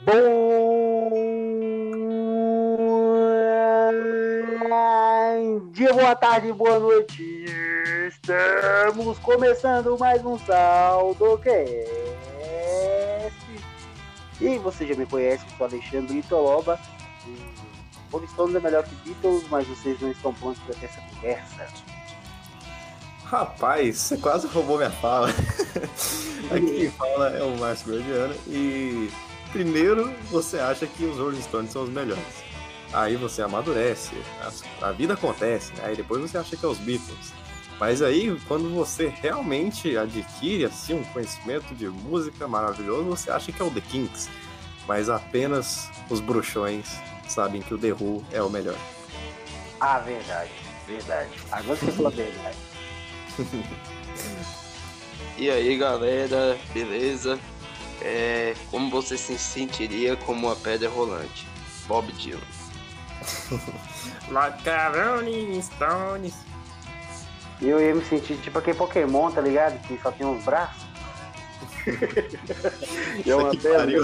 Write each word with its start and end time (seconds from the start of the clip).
Bom 0.00 0.12
dia, 5.72 5.92
boa 5.92 6.14
tarde, 6.14 6.52
boa 6.52 6.78
noite. 6.78 7.44
Estamos 8.06 9.18
começando 9.18 9.98
mais 9.98 10.24
um 10.24 10.38
SaldoCast. 10.38 11.66
E 14.40 14.56
você 14.58 14.86
já 14.86 14.94
me 14.94 15.04
conhece, 15.04 15.44
eu 15.44 15.56
sou 15.56 15.66
Alexandre 15.66 16.18
Itoloba. 16.18 16.78
Rolling 18.12 18.28
Stones 18.28 18.54
é 18.54 18.60
melhor 18.60 18.84
que 18.84 18.94
Beatles, 19.04 19.48
mas 19.50 19.66
vocês 19.66 20.00
não 20.00 20.12
estão 20.12 20.32
prontos 20.32 20.62
para 20.62 20.76
ter 20.76 20.86
essa 20.86 21.00
conversa. 21.00 21.66
Rapaz, 23.24 23.98
você 23.98 24.16
quase 24.16 24.46
roubou 24.46 24.76
minha 24.76 24.92
fala. 24.92 25.30
Aqui 26.54 26.76
quem 26.78 26.90
fala 26.92 27.30
é 27.30 27.42
o 27.42 27.58
Márcio 27.58 27.92
Gordiano 27.92 28.36
e 28.46 29.10
primeiro 29.52 30.12
você 30.30 30.58
acha 30.58 30.86
que 30.86 31.04
os 31.04 31.18
Rolling 31.18 31.42
Stones 31.42 31.72
são 31.72 31.84
os 31.84 31.90
melhores. 31.90 32.48
Aí 32.92 33.16
você 33.16 33.42
amadurece, 33.42 34.14
a, 34.40 34.88
a 34.88 34.92
vida 34.92 35.14
acontece, 35.14 35.72
né? 35.74 35.84
aí 35.86 35.96
depois 35.96 36.22
você 36.22 36.38
acha 36.38 36.56
que 36.56 36.64
é 36.64 36.68
os 36.68 36.78
Beatles. 36.78 37.32
Mas 37.78 38.02
aí, 38.02 38.36
quando 38.48 38.74
você 38.74 39.06
realmente 39.06 39.96
adquire 39.96 40.64
assim 40.64 40.94
um 40.94 41.04
conhecimento 41.04 41.74
de 41.74 41.88
música 41.88 42.48
maravilhoso, 42.48 43.04
você 43.04 43.30
acha 43.30 43.52
que 43.52 43.62
é 43.62 43.64
o 43.64 43.70
The 43.70 43.80
Kinks. 43.80 44.28
Mas 44.86 45.08
apenas 45.08 45.88
os 46.10 46.18
bruxões 46.18 46.88
sabem 47.28 47.62
que 47.62 47.72
o 47.72 47.78
The 47.78 47.92
Who 47.92 48.24
é 48.32 48.42
o 48.42 48.50
melhor. 48.50 48.76
Ah, 49.78 50.00
verdade, 50.00 50.50
verdade. 50.88 51.30
Agora 51.52 51.78
você 51.78 51.92
falou 51.92 52.10
a 52.10 52.14
verdade. 52.14 52.56
e 55.38 55.48
aí, 55.48 55.76
galera, 55.76 56.58
beleza? 56.74 57.38
É, 58.00 58.54
como 58.70 58.90
você 58.90 59.16
se 59.16 59.38
sentiria 59.38 60.16
como 60.16 60.46
uma 60.46 60.56
pedra 60.56 60.88
rolante? 60.88 61.46
Bob 61.86 62.10
Dylan. 62.12 62.40
Macaroni 64.30 65.60
Stones. 65.62 66.34
Eu 67.60 67.80
ia 67.80 67.94
me 67.94 68.04
sentir 68.04 68.36
tipo 68.36 68.58
aquele 68.58 68.76
Pokémon, 68.76 69.30
tá 69.30 69.40
ligado? 69.40 69.80
Que 69.86 69.98
só 70.00 70.12
tem 70.12 70.26
uns 70.26 70.44
braços. 70.44 70.86
é 73.26 73.34
uma 73.34 73.50
pedra. 73.50 74.02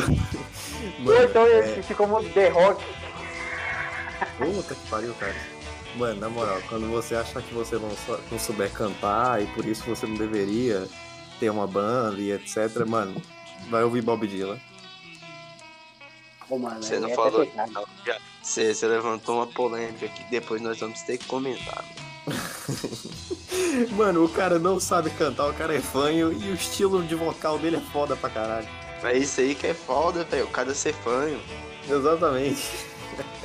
Mano, 1.01 1.25
então 1.25 1.47
eu 1.47 1.56
ia 1.58 1.67
me 1.67 1.75
sentir 1.75 1.95
como 1.95 2.23
The 2.31 2.48
Rock. 2.48 2.84
Puta 4.39 4.75
que 4.75 4.89
pariu, 4.89 5.14
cara. 5.14 5.34
Mano, 5.97 6.20
na 6.20 6.29
moral, 6.29 6.61
quando 6.69 6.91
você 6.91 7.14
achar 7.14 7.41
que 7.41 7.55
você 7.55 7.77
não, 7.77 7.91
não 8.31 8.39
souber 8.39 8.73
cantar 8.73 9.41
e 9.41 9.47
por 9.48 9.64
isso 9.64 9.84
você 9.84 10.06
não 10.06 10.17
deveria 10.17 10.89
ter 11.39 11.51
uma 11.51 11.67
banda 11.67 12.20
e 12.20 12.33
etc, 12.33 12.84
mano, 12.86 13.20
vai 13.69 13.83
ouvir 13.83 14.02
Bob 14.02 14.27
Dylan. 14.27 14.58
Pô, 16.48 16.58
mano, 16.58 16.83
você 16.83 16.98
não 16.98 17.08
é 17.08 17.14
falou. 17.14 17.48
Não, 17.55 17.86
você, 18.42 18.74
você 18.74 18.86
levantou 18.86 19.36
uma 19.36 19.46
polêmica 19.46 20.08
que 20.08 20.24
depois 20.24 20.61
nós 20.61 20.78
vamos 20.78 21.00
ter 21.02 21.19
que 21.19 21.27
comentar. 21.27 21.84
mano, 23.96 24.24
o 24.24 24.28
cara 24.28 24.58
não 24.58 24.78
sabe 24.78 25.11
cantar, 25.11 25.48
o 25.48 25.55
cara 25.55 25.74
é 25.74 25.80
fanho 25.80 26.33
e 26.33 26.50
o 26.50 26.55
estilo 26.55 27.02
de 27.02 27.14
vocal 27.14 27.58
dele 27.58 27.77
é 27.77 27.92
foda 27.92 28.14
pra 28.16 28.30
caralho. 28.30 28.69
É 29.02 29.16
isso 29.16 29.41
aí 29.41 29.55
que 29.55 29.66
é 29.66 29.74
foda, 29.74 30.24
velho. 30.24 30.44
O 30.44 30.50
cara 30.50 30.70
é 30.70 30.74
ser 30.74 30.94
fanho. 30.94 31.41
Exatamente. 31.89 32.62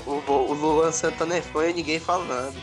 O, 0.05 0.11
o 0.31 0.53
Luan 0.53 0.91
Santana 0.91 1.37
é 1.37 1.41
fã 1.41 1.67
e 1.67 1.73
ninguém 1.73 1.99
fala 1.99 2.25
nada. 2.25 2.55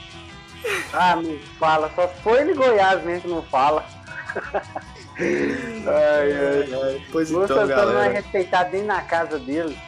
Ah, 0.92 1.16
não 1.16 1.38
fala, 1.58 1.90
só 1.94 2.08
foi 2.22 2.40
ele 2.40 2.54
Goiás 2.54 3.04
mesmo 3.04 3.22
que 3.22 3.28
não 3.28 3.42
fala. 3.42 3.86
ai, 5.18 6.32
ai, 6.32 6.74
ai. 6.74 7.06
Pois 7.10 7.30
Luan 7.30 7.44
então, 7.44 7.56
Santana 7.56 7.76
galera. 7.76 7.92
não 7.92 8.02
é 8.02 8.08
respeitado 8.08 8.72
nem 8.72 8.84
na 8.84 9.00
casa 9.02 9.38
dele. 9.38 9.78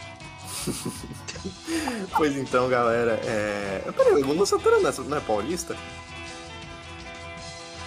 pois 2.17 2.37
então, 2.37 2.69
galera. 2.69 3.21
É... 3.25 3.83
Peraí, 3.97 4.23
o 4.23 4.33
Luan 4.33 4.47
Santana 4.47 4.79
não 4.79 4.89
é, 4.89 4.95
não 5.09 5.17
é 5.17 5.21
paulista? 5.21 5.77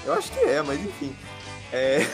Eu 0.06 0.14
acho 0.14 0.32
que 0.32 0.40
é, 0.40 0.62
mas 0.62 0.80
enfim. 0.80 1.16
É... 1.72 2.06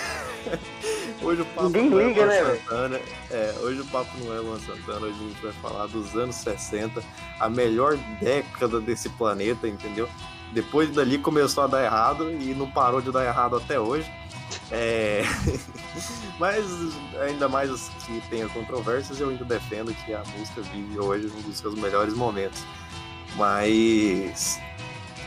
Hoje 1.22 1.42
o 1.42 1.46
papo 1.46 1.70
Ninguém 1.70 1.90
não 1.90 2.08
liga, 2.08 2.22
é 2.22 2.26
né, 2.26 2.44
Santana. 2.44 3.00
É, 3.32 3.56
hoje 3.62 3.82
o 3.82 3.86
papo 3.86 4.12
não 4.20 4.36
é 4.36 4.40
Luan 4.40 4.60
Santana, 4.60 5.08
hoje 5.08 5.18
a 5.20 5.28
gente 5.28 5.42
vai 5.42 5.52
falar 5.54 5.88
dos 5.88 6.16
anos 6.16 6.36
60, 6.36 7.02
a 7.40 7.50
melhor 7.50 7.98
década 8.22 8.80
desse 8.80 9.10
planeta, 9.10 9.68
entendeu? 9.68 10.08
Depois 10.54 10.90
dali 10.92 11.18
começou 11.18 11.64
a 11.64 11.68
dar 11.68 11.84
errado 11.84 12.32
e 12.32 12.54
não 12.54 12.70
parou 12.70 13.02
de 13.02 13.12
dar 13.12 13.26
errado 13.26 13.58
até 13.58 13.80
hoje. 13.80 14.10
É... 14.72 15.24
Mas 16.40 16.66
ainda 17.22 17.48
mais 17.48 17.72
os 17.72 17.90
que 18.06 18.22
tenham 18.30 18.50
controvérsias, 18.50 19.20
eu 19.20 19.30
ainda 19.30 19.46
defendo 19.46 19.94
que 19.94 20.14
a 20.14 20.24
música 20.38 20.62
vive 20.62 21.00
hoje 21.00 21.28
um 21.28 21.42
dos 21.42 21.58
seus 21.58 21.76
melhores 21.76 22.14
momentos. 22.14 22.64
Mas 23.36 24.60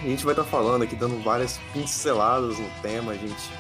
a 0.03 0.06
gente 0.06 0.25
vai 0.25 0.33
estar 0.33 0.45
falando 0.45 0.83
aqui, 0.83 0.97
dando 0.97 1.23
várias 1.23 1.59
pinceladas 1.73 2.59
no 2.59 2.71
tema, 2.83 3.12
a 3.12 3.17
gente 3.17 3.50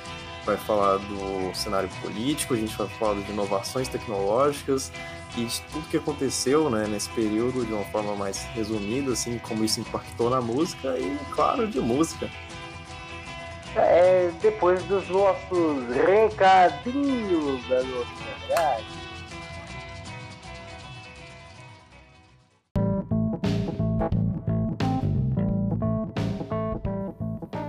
vai 0.44 0.56
falar 0.56 0.96
do 0.96 1.54
cenário 1.54 1.88
político, 2.00 2.54
a 2.54 2.56
gente 2.56 2.76
vai 2.76 2.88
falar 2.88 3.20
de 3.20 3.30
inovações 3.30 3.88
tecnológicas 3.88 4.90
e 5.36 5.44
de 5.44 5.60
tudo 5.72 5.88
que 5.88 5.96
aconteceu 5.96 6.70
né, 6.70 6.86
nesse 6.88 7.08
período 7.10 7.64
de 7.64 7.72
uma 7.72 7.84
forma 7.86 8.16
mais 8.16 8.42
resumida, 8.54 9.12
assim, 9.12 9.38
como 9.38 9.64
isso 9.64 9.80
impactou 9.80 10.30
na 10.30 10.40
música 10.40 10.98
e, 10.98 11.18
claro, 11.32 11.66
de 11.66 11.80
música. 11.80 12.28
É, 13.76 14.30
depois 14.42 14.82
dos 14.84 15.08
nossos 15.08 15.86
recadinhos 15.94 17.68
da 17.68 17.82
nossa. 17.82 19.00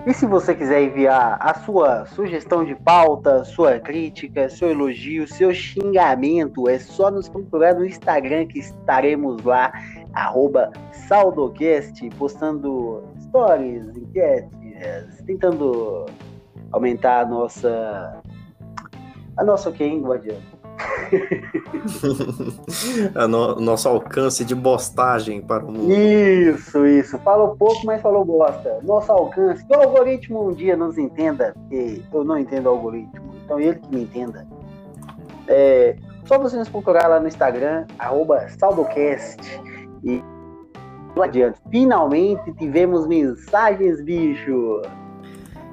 E 0.07 0.13
se 0.13 0.25
você 0.25 0.55
quiser 0.55 0.81
enviar 0.81 1.37
a 1.39 1.53
sua 1.53 2.05
sugestão 2.07 2.65
de 2.65 2.73
pauta, 2.73 3.45
sua 3.45 3.79
crítica, 3.79 4.49
seu 4.49 4.71
elogio, 4.71 5.27
seu 5.27 5.53
xingamento, 5.53 6.67
é 6.67 6.79
só 6.79 7.11
nos 7.11 7.29
procurar 7.29 7.75
no 7.75 7.85
Instagram 7.85 8.47
que 8.47 8.59
estaremos 8.59 9.43
lá, 9.43 9.71
arroba 10.11 10.71
Saldocast, 11.07 12.09
postando 12.17 13.03
stories, 13.27 13.95
enquetes, 13.95 14.60
tentando 15.25 16.05
aumentar 16.71 17.21
a 17.21 17.25
nossa. 17.25 18.21
A 19.37 19.43
nossa 19.43 19.69
o 19.69 19.73
quem, 19.73 20.01
Guardião? 20.01 20.37
no, 23.29 23.59
nosso 23.59 23.87
alcance 23.87 24.43
de 24.43 24.55
bostagem 24.55 25.41
para 25.41 25.63
o 25.63 25.71
mundo. 25.71 25.91
Isso, 25.91 26.85
isso. 26.85 27.17
Falou 27.19 27.55
pouco, 27.55 27.85
mas 27.85 28.01
falou 28.01 28.25
bosta. 28.25 28.79
Nosso 28.83 29.11
alcance. 29.11 29.65
Que 29.65 29.75
o 29.75 29.81
algoritmo 29.81 30.49
um 30.49 30.53
dia 30.53 30.75
nos 30.75 30.97
entenda, 30.97 31.53
porque 31.55 32.01
eu 32.11 32.23
não 32.23 32.37
entendo 32.37 32.67
o 32.67 32.69
algoritmo. 32.69 33.35
Então 33.43 33.59
ele 33.59 33.79
que 33.79 33.95
me 33.95 34.03
entenda. 34.03 34.47
É, 35.47 35.95
só 36.25 36.39
você 36.39 36.57
nos 36.57 36.69
procurar 36.69 37.07
lá 37.07 37.19
no 37.19 37.27
Instagram, 37.27 37.85
arroba 37.99 38.47
Saldocast. 38.57 39.61
E 41.13 41.15
não 41.15 41.23
adianta. 41.23 41.59
Finalmente 41.69 42.53
tivemos 42.53 43.07
mensagens, 43.07 44.01
bicho. 44.01 44.81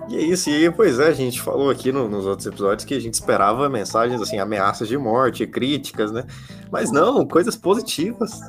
E 0.08 0.16
é 0.16 0.20
isso, 0.20 0.48
e 0.48 0.70
pois 0.70 0.98
é, 0.98 1.08
a 1.08 1.12
gente 1.12 1.40
falou 1.40 1.68
aqui 1.68 1.92
no, 1.92 2.08
nos 2.08 2.24
outros 2.24 2.46
episódios 2.46 2.86
que 2.86 2.94
a 2.94 3.00
gente 3.00 3.12
esperava 3.12 3.68
mensagens 3.68 4.20
assim, 4.22 4.38
ameaças 4.38 4.88
de 4.88 4.96
morte, 4.96 5.46
críticas, 5.46 6.10
né? 6.10 6.24
Mas 6.70 6.90
não, 6.90 7.26
coisas 7.26 7.56
positivas. 7.56 8.40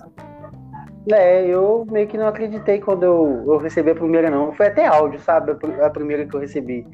É, 1.11 1.45
eu 1.47 1.85
meio 1.91 2.07
que 2.07 2.17
não 2.17 2.27
acreditei 2.27 2.79
quando 2.79 3.03
eu, 3.03 3.43
eu 3.45 3.57
recebi 3.57 3.91
a 3.91 3.95
primeira, 3.95 4.29
não. 4.29 4.53
Foi 4.53 4.67
até 4.67 4.87
áudio, 4.87 5.19
sabe? 5.19 5.51
A 5.81 5.89
primeira 5.89 6.25
que 6.25 6.33
eu 6.33 6.39
recebi. 6.39 6.87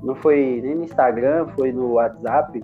Não 0.00 0.14
foi 0.14 0.60
nem 0.62 0.76
no 0.76 0.84
Instagram, 0.84 1.48
foi 1.56 1.72
no 1.72 1.94
WhatsApp, 1.94 2.62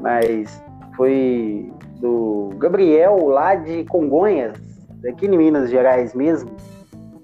mas 0.00 0.62
foi 0.96 1.70
do 2.00 2.50
Gabriel 2.56 3.26
lá 3.26 3.54
de 3.54 3.84
Congonhas, 3.84 4.56
daqui 5.00 5.26
em 5.26 5.36
Minas 5.36 5.70
Gerais 5.70 6.14
mesmo. 6.14 6.50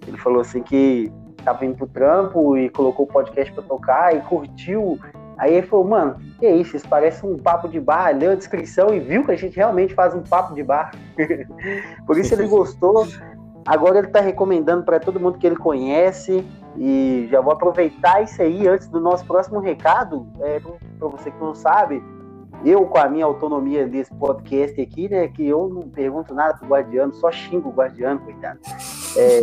Ele 0.07 0.17
falou 0.17 0.41
assim 0.41 0.63
que 0.63 1.13
tava 1.45 1.65
indo 1.65 1.77
pro 1.77 1.87
trampo 1.87 2.57
e 2.57 2.69
colocou 2.71 3.05
o 3.07 3.09
podcast 3.09 3.53
pra 3.53 3.63
tocar 3.63 4.15
e 4.15 4.21
curtiu. 4.21 4.99
Aí 5.39 5.55
ele 5.55 5.67
falou, 5.67 5.87
mano, 5.87 6.17
que 6.39 6.49
isso? 6.49 6.77
Isso 6.77 6.89
parece 6.89 7.25
um 7.27 7.37
papo 7.37 7.69
de 7.69 7.81
bar. 7.81 8.17
Leu 8.17 8.33
a 8.33 8.35
descrição 8.35 8.95
e 8.95 9.01
viu 9.01 9.25
que 9.25 9.33
a 9.33 9.37
gente 9.37 9.57
realmente 9.57 9.95
faz 9.95 10.15
um 10.15 10.23
papo 10.23 10.55
de 10.55 10.63
bar. 10.63 10.93
Por 12.07 12.19
isso 12.19 12.35
ele 12.35 12.47
gostou. 12.49 13.07
Agora 13.67 13.99
ele 13.99 14.09
tá 14.09 14.21
recomendando 14.21 14.85
para 14.85 15.01
todo 15.01 15.21
mundo 15.21 15.39
que 15.39 15.47
ele 15.47 15.57
conhece. 15.57 16.45
E 16.77 17.29
já 17.31 17.41
vou 17.41 17.53
aproveitar 17.53 18.23
isso 18.23 18.41
aí 18.41 18.67
antes 18.67 18.89
do 18.89 19.01
nosso 19.01 19.25
próximo 19.27 19.61
recado. 19.61 20.27
É, 20.41 20.61
para 20.99 21.09
você 21.09 21.31
que 21.31 21.41
não 21.41 21.55
sabe, 21.55 22.03
eu 22.65 22.87
com 22.87 22.99
a 22.99 23.09
minha 23.09 23.25
autonomia 23.25 23.87
desse 23.87 24.13
podcast 24.15 24.81
aqui, 24.81 25.09
né? 25.09 25.29
Que 25.29 25.47
eu 25.47 25.69
não 25.69 25.83
pergunto 25.83 26.35
nada 26.35 26.55
pro 26.59 26.69
guardiano, 26.69 27.13
só 27.15 27.31
xingo 27.31 27.69
o 27.69 27.73
guardiano, 27.73 28.21
coitado. 28.21 28.61
É, 29.17 29.41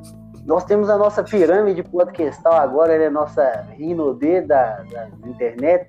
nós 0.46 0.64
temos 0.64 0.88
a 0.88 0.96
nossa 0.96 1.22
pirâmide 1.22 1.82
podcastal 1.82 2.54
agora, 2.54 2.92
ela 2.94 3.04
é 3.04 3.06
a 3.06 3.10
nossa 3.10 3.66
Rinodê 3.76 4.40
da, 4.40 4.82
da 4.90 5.08
internet. 5.26 5.88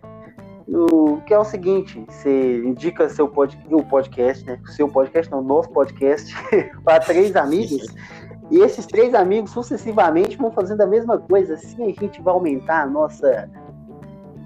O 0.67 1.17
que 1.25 1.33
é 1.33 1.37
o 1.37 1.43
seguinte, 1.43 2.05
você 2.07 2.63
indica 2.63 3.09
seu 3.09 3.27
pod, 3.27 3.57
o 3.69 3.83
podcast, 3.83 4.45
né? 4.45 4.59
Seu 4.67 4.87
podcast, 4.87 5.29
não, 5.29 5.41
nosso 5.41 5.69
podcast, 5.69 6.33
para 6.85 7.01
três 7.01 7.35
amigos, 7.35 7.85
e 8.49 8.59
esses 8.59 8.85
três 8.85 9.13
amigos 9.13 9.51
sucessivamente 9.51 10.37
vão 10.37 10.51
fazendo 10.51 10.81
a 10.81 10.87
mesma 10.87 11.17
coisa. 11.17 11.55
Assim 11.55 11.83
a 11.83 12.01
gente 12.01 12.21
vai 12.21 12.33
aumentar 12.33 12.83
a 12.83 12.85
nossa 12.85 13.49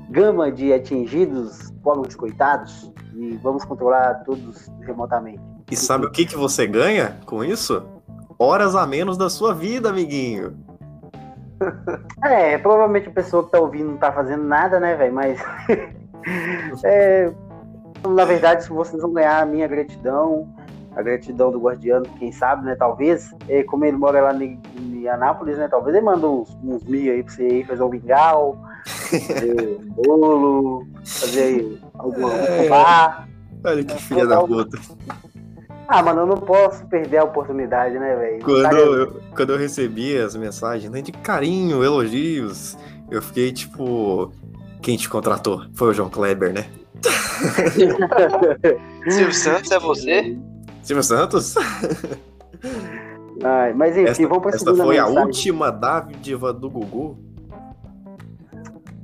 gama 0.10 0.52
de 0.52 0.74
atingidos, 0.74 1.72
pobres 1.84 2.16
coitados, 2.16 2.92
e 3.16 3.36
vamos 3.38 3.66
controlar 3.66 4.24
todos 4.26 4.70
remotamente. 4.82 5.42
E 5.70 5.76
sabe 5.76 6.06
o 6.06 6.12
que, 6.12 6.26
que 6.26 6.36
você 6.36 6.66
ganha 6.66 7.18
com 7.26 7.44
isso? 7.44 7.84
Horas 8.40 8.76
a 8.76 8.86
menos 8.86 9.18
da 9.18 9.30
sua 9.30 9.54
vida, 9.54 9.90
amiguinho. 9.90 10.56
É, 12.24 12.58
provavelmente 12.58 13.10
a 13.10 13.12
pessoa 13.12 13.44
que 13.44 13.52
tá 13.52 13.60
ouvindo 13.60 13.92
não 13.92 13.98
tá 13.98 14.12
fazendo 14.12 14.44
nada, 14.44 14.80
né, 14.80 14.96
velho? 14.96 15.14
Mas. 15.14 15.40
é, 16.84 17.32
na 18.08 18.26
verdade, 18.26 18.64
se 18.64 18.70
vocês 18.70 19.02
vão 19.02 19.14
ganhar 19.14 19.42
a 19.42 19.46
minha 19.46 19.68
gratidão, 19.68 20.48
a 20.96 21.02
gratidão 21.02 21.52
do 21.52 21.60
Guardiano, 21.60 22.06
quem 22.18 22.32
sabe, 22.32 22.66
né? 22.66 22.76
Talvez, 22.76 23.34
é, 23.48 23.64
como 23.64 23.86
ele 23.86 23.98
mora 23.98 24.22
lá 24.22 24.34
em, 24.36 24.60
em 24.78 25.08
Anápolis, 25.08 25.58
né? 25.58 25.68
Talvez 25.68 25.96
ele 25.96 26.06
manda 26.06 26.28
uns, 26.28 26.56
uns 26.64 26.84
mil 26.84 27.12
aí 27.12 27.24
pra 27.24 27.34
você 27.34 27.48
ir 27.48 27.66
fazer 27.66 27.84
um 27.84 27.90
mingau, 27.90 28.58
fazer 29.08 29.78
bolo, 30.06 30.88
fazer 31.04 31.80
alguma 31.94 32.34
É. 32.34 32.70
bar. 32.70 33.28
Olha 33.64 33.84
que 33.84 34.02
filha 34.02 34.26
da 34.26 34.42
puta. 34.42 34.78
Ah, 35.88 36.04
mano, 36.04 36.22
eu 36.22 36.26
não 36.28 36.38
posso 36.38 36.86
perder 36.88 37.18
a 37.18 37.24
oportunidade, 37.24 37.98
né, 37.98 38.16
velho? 38.16 38.44
Quando 38.44 38.62
Cara, 38.64 38.78
eu, 38.78 39.22
quando 39.36 39.54
eu 39.54 39.58
recebi 39.58 40.18
as 40.18 40.36
mensagens 40.36 40.92
né, 40.92 41.02
de 41.02 41.12
carinho, 41.14 41.84
elogios, 41.84 42.78
eu 43.10 43.22
fiquei 43.22 43.52
tipo. 43.52 44.32
Quem 44.82 44.96
te 44.98 45.10
contratou? 45.10 45.64
Foi 45.74 45.90
o 45.90 45.94
João 45.94 46.10
Kleber, 46.10 46.54
né? 46.54 46.66
Silvio 49.10 49.34
Santos 49.34 49.72
é 49.72 49.80
você? 49.80 50.38
Silvio 50.84 51.04
Santos? 51.04 51.56
Ai, 53.44 53.74
mas 53.74 53.96
enfim, 53.98 54.10
Essa, 54.10 54.22
vamos 54.28 54.40
pra 54.40 54.50
essa 54.50 54.60
segunda 54.60 54.84
foi 54.84 54.98
a 54.98 55.04
mensagem. 55.06 55.26
última 55.26 55.72
dádiva 55.72 56.54
do 56.54 56.70
Gugu. 56.70 57.18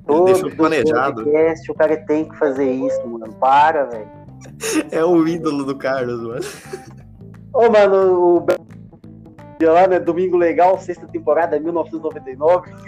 Todo 0.05 0.25
deixou 0.25 0.51
planejado. 0.51 1.23
podcast, 1.23 1.71
o 1.71 1.75
cara 1.75 1.97
tem 2.05 2.25
que 2.27 2.35
fazer 2.37 2.69
isso, 2.69 3.07
mano. 3.07 3.33
Para, 3.33 3.85
velho. 3.85 4.23
É 4.91 5.03
o 5.03 5.25
ídolo 5.25 5.63
do 5.63 5.75
Carlos, 5.77 6.21
mano. 6.21 6.41
Ô, 7.53 7.69
mano, 7.69 8.35
o 8.35 8.39
Be- 8.41 8.57
lá, 9.65 9.87
né? 9.87 9.99
Domingo 9.99 10.35
Legal, 10.35 10.77
sexta 10.79 11.07
temporada, 11.07 11.57
1999. 11.59 12.71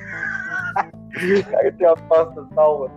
o 1.39 1.43
cara 1.49 1.71
tem 1.71 1.87
uma 1.87 1.95
pasta 1.95 2.45
salva. 2.53 2.91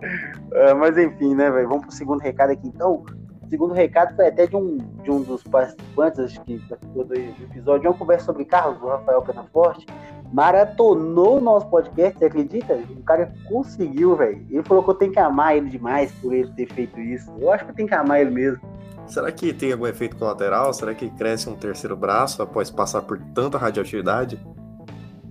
Ah, 0.53 0.75
mas 0.75 0.99
enfim, 0.99 1.35
né, 1.37 1.51
velho? 1.51 1.69
Vamos 1.69 1.87
pro 1.87 1.95
segundo 1.95 2.21
recado 2.21 2.51
aqui. 2.51 2.67
Então, 2.67 3.05
segundo 3.49 3.73
recado 3.75 4.15
foi 4.15 4.29
até 4.29 4.47
de 4.47 4.57
um, 4.57 4.79
de 5.03 5.11
um 5.11 5.23
dos 5.23 5.43
participantes, 5.43 6.21
acho 6.21 6.41
que 6.43 6.59
participou 6.69 7.05
do 7.05 7.15
episódio, 7.15 7.91
uma 7.91 7.97
conversa 7.97 8.27
sobre 8.27 8.45
carros, 8.45 8.79
do 8.79 8.87
Rafael 8.87 9.23
Penaforte. 9.23 9.87
Maratonou 10.33 11.39
o 11.39 11.41
nosso 11.41 11.67
podcast, 11.69 12.19
você 12.19 12.27
acredita? 12.27 12.75
O 12.75 13.03
cara 13.03 13.33
conseguiu, 13.49 14.15
velho. 14.15 14.47
Ele 14.51 14.63
falou 14.63 14.85
que 14.85 14.91
eu 14.91 14.95
tenho 14.95 15.13
que 15.13 15.19
amar 15.19 15.57
ele 15.57 15.71
demais 15.71 16.13
por 16.21 16.35
ele 16.35 16.53
ter 16.53 16.67
feito 16.67 17.01
isso. 17.01 17.33
Eu 17.39 17.51
acho 17.51 17.65
que 17.65 17.71
eu 17.71 17.75
tenho 17.75 17.89
que 17.89 17.95
amar 17.95 18.21
ele 18.21 18.31
mesmo. 18.31 18.61
Será 19.07 19.33
que 19.33 19.55
tem 19.55 19.73
algum 19.73 19.87
efeito 19.87 20.17
colateral? 20.17 20.73
Será 20.75 20.95
que 20.95 21.09
cresce 21.11 21.49
um 21.49 21.57
terceiro 21.57 21.97
braço 21.97 22.43
após 22.43 22.71
passar 22.71 23.01
por 23.03 23.19
tanta 23.35 23.57
radioatividade? 23.57 24.39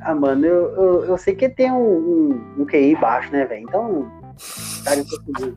Ah, 0.02 0.16
mano, 0.16 0.46
eu, 0.46 0.76
eu, 0.76 1.06
eu 1.06 1.18
sei 1.18 1.36
que 1.36 1.48
tem 1.48 1.72
um, 1.72 1.78
um, 1.78 2.62
um 2.62 2.66
QI 2.66 2.96
baixo, 2.96 3.32
né, 3.32 3.46
velho? 3.46 3.62
Então, 3.62 4.00
o 4.02 4.84
cara 4.84 5.04
conseguiu 5.06 5.56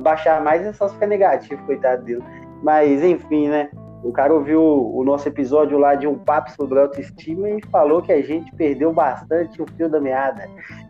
abaixar 0.00 0.42
mais 0.42 0.64
é 0.64 0.72
só 0.72 0.88
ficar 0.88 1.06
negativo, 1.06 1.62
coitado 1.64 2.02
dele. 2.04 2.22
Mas, 2.62 3.02
enfim, 3.02 3.48
né? 3.48 3.70
O 4.02 4.12
cara 4.12 4.32
ouviu 4.32 4.62
o 4.62 5.04
nosso 5.04 5.28
episódio 5.28 5.76
lá 5.78 5.94
de 5.94 6.06
um 6.06 6.16
papo 6.18 6.50
sobre 6.52 6.78
autoestima 6.80 7.50
e 7.50 7.60
falou 7.70 8.00
que 8.00 8.10
a 8.12 8.22
gente 8.22 8.50
perdeu 8.56 8.92
bastante 8.92 9.60
o 9.60 9.66
fio 9.76 9.90
da 9.90 10.00
meada. 10.00 10.48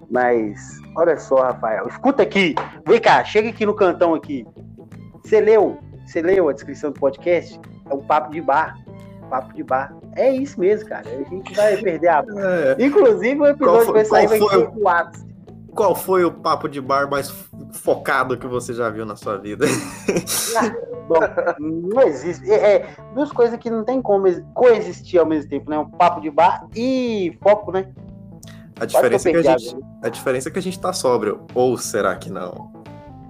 Mas, 0.09 0.79
olha 0.97 1.17
só, 1.19 1.43
Rafael, 1.43 1.89
escuta 1.89 2.23
aqui, 2.23 2.55
vem 2.87 3.01
cá, 3.01 3.25
chega 3.25 3.49
aqui 3.49 3.67
no 3.67 3.75
cantão 3.75 4.15
aqui. 4.15 4.47
Você 5.25 5.41
leu? 5.41 5.79
Você 6.07 6.23
leu 6.23 6.49
a 6.49 6.53
descrição 6.53 6.93
do 6.93 7.01
podcast? 7.01 7.61
É 7.89 7.95
um 7.95 8.01
papo 8.01 8.31
de 8.31 8.41
bar. 8.41 8.77
Papo 9.29 9.55
de 9.55 9.63
bar. 9.63 9.93
É 10.17 10.31
isso 10.31 10.59
mesmo, 10.59 10.89
cara. 10.89 11.05
A 11.09 11.29
gente 11.29 11.55
vai 11.55 11.77
perder 11.77 12.09
a 12.09 12.25
É, 12.79 12.85
Inclusive, 12.85 13.41
o 13.41 13.47
episódio 13.47 13.85
foi- 13.87 13.93
vai 14.05 14.05
sair 14.05 14.41
vai 14.41 14.69
o 14.77 14.89
ápice. 14.89 15.30
Qual 15.75 15.95
foi 15.95 16.25
o 16.25 16.33
papo 16.33 16.69
de 16.69 16.81
bar 16.81 17.09
mais 17.11 17.31
focado 17.73 18.37
que 18.37 18.47
você 18.47 18.73
já 18.75 18.89
viu 18.91 19.05
na 19.07 19.17
sua 19.17 19.37
vida? 19.39 19.67
Bom, 21.09 21.21
não 21.59 22.03
existe. 22.03 22.51
É, 22.51 22.77
é 22.77 22.97
duas 23.15 23.31
coisas 23.33 23.59
que 23.59 23.71
não 23.71 23.85
tem 23.85 24.01
como 24.03 24.27
ex- 24.27 24.43
coexistir 24.55 25.19
ao 25.21 25.27
mesmo 25.27 25.49
tempo, 25.51 25.71
né? 25.71 25.79
Um 25.79 25.89
papo 25.89 26.21
de 26.21 26.31
bar 26.31 26.67
e 26.75 27.37
foco, 27.43 27.73
né? 27.73 27.89
A 28.81 28.85
diferença, 28.87 29.29
é 29.29 29.33
que 29.33 29.39
a, 29.39 29.43
gente, 29.59 29.77
a 30.03 30.09
diferença 30.09 30.49
é 30.49 30.53
que 30.53 30.59
a 30.59 30.63
gente 30.63 30.81
tá 30.81 30.93
sóbrio. 30.93 31.43
Ou 31.55 31.77
será 31.77 32.15
que 32.17 32.31
não? 32.31 32.73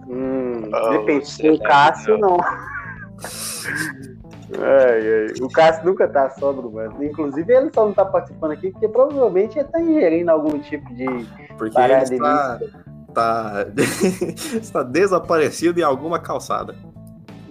Hum, 0.08 0.70
Oh, 0.72 0.90
depende. 0.90 1.26
será 1.28 1.54
O 1.54 1.58
Cássio, 1.58 2.14
que 2.14 2.20
não. 2.20 2.36
Ai, 4.58 5.26
ai. 5.29 5.35
O 5.41 5.49
Cássio 5.49 5.85
nunca 5.85 6.08
tá 6.08 6.31
sóbrio, 6.31 6.70
mano. 6.73 7.02
Inclusive, 7.02 7.52
ele 7.52 7.70
só 7.73 7.87
não 7.87 7.93
tá 7.93 8.05
participando 8.05 8.52
aqui 8.52 8.70
porque 8.70 8.88
provavelmente 8.88 9.58
ele 9.58 9.69
tá 9.69 9.81
ingerindo 9.81 10.31
algum 10.31 10.58
tipo 10.58 10.93
de. 10.94 11.06
Porque 11.56 11.75
Parada 11.75 12.05
ele 12.06 12.14
está, 12.14 12.61
tá, 13.14 13.67
está 14.61 14.82
desaparecido 14.82 15.79
em 15.79 15.82
alguma 15.82 16.19
calçada. 16.19 16.75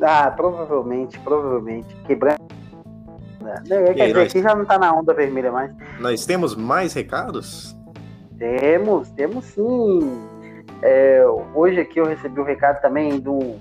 Ah, 0.02 0.32
provavelmente, 0.32 1.20
provavelmente. 1.20 1.94
Quebrando. 2.06 2.40
Quer 3.66 3.94
dizer, 3.94 4.14
nós- 4.14 4.28
aqui 4.28 4.42
já 4.42 4.54
não 4.56 4.66
tá 4.66 4.78
na 4.78 4.94
onda 4.94 5.14
vermelha 5.14 5.52
mais. 5.52 5.74
Nós 6.00 6.26
temos 6.26 6.56
mais 6.56 6.94
recados? 6.94 7.76
Temos, 8.38 9.10
temos 9.12 9.46
sim. 9.46 10.22
É, 10.82 11.26
hoje 11.54 11.80
aqui 11.80 12.00
eu 12.00 12.06
recebi 12.06 12.40
um 12.40 12.44
recado 12.44 12.82
também 12.82 13.14
um 13.14 13.58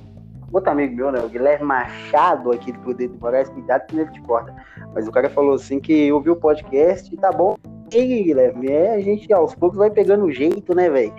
outro 0.53 0.71
amigo 0.71 0.95
meu, 0.95 1.13
né? 1.13 1.21
O 1.21 1.29
Guilherme 1.29 1.65
Machado, 1.65 2.53
aqui 2.53 2.73
do 2.73 2.79
Poder 2.81 3.09
do 3.09 3.19
Moraes, 3.19 3.49
cuidado 3.49 3.87
que 3.87 3.99
ele 3.99 4.11
te 4.11 4.21
corta. 4.23 4.55
Mas 4.95 5.07
o 5.07 5.13
cara 5.13 5.29
falou 5.31 5.55
assim 5.55 5.81
que 5.81 6.11
ouviu 6.13 6.35
o 6.35 6.37
podcast 6.37 7.13
e 7.13 7.17
tá 7.17 7.31
bom. 7.31 7.57
E 7.93 8.25
Guilherme, 8.25 8.69
é, 8.71 8.95
a 8.95 9.01
gente 9.01 9.33
aos 9.33 9.55
poucos 9.55 9.79
vai 9.79 9.91
pegando 9.91 10.25
o 10.25 10.33
jeito, 10.33 10.75
né, 10.75 10.91
velho? 10.91 11.13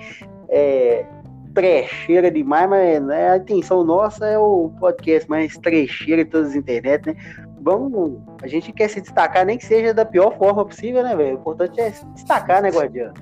É 0.49 1.05
trecheira 1.53 2.29
demais, 2.29 2.69
mas 2.69 3.03
né, 3.03 3.31
a 3.31 3.37
intenção 3.37 3.83
nossa 3.83 4.25
é 4.25 4.37
o 4.37 4.71
podcast 4.79 5.29
mais 5.29 5.57
trecheira 5.57 6.23
de 6.23 6.29
todas 6.29 6.49
as 6.49 6.55
internet, 6.55 7.07
né? 7.07 7.15
Vamos, 7.61 8.21
a 8.41 8.47
gente 8.47 8.71
quer 8.71 8.87
se 8.87 9.01
destacar, 9.01 9.45
nem 9.45 9.57
que 9.57 9.65
seja 9.65 9.93
da 9.93 10.05
pior 10.05 10.37
forma 10.37 10.63
possível, 10.63 11.03
né, 11.03 11.15
velho? 11.15 11.37
O 11.37 11.39
importante 11.39 11.79
é 11.81 11.91
se 11.91 12.05
destacar, 12.13 12.61
né, 12.61 12.69
Guardião? 12.69 13.13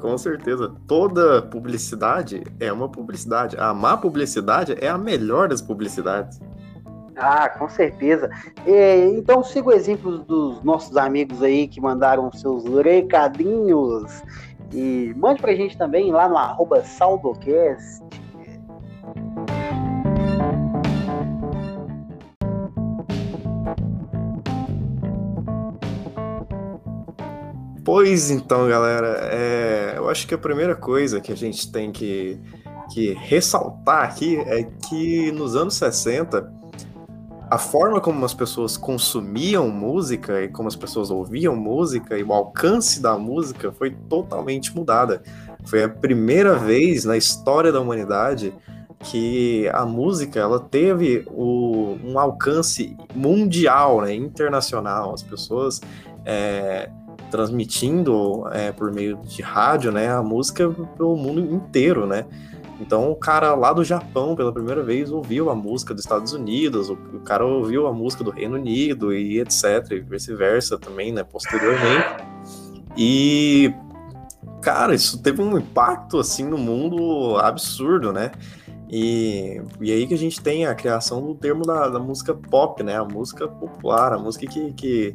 Com 0.00 0.16
certeza. 0.18 0.74
Toda 0.86 1.42
publicidade 1.42 2.42
é 2.58 2.72
uma 2.72 2.88
publicidade. 2.88 3.56
A 3.58 3.72
má 3.72 3.96
publicidade 3.96 4.76
é 4.80 4.88
a 4.88 4.98
melhor 4.98 5.48
das 5.48 5.62
publicidades. 5.62 6.40
Ah, 7.16 7.48
com 7.48 7.68
certeza. 7.68 8.30
É, 8.66 9.08
então 9.08 9.42
siga 9.42 9.68
o 9.68 9.72
exemplo 9.72 10.18
dos 10.18 10.62
nossos 10.62 10.96
amigos 10.96 11.42
aí 11.42 11.66
que 11.66 11.80
mandaram 11.80 12.30
seus 12.32 12.64
recadinhos. 12.64 14.22
E 14.72 15.14
mande 15.16 15.40
pra 15.40 15.54
gente 15.54 15.78
também 15.78 16.12
lá 16.12 16.28
no 16.28 16.36
arroba 16.36 16.82
Saudocast. 16.84 18.02
Pois 27.86 28.32
então, 28.32 28.68
galera, 28.68 29.28
é, 29.30 29.94
eu 29.96 30.10
acho 30.10 30.26
que 30.26 30.34
a 30.34 30.38
primeira 30.38 30.74
coisa 30.74 31.20
que 31.20 31.30
a 31.30 31.36
gente 31.36 31.70
tem 31.70 31.92
que, 31.92 32.36
que 32.92 33.12
ressaltar 33.12 34.02
aqui 34.02 34.38
é 34.38 34.64
que 34.64 35.30
nos 35.30 35.54
anos 35.54 35.74
60, 35.74 36.52
a 37.48 37.58
forma 37.58 38.00
como 38.00 38.24
as 38.24 38.34
pessoas 38.34 38.76
consumiam 38.76 39.68
música 39.68 40.42
e 40.42 40.48
como 40.48 40.66
as 40.66 40.74
pessoas 40.74 41.12
ouviam 41.12 41.54
música 41.54 42.18
e 42.18 42.24
o 42.24 42.32
alcance 42.32 43.00
da 43.00 43.16
música 43.16 43.70
foi 43.70 43.92
totalmente 44.08 44.74
mudada. 44.74 45.22
Foi 45.64 45.84
a 45.84 45.88
primeira 45.88 46.56
vez 46.56 47.04
na 47.04 47.16
história 47.16 47.70
da 47.70 47.80
humanidade 47.80 48.52
que 48.98 49.68
a 49.72 49.86
música 49.86 50.40
ela 50.40 50.58
teve 50.58 51.24
o, 51.28 51.96
um 52.04 52.18
alcance 52.18 52.96
mundial, 53.14 54.00
né, 54.00 54.12
internacional. 54.12 55.14
As 55.14 55.22
pessoas 55.22 55.80
é, 56.24 56.90
transmitindo 57.30 58.46
é, 58.52 58.72
por 58.72 58.92
meio 58.92 59.16
de 59.18 59.42
rádio, 59.42 59.92
né, 59.92 60.10
a 60.10 60.22
música 60.22 60.68
pelo 60.96 61.16
mundo 61.16 61.40
inteiro, 61.40 62.06
né? 62.06 62.26
Então 62.80 63.10
o 63.10 63.16
cara 63.16 63.54
lá 63.54 63.72
do 63.72 63.82
Japão 63.82 64.36
pela 64.36 64.52
primeira 64.52 64.82
vez 64.82 65.10
ouviu 65.10 65.48
a 65.48 65.54
música 65.54 65.94
dos 65.94 66.04
Estados 66.04 66.32
Unidos, 66.32 66.90
o, 66.90 66.96
cara 67.24 67.44
ouviu 67.44 67.86
a 67.86 67.92
música 67.92 68.22
do 68.22 68.30
Reino 68.30 68.56
Unido 68.56 69.14
e 69.14 69.40
etc, 69.40 69.90
e 69.92 70.00
vice-versa 70.00 70.78
também, 70.78 71.12
né, 71.12 71.24
posteriormente. 71.24 72.24
E 72.96 73.74
cara, 74.60 74.94
isso 74.94 75.22
teve 75.22 75.40
um 75.40 75.56
impacto 75.56 76.18
assim 76.18 76.44
no 76.44 76.58
mundo 76.58 77.38
absurdo, 77.38 78.12
né? 78.12 78.32
E, 78.88 79.60
e 79.80 79.92
aí 79.92 80.06
que 80.06 80.14
a 80.14 80.18
gente 80.18 80.40
tem 80.40 80.66
a 80.66 80.74
criação 80.74 81.24
do 81.24 81.34
termo 81.34 81.64
da, 81.64 81.88
da 81.88 81.98
música 81.98 82.34
pop, 82.34 82.82
né? 82.82 82.96
A 82.96 83.04
música 83.04 83.48
popular, 83.48 84.12
a 84.12 84.18
música 84.18 84.46
que, 84.46 84.72
que, 84.74 85.14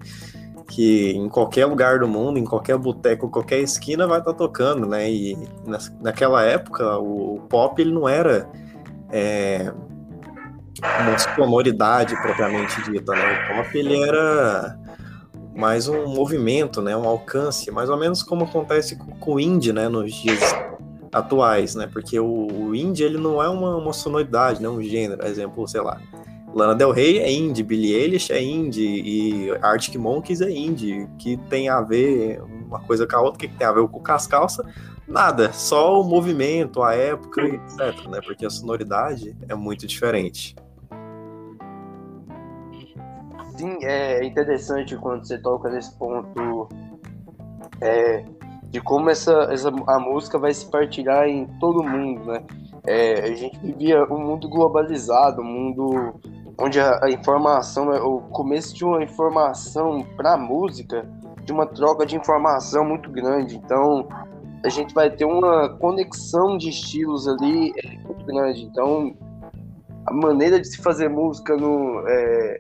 que 0.72 1.12
em 1.12 1.28
qualquer 1.28 1.66
lugar 1.66 2.00
do 2.00 2.08
mundo, 2.08 2.40
em 2.40 2.46
qualquer 2.46 2.78
boteco, 2.78 3.30
qualquer 3.30 3.60
esquina 3.60 4.08
vai 4.08 4.20
estar 4.20 4.32
tá 4.32 4.38
tocando, 4.38 4.88
né? 4.88 5.12
E 5.12 5.38
na, 5.68 5.78
naquela 6.00 6.44
época 6.44 6.98
o, 6.98 7.42
pop 7.50 7.80
ele 7.82 7.92
não 7.92 8.08
era 8.08 8.50
é, 9.12 9.74
uma 11.02 11.18
sonoridade 11.18 12.16
propriamente 12.22 12.82
dita, 12.90 13.12
né? 13.12 13.52
O 13.52 13.56
pop 13.56 13.78
ele 13.78 14.02
era 14.02 14.80
mais 15.54 15.90
um 15.90 16.08
movimento, 16.08 16.82
né? 16.82 16.96
Um 16.96 17.06
alcance, 17.06 17.70
mais 17.70 17.90
ou 17.90 17.98
menos 17.98 18.24
como 18.24 18.46
acontece 18.46 18.96
com, 18.96 19.12
com 19.12 19.34
o 19.34 19.40
indie, 19.42 19.74
né? 19.74 19.90
Nos 19.90 20.14
dias 20.14 20.40
atuais, 21.12 21.76
né? 21.76 21.90
Porque 21.92 22.18
o, 22.18 22.48
o 22.48 22.74
indie 22.74 23.04
ele 23.04 23.18
não 23.18 23.44
é 23.44 23.50
uma, 23.50 23.76
uma 23.76 23.92
sonoridade, 23.92 24.62
né? 24.62 24.70
Um 24.70 24.82
gênero, 24.82 25.28
exemplo, 25.28 25.68
sei 25.68 25.82
lá. 25.82 26.00
Lana 26.54 26.76
Del 26.76 26.92
Rey 26.92 27.20
é 27.20 27.32
indie, 27.32 27.64
Billie 27.64 27.94
Eilish 27.94 28.32
é 28.32 28.42
indie 28.42 29.02
e 29.02 29.52
Arctic 29.62 29.96
Monkeys 29.96 30.42
é 30.42 30.52
indie, 30.52 31.08
que 31.18 31.38
tem 31.38 31.70
a 31.70 31.80
ver 31.82 32.42
uma 32.42 32.80
coisa 32.80 33.08
com 33.08 33.16
a 33.16 33.22
outra, 33.22 33.40
que 33.40 33.48
tem 33.48 33.66
a 33.66 33.72
ver 33.72 33.88
com 33.88 34.12
as 34.12 34.28
calças, 34.28 34.66
nada, 35.08 35.54
só 35.54 36.02
o 36.02 36.04
movimento, 36.04 36.84
a 36.84 36.94
época, 36.94 37.42
etc, 37.42 38.08
né? 38.10 38.20
Porque 38.22 38.46
a 38.46 38.50
sonoridade 38.50 39.36
é 39.48 39.56
muito 39.56 39.88
diferente. 39.88 40.56
Sim, 43.56 43.78
é 43.84 44.26
interessante 44.26 44.98
quando 44.98 45.26
você 45.26 45.38
toca 45.38 45.70
nesse 45.70 45.96
ponto 45.98 46.68
é, 47.80 48.26
de 48.70 48.82
como 48.82 49.10
essa, 49.10 49.50
essa 49.52 49.70
a 49.88 50.00
música 50.00 50.38
vai 50.38 50.54
se 50.54 50.66
partilhar 50.66 51.28
em 51.28 51.46
todo 51.60 51.84
mundo, 51.84 52.26
né? 52.26 52.44
É, 52.84 53.22
a 53.22 53.36
gente 53.36 53.60
vivia 53.60 54.04
um 54.06 54.18
mundo 54.18 54.50
globalizado, 54.50 55.42
um 55.42 55.46
mundo 55.46 56.20
onde 56.62 56.80
a, 56.80 57.10
informação, 57.10 57.92
é 57.92 58.00
o 58.02 58.20
começo 58.20 58.76
de 58.76 58.86
uma 58.86 59.04
informação 59.04 60.06
para 60.16 60.34
a 60.34 60.38
música, 60.38 61.06
de 61.44 61.52
uma 61.52 61.66
troca 61.66 62.06
de 62.06 62.16
informação 62.16 62.86
muito 62.86 63.10
grande. 63.10 63.58
Então, 63.58 64.08
a 64.64 64.70
gente 64.70 64.94
vai 64.94 65.10
ter 65.10 65.26
uma 65.26 65.70
conexão 65.70 66.58
de 66.58 66.70
estilos 66.70 67.28
ali 67.28 67.74
é, 67.84 67.98
muito 68.06 68.24
grande. 68.26 68.64
Então, 68.64 69.16
a 70.06 70.14
maneira 70.14 70.60
de 70.60 70.68
se 70.68 70.78
fazer 70.78 71.10
música 71.10 71.58
no, 71.58 72.04
é, 72.08 72.60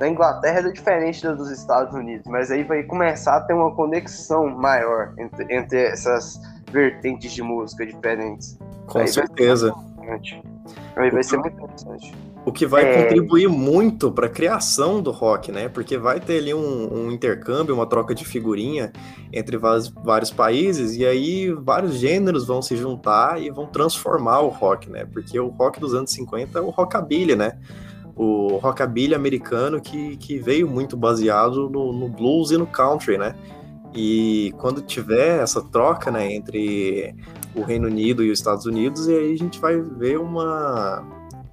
na 0.00 0.08
Inglaterra 0.08 0.60
é 0.60 0.72
diferente 0.72 1.22
da 1.22 1.34
dos 1.34 1.50
Estados 1.50 1.94
Unidos, 1.94 2.26
mas 2.26 2.50
aí 2.50 2.64
vai 2.64 2.82
começar 2.84 3.36
a 3.36 3.40
ter 3.42 3.52
uma 3.52 3.74
conexão 3.74 4.48
maior 4.48 5.12
entre, 5.18 5.54
entre 5.54 5.78
essas 5.84 6.40
vertentes 6.70 7.32
de 7.32 7.42
música 7.42 7.84
diferentes. 7.84 8.58
Com 8.86 8.98
aí 8.98 9.08
certeza. 9.08 9.74
Aí 10.96 11.10
vai 11.10 11.22
ser 11.22 11.36
muito 11.36 11.54
interessante. 11.54 12.31
O 12.44 12.50
que 12.50 12.66
vai 12.66 12.84
é... 12.84 13.02
contribuir 13.02 13.48
muito 13.48 14.10
para 14.10 14.26
a 14.26 14.28
criação 14.28 15.00
do 15.00 15.10
rock, 15.12 15.52
né? 15.52 15.68
Porque 15.68 15.96
vai 15.96 16.18
ter 16.18 16.38
ali 16.38 16.52
um, 16.52 17.06
um, 17.06 17.10
intercâmbio, 17.12 17.74
uma 17.74 17.86
troca 17.86 18.14
de 18.14 18.24
figurinha 18.24 18.92
entre 19.32 19.56
vários, 19.56 19.88
vários 19.88 20.30
países, 20.30 20.96
e 20.96 21.06
aí 21.06 21.52
vários 21.52 21.94
gêneros 21.94 22.46
vão 22.46 22.60
se 22.60 22.76
juntar 22.76 23.40
e 23.40 23.48
vão 23.48 23.66
transformar 23.66 24.40
o 24.40 24.48
rock, 24.48 24.90
né? 24.90 25.04
Porque 25.04 25.38
o 25.38 25.48
rock 25.48 25.78
dos 25.78 25.94
anos 25.94 26.10
50 26.10 26.58
é 26.58 26.62
o 26.62 26.70
rockabilly, 26.70 27.36
né? 27.36 27.58
o 28.14 28.58
rockabilly 28.58 29.14
americano 29.14 29.80
que, 29.80 30.16
que 30.16 30.38
veio 30.38 30.68
muito 30.68 30.96
baseado 30.96 31.68
no, 31.70 31.92
no, 31.92 32.08
blues 32.08 32.50
e 32.50 32.58
no 32.58 32.66
country, 32.66 33.16
né? 33.16 33.34
E 33.94 34.52
quando 34.58 34.80
tiver 34.80 35.42
essa 35.42 35.62
troca, 35.62 36.10
né, 36.10 36.32
entre 36.32 37.14
o 37.54 37.62
Reino 37.62 37.86
Unido 37.86 38.24
e 38.24 38.30
os 38.30 38.38
Estados 38.38 38.64
Unidos, 38.64 39.06
e 39.06 39.14
aí 39.14 39.32
a 39.32 39.36
gente 39.36 39.60
vai 39.60 39.78
ver 39.78 40.18
uma, 40.18 41.04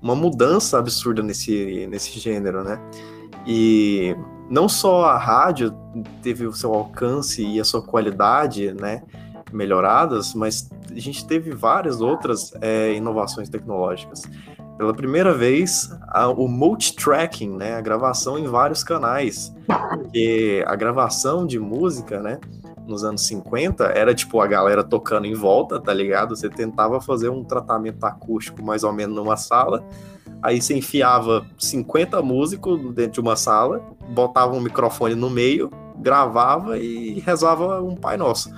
uma 0.01 0.15
mudança 0.15 0.77
absurda 0.79 1.21
nesse, 1.21 1.87
nesse 1.87 2.19
gênero, 2.19 2.63
né? 2.63 2.79
E 3.45 4.15
não 4.49 4.67
só 4.67 5.05
a 5.05 5.17
rádio 5.17 5.73
teve 6.21 6.45
o 6.45 6.53
seu 6.53 6.73
alcance 6.73 7.45
e 7.45 7.59
a 7.59 7.63
sua 7.63 7.81
qualidade, 7.81 8.73
né, 8.73 9.03
melhoradas, 9.51 10.33
mas 10.33 10.69
a 10.89 10.99
gente 10.99 11.25
teve 11.25 11.51
várias 11.51 12.01
outras 12.01 12.51
é, 12.61 12.93
inovações 12.93 13.49
tecnológicas 13.49 14.23
pela 14.79 14.93
primeira 14.93 15.33
vez 15.33 15.93
a, 16.07 16.29
o 16.29 16.47
multitracking, 16.47 17.49
né, 17.49 17.75
a 17.75 17.81
gravação 17.81 18.39
em 18.39 18.47
vários 18.47 18.81
canais, 18.81 19.53
porque 19.67 20.63
a 20.65 20.73
gravação 20.73 21.45
de 21.45 21.59
música, 21.59 22.21
né, 22.21 22.39
nos 22.89 23.03
anos 23.03 23.25
50 23.27 23.85
era 23.85 24.13
tipo 24.13 24.41
a 24.41 24.47
galera 24.47 24.83
tocando 24.83 25.25
em 25.25 25.33
volta, 25.33 25.79
tá 25.79 25.93
ligado? 25.93 26.35
Você 26.35 26.49
tentava 26.49 26.99
fazer 26.99 27.29
um 27.29 27.43
tratamento 27.43 28.03
acústico 28.03 28.63
mais 28.63 28.83
ou 28.83 28.91
menos 28.91 29.15
numa 29.15 29.37
sala, 29.37 29.85
aí 30.41 30.61
você 30.61 30.75
enfiava 30.75 31.45
50 31.57 32.21
músicos 32.21 32.93
dentro 32.93 33.13
de 33.13 33.19
uma 33.21 33.35
sala, 33.35 33.81
botava 34.09 34.53
um 34.53 34.59
microfone 34.59 35.15
no 35.15 35.29
meio, 35.29 35.69
gravava 35.97 36.77
e 36.77 37.19
rezava 37.19 37.81
um 37.81 37.95
Pai 37.95 38.17
Nosso, 38.17 38.53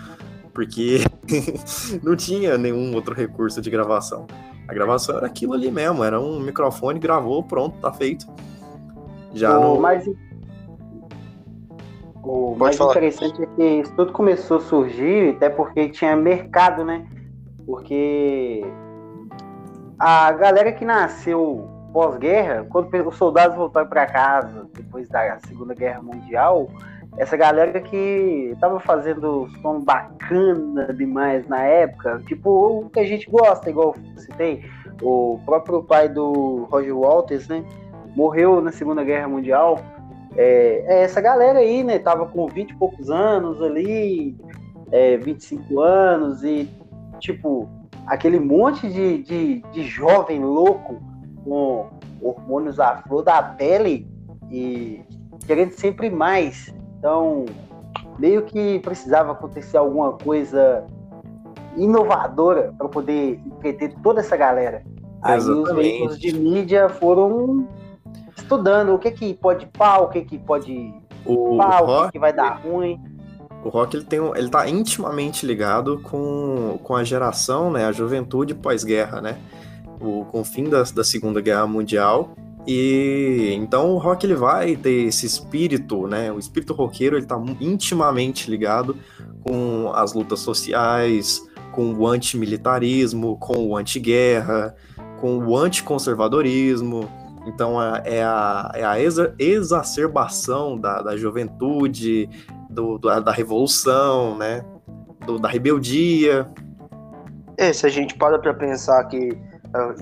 porque 0.53 0.99
não 2.01 2.15
tinha 2.15 2.57
nenhum 2.57 2.93
outro 2.95 3.13
recurso 3.13 3.61
de 3.61 3.69
gravação. 3.69 4.25
A 4.67 4.73
gravação 4.73 5.17
era 5.17 5.27
aquilo 5.27 5.53
ali 5.53 5.69
mesmo, 5.69 6.03
era 6.03 6.19
um 6.19 6.39
microfone, 6.39 6.99
gravou, 6.99 7.43
pronto, 7.43 7.77
tá 7.79 7.91
feito. 7.91 8.25
Já 9.33 9.57
o 9.57 9.75
no... 9.75 9.81
mais, 9.81 10.05
o 12.23 12.55
mais 12.55 12.79
interessante 12.79 13.43
é 13.43 13.45
que 13.45 13.63
isso 13.63 13.95
tudo 13.95 14.13
começou 14.13 14.57
a 14.57 14.61
surgir 14.61 15.35
até 15.35 15.49
porque 15.49 15.89
tinha 15.89 16.15
mercado, 16.15 16.83
né? 16.83 17.05
Porque 17.65 18.63
a 19.97 20.31
galera 20.31 20.71
que 20.71 20.85
nasceu 20.85 21.67
pós-guerra, 21.93 22.65
quando 22.69 22.89
os 23.07 23.15
soldados 23.15 23.55
voltaram 23.55 23.87
para 23.87 24.05
casa 24.05 24.67
depois 24.73 25.09
da 25.09 25.37
Segunda 25.47 25.73
Guerra 25.73 26.01
Mundial, 26.01 26.69
essa 27.17 27.35
galera 27.35 27.79
que 27.81 28.55
tava 28.59 28.79
fazendo 28.79 29.49
som 29.61 29.81
bacana 29.81 30.93
demais 30.93 31.47
na 31.47 31.61
época, 31.61 32.21
tipo 32.25 32.49
o 32.49 32.89
que 32.89 32.99
a 32.99 33.05
gente 33.05 33.29
gosta, 33.29 33.69
igual 33.69 33.95
eu 34.15 34.21
citei, 34.21 34.63
o 35.01 35.39
próprio 35.45 35.83
pai 35.83 36.07
do 36.07 36.67
Roger 36.71 36.97
Walters, 36.97 37.47
né, 37.47 37.63
morreu 38.15 38.61
na 38.61 38.71
Segunda 38.71 39.03
Guerra 39.03 39.27
Mundial. 39.27 39.79
É, 40.35 40.85
é 40.87 41.03
essa 41.03 41.19
galera 41.19 41.59
aí, 41.59 41.83
né, 41.83 41.99
tava 41.99 42.25
com 42.25 42.47
20 42.47 42.71
e 42.71 42.75
poucos 42.75 43.09
anos 43.09 43.61
ali, 43.61 44.37
é, 44.91 45.17
25 45.17 45.79
anos, 45.79 46.43
e 46.43 46.69
tipo, 47.19 47.69
aquele 48.07 48.39
monte 48.39 48.89
de, 48.89 49.23
de, 49.23 49.61
de 49.71 49.83
jovem 49.83 50.43
louco 50.43 51.01
com 51.43 51.89
hormônios 52.21 52.79
à 52.79 52.97
flor 52.97 53.23
da 53.23 53.41
pele 53.41 54.07
e 54.49 55.01
querendo 55.45 55.71
sempre 55.71 56.09
mais. 56.09 56.73
Então, 56.97 57.45
meio 58.19 58.43
que 58.43 58.79
precisava 58.79 59.31
acontecer 59.31 59.77
alguma 59.77 60.13
coisa 60.13 60.85
inovadora 61.77 62.73
para 62.77 62.87
poder 62.87 63.39
entreter 63.45 63.93
toda 64.03 64.19
essa 64.19 64.35
galera. 64.35 64.83
Aí 65.21 65.39
os 65.39 65.71
veículos 65.73 66.19
de 66.19 66.37
mídia 66.37 66.89
foram 66.89 67.67
estudando 68.51 68.93
o 68.93 68.99
que 68.99 69.11
que 69.11 69.33
pode 69.33 69.65
pau, 69.67 70.05
o 70.05 70.09
que 70.09 70.21
que 70.21 70.37
pode 70.37 70.93
o, 71.25 71.57
pau, 71.57 71.83
o, 71.83 71.85
rock, 71.85 72.07
o 72.09 72.11
que, 72.11 72.19
vai 72.19 72.33
dar 72.33 72.59
ruim. 72.61 72.99
O 73.63 73.69
rock 73.69 73.95
ele 73.95 74.05
tem 74.05 74.19
ele 74.35 74.49
tá 74.49 74.67
intimamente 74.67 75.45
ligado 75.45 75.99
com, 75.99 76.77
com 76.83 76.95
a 76.95 77.03
geração, 77.03 77.71
né, 77.71 77.85
a 77.85 77.91
juventude 77.91 78.53
pós-guerra, 78.53 79.21
né? 79.21 79.37
O, 80.01 80.25
com 80.25 80.41
o 80.41 80.43
fim 80.43 80.65
da, 80.65 80.83
da 80.83 81.03
Segunda 81.03 81.39
Guerra 81.39 81.65
Mundial 81.67 82.31
e 82.67 83.53
então 83.53 83.91
o 83.93 83.97
rock 83.97 84.25
ele 84.25 84.35
vai 84.35 84.75
ter 84.75 85.05
esse 85.05 85.25
espírito, 85.25 86.07
né? 86.07 86.31
O 86.31 86.39
espírito 86.39 86.73
roqueiro 86.73 87.17
ele 87.17 87.25
tá 87.25 87.41
intimamente 87.59 88.49
ligado 88.49 88.97
com 89.43 89.91
as 89.93 90.13
lutas 90.13 90.39
sociais, 90.39 91.41
com 91.71 91.93
o 91.93 92.07
antimilitarismo, 92.07 93.37
com 93.37 93.67
o 93.67 93.77
anti-guerra, 93.77 94.75
com 95.19 95.37
o 95.37 95.57
anticonservadorismo. 95.57 97.20
Então 97.45 97.81
é, 97.81 98.23
a, 98.23 98.71
é 98.75 98.83
a 98.83 98.99
exa 98.99 99.33
exacerbação 99.39 100.77
da, 100.79 101.01
da 101.01 101.17
juventude, 101.17 102.29
do, 102.69 102.97
do, 102.97 103.19
da 103.19 103.31
revolução, 103.31 104.37
né? 104.37 104.63
Do, 105.25 105.39
da 105.39 105.49
rebeldia. 105.49 106.47
É, 107.57 107.73
se 107.73 107.85
a 107.85 107.89
gente 107.89 108.15
para 108.15 108.39
para 108.39 108.53
pensar 108.53 109.03
que 109.05 109.29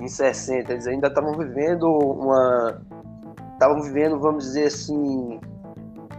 em 0.02 0.08
60, 0.08 0.72
eles 0.72 0.88
ainda 0.88 1.08
estavam 1.08 1.38
vivendo 1.38 1.86
uma. 1.86 2.82
Estavam 3.54 3.82
vivendo, 3.82 4.20
vamos 4.20 4.46
dizer 4.46 4.68
assim, 4.68 5.40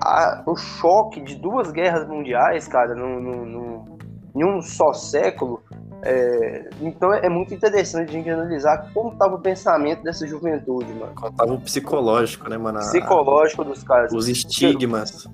a, 0.03 0.43
o 0.47 0.55
choque 0.57 1.21
de 1.23 1.37
duas 1.37 1.71
guerras 1.71 2.07
mundiais, 2.07 2.69
cara, 2.69 2.95
num, 2.95 3.21
num, 3.21 3.99
em 4.35 4.45
um 4.45 4.61
só 4.61 4.93
século. 4.93 5.63
É, 6.03 6.71
então 6.81 7.13
é 7.13 7.29
muito 7.29 7.53
interessante 7.53 8.09
a 8.09 8.13
gente 8.13 8.31
analisar 8.31 8.91
como 8.95 9.13
estava 9.13 9.35
o 9.35 9.39
pensamento 9.41 10.03
dessa 10.03 10.27
juventude, 10.27 10.93
mano. 10.95 11.13
Como 11.15 11.29
estava 11.31 11.53
o 11.53 11.61
psicológico, 11.61 12.49
né, 12.49 12.57
mano? 12.57 12.79
Psicológico 12.79 13.65
dos 13.65 13.83
caras. 13.83 14.13
Os 14.13 14.29
estigmas. 14.29 15.29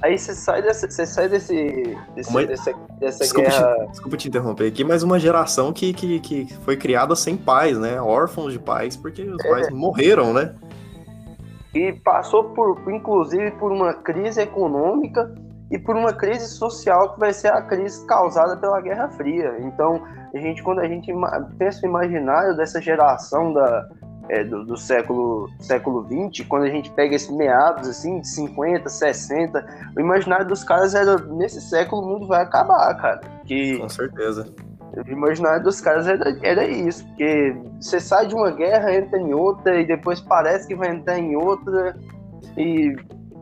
Aí 0.00 0.18
você 0.18 0.34
sai 0.34 0.62
dessa, 0.62 0.90
você 0.90 1.06
sai 1.06 1.28
desse, 1.28 1.96
desse 2.14 2.30
Uma- 2.30 2.44
dessa, 2.44 2.72
dessa 2.98 3.18
Desculpa 3.20 3.50
guerra. 3.50 3.74
te, 3.86 3.90
desculpa 3.90 4.16
te 4.16 4.28
interromper 4.28 4.66
aqui, 4.66 4.82
mas 4.82 5.02
uma 5.04 5.18
geração 5.18 5.72
que, 5.72 5.92
que, 5.92 6.18
que 6.20 6.54
foi 6.64 6.76
criada 6.76 7.14
sem 7.14 7.36
pais, 7.36 7.78
né? 7.78 8.00
Órfãos 8.00 8.52
de 8.52 8.58
pais, 8.58 8.96
porque 8.96 9.22
os 9.22 9.42
pais 9.42 9.70
morreram, 9.70 10.32
né? 10.32 10.54
e 11.74 11.90
passou 11.92 12.44
por, 12.50 12.82
inclusive, 12.90 13.50
por 13.52 13.72
uma 13.72 13.94
crise 13.94 14.40
econômica 14.42 15.34
e 15.72 15.78
por 15.78 15.96
uma 15.96 16.12
crise 16.12 16.46
social 16.48 17.14
que 17.14 17.18
vai 17.18 17.32
ser 17.32 17.48
a 17.48 17.62
crise 17.62 18.06
causada 18.06 18.58
pela 18.58 18.78
Guerra 18.82 19.08
Fria. 19.08 19.56
Então, 19.60 20.02
a 20.34 20.38
gente, 20.38 20.62
quando 20.62 20.80
a 20.80 20.86
gente 20.86 21.10
pensa 21.58 21.80
no 21.82 21.88
imaginário 21.88 22.54
dessa 22.54 22.80
geração 22.80 23.54
da, 23.54 23.88
é, 24.28 24.44
do, 24.44 24.66
do 24.66 24.76
século 24.76 25.48
século 25.58 26.02
20, 26.02 26.44
quando 26.44 26.64
a 26.64 26.68
gente 26.68 26.90
pega 26.90 27.14
esses 27.14 27.34
meados 27.34 27.88
assim 27.88 28.20
de 28.20 28.28
50, 28.28 28.86
60, 28.86 29.66
o 29.96 30.00
imaginário 30.00 30.46
dos 30.46 30.62
caras 30.62 30.94
era 30.94 31.16
nesse 31.16 31.60
século 31.62 32.02
o 32.02 32.06
mundo 32.06 32.26
vai 32.26 32.42
acabar, 32.42 32.94
cara. 33.00 33.20
Que 33.46 33.78
Com 33.78 33.88
certeza. 33.88 34.46
o 34.94 35.10
imaginário 35.10 35.64
dos 35.64 35.80
caras 35.80 36.06
era, 36.06 36.36
era 36.42 36.66
isso, 36.66 37.02
porque 37.06 37.56
você 37.80 37.98
sai 37.98 38.26
de 38.26 38.34
uma 38.34 38.50
guerra, 38.50 38.94
entra 38.94 39.18
em 39.18 39.32
outra, 39.32 39.80
e 39.80 39.86
depois 39.86 40.20
parece 40.20 40.68
que 40.68 40.74
vai 40.74 40.90
entrar 40.90 41.18
em 41.18 41.34
outra, 41.34 41.96
e 42.58 42.94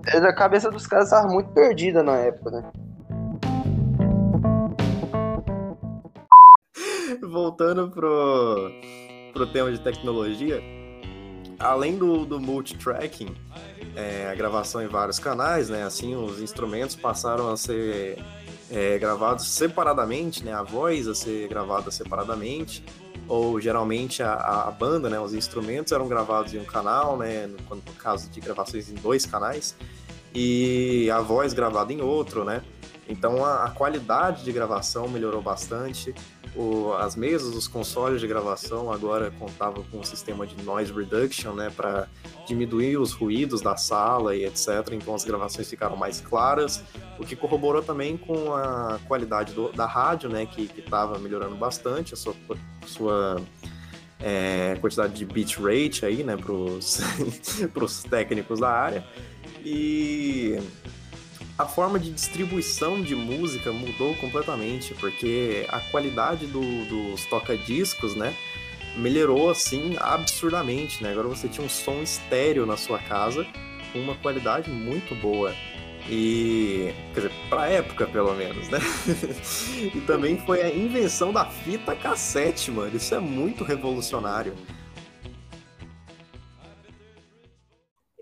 a 0.06 0.34
cabeça 0.34 0.70
dos 0.70 0.86
caras 0.86 1.06
estava 1.06 1.28
muito 1.28 1.50
perdida 1.50 2.02
na 2.02 2.16
época, 2.16 2.50
né? 2.50 2.70
Voltando 7.22 7.90
pro, 7.90 8.70
pro 9.32 9.46
tema 9.52 9.70
de 9.70 9.78
tecnologia, 9.80 10.60
além 11.58 11.96
do, 11.96 12.24
do 12.24 12.40
multitracking, 12.40 13.34
é, 13.94 14.28
a 14.30 14.34
gravação 14.34 14.82
em 14.82 14.88
vários 14.88 15.18
canais, 15.18 15.68
né? 15.68 15.84
Assim, 15.84 16.16
os 16.16 16.40
instrumentos 16.40 16.96
passaram 16.96 17.50
a 17.50 17.56
ser 17.56 18.18
é, 18.70 18.98
gravados 18.98 19.46
separadamente, 19.48 20.44
né? 20.44 20.52
A 20.52 20.62
voz 20.62 21.06
a 21.06 21.14
ser 21.14 21.48
gravada 21.48 21.90
separadamente, 21.90 22.84
ou 23.30 23.60
geralmente 23.60 24.22
a, 24.24 24.32
a- 24.34 24.70
banda, 24.72 25.08
né? 25.08 25.18
Os 25.20 25.32
instrumentos 25.32 25.92
eram 25.92 26.08
gravados 26.08 26.52
em 26.52 26.58
um 26.58 26.64
canal, 26.64 27.16
né? 27.16 27.46
No, 27.46 27.76
no 27.76 27.82
caso 27.96 28.28
de 28.28 28.40
gravações 28.40 28.90
em 28.90 28.94
dois 28.94 29.24
canais, 29.24 29.76
e 30.34 31.08
a 31.10 31.20
voz 31.20 31.52
gravada 31.52 31.92
em 31.92 32.00
outro, 32.00 32.44
né? 32.44 32.62
Então 33.10 33.44
a, 33.44 33.64
a 33.64 33.70
qualidade 33.70 34.44
de 34.44 34.52
gravação 34.52 35.08
melhorou 35.08 35.42
bastante. 35.42 36.14
O- 36.54 36.92
as 36.94 37.14
mesas, 37.16 37.54
os 37.54 37.66
consoles 37.68 38.20
de 38.20 38.26
gravação 38.26 38.90
agora 38.92 39.30
contavam 39.32 39.84
com 39.90 39.98
um 39.98 40.02
sistema 40.04 40.46
de 40.46 40.60
noise 40.64 40.92
reduction, 40.92 41.52
né, 41.52 41.70
para 41.74 42.06
diminuir 42.46 42.96
os 42.98 43.12
ruídos 43.12 43.60
da 43.60 43.76
sala 43.76 44.34
e 44.36 44.44
etc. 44.44 44.68
Então 44.92 45.14
as 45.14 45.24
gravações 45.24 45.68
ficaram 45.68 45.96
mais 45.96 46.20
claras, 46.20 46.82
o 47.18 47.24
que 47.24 47.34
corroborou 47.36 47.82
também 47.82 48.16
com 48.16 48.54
a 48.54 48.98
qualidade 49.08 49.52
do- 49.54 49.72
da 49.72 49.86
rádio, 49.86 50.28
né, 50.30 50.46
que 50.46 50.70
estava 50.78 51.18
melhorando 51.18 51.56
bastante 51.56 52.14
a 52.14 52.16
sua, 52.16 52.34
sua 52.86 53.40
é, 54.20 54.76
quantidade 54.80 55.14
de 55.14 55.24
bitrate 55.24 56.04
aí, 56.04 56.22
né, 56.22 56.36
para 56.36 56.52
os 56.52 58.02
técnicos 58.10 58.60
da 58.60 58.70
área. 58.70 59.04
E 59.64 60.58
a 61.60 61.66
forma 61.66 61.98
de 61.98 62.10
distribuição 62.10 63.02
de 63.02 63.14
música 63.14 63.70
mudou 63.70 64.14
completamente, 64.16 64.94
porque 64.94 65.66
a 65.68 65.78
qualidade 65.78 66.46
do- 66.46 66.84
dos 66.86 67.26
toca-discos, 67.26 68.14
né, 68.16 68.34
melhorou 68.96 69.50
assim 69.50 69.94
absurdamente, 70.00 71.02
né? 71.02 71.10
Agora 71.12 71.28
você 71.28 71.48
tinha 71.48 71.64
um 71.64 71.68
som 71.68 72.02
estéreo 72.02 72.64
na 72.64 72.76
sua 72.78 72.98
casa 72.98 73.46
com 73.92 73.98
uma 74.00 74.14
qualidade 74.16 74.70
muito 74.70 75.14
boa. 75.14 75.54
E, 76.08 76.92
quer 77.12 77.20
dizer, 77.20 77.32
pra 77.50 77.66
época 77.68 78.06
pelo 78.06 78.34
menos, 78.34 78.68
né? 78.68 78.78
e 79.94 80.00
também 80.00 80.38
foi 80.38 80.62
a 80.62 80.74
invenção 80.74 81.30
da 81.30 81.44
fita 81.44 81.94
cassete, 81.94 82.70
mano. 82.70 82.96
Isso 82.96 83.14
é 83.14 83.20
muito 83.20 83.62
revolucionário. 83.64 84.54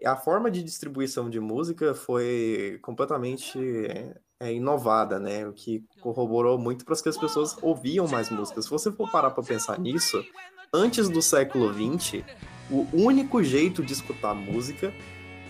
A 0.05 0.17
forma 0.17 0.50
de 0.50 0.62
distribuição 0.62 1.28
de 1.28 1.40
música 1.40 1.95
foi 1.95 2.78
completamente 2.83 3.58
é, 3.87 4.15
é, 4.41 4.52
inovada, 4.52 5.19
né? 5.19 5.47
O 5.47 5.52
que 5.52 5.84
corroborou 6.00 6.58
muito 6.58 6.84
para 6.84 6.95
que 6.97 7.08
as 7.08 7.19
pessoas 7.19 7.56
ouviam 7.63 8.06
mais 8.06 8.30
músicas. 8.30 8.65
Se 8.65 8.71
você 8.71 8.93
for 8.93 9.11
parar 9.11 9.30
para 9.30 9.43
pensar 9.43 9.78
nisso, 9.78 10.25
antes 10.73 11.08
do 11.08 11.21
século 11.21 11.73
XX, 11.73 12.25
o 12.71 12.87
único 12.93 13.43
jeito 13.43 13.82
de 13.82 13.93
escutar 13.93 14.34
música 14.34 14.93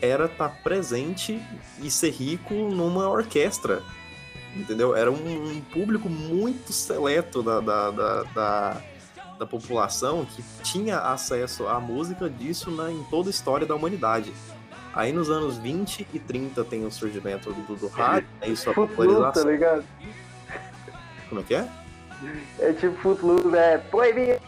era 0.01 0.27
estar 0.27 0.63
presente 0.63 1.43
e 1.83 1.91
ser 1.91 2.11
rico 2.11 2.55
numa 2.55 3.09
orquestra. 3.09 3.83
Entendeu? 4.57 4.97
Era 4.97 5.11
um, 5.11 5.51
um 5.51 5.61
público 5.61 6.09
muito 6.09 6.73
seleto 6.73 7.43
da, 7.43 7.61
da, 7.61 7.91
da, 7.91 8.23
da, 8.23 8.83
da 9.39 9.47
população 9.47 10.25
que 10.25 10.43
tinha 10.63 10.99
acesso 10.99 11.69
à 11.69 11.79
música 11.79 12.29
disso 12.29 12.71
na, 12.71 12.91
em 12.91 13.03
toda 13.05 13.29
a 13.29 13.31
história 13.31 13.67
da 13.67 13.75
humanidade. 13.75 14.33
Aí 14.95 15.13
nos 15.13 15.31
anos 15.31 15.57
20 15.59 16.09
e 16.13 16.19
30 16.19 16.65
tem 16.65 16.85
o 16.85 16.91
surgimento 16.91 17.53
do, 17.53 17.77
do 17.77 17.89
rádio, 17.89 18.29
né, 18.41 18.49
e 18.49 18.57
sua 18.57 18.75
Footloose, 18.75 19.11
tá 19.11 19.15
popularização. 19.15 19.51
ligado? 19.51 19.85
Como 21.29 21.41
é 21.41 21.45
que 21.45 21.55
é? 21.55 21.69
É 22.59 22.73
tipo 22.73 22.97
Footloose, 23.01 23.57
é 23.57 23.79
proibido. 23.79 24.41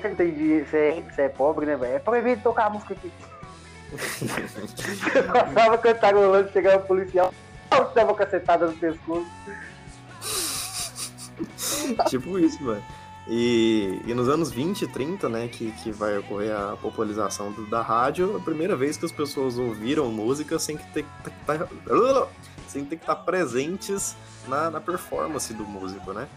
Você 0.00 0.30
dinheiro, 0.30 0.66
você 0.68 0.76
é, 0.76 1.02
você 1.02 1.22
é 1.22 1.28
pobre, 1.28 1.66
né, 1.66 1.76
velho? 1.76 1.94
É 1.94 1.98
proibido 1.98 2.42
tocar 2.42 2.66
a 2.66 2.70
música 2.70 2.94
aqui. 2.94 3.10
Você 3.96 5.22
passava 5.22 5.78
cantarolando, 5.78 6.50
chegava 6.52 6.82
o 6.82 6.86
policial, 6.86 7.32
dava 7.94 8.14
cacetada 8.14 8.66
no 8.66 8.72
pescoço. 8.74 9.26
tipo 12.08 12.38
isso, 12.38 12.62
mano. 12.62 12.82
E, 13.28 14.00
e 14.06 14.14
nos 14.14 14.28
anos 14.28 14.52
20 14.52 14.82
e 14.82 14.86
30, 14.86 15.28
né, 15.28 15.48
que, 15.48 15.72
que 15.72 15.90
vai 15.90 16.16
ocorrer 16.18 16.54
a 16.54 16.76
popularização 16.76 17.50
do- 17.50 17.66
da 17.66 17.82
rádio, 17.82 18.36
a 18.36 18.40
primeira 18.40 18.76
vez 18.76 18.96
que 18.96 19.04
as 19.04 19.10
pessoas 19.10 19.58
ouviram 19.58 20.10
música 20.12 20.58
sem 20.60 20.76
que 20.76 20.86
ter, 20.92 21.04
que 21.24 21.30
tá- 21.44 21.66
sem 22.68 22.84
ter 22.84 22.96
que 22.96 23.02
estar 23.02 23.16
presentes 23.16 24.14
na, 24.46 24.70
na 24.70 24.80
performance 24.80 25.52
do 25.52 25.64
músico, 25.64 26.12
né? 26.12 26.28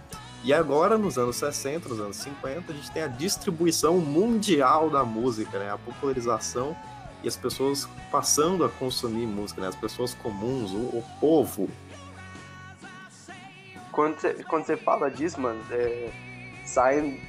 E 0.44 0.52
agora, 0.54 0.98
nos 0.98 1.18
anos 1.18 1.36
60, 1.36 1.90
nos 1.90 2.00
anos 2.00 2.16
50, 2.18 2.72
a 2.72 2.76
gente 2.76 2.90
tem 2.92 3.04
a 3.04 3.08
distribuição 3.08 3.98
mundial 4.00 4.90
da 4.90 5.04
música, 5.04 5.60
né? 5.60 5.70
A 5.72 5.78
popularização 5.78 6.76
e 7.22 7.28
as 7.28 7.36
pessoas 7.36 7.88
passando 8.10 8.64
a 8.64 8.70
consumir 8.70 9.28
música, 9.28 9.62
né? 9.62 9.68
As 9.68 9.76
pessoas 9.76 10.16
comuns, 10.16 10.72
o, 10.72 10.78
o 10.78 11.04
povo. 11.20 11.70
Quando 13.92 14.20
você, 14.20 14.34
quando 14.46 14.78
fala 14.78 15.10
disso, 15.12 15.40
mano, 15.42 15.60
é, 15.72 16.10
sai 16.70 17.20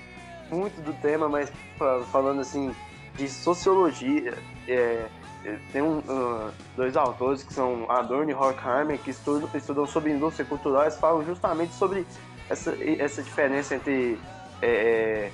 muito 0.51 0.81
do 0.83 0.93
tema, 0.95 1.29
mas 1.29 1.51
fa- 1.79 2.03
falando 2.13 2.41
assim 2.41 2.75
de 3.17 3.29
sociologia, 3.29 4.37
é, 4.69 5.07
é, 5.45 5.57
tem 5.73 5.83
um, 5.83 6.03
ah, 6.09 6.51
dois 6.77 6.97
autores 6.97 7.43
que 7.43 7.53
são 7.53 7.91
Adorno 7.91 8.31
e 8.31 8.35
Horkheimer 8.35 8.99
que 8.99 9.11
estudam, 9.11 9.49
estudam 9.55 9.87
sobre 9.87 10.13
indústria 10.13 10.45
cultural, 10.47 10.83
eles 10.83 10.97
falam 10.99 11.25
justamente 11.25 11.75
sobre 11.75 12.07
essa, 12.49 12.77
essa 12.99 13.23
diferença 13.23 13.75
entre 13.75 14.19
é, 14.63 15.31
é, 15.31 15.33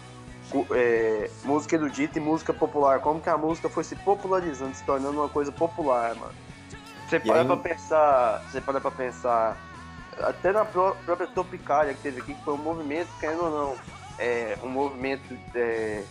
é, 0.72 1.30
música 1.44 1.74
erudita 1.76 2.18
e 2.18 2.22
música 2.22 2.52
popular, 2.52 3.00
como 3.00 3.20
que 3.20 3.28
a 3.28 3.36
música 3.36 3.68
foi 3.68 3.84
se 3.84 3.96
popularizando, 3.96 4.74
se 4.74 4.84
tornando 4.84 5.18
uma 5.20 5.28
coisa 5.28 5.50
popular, 5.50 6.14
mano. 6.14 6.32
Você 7.08 7.20
para 7.20 7.40
aí- 7.40 7.46
pra 7.46 7.56
pensar, 7.56 8.42
você 8.50 8.60
para 8.60 8.80
pra 8.80 8.90
pensar 8.90 9.56
até 10.18 10.50
na 10.52 10.64
pró- 10.64 10.96
própria 11.04 11.26
Tropicália 11.28 11.94
que 11.94 12.00
teve 12.02 12.20
aqui, 12.20 12.34
que 12.34 12.42
foi 12.42 12.54
um 12.54 12.58
movimento, 12.58 13.08
querendo 13.20 13.44
ou 13.44 13.50
não, 13.50 13.78
é, 14.18 14.56
um 14.62 14.68
movimento 14.68 15.36
é, 15.54 16.02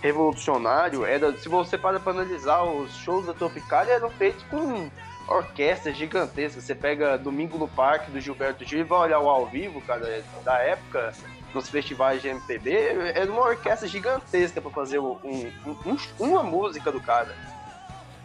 revolucionário, 0.00 1.04
era, 1.04 1.36
se 1.38 1.48
você 1.48 1.78
para 1.78 2.00
para 2.00 2.12
analisar, 2.12 2.62
os 2.62 2.94
shows 2.96 3.26
da 3.26 3.32
Tropicália 3.34 3.92
eram 3.92 4.10
feitos 4.10 4.42
com 4.50 4.90
orquestras 5.28 5.96
gigantescas. 5.96 6.64
Você 6.64 6.74
pega 6.74 7.16
Domingo 7.16 7.56
no 7.58 7.68
Parque 7.68 8.10
do 8.10 8.20
Gilberto 8.20 8.64
Gil 8.64 8.80
e 8.80 8.84
vai 8.84 8.98
olhar 9.00 9.20
o 9.20 9.28
ao 9.28 9.46
vivo, 9.46 9.80
cara, 9.82 10.24
da 10.44 10.58
época, 10.58 11.12
nos 11.54 11.68
festivais 11.68 12.20
de 12.20 12.28
MPB, 12.28 12.72
era 13.14 13.30
uma 13.30 13.42
orquestra 13.42 13.86
gigantesca 13.86 14.60
para 14.60 14.70
fazer 14.70 14.98
um, 14.98 15.12
um- 15.24 15.52
um- 15.86 15.98
uma 16.18 16.42
música 16.42 16.90
do 16.90 17.00
cara. 17.00 17.34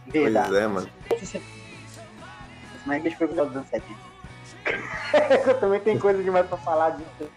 Verdade. 0.08 0.47
Pois 0.50 0.62
é, 0.63 0.67
mano. 0.67 0.89
Mas 2.86 3.04
deixa 3.04 3.15
eu 3.15 3.28
perguntar 3.28 3.43
dos 3.43 3.56
anos 3.58 3.69
70. 3.69 4.08
Eu 5.47 5.60
também 5.60 5.80
tenho 5.82 6.00
coisa 6.00 6.23
demais 6.23 6.47
pra 6.47 6.58
falar 6.58 6.91
disso. 6.91 7.30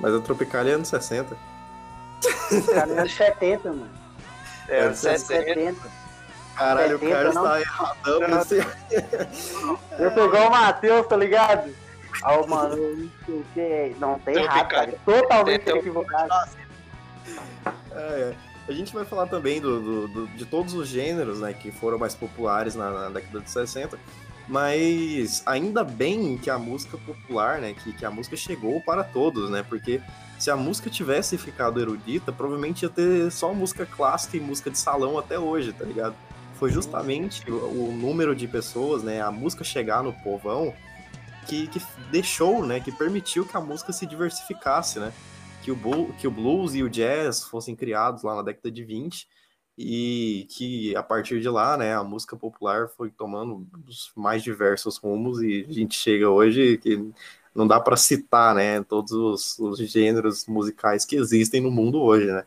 Mas 0.00 0.14
a 0.14 0.20
Tropicália 0.20 0.72
é 0.72 0.74
anos 0.74 0.88
60. 0.88 1.36
Cara, 2.72 2.92
é 2.92 2.98
anos 2.98 3.14
70, 3.14 3.68
mano. 3.68 3.90
É, 4.68 4.80
Anos 4.80 4.98
70, 4.98 5.26
70. 5.26 5.76
Caralho, 6.54 6.96
o 6.96 6.98
70 6.98 7.14
cara 7.16 7.32
não? 7.32 7.44
está 7.44 7.60
erradão. 7.60 8.38
Você... 8.38 8.66
Eu 9.98 10.12
sou 10.12 10.26
igual 10.26 10.48
o 10.48 10.50
Matheus, 10.50 11.06
tá 11.06 11.16
ligado? 11.16 11.74
Ah, 12.22 12.38
ô, 12.38 12.46
mano, 12.46 12.76
não 12.76 13.10
sei 13.24 13.34
o 13.34 13.44
que. 13.54 13.96
Não, 13.98 14.18
tá 14.18 14.32
errado, 14.32 14.68
cara. 14.68 14.94
Totalmente 15.04 15.64
Tem- 15.64 15.74
tem- 15.74 15.80
equivocado. 15.80 16.28
É, 17.92 17.96
é. 17.96 18.34
A 18.68 18.72
gente 18.72 18.92
vai 18.92 19.04
falar 19.04 19.26
também 19.26 19.60
do, 19.60 19.80
do, 19.80 20.08
do, 20.08 20.26
de 20.28 20.44
todos 20.44 20.74
os 20.74 20.88
gêneros, 20.88 21.40
né, 21.40 21.54
que 21.54 21.72
foram 21.72 21.98
mais 21.98 22.14
populares 22.14 22.74
na, 22.74 22.90
na, 22.90 23.08
década 23.08 23.40
de 23.40 23.50
60, 23.50 23.98
mas 24.48 25.42
ainda 25.44 25.84
bem 25.84 26.38
que 26.38 26.48
a 26.48 26.58
música 26.58 26.96
popular, 26.96 27.60
né, 27.60 27.74
que, 27.74 27.92
que 27.92 28.04
a 28.04 28.10
música 28.10 28.36
chegou 28.36 28.80
para 28.80 29.04
todos, 29.04 29.50
né, 29.50 29.62
porque 29.62 30.00
se 30.38 30.50
a 30.50 30.56
música 30.56 30.88
tivesse 30.88 31.36
ficado 31.36 31.80
erudita, 31.80 32.32
provavelmente 32.32 32.82
ia 32.82 32.88
ter 32.88 33.30
só 33.30 33.52
música 33.52 33.84
clássica 33.84 34.36
e 34.36 34.40
música 34.40 34.70
de 34.70 34.78
salão 34.78 35.18
até 35.18 35.38
hoje, 35.38 35.72
tá 35.72 35.84
ligado? 35.84 36.14
Foi 36.54 36.70
justamente 36.70 37.48
o, 37.50 37.88
o 37.88 37.92
número 37.92 38.34
de 38.34 38.48
pessoas, 38.48 39.02
né, 39.02 39.20
a 39.20 39.30
música 39.30 39.62
chegar 39.62 40.02
no 40.02 40.12
povão, 40.12 40.72
que, 41.46 41.66
que 41.66 41.82
deixou, 42.10 42.64
né, 42.64 42.80
que 42.80 42.90
permitiu 42.90 43.44
que 43.44 43.56
a 43.56 43.60
música 43.60 43.92
se 43.92 44.06
diversificasse, 44.06 44.98
né? 44.98 45.12
Que 45.62 45.72
o, 45.72 45.78
que 46.18 46.26
o 46.26 46.30
blues 46.30 46.74
e 46.74 46.82
o 46.82 46.88
jazz 46.88 47.42
fossem 47.44 47.74
criados 47.74 48.22
lá 48.22 48.36
na 48.36 48.42
década 48.42 48.70
de 48.70 48.84
20 48.84 49.26
e 49.78 50.46
que 50.50 50.96
a 50.96 51.02
partir 51.04 51.40
de 51.40 51.48
lá, 51.48 51.76
né, 51.76 51.94
a 51.94 52.02
música 52.02 52.36
popular 52.36 52.88
foi 52.88 53.10
tomando 53.10 53.64
os 53.86 54.10
mais 54.16 54.42
diversos 54.42 54.96
rumos 54.96 55.40
e 55.40 55.66
a 55.68 55.72
gente 55.72 55.94
chega 55.96 56.28
hoje 56.28 56.78
que 56.78 57.12
não 57.54 57.66
dá 57.66 57.78
para 57.80 57.96
citar, 57.96 58.54
né, 58.56 58.82
todos 58.82 59.12
os, 59.12 59.58
os 59.60 59.78
gêneros 59.78 60.46
musicais 60.46 61.04
que 61.04 61.16
existem 61.16 61.60
no 61.60 61.70
mundo 61.70 62.02
hoje, 62.02 62.26
né? 62.26 62.44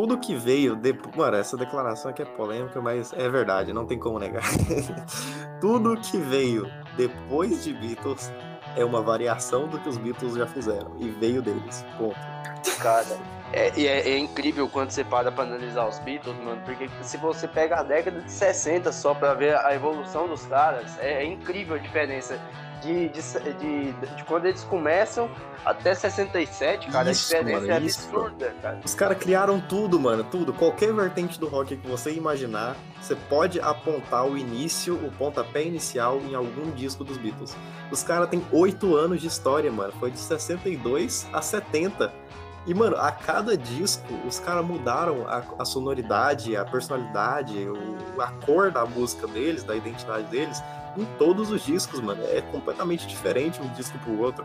tudo 0.00 0.18
que 0.18 0.34
veio 0.34 0.76
depois. 0.76 1.14
Mano, 1.14 1.36
essa 1.36 1.56
declaração 1.56 2.10
aqui 2.10 2.22
é 2.22 2.24
polêmica, 2.24 2.80
mas 2.80 3.12
é 3.12 3.28
verdade, 3.28 3.72
não 3.72 3.86
tem 3.86 3.98
como 3.98 4.18
negar. 4.18 4.42
tudo 5.60 6.00
que 6.00 6.16
veio 6.16 6.66
depois 7.00 7.64
de 7.64 7.72
Beatles 7.72 8.30
é 8.76 8.84
uma 8.84 9.00
variação 9.00 9.66
do 9.66 9.78
que 9.78 9.88
os 9.88 9.96
Beatles 9.96 10.34
já 10.34 10.46
fizeram. 10.46 10.94
E 10.98 11.08
veio 11.08 11.40
deles. 11.40 11.84
Ponto. 11.96 12.18
Cara, 12.78 13.18
é, 13.52 13.68
é, 13.80 14.10
é 14.10 14.18
incrível 14.18 14.68
quando 14.68 14.90
você 14.90 15.02
para 15.02 15.32
pra 15.32 15.44
analisar 15.44 15.88
os 15.88 15.98
Beatles, 16.00 16.36
mano, 16.36 16.60
porque 16.64 16.90
se 17.00 17.16
você 17.16 17.48
pega 17.48 17.76
a 17.76 17.82
década 17.82 18.20
de 18.20 18.30
60 18.30 18.92
só 18.92 19.14
pra 19.14 19.32
ver 19.32 19.56
a 19.56 19.74
evolução 19.74 20.28
dos 20.28 20.44
caras, 20.44 20.98
é, 20.98 21.22
é 21.22 21.24
incrível 21.24 21.76
a 21.76 21.78
diferença 21.78 22.38
de, 22.80 23.08
de, 23.08 23.22
de, 23.58 23.92
de, 23.92 24.24
quando 24.24 24.46
eles 24.46 24.64
começam 24.64 25.30
até 25.64 25.94
67, 25.94 26.88
cara, 26.88 27.10
isso, 27.10 27.34
a 27.34 27.38
diferença 27.38 27.60
mano, 27.60 27.72
é 27.72 27.76
absurda, 27.76 28.54
cara. 28.62 28.80
Os 28.84 28.94
caras 28.94 29.18
criaram 29.18 29.60
tudo, 29.60 30.00
mano, 30.00 30.24
tudo. 30.24 30.52
Qualquer 30.52 30.92
vertente 30.92 31.38
do 31.38 31.46
rock 31.46 31.76
que 31.76 31.86
você 31.86 32.12
imaginar, 32.12 32.76
você 33.00 33.14
pode 33.14 33.60
apontar 33.60 34.26
o 34.26 34.36
início, 34.36 34.94
o 34.94 35.12
pontapé 35.12 35.64
inicial 35.64 36.20
em 36.20 36.34
algum 36.34 36.70
disco 36.70 37.04
dos 37.04 37.18
Beatles. 37.18 37.56
Os 37.90 38.02
caras 38.02 38.28
têm 38.28 38.42
oito 38.52 38.96
anos 38.96 39.20
de 39.20 39.26
história, 39.26 39.70
mano. 39.70 39.92
Foi 40.00 40.10
de 40.10 40.18
62 40.18 41.26
a 41.32 41.42
70. 41.42 42.12
E, 42.66 42.74
mano, 42.74 42.96
a 42.96 43.10
cada 43.10 43.56
disco, 43.56 44.12
os 44.26 44.38
caras 44.38 44.64
mudaram 44.64 45.26
a, 45.26 45.42
a, 45.58 45.64
sonoridade, 45.64 46.56
a 46.56 46.64
personalidade, 46.64 47.56
o, 47.66 48.20
a 48.20 48.30
cor 48.44 48.70
da 48.70 48.84
música 48.84 49.26
deles, 49.26 49.64
da 49.64 49.74
identidade 49.74 50.24
deles 50.24 50.62
em 50.96 51.04
todos 51.18 51.50
os 51.50 51.64
discos, 51.64 52.00
mano. 52.00 52.22
É 52.24 52.42
completamente 52.42 53.06
diferente 53.06 53.60
um 53.62 53.68
disco 53.68 53.98
pro 54.00 54.18
outro. 54.20 54.44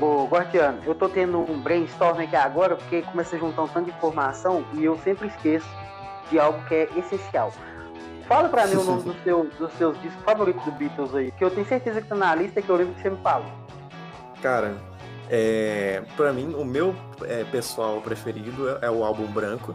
Ô, 0.00 0.24
Guardiano, 0.26 0.78
eu 0.84 0.94
tô 0.94 1.08
tendo 1.08 1.38
um 1.38 1.60
brainstorm 1.60 2.20
aqui 2.20 2.36
agora, 2.36 2.76
porque 2.76 3.02
começa 3.02 3.36
a 3.36 3.38
juntar 3.38 3.62
um 3.62 3.68
tanto 3.68 3.90
de 3.90 3.96
informação 3.96 4.64
e 4.74 4.84
eu 4.84 4.96
sempre 4.98 5.28
esqueço 5.28 5.68
de 6.30 6.38
algo 6.38 6.62
que 6.66 6.74
é 6.74 6.88
essencial. 6.96 7.52
Fala 8.26 8.48
pra 8.48 8.66
mim 8.66 8.76
o 8.76 8.84
nome 8.84 9.02
do 9.02 9.14
seu, 9.22 9.44
dos 9.58 9.72
seus 9.74 10.00
discos 10.00 10.22
favoritos 10.24 10.64
do 10.64 10.72
Beatles 10.72 11.14
aí, 11.14 11.32
que 11.32 11.44
eu 11.44 11.50
tenho 11.50 11.66
certeza 11.66 12.00
que 12.00 12.08
tá 12.08 12.14
na 12.14 12.34
lista 12.34 12.62
que 12.62 12.68
eu 12.68 12.76
lembro 12.76 12.94
que 12.94 13.02
você 13.02 13.10
me 13.10 13.18
falou. 13.18 13.50
Cara, 14.40 14.76
é, 15.30 16.02
pra 16.16 16.32
mim, 16.32 16.54
o 16.54 16.64
meu 16.64 16.94
é, 17.22 17.44
pessoal 17.44 18.00
preferido 18.00 18.68
é, 18.68 18.86
é 18.86 18.90
o 18.90 19.04
álbum 19.04 19.26
branco. 19.26 19.74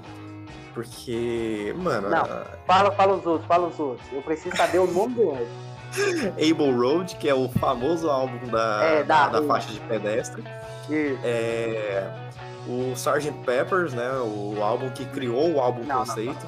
Porque, 0.74 1.74
mano. 1.78 2.10
Não, 2.10 2.22
a... 2.22 2.46
fala, 2.68 2.92
fala 2.92 3.16
os 3.16 3.26
outros, 3.26 3.48
fala 3.48 3.68
os 3.68 3.80
outros. 3.80 4.08
Eu 4.12 4.22
preciso 4.22 4.56
saber 4.56 4.80
o 4.80 4.86
nome 4.86 5.16
do 5.16 5.28
outro. 5.30 5.48
Able 6.38 6.72
Road, 6.72 7.16
que 7.16 7.28
é 7.28 7.34
o 7.34 7.50
famoso 7.50 8.10
álbum 8.10 8.46
da, 8.48 8.84
é, 8.84 9.04
da, 9.04 9.30
da, 9.30 9.42
faixa 9.44 9.72
de 9.72 9.80
pedestre. 9.82 10.44
Isso. 10.90 11.20
É, 11.24 12.08
o 12.68 12.92
Sgt. 12.94 13.32
Peppers, 13.46 13.94
né? 13.94 14.10
O 14.20 14.62
álbum 14.62 14.90
que 14.90 15.06
criou 15.06 15.54
o 15.54 15.60
álbum 15.60 15.84
não, 15.84 16.00
conceito. 16.00 16.46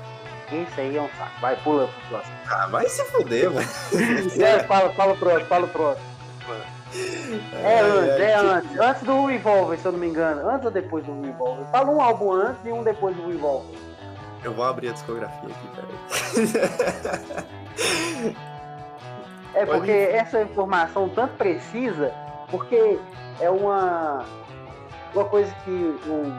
Não, 0.52 0.62
Isso 0.62 0.80
aí 0.80 0.98
é 0.98 1.02
um 1.02 1.10
saco. 1.18 1.42
Vai, 1.42 1.56
pula 1.64 1.88
pro 1.88 2.10
próximo. 2.10 2.36
Ah, 2.48 2.68
vai 2.68 2.88
se 2.88 3.04
fuder, 3.06 3.50
mano. 3.52 3.68
É, 4.40 4.60
fala, 4.64 4.90
fala 4.94 5.14
o 5.14 5.18
próximo, 5.18 5.46
fala 5.46 5.66
o 5.66 5.70
próximo. 5.70 6.10
É 7.54 7.80
antes, 7.80 8.20
é, 8.20 8.36
antes. 8.36 8.80
Antes 8.80 9.04
do 9.04 9.26
Revolver, 9.26 9.78
se 9.78 9.86
eu 9.86 9.92
não 9.92 10.00
me 10.00 10.08
engano. 10.08 10.50
Antes 10.50 10.66
ou 10.66 10.72
depois 10.72 11.06
do 11.06 11.22
Revolver? 11.22 11.66
Fala 11.72 11.92
um 11.92 12.02
álbum 12.02 12.32
antes 12.32 12.66
e 12.66 12.72
um 12.72 12.82
depois 12.84 13.16
do 13.16 13.28
Revolver. 13.28 13.78
Eu 14.44 14.54
vou 14.54 14.66
abrir 14.66 14.90
a 14.90 14.94
discografia 14.94 15.50
aqui, 15.50 15.68
peraí. 15.76 15.90
É 19.54 19.66
porque 19.66 19.92
essa 19.92 20.42
informação 20.42 21.10
tanto 21.10 21.36
precisa, 21.36 22.14
porque 22.50 22.98
é 23.40 23.50
uma, 23.50 24.26
uma 25.14 25.26
coisa 25.26 25.54
que 25.66 25.72
o 25.72 26.34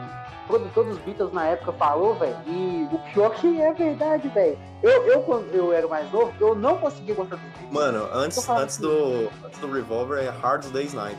produtor 0.51 0.85
dos 0.85 0.97
Beatles 0.99 1.31
na 1.31 1.47
época 1.47 1.71
falou, 1.73 2.15
velho, 2.15 2.37
e 2.45 2.87
o 2.91 2.99
pior 3.13 3.31
que 3.31 3.61
é 3.61 3.73
verdade, 3.73 4.27
velho. 4.29 4.57
Eu, 4.83 5.07
eu, 5.07 5.23
quando 5.23 5.53
eu 5.53 5.71
era 5.71 5.87
mais 5.87 6.11
novo, 6.11 6.33
eu 6.39 6.55
não 6.55 6.77
conseguia 6.77 7.15
gostar 7.15 7.37
dos 7.37 7.45
Beatles. 7.45 7.71
Mano, 7.71 8.09
antes, 8.11 8.49
antes, 8.49 8.77
do, 8.77 9.29
antes 9.45 9.59
do 9.59 9.71
Revolver 9.71 10.23
é 10.23 10.29
Hard 10.29 10.65
Day's 10.71 10.93
Night. 10.93 11.17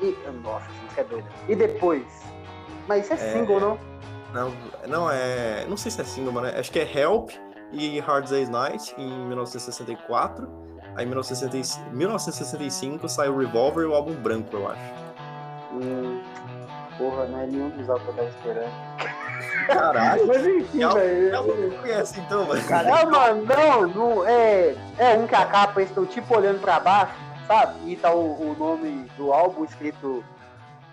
E, 0.00 0.16
nossa, 0.42 0.66
isso 0.88 1.00
é 1.00 1.04
doido. 1.04 1.28
E 1.48 1.56
depois? 1.56 2.04
Mas 2.86 3.04
isso 3.04 3.14
é, 3.14 3.16
é... 3.16 3.32
single, 3.32 3.60
não? 3.60 3.78
Não, 4.32 4.52
não 4.88 5.10
é. 5.10 5.64
Não 5.68 5.76
sei 5.76 5.90
se 5.90 6.00
é 6.00 6.04
single, 6.04 6.32
mano. 6.32 6.46
Acho 6.48 6.70
que 6.70 6.78
é 6.78 6.98
Help 6.98 7.30
e 7.72 7.98
Hard 8.00 8.28
Day's 8.28 8.48
Night 8.48 8.94
em 8.98 9.26
1964. 9.26 10.48
Aí 10.96 11.04
em 11.04 11.08
1965 11.08 13.08
saiu 13.08 13.36
Revolver 13.36 13.84
e 13.84 13.86
o 13.86 13.94
álbum 13.94 14.14
branco, 14.14 14.56
eu 14.56 14.68
acho. 14.68 14.80
Hum, 15.72 16.22
porra, 16.98 17.26
não 17.26 17.40
é 17.40 17.46
nenhum 17.46 17.70
dos 17.70 17.88
eu 17.88 17.98
tava 17.98 18.24
esperando. 18.24 18.72
Caralho. 19.66 20.26
Mas 20.26 20.46
enfim, 20.46 20.88
velho. 20.88 21.32
Não 21.32 21.70
conhece 21.80 22.20
então, 22.20 22.46
mano. 22.46 22.62
Não, 22.68 23.10
mano, 23.10 23.46
não, 23.46 23.88
não. 23.88 24.28
É, 24.28 24.74
é 24.98 25.16
um 25.16 25.26
que 25.26 25.34
a 25.34 25.46
capa 25.46 25.82
estão 25.82 26.04
tipo 26.04 26.36
olhando 26.36 26.60
pra 26.60 26.80
baixo, 26.80 27.14
sabe? 27.46 27.74
E 27.90 27.96
tá 27.96 28.12
o, 28.12 28.50
o 28.50 28.56
nome 28.58 29.10
do 29.16 29.32
álbum 29.32 29.64
escrito 29.64 30.24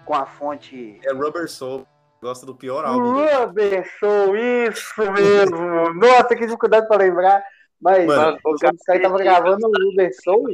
com 0.05 0.13
a 0.13 0.25
fonte. 0.25 0.99
É 1.03 1.13
Rubber 1.13 1.49
Soul. 1.49 1.85
Gosta 2.21 2.45
do 2.45 2.53
pior 2.53 2.85
álbum. 2.85 3.25
Rubber 3.25 3.89
Soul, 3.99 4.35
isso 4.35 5.11
mesmo. 5.11 5.93
Nossa, 5.95 6.35
que 6.35 6.45
dificuldade 6.45 6.87
pra 6.87 6.97
lembrar. 6.97 7.43
Mas 7.81 8.05
Mano, 8.05 8.37
os 8.45 8.61
caras 8.61 8.79
estavam 8.79 9.17
gravando 9.17 9.65
o 9.65 9.89
Uber 9.89 10.11
Soul. 10.23 10.49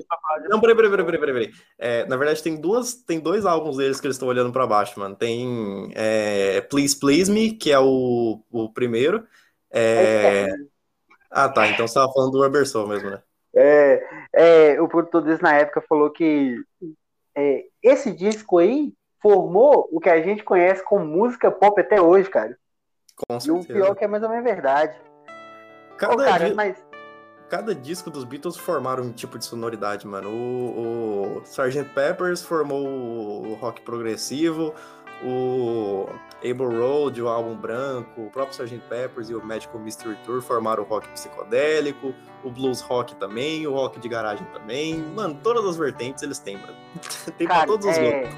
Não, 0.49 0.61
peraí, 0.61 0.75
peraí, 0.75 0.89
peraí, 0.89 1.05
peraí, 1.05 1.19
peraí. 1.19 1.51
É, 1.77 2.05
na 2.05 2.15
verdade, 2.15 2.41
tem 2.41 2.55
duas, 2.55 2.93
tem 2.93 3.19
dois 3.19 3.45
álbuns 3.45 3.75
deles 3.75 3.99
que 3.99 4.07
eles 4.07 4.15
estão 4.15 4.29
olhando 4.29 4.53
para 4.53 4.65
baixo, 4.65 4.97
mano. 4.97 5.13
Tem 5.13 5.91
é, 5.93 6.61
Please 6.61 6.97
Please 6.97 7.29
Me, 7.29 7.51
que 7.51 7.71
é 7.71 7.79
o, 7.79 8.39
o 8.49 8.69
primeiro. 8.71 9.25
É... 9.69 10.47
Ah, 11.29 11.49
tá. 11.49 11.67
Então 11.67 11.85
você 11.85 11.95
tava 11.95 12.11
falando 12.13 12.31
do 12.31 12.41
Rubber 12.41 12.65
Soul 12.65 12.87
mesmo, 12.87 13.09
né? 13.09 13.21
É, 13.53 14.07
é, 14.33 14.81
o 14.81 14.87
produtor 14.87 15.21
deles 15.21 15.41
na 15.41 15.53
época 15.53 15.81
falou 15.81 16.09
que 16.09 16.55
é, 17.35 17.65
esse 17.83 18.11
disco 18.11 18.59
aí 18.59 18.93
formou 19.21 19.89
o 19.91 19.99
que 19.99 20.09
a 20.09 20.21
gente 20.21 20.43
conhece 20.43 20.83
como 20.83 21.05
música 21.05 21.51
pop 21.51 21.79
até 21.81 21.99
hoje, 21.99 22.29
cara. 22.29 22.57
Com 23.27 23.39
certeza. 23.39 23.67
E 23.67 23.73
o 23.73 23.75
pior 23.75 23.91
é 23.91 23.95
que 23.95 24.05
é 24.05 24.07
mais 24.07 24.23
ou 24.23 24.29
menos 24.29 24.45
verdade. 24.45 24.97
Cada 25.97 26.13
Ô, 26.13 26.17
cara, 26.17 26.45
dia... 26.45 26.55
mas 26.55 26.86
cada 27.49 27.73
disco 27.73 28.09
dos 28.09 28.23
Beatles 28.23 28.57
formaram 28.57 29.03
um 29.03 29.11
tipo 29.11 29.37
de 29.37 29.45
sonoridade, 29.45 30.05
mano. 30.05 30.29
O, 30.29 31.37
o 31.37 31.41
Sgt. 31.43 31.83
Peppers 31.93 32.41
formou 32.41 32.85
o 33.45 33.53
rock 33.55 33.81
progressivo, 33.81 34.73
o 35.23 36.07
Able 36.39 36.77
Road, 36.77 37.21
o 37.21 37.27
álbum 37.27 37.55
branco, 37.55 38.21
o 38.21 38.29
próprio 38.29 38.51
Sgt. 38.51 38.81
Peppers 38.87 39.29
e 39.29 39.35
o 39.35 39.43
Magical 39.43 39.79
Mystery 39.79 40.17
Tour 40.25 40.41
formaram 40.41 40.83
o 40.83 40.85
rock 40.85 41.07
psicodélico, 41.09 42.13
o 42.43 42.49
blues 42.49 42.81
rock 42.81 43.15
também, 43.15 43.65
o 43.65 43.73
rock 43.73 43.99
de 43.99 44.09
garagem 44.09 44.45
também. 44.53 44.97
Mano, 44.97 45.39
todas 45.41 45.65
as 45.65 45.77
vertentes 45.77 46.23
eles 46.23 46.39
têm, 46.39 46.57
mano. 46.57 46.75
Tem 47.37 47.47
Cara, 47.47 47.59
pra 47.59 47.67
todos 47.67 47.85
os 47.87 47.97
é... 47.97 48.29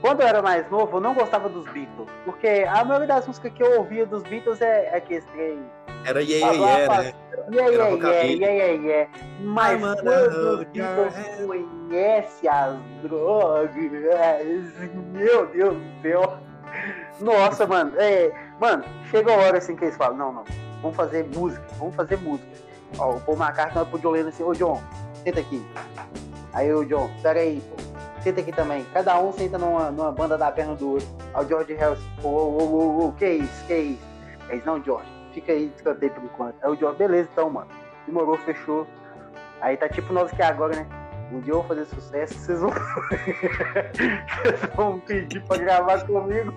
Quando 0.00 0.20
eu 0.20 0.26
era 0.26 0.42
mais 0.42 0.70
novo, 0.70 0.98
eu 0.98 1.00
não 1.00 1.14
gostava 1.14 1.48
dos 1.48 1.64
Beatles, 1.70 2.08
porque 2.24 2.66
a 2.68 2.84
maioria 2.84 3.08
das 3.08 3.26
músicas 3.26 3.52
que 3.54 3.62
eu 3.62 3.78
ouvia 3.78 4.04
dos 4.04 4.22
Beatles 4.24 4.60
é, 4.60 4.94
é 4.94 5.00
que 5.00 5.14
esse 5.14 5.58
era 6.06 6.22
yeah, 6.22 6.52
yeah, 6.52 7.02
né? 7.02 7.14
Yeah, 7.50 7.68
yeah, 7.68 7.96
yeah, 7.96 8.22
yeah, 8.22 8.52
yeah, 8.52 8.86
yeah. 8.86 9.10
Mas 9.40 9.80
quando 9.80 10.66
você 11.10 11.46
conhece 11.46 12.48
as 12.48 12.76
drogas, 13.02 13.70
meu 15.12 15.46
Deus 15.46 15.76
do 15.76 16.02
céu. 16.02 16.38
Nossa, 17.20 17.66
mano, 17.66 17.92
é, 17.96 18.32
mano, 18.60 18.84
chega 19.10 19.32
a 19.32 19.36
hora 19.36 19.58
assim 19.58 19.74
que 19.74 19.84
eles 19.84 19.96
falam, 19.96 20.16
não, 20.16 20.32
não, 20.32 20.44
vamos 20.82 20.96
fazer 20.96 21.24
música, 21.34 21.64
vamos 21.78 21.94
fazer 21.94 22.16
música. 22.18 22.48
Ó, 22.98 23.16
o 23.16 23.20
Paul 23.20 23.38
McCartney 23.38 23.84
pro 23.86 23.98
John 23.98 24.10
Lennon 24.10 24.28
assim, 24.28 24.42
ô 24.42 24.52
John, 24.52 24.80
senta 25.24 25.40
aqui. 25.40 25.64
Aí 26.52 26.72
o 26.72 26.84
John, 26.84 27.10
pera 27.22 27.40
aí, 27.40 27.62
pô. 27.68 27.76
Senta 28.22 28.40
aqui 28.40 28.52
também. 28.52 28.84
Cada 28.92 29.18
um 29.20 29.32
senta 29.32 29.58
numa, 29.58 29.90
numa 29.90 30.12
banda 30.12 30.36
da 30.36 30.50
perna 30.50 30.74
do 30.74 30.92
outro. 30.92 31.08
Aí 31.34 31.44
o 31.44 31.48
George 31.48 31.74
Harrison, 31.74 32.02
ô, 32.22 32.28
ô, 32.28 32.62
ô, 32.62 33.06
ô, 33.06 33.12
que 33.12 33.28
isso, 33.28 33.64
que 33.66 33.76
isso? 33.76 34.02
Aí 34.48 34.62
não, 34.64 34.82
George, 34.82 35.08
fica 35.36 35.52
aí, 35.52 35.68
descantei 35.68 36.08
por 36.08 36.24
enquanto. 36.24 36.56
Aí 36.62 36.70
o 36.70 36.76
George, 36.76 36.98
beleza 36.98 37.28
então, 37.30 37.50
mano. 37.50 37.68
Demorou, 38.06 38.38
fechou. 38.38 38.86
Aí 39.60 39.76
tá 39.76 39.86
tipo 39.88 40.12
nós 40.12 40.30
que 40.32 40.40
é 40.40 40.46
agora, 40.46 40.74
né? 40.74 40.86
Um 41.30 41.40
dia 41.40 41.52
eu 41.52 41.58
vou 41.58 41.64
fazer 41.64 41.84
sucesso, 41.86 42.34
vocês 42.34 42.60
vão, 42.60 42.70
vocês 44.42 44.74
vão 44.74 45.00
pedir 45.00 45.42
pra 45.44 45.58
gravar 45.58 46.06
comigo. 46.06 46.54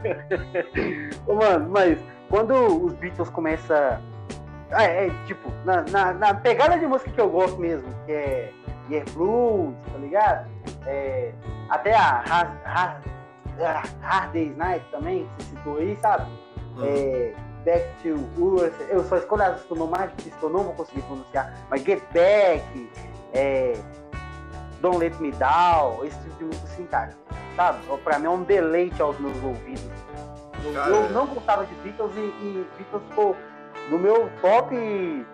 Ô, 1.26 1.34
mano, 1.34 1.68
mas 1.70 1.98
quando 2.30 2.54
os 2.84 2.94
Beatles 2.94 3.28
começam. 3.30 3.76
Ah, 4.70 4.84
é, 4.84 5.10
tipo, 5.26 5.52
na, 5.64 5.82
na, 5.82 6.14
na, 6.14 6.34
pegada 6.34 6.78
de 6.78 6.86
música 6.86 7.10
que 7.10 7.20
eu 7.20 7.28
gosto 7.28 7.58
mesmo, 7.58 7.88
que 8.06 8.12
é 8.12 8.52
Year 8.90 9.04
Blues, 9.12 9.74
tá 9.92 9.98
ligado? 9.98 10.48
É, 10.86 11.32
até 11.68 11.94
a 11.94 12.22
Hard, 12.26 12.50
Hard, 12.64 13.04
Hard 14.00 14.32
Day's 14.32 14.56
Night 14.56 14.84
também, 14.90 15.28
que 15.36 15.44
você 15.44 15.56
citou 15.56 15.76
aí, 15.76 15.98
sabe? 16.00 16.30
Uhum. 16.76 16.84
É, 16.84 17.34
Back 17.64 17.86
to 18.02 18.60
Earth, 18.60 18.74
eu 18.88 19.04
só 19.04 19.16
escolho 19.16 19.42
as 19.42 19.62
que 19.62 19.70
eu 19.70 19.86
mais 19.86 20.10
difíceis 20.10 20.34
que 20.34 20.42
eu 20.42 20.50
não 20.50 20.64
vou 20.64 20.74
conseguir 20.74 21.02
pronunciar, 21.02 21.54
mas 21.70 21.82
Get 21.82 22.02
Back, 22.12 22.90
é, 23.32 23.74
Don't 24.80 24.98
Let 24.98 25.18
Me 25.18 25.32
Down, 25.32 26.04
esse 26.04 26.18
tipo 26.18 26.36
de 26.36 26.44
música 26.44 26.66
assim, 26.66 26.86
cara. 26.86 27.10
Sabe? 27.56 27.78
Pra 28.02 28.18
mim 28.18 28.26
é 28.26 28.30
um 28.30 28.42
deleite 28.42 29.00
aos 29.00 29.18
meus 29.18 29.36
ouvidos. 29.42 29.82
Eu, 30.64 30.72
eu 30.72 31.10
não 31.10 31.26
gostava 31.26 31.64
de 31.66 31.74
Beatles 31.76 32.12
e, 32.16 32.20
e 32.20 32.66
Beatles 32.76 33.02
ficou 33.08 33.36
no 33.90 33.98
meu 33.98 34.30
top 34.40 35.26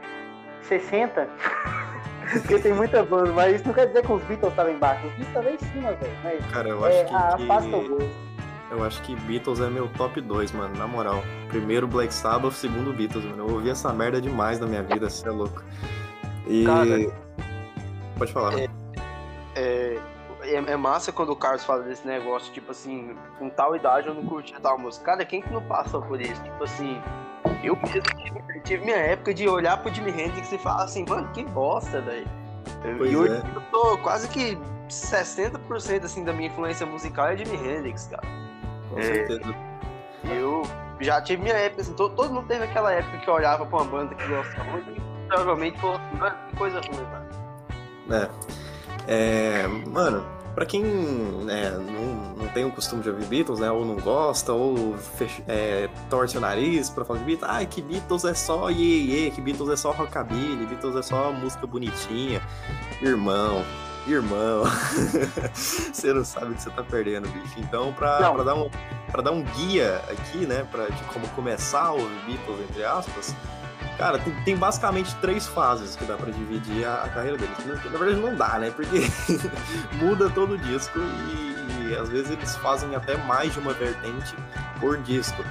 60. 0.63 1.29
Porque 2.33 2.61
tem 2.61 2.73
muita 2.73 3.03
banda, 3.03 3.33
mas 3.33 3.57
isso 3.57 3.67
não 3.67 3.75
quer 3.75 3.87
dizer 3.87 4.07
que 4.07 4.13
os 4.13 4.23
Beatles 4.23 4.53
estavam 4.53 4.73
embaixo. 4.73 5.07
Os 5.07 5.13
Beatles 5.15 5.29
estavam 5.29 5.53
em 5.53 5.59
cima, 5.59 5.93
velho. 5.93 6.43
Cara, 6.53 6.69
eu 6.69 6.85
acho 6.85 6.97
é, 6.97 7.05
que. 7.05 7.15
A, 7.15 7.37
que... 7.37 8.30
Eu 8.71 8.85
acho 8.85 9.03
que 9.03 9.17
Beatles 9.17 9.61
é 9.61 9.69
meu 9.69 9.89
top 9.89 10.21
2, 10.21 10.53
mano, 10.53 10.77
na 10.77 10.87
moral. 10.87 11.23
Primeiro 11.49 11.89
Black 11.89 12.15
Sabbath, 12.15 12.53
segundo 12.53 12.93
Beatles, 12.93 13.25
mano. 13.25 13.49
Eu 13.49 13.55
ouvi 13.55 13.71
essa 13.71 13.93
merda 13.93 14.21
demais 14.21 14.61
na 14.61 14.67
minha 14.67 14.83
vida, 14.83 15.11
você 15.11 15.27
é 15.27 15.31
louco. 15.31 15.63
E. 16.47 16.65
Cara, 16.65 17.31
Pode 18.21 18.35
falar. 18.35 18.53
É, 18.61 18.69
é, 19.57 19.99
é, 20.43 20.55
é, 20.55 20.77
massa 20.77 21.11
quando 21.11 21.31
o 21.31 21.37
Carlos 21.37 21.65
fala 21.65 21.85
desse 21.85 22.07
negócio, 22.07 22.53
tipo 22.53 22.71
assim, 22.71 23.17
com 23.39 23.49
tal 23.49 23.75
idade 23.75 24.09
eu 24.09 24.15
não 24.15 24.27
curtia 24.27 24.61
tal 24.61 24.79
música. 24.79 25.07
Cara, 25.07 25.25
quem 25.25 25.41
que 25.41 25.51
não 25.51 25.63
passa 25.63 25.99
por 25.99 26.21
isso? 26.21 26.43
Tipo 26.43 26.65
assim, 26.65 27.01
eu 27.65 27.75
mesmo 27.77 28.03
tive, 28.03 28.61
tive 28.63 28.85
minha 28.85 28.99
época 28.99 29.33
de 29.33 29.49
olhar 29.49 29.79
pro 29.79 29.91
Jimi 29.93 30.11
Hendrix 30.11 30.53
e 30.53 30.59
falar 30.59 30.85
assim, 30.85 31.07
mano, 31.09 31.27
que 31.33 31.43
bosta, 31.45 32.03
velho. 32.03 32.29
E 33.09 33.17
hoje 33.17 33.33
é. 33.33 33.57
eu 33.57 33.63
tô 33.73 33.97
quase 33.99 34.29
que 34.29 34.55
60% 34.91 36.05
assim 36.05 36.23
da 36.23 36.35
minha 36.35 36.51
influência 36.51 36.85
musical 36.85 37.27
é 37.29 37.39
Jimi 37.39 37.57
Hendrix, 37.57 38.07
cara. 38.09 38.29
Com 38.91 38.99
é, 38.99 39.03
certeza. 39.03 39.55
Eu 40.25 40.63
já 41.01 41.21
tive 41.23 41.43
minha 41.43 41.55
época, 41.55 41.83
assim, 41.83 41.95
todo, 41.95 42.15
todo 42.15 42.33
mundo 42.33 42.47
teve 42.47 42.65
aquela 42.65 42.93
época 42.93 43.19
que 43.19 43.31
olhava 43.31 43.65
pra 43.65 43.79
uma 43.79 43.91
banda 43.91 44.15
que 44.15 44.27
gostava 44.27 44.71
muito 44.71 44.91
e 44.91 45.01
provavelmente 45.29 45.81
falou 45.81 45.97
assim, 45.97 46.17
mano, 46.17 46.37
que 46.51 46.57
coisa 46.57 46.81
ruim, 46.81 47.07
cara. 47.07 48.31
É. 49.09 49.63
é 49.63 49.67
mano, 49.67 50.27
pra 50.55 50.67
quem 50.67 50.83
né, 50.83 51.71
não, 51.71 52.45
não 52.45 52.49
tem 52.53 52.65
o 52.65 52.71
costume 52.71 53.03
de 53.03 53.09
ouvir 53.09 53.25
Beatles, 53.27 53.61
né, 53.61 53.71
ou 53.71 53.85
não 53.85 53.97
gosta, 53.97 54.53
ou 54.53 54.99
fecha, 54.99 55.43
é, 55.49 55.89
torce 56.11 56.37
o 56.37 56.41
nariz 56.41 56.91
pra 56.91 57.05
falar 57.05 57.21
de 57.21 57.25
Beatles, 57.25 57.51
ai, 57.51 57.67
que 57.67 57.81
Beatles 57.81 58.25
é 58.25 58.35
só 58.35 58.69
iê, 58.71 59.25
iê, 59.25 59.31
que 59.31 59.41
Beatles 59.41 59.71
é 59.71 59.77
só 59.77 59.93
rockabilly, 59.93 60.67
Beatles 60.67 60.97
é 60.97 61.03
só 61.03 61.33
música 61.33 61.67
bonitinha. 61.67 62.43
Irmão, 63.01 63.65
irmão, 64.13 64.65
você 65.53 66.13
não 66.13 66.25
sabe 66.25 66.53
o 66.53 66.55
que 66.55 66.63
você 66.63 66.71
tá 66.71 66.83
perdendo, 66.83 67.29
bicho. 67.29 67.55
Então, 67.59 67.93
pra, 67.93 68.33
pra, 68.33 68.43
dar, 68.43 68.55
um, 68.55 68.71
pra 69.11 69.23
dar 69.23 69.33
um 69.33 69.43
guia 69.43 70.03
aqui, 70.11 70.47
né, 70.47 70.67
pra, 70.71 70.87
de 70.87 71.03
como 71.05 71.27
começar 71.29 71.93
ouvir 71.93 72.21
Beatles, 72.27 72.61
entre 72.69 72.85
aspas, 72.85 73.35
Cara, 74.01 74.19
tem, 74.19 74.35
tem, 74.45 74.57
basicamente 74.57 75.15
três 75.17 75.47
fases 75.47 75.95
que 75.95 76.07
dá 76.07 76.17
para 76.17 76.33
dividir 76.33 76.87
a, 76.87 77.05
a, 77.05 77.09
carreira 77.11 77.37
deles. 77.37 77.67
Na, 77.67 77.75
na, 77.75 77.99
verdade, 77.99 78.19
não 78.19 78.35
dá, 78.35 78.59
né? 78.59 78.71
Porque 78.75 79.01
muda 80.03 80.31
todo 80.31 80.55
o 80.55 80.59
disco 80.59 80.99
e, 80.99 81.91
e, 81.91 81.97
às 81.97 82.09
vezes 82.09 82.31
eles 82.31 82.57
fazem 82.57 82.95
até 82.95 83.15
mais 83.19 83.53
de 83.53 83.59
uma 83.59 83.75
vertente 83.75 84.35
por 84.81 84.97
disco. 85.03 85.45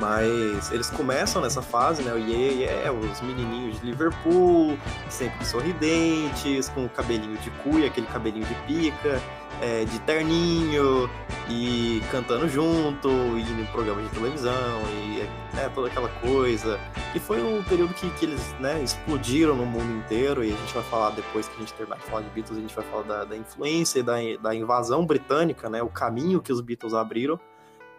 Mas 0.00 0.72
eles 0.72 0.90
começam 0.90 1.42
nessa 1.42 1.60
fase, 1.60 2.02
né? 2.02 2.12
O 2.12 2.18
yeah, 2.18 2.72
yeah, 2.72 2.92
os 2.92 3.20
menininhos 3.20 3.80
de 3.80 3.86
Liverpool, 3.86 4.78
sempre 5.10 5.44
sorridentes, 5.44 6.68
com 6.70 6.86
o 6.86 6.88
cabelinho 6.88 7.36
de 7.38 7.50
cuia, 7.62 7.88
aquele 7.88 8.06
cabelinho 8.06 8.46
de 8.46 8.54
pica 8.66 9.20
é, 9.62 9.84
de 9.84 9.98
terninho 10.00 11.08
e 11.48 12.02
cantando 12.10 12.48
junto, 12.48 13.08
indo 13.08 13.60
em 13.60 13.66
programas 13.66 14.04
de 14.04 14.10
televisão 14.10 14.80
e 14.90 15.54
né, 15.54 15.70
toda 15.74 15.86
aquela 15.88 16.08
coisa. 16.08 16.80
E 17.14 17.20
foi 17.20 17.42
um 17.42 17.62
período 17.62 17.94
que, 17.94 18.10
que 18.10 18.24
eles 18.24 18.54
né, 18.58 18.82
explodiram 18.82 19.54
no 19.54 19.64
mundo 19.64 19.98
inteiro 19.98 20.42
e 20.42 20.52
a 20.52 20.56
gente 20.56 20.74
vai 20.74 20.82
falar 20.84 21.10
depois 21.10 21.46
que 21.48 21.56
a 21.56 21.60
gente 21.60 21.72
terminar 21.74 21.98
de 21.98 22.04
falar 22.04 22.22
de 22.22 22.30
Beatles, 22.30 22.58
a 22.58 22.60
gente 22.60 22.74
vai 22.74 22.84
falar 22.84 23.02
da, 23.02 23.24
da 23.24 23.36
influência 23.36 24.00
e 24.00 24.02
da, 24.02 24.14
da 24.40 24.54
invasão 24.54 25.06
britânica, 25.06 25.70
né, 25.70 25.82
o 25.82 25.88
caminho 25.88 26.42
que 26.42 26.52
os 26.52 26.60
Beatles 26.60 26.94
abriram 26.94 27.38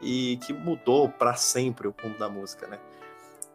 e 0.04 0.38
que 0.38 0.54
mudou 0.54 1.10
para 1.10 1.36
sempre 1.36 1.88
o 1.88 1.96
rumo 2.02 2.18
da 2.18 2.30
música, 2.30 2.68
né? 2.68 2.80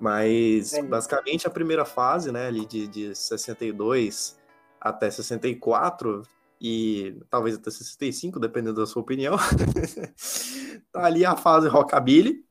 Mas 0.01 0.73
é. 0.75 0.83
basicamente 0.83 1.47
a 1.47 1.51
primeira 1.51 1.85
fase, 1.85 2.31
né, 2.31 2.47
ali 2.47 2.65
de, 2.65 2.87
de 2.87 3.15
62 3.15 4.39
até 4.81 5.11
64, 5.11 6.23
e 6.61 7.17
talvez 7.31 7.57
até 7.57 7.71
65, 7.71 8.41
dependendo 8.41 8.81
da 8.81 8.87
sua 8.87 9.03
opinião. 9.03 9.37
tá 10.93 11.05
ali 11.05 11.25
a 11.25 11.37
fase 11.37 11.69
rockabilly. 11.69 12.45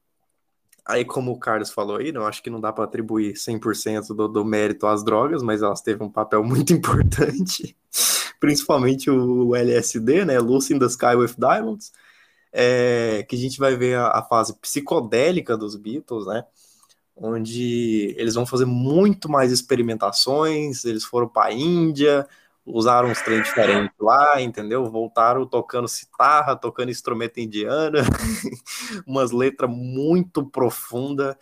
Aí, 0.86 1.04
como 1.04 1.32
o 1.32 1.40
Carlos 1.40 1.70
falou 1.70 1.98
aí, 1.98 2.14
não 2.14 2.26
acho 2.26 2.42
que 2.42 2.50
não 2.50 2.62
dá 2.62 2.72
para 2.72 2.86
atribuir 2.86 3.34
100% 3.34 4.16
do, 4.16 4.28
do 4.28 4.46
mérito 4.46 4.88
às 4.88 5.04
drogas, 5.04 5.44
mas 5.44 5.62
elas 5.62 5.82
teve 5.82 6.02
um 6.02 6.10
papel 6.10 6.44
muito 6.44 6.72
importante, 6.74 7.76
principalmente 8.40 9.12
o 9.12 9.54
LSD, 9.54 10.24
né, 10.24 10.40
Lucy 10.40 10.74
in 10.74 10.80
the 10.80 10.86
Sky 10.86 11.16
with 11.16 11.36
Diamonds, 11.38 11.92
é, 12.52 13.26
que 13.28 13.36
a 13.36 13.40
gente 13.40 13.60
vai 13.60 13.76
ver 13.76 13.98
a, 13.98 14.08
a 14.10 14.24
fase 14.24 14.58
psicodélica 14.60 15.58
dos 15.58 15.76
Beatles, 15.76 16.26
né, 16.28 16.46
onde 17.16 18.16
eles 18.18 18.36
vão 18.36 18.46
fazer 18.46 18.66
muito 18.66 19.30
mais 19.30 19.52
experimentações, 19.52 20.86
eles 20.86 21.04
foram 21.04 21.28
para 21.28 21.48
a 21.48 21.54
Índia, 21.54 22.28
usaram 22.68 23.10
uns 23.10 23.22
trem 23.22 23.42
diferentes 23.42 23.96
lá, 24.00 24.42
entendeu? 24.42 24.90
Voltaram 24.92 25.46
tocando 25.46 25.88
citarra, 25.88 26.56
tocando 26.56 26.92
instrumento 26.92 27.40
indiano, 27.40 28.00
umas 29.08 29.32
letras 29.32 29.70
muito 29.72 30.46
profundas. 30.46 31.36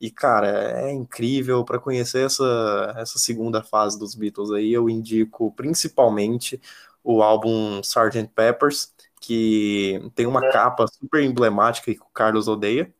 E, 0.00 0.10
cara, 0.10 0.80
é 0.80 0.92
incrível 0.92 1.62
para 1.62 1.78
conhecer 1.78 2.24
essa, 2.24 2.94
essa 2.96 3.18
segunda 3.18 3.62
fase 3.62 3.98
dos 3.98 4.14
Beatles 4.14 4.50
aí. 4.50 4.72
Eu 4.72 4.88
indico 4.88 5.52
principalmente 5.52 6.58
o 7.04 7.22
álbum 7.22 7.80
Sgt. 7.80 8.30
Peppers, 8.34 8.92
que 9.20 10.10
tem 10.14 10.26
uma 10.26 10.44
é. 10.44 10.50
capa 10.50 10.86
super 10.86 11.22
emblemática 11.22 11.92
que 11.92 12.00
o 12.00 12.06
Carlos 12.12 12.48
odeia. 12.48 12.92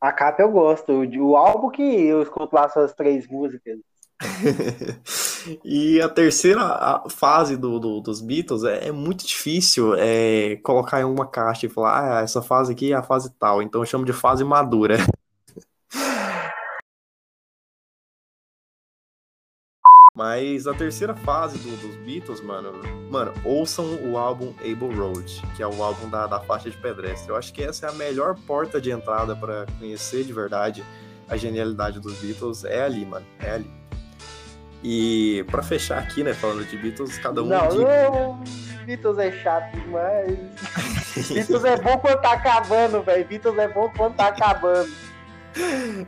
A 0.00 0.12
capa 0.12 0.42
eu 0.42 0.50
gosto. 0.50 0.92
O 0.92 1.36
álbum 1.36 1.70
que 1.70 1.82
eu 1.82 2.20
escuto 2.22 2.54
lá 2.54 2.68
suas 2.68 2.92
três 2.92 3.26
músicas. 3.26 3.78
e 5.64 6.00
a 6.00 6.08
terceira 6.08 7.02
fase 7.08 7.56
do, 7.56 7.78
do 7.78 8.00
dos 8.00 8.20
Beatles 8.20 8.64
é, 8.64 8.88
é, 8.88 8.92
muito 8.92 9.26
difícil 9.26 9.94
é, 9.96 10.56
colocar 10.62 11.00
em 11.00 11.04
uma 11.04 11.26
caixa 11.26 11.66
e 11.66 11.68
falar, 11.68 12.18
ah, 12.18 12.22
essa 12.22 12.40
fase 12.40 12.72
aqui 12.72 12.92
é 12.92 12.96
a 12.96 13.02
fase 13.02 13.32
tal, 13.38 13.60
então 13.60 13.80
eu 13.80 13.86
chamo 13.86 14.04
de 14.04 14.12
fase 14.12 14.44
madura. 14.44 14.96
Mas 20.16 20.68
a 20.68 20.72
terceira 20.72 21.12
fase 21.12 21.58
do, 21.58 21.76
dos 21.76 21.96
Beatles, 21.96 22.40
mano, 22.40 22.72
mano, 23.10 23.32
ouçam 23.44 23.96
o 23.96 24.16
álbum 24.16 24.54
Able 24.60 24.94
Road, 24.94 25.42
que 25.56 25.62
é 25.62 25.66
o 25.66 25.82
álbum 25.82 26.08
da, 26.08 26.28
da 26.28 26.38
faixa 26.38 26.70
de 26.70 26.76
pedestre. 26.76 27.30
Eu 27.30 27.36
acho 27.36 27.52
que 27.52 27.64
essa 27.64 27.86
é 27.86 27.88
a 27.88 27.92
melhor 27.92 28.36
porta 28.46 28.80
de 28.80 28.92
entrada 28.92 29.34
para 29.34 29.66
conhecer 29.76 30.22
de 30.22 30.32
verdade 30.32 30.84
a 31.28 31.36
genialidade 31.36 31.98
dos 31.98 32.14
Beatles. 32.18 32.64
É 32.64 32.84
ali, 32.84 33.04
mano, 33.04 33.26
é 33.40 33.54
ali. 33.54 33.68
E 34.84 35.44
para 35.50 35.64
fechar 35.64 35.98
aqui, 35.98 36.22
né, 36.22 36.32
falando 36.32 36.64
de 36.64 36.76
Beatles, 36.76 37.18
cada 37.18 37.42
um. 37.42 37.46
Não, 37.46 37.74
não 37.74 38.44
Beatles 38.86 39.18
é 39.18 39.32
chato 39.32 39.72
demais. 39.72 40.38
Beatles 41.28 41.64
é 41.64 41.76
bom 41.76 41.98
quando 41.98 42.20
tá 42.20 42.34
acabando, 42.34 43.02
velho. 43.02 43.26
Beatles 43.26 43.58
é 43.58 43.66
bom 43.66 43.90
quando 43.96 44.14
tá 44.14 44.28
acabando. 44.28 44.92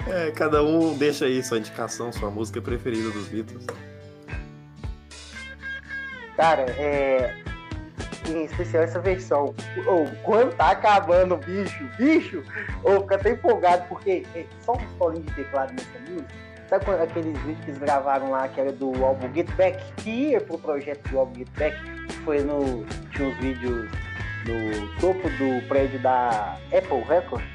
É, 0.08 0.30
cada 0.30 0.62
um 0.62 0.96
deixa 0.96 1.24
aí 1.24 1.42
sua 1.42 1.58
indicação, 1.58 2.12
sua 2.12 2.30
música 2.30 2.62
preferida 2.62 3.10
dos 3.10 3.26
Beatles. 3.26 3.66
Cara, 6.36 6.62
é. 6.78 7.34
Em 8.28 8.44
especial 8.44 8.82
essa 8.82 9.00
versão. 9.00 9.54
Ou 9.86 10.06
quando 10.24 10.54
tá 10.56 10.70
acabando, 10.70 11.36
bicho, 11.36 11.84
bicho, 11.96 12.42
ou 12.82 13.02
fica 13.02 13.14
até 13.14 13.30
empolgado, 13.30 13.84
porque 13.88 14.24
é 14.34 14.44
só 14.60 14.72
um 14.72 14.98
solinho 14.98 15.22
de 15.24 15.34
teclado 15.34 15.72
nessa 15.72 16.10
música 16.10 16.46
Sabe 16.68 16.84
quando, 16.84 17.00
aqueles 17.00 17.38
vídeos 17.42 17.64
que 17.64 17.70
eles 17.70 17.78
gravaram 17.78 18.30
lá, 18.30 18.48
que 18.48 18.60
era 18.60 18.72
do 18.72 19.04
álbum 19.04 19.32
Get 19.32 19.48
Back, 19.52 19.78
que 19.98 20.10
ia 20.10 20.40
pro 20.40 20.58
projeto 20.58 21.08
do 21.10 21.18
álbum 21.20 21.34
Get 21.36 21.48
Back, 21.56 21.76
foi 22.24 22.42
no. 22.42 22.84
Tinha 23.14 23.28
uns 23.28 23.36
vídeos 23.36 23.88
no 24.46 24.88
topo 25.00 25.28
do 25.30 25.66
prédio 25.68 26.00
da 26.00 26.56
Apple 26.76 27.04
Records. 27.08 27.46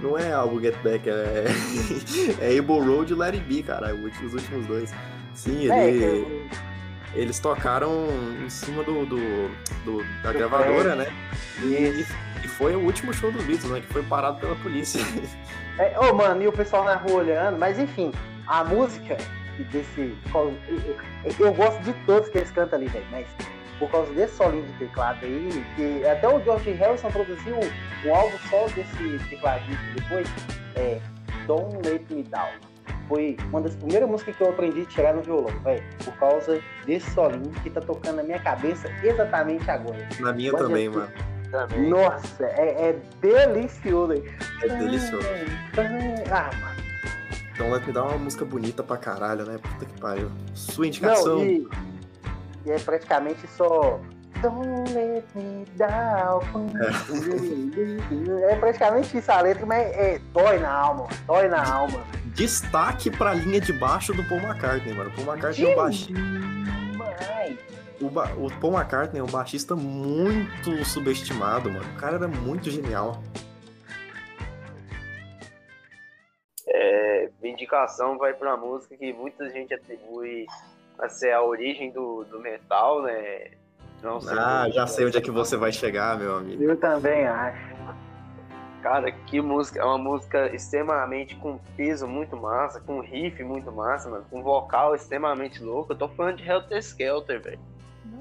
Não 0.00 0.18
é 0.18 0.30
álbum 0.32 0.60
Get 0.60 0.76
Back, 0.82 1.08
é, 1.08 1.44
é 2.40 2.58
Able 2.58 2.80
Road 2.80 3.14
e 3.14 3.22
It 3.22 3.40
Be, 3.40 3.62
cara, 3.62 3.94
os 3.94 4.34
últimos 4.34 4.66
dois. 4.66 4.94
Sim, 5.34 5.70
É, 5.70 5.88
ele, 5.88 5.98
que 5.98 6.04
eu- 6.04 6.73
eles 7.14 7.38
tocaram 7.38 8.08
em 8.44 8.48
cima 8.50 8.82
do, 8.82 9.06
do- 9.06 9.48
do- 9.84 10.04
da 10.22 10.32
gravadora, 10.32 10.94
né? 10.96 11.06
E, 11.62 12.04
e 12.44 12.48
foi 12.48 12.74
o 12.76 12.80
último 12.80 13.12
show 13.12 13.30
dos 13.32 13.44
Beatles, 13.44 13.70
né? 13.70 13.80
Que 13.80 13.92
foi 13.92 14.02
parado 14.02 14.38
pela 14.40 14.54
polícia. 14.56 15.00
É, 15.76 15.98
ô, 15.98 16.14
mano, 16.14 16.40
e 16.40 16.46
o 16.46 16.52
pessoal 16.52 16.84
na 16.84 16.94
rua 16.94 17.14
olhando, 17.22 17.58
mas 17.58 17.80
enfim, 17.80 18.12
a 18.46 18.62
música 18.62 19.16
desse. 19.72 20.16
Eu, 21.40 21.52
gosto 21.52 21.82
de 21.82 21.92
todos 22.06 22.28
que 22.28 22.38
eles 22.38 22.50
cantam 22.52 22.78
ali, 22.78 22.86
velho, 22.86 23.04
mas 23.10 23.26
por 23.80 23.90
causa 23.90 24.12
desse 24.12 24.36
solinho 24.36 24.64
de 24.64 24.72
teclado 24.74 25.18
aí, 25.24 25.64
que 25.74 26.06
até 26.06 26.28
o 26.28 26.40
George 26.44 26.70
Harrison 26.70 27.10
produziu 27.10 27.56
um, 27.56 28.08
um 28.08 28.14
álbum 28.14 28.38
só 28.48 28.66
desse 28.68 29.18
tecladista 29.28 29.82
depois, 29.96 30.28
é 30.76 31.00
Don't 31.48 31.76
Let 31.88 32.02
Me 32.08 32.22
Down. 32.22 32.52
Foi 33.08 33.36
uma 33.50 33.60
das 33.60 33.74
primeiras 33.76 34.08
músicas 34.08 34.36
que 34.36 34.42
eu 34.42 34.50
aprendi 34.50 34.82
a 34.82 34.84
tirar 34.86 35.14
no 35.14 35.22
violão, 35.22 35.58
velho, 35.60 35.82
por 36.04 36.14
causa 36.16 36.60
desse 36.86 37.10
solinho 37.10 37.50
que 37.62 37.70
tá 37.70 37.80
tocando 37.80 38.16
na 38.16 38.22
minha 38.22 38.38
cabeça 38.38 38.88
exatamente 39.02 39.70
agora. 39.70 40.08
Na 40.20 40.32
minha 40.32 40.52
Olha 40.54 40.64
também, 40.64 40.90
tudo. 40.90 41.00
mano. 41.00 41.12
Também. 41.50 41.88
Nossa, 41.88 42.44
é, 42.44 42.90
é 42.90 42.96
delicioso. 43.20 44.08
velho. 44.08 44.34
É 44.62 44.68
delicioso. 44.68 45.28
Ah, 46.32 46.50
mano. 46.60 46.74
Então 47.54 47.70
Let 47.70 47.86
Me 47.86 47.96
é 47.96 48.00
uma 48.00 48.18
música 48.18 48.44
bonita 48.44 48.82
pra 48.82 48.96
caralho, 48.96 49.44
né? 49.44 49.58
Puta 49.62 49.86
que 49.86 50.00
pariu. 50.00 50.30
Sua 50.54 50.86
indicação. 50.88 51.36
Não, 51.36 51.44
e, 51.44 51.68
e 52.66 52.70
é 52.70 52.78
praticamente 52.80 53.46
só. 53.46 54.00
Don't 54.42 54.92
let 54.92 55.24
me 55.36 55.64
down. 55.76 56.42
É, 58.50 58.56
praticamente 58.58 59.16
isso 59.16 59.30
a 59.30 59.40
letra, 59.40 59.64
mas 59.64 59.86
é, 59.92 60.20
dói 60.32 60.58
na 60.58 60.70
alma, 60.70 61.06
dói 61.26 61.48
na 61.48 61.64
alma. 61.64 62.00
Destaque 62.34 63.10
pra 63.10 63.32
linha 63.32 63.60
de 63.60 63.72
baixo 63.72 64.12
do 64.12 64.24
Paul 64.24 64.40
McCartney, 64.40 64.92
mano. 64.94 65.10
O 65.10 65.12
Paul 65.14 65.26
McCartney 65.34 65.66
é 65.70 65.72
um 65.72 65.76
baixista. 65.76 66.12
O, 68.00 68.10
ba- 68.10 68.32
o 68.36 68.50
Paul 68.60 68.74
McCartney 68.74 69.20
é 69.20 69.22
um 69.22 69.26
baixista 69.30 69.76
muito 69.76 70.84
subestimado, 70.84 71.70
mano. 71.70 71.84
O 71.94 71.96
cara 72.00 72.16
era 72.16 72.26
muito 72.28 72.70
genial. 72.70 73.22
É, 76.66 77.30
minha 77.40 77.52
indicação 77.54 78.18
vai 78.18 78.32
pra 78.34 78.54
uma 78.56 78.66
música 78.66 78.96
que 78.96 79.12
muita 79.12 79.48
gente 79.50 79.72
atribui 79.72 80.46
a 80.98 81.08
ser 81.08 81.32
a 81.32 81.42
origem 81.42 81.92
do, 81.92 82.24
do 82.24 82.40
metal, 82.40 83.02
né? 83.02 83.50
Não 84.02 84.20
sei 84.20 84.36
Ah, 84.36 84.66
já 84.70 84.86
sei 84.86 85.06
onde 85.06 85.16
é 85.18 85.20
que 85.20 85.30
você 85.30 85.56
vai 85.56 85.72
chegar, 85.72 86.18
meu 86.18 86.36
amigo. 86.36 86.62
Eu 86.62 86.76
também 86.76 87.26
acho. 87.26 87.74
Cara, 88.84 89.10
que 89.10 89.40
música. 89.40 89.80
É 89.80 89.84
uma 89.84 89.96
música 89.96 90.54
extremamente 90.54 91.34
com 91.36 91.58
peso 91.74 92.06
muito 92.06 92.36
massa, 92.36 92.82
com 92.82 93.00
riff 93.00 93.42
muito 93.42 93.72
massa, 93.72 94.10
mano. 94.10 94.26
Com 94.30 94.42
vocal 94.42 94.94
extremamente 94.94 95.62
louco. 95.62 95.94
Eu 95.94 95.96
tô 95.96 96.06
falando 96.06 96.36
de 96.36 96.46
Helter 96.46 96.76
Skelter, 96.80 97.40
velho. 97.40 97.58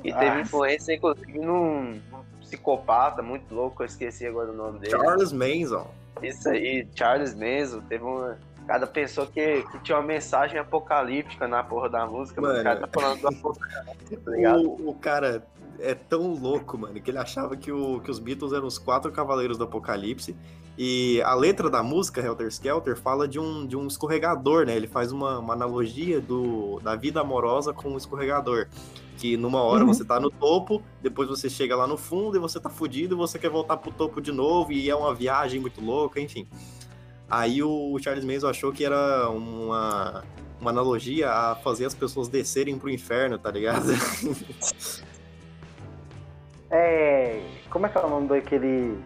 E 0.06 0.13
teve 0.13 0.39
influência, 0.39 0.93
inclusive, 0.93 1.38
num, 1.38 1.99
num 2.10 2.23
psicopata 2.39 3.21
muito 3.21 3.54
louco, 3.54 3.84
eu 3.84 3.88
esqueci 3.88 4.26
agora 4.26 4.52
o 4.52 4.56
nome 4.56 4.80
dele. 4.80 4.91
Charles 4.91 5.34
Manson. 5.34 5.86
Isso 6.21 6.47
aí, 6.47 6.88
Charles 6.95 7.36
Manson, 7.36 7.82
teve 7.82 8.06
uma. 8.06 8.38
Cada 8.65 8.88
pessoa 8.88 9.28
que, 9.28 9.63
que 9.63 9.80
tinha 9.80 9.97
uma 9.97 10.08
mensagem 10.08 10.58
apocalíptica 10.58 11.45
na 11.45 11.62
porra 11.62 11.89
da 11.89 12.06
música, 12.06 12.39
mano. 12.39 12.54
O 12.54 12.63
Mano. 12.63 12.63
cara 12.63 12.88
tá 12.88 13.02
falando 13.02 13.19
do 13.19 13.28
apocalipse, 13.28 14.15
tá 14.15 14.32
ligado? 14.32 14.62
O, 14.62 14.91
o 14.91 14.95
cara 14.95 15.45
é 15.79 15.93
tão 15.93 16.33
louco, 16.33 16.77
mano, 16.77 16.99
que 17.01 17.09
ele 17.12 17.17
achava 17.17 17.55
que, 17.57 17.71
o, 17.71 17.99
que 17.99 18.09
os 18.12 18.19
Beatles 18.19 18.53
eram 18.53 18.67
os 18.67 18.77
quatro 18.77 19.12
cavaleiros 19.12 19.57
do 19.57 19.63
apocalipse. 19.63 20.36
E 20.77 21.21
a 21.21 21.36
letra 21.36 21.69
da 21.69 21.83
música, 21.83 22.19
Helter 22.19 22.47
Skelter, 22.47 22.97
fala 22.97 23.27
de 23.27 23.39
um, 23.39 23.65
de 23.67 23.77
um 23.77 23.86
escorregador, 23.88 24.65
né? 24.65 24.75
Ele 24.75 24.88
faz 24.88 25.12
uma, 25.12 25.38
uma 25.38 25.53
analogia 25.53 26.19
do, 26.19 26.79
da 26.81 26.95
vida 26.95 27.21
amorosa 27.21 27.71
com 27.71 27.89
um 27.89 27.97
escorregador. 27.97 28.67
Que 29.17 29.38
numa 29.38 29.62
hora 29.62 29.83
Uhum. 29.86 29.93
você 29.93 30.03
tá 30.03 30.19
no 30.19 30.31
topo, 30.31 30.81
depois 30.99 31.29
você 31.29 31.47
chega 31.47 31.75
lá 31.75 31.86
no 31.86 31.95
fundo 31.95 32.36
e 32.36 32.39
você 32.39 32.59
tá 32.59 32.69
fudido 32.69 33.13
e 33.13 33.17
você 33.17 33.38
quer 33.38 33.49
voltar 33.51 33.77
pro 33.77 33.91
topo 33.91 34.19
de 34.19 34.31
novo 34.31 34.71
e 34.71 34.89
é 34.89 34.95
uma 34.95 35.13
viagem 35.13 35.59
muito 35.59 35.79
louca, 35.79 36.19
enfim. 36.19 36.47
Aí 37.29 37.62
o 37.62 37.95
Charles 37.99 38.25
Manson 38.25 38.47
achou 38.47 38.71
que 38.71 38.83
era 38.83 39.29
uma, 39.29 40.23
uma 40.59 40.71
analogia 40.71 41.29
a 41.29 41.55
fazer 41.55 41.86
as 41.86 41.93
pessoas 41.93 42.27
descerem 42.27 42.77
pro 42.79 42.89
inferno, 42.89 43.38
tá 43.38 43.51
ligado? 43.51 43.86
É. 47.73 47.75
Como 47.75 47.86
é 47.88 47.89
que 47.89 47.97
é 47.97 48.01
o 48.01 48.09
nome 48.09 48.27
daquele. 48.27 48.97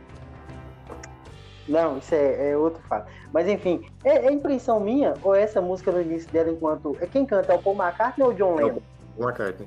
Não, 1.67 1.97
isso 1.97 2.13
é, 2.15 2.51
é 2.51 2.57
outro 2.57 2.81
fato. 2.87 3.09
Mas 3.33 3.47
enfim, 3.47 3.85
é, 4.03 4.27
é 4.27 4.31
impressão 4.31 4.79
minha, 4.79 5.13
ou 5.23 5.35
essa 5.35 5.59
música 5.61 5.91
no 5.91 6.01
início 6.01 6.29
dela, 6.31 6.49
enquanto. 6.49 6.95
É 7.01 7.05
quem 7.07 7.25
canta? 7.25 7.51
É 7.51 7.55
o 7.55 7.59
Paul 7.61 7.75
McCartney 7.75 8.25
ou 8.25 8.33
o 8.33 8.35
John 8.35 8.55
Lennon? 8.55 8.79
Uma 9.17 9.31
carta. 9.33 9.65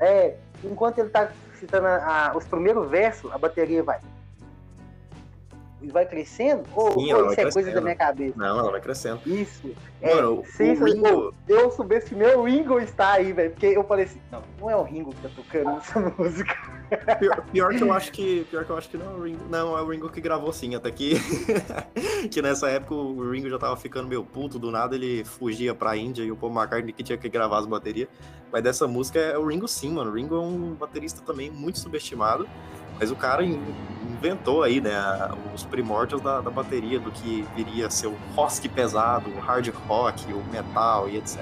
É, 0.00 0.34
enquanto 0.62 0.98
ele 0.98 1.08
tá 1.08 1.30
citando 1.54 1.86
a- 1.86 2.30
a- 2.32 2.36
os 2.36 2.44
primeiros 2.46 2.88
versos, 2.88 3.30
a 3.32 3.38
bateria 3.38 3.82
vai. 3.82 3.98
E 5.84 5.90
vai 5.90 6.06
crescendo? 6.06 6.62
Ou, 6.74 6.92
Sim, 6.92 7.12
ou 7.12 7.30
isso 7.30 7.40
é 7.40 7.50
coisa 7.50 7.70
da 7.72 7.80
minha 7.80 7.94
cabeça? 7.94 8.32
Não, 8.36 8.58
ela 8.58 8.70
vai 8.70 8.80
crescendo. 8.80 9.20
Isso. 9.26 9.70
É, 10.00 10.14
Mano, 10.14 10.40
o 10.40 10.44
se 10.46 10.72
isso- 10.72 10.84
Ringo- 10.84 11.34
eu 11.46 11.70
subestimei 11.70 12.34
o 12.34 12.44
Ringo 12.44 12.80
está 12.80 13.12
aí, 13.12 13.32
velho. 13.32 13.50
Porque 13.50 13.66
eu 13.66 13.84
falei 13.84 14.06
assim, 14.06 14.20
não, 14.32 14.42
não 14.58 14.70
é 14.70 14.76
o 14.76 14.82
Ringo 14.82 15.12
que 15.14 15.20
tá 15.22 15.28
tocando 15.36 15.76
essa 15.78 16.00
música. 16.18 16.54
Pior, 17.18 17.44
pior 17.52 17.74
que 17.74 17.82
eu 17.82 17.92
acho 17.92 18.12
que. 18.12 18.46
Pior 18.50 18.64
que 18.64 18.70
eu 18.70 18.76
acho 18.78 18.88
que 18.88 18.96
não 18.96 19.06
é 19.06 19.14
o 19.14 19.22
Ringo. 19.22 19.44
Não, 19.50 19.76
é 19.76 19.82
o 19.82 19.88
Ringo 19.88 20.08
que 20.08 20.20
gravou 20.20 20.52
sim, 20.52 20.74
até 20.74 20.90
que. 20.90 21.14
que 22.30 22.40
nessa 22.42 22.68
época 22.70 22.94
o 22.94 23.30
Ringo 23.30 23.48
já 23.50 23.58
tava 23.58 23.76
ficando 23.76 24.08
meio 24.08 24.24
puto, 24.24 24.58
do 24.58 24.70
nada 24.70 24.94
ele 24.94 25.24
fugia 25.24 25.74
pra 25.74 25.96
Índia 25.96 26.22
e 26.22 26.30
o 26.30 26.36
Paul 26.36 26.52
McCartney 26.52 26.92
que 26.92 27.02
tinha 27.02 27.18
que 27.18 27.28
gravar 27.28 27.58
as 27.58 27.66
baterias. 27.66 28.08
Mas 28.52 28.62
dessa 28.62 28.86
música 28.86 29.18
é 29.18 29.36
o 29.36 29.46
Ringo 29.46 29.66
sim, 29.66 29.92
mano. 29.92 30.10
O 30.10 30.14
Ringo 30.14 30.36
é 30.36 30.40
um 30.40 30.74
baterista 30.74 31.20
também 31.22 31.50
muito 31.50 31.78
subestimado. 31.78 32.46
Mas 32.98 33.10
o 33.10 33.16
cara 33.16 33.44
in- 33.44 33.60
inventou 34.10 34.62
aí, 34.62 34.80
né, 34.80 34.94
os 35.54 35.64
primórdios 35.64 36.20
da, 36.20 36.40
da 36.40 36.50
bateria, 36.50 36.98
do 37.00 37.10
que 37.10 37.46
viria 37.54 37.86
a 37.88 37.90
ser 37.90 38.06
o 38.06 38.16
rock 38.34 38.68
pesado, 38.68 39.28
o 39.30 39.40
hard 39.40 39.68
rock, 39.88 40.32
o 40.32 40.42
metal 40.50 41.08
e 41.08 41.16
etc. 41.16 41.40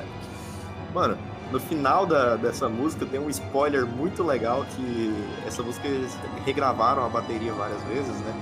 Mano, 0.94 1.16
no 1.50 1.60
final 1.60 2.06
da, 2.06 2.36
dessa 2.36 2.68
música 2.68 3.06
tem 3.06 3.20
um 3.20 3.30
spoiler 3.30 3.86
muito 3.86 4.22
legal 4.22 4.64
que 4.76 5.14
essa 5.46 5.62
música 5.62 5.86
eles 5.86 6.16
regravaram 6.44 7.04
a 7.04 7.08
bateria 7.08 7.52
várias 7.52 7.82
vezes, 7.84 8.16
né? 8.20 8.34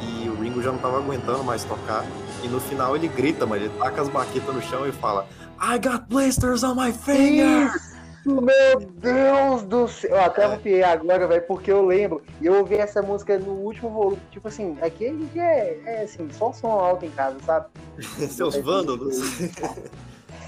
E 0.00 0.28
o 0.28 0.34
Ringo 0.34 0.62
já 0.62 0.70
não 0.72 0.78
tava 0.78 0.98
aguentando 0.98 1.44
mais 1.44 1.64
tocar. 1.64 2.04
E 2.42 2.48
no 2.48 2.60
final 2.60 2.94
ele 2.96 3.08
grita, 3.08 3.46
mas 3.46 3.62
ele 3.62 3.72
taca 3.78 4.02
as 4.02 4.08
baquetas 4.08 4.54
no 4.54 4.60
chão 4.62 4.86
e 4.86 4.92
fala 4.92 5.26
I 5.60 5.78
got 5.78 6.06
blisters 6.08 6.62
on 6.62 6.74
my 6.74 6.92
fingers! 6.92 7.93
Meu 8.26 8.80
Deus 8.80 9.62
do 9.64 9.86
céu! 9.86 10.10
Eu 10.10 10.20
até 10.20 10.44
arrupiei 10.44 10.82
agora, 10.82 11.26
velho, 11.26 11.46
porque 11.46 11.70
eu 11.70 11.84
lembro. 11.84 12.22
E 12.40 12.46
eu 12.46 12.54
ouvi 12.54 12.76
essa 12.76 13.02
música 13.02 13.38
no 13.38 13.52
último 13.52 13.90
volume. 13.90 14.18
Tipo 14.30 14.48
assim, 14.48 14.78
aqui 14.80 15.06
a 15.06 15.12
gente 15.12 15.38
é, 15.38 15.80
é 15.84 16.02
assim, 16.04 16.28
só 16.32 16.52
som 16.52 16.70
alto 16.70 17.04
em 17.04 17.10
casa, 17.10 17.36
sabe? 17.44 17.66
Seus 18.30 18.56
vândalos! 18.56 19.16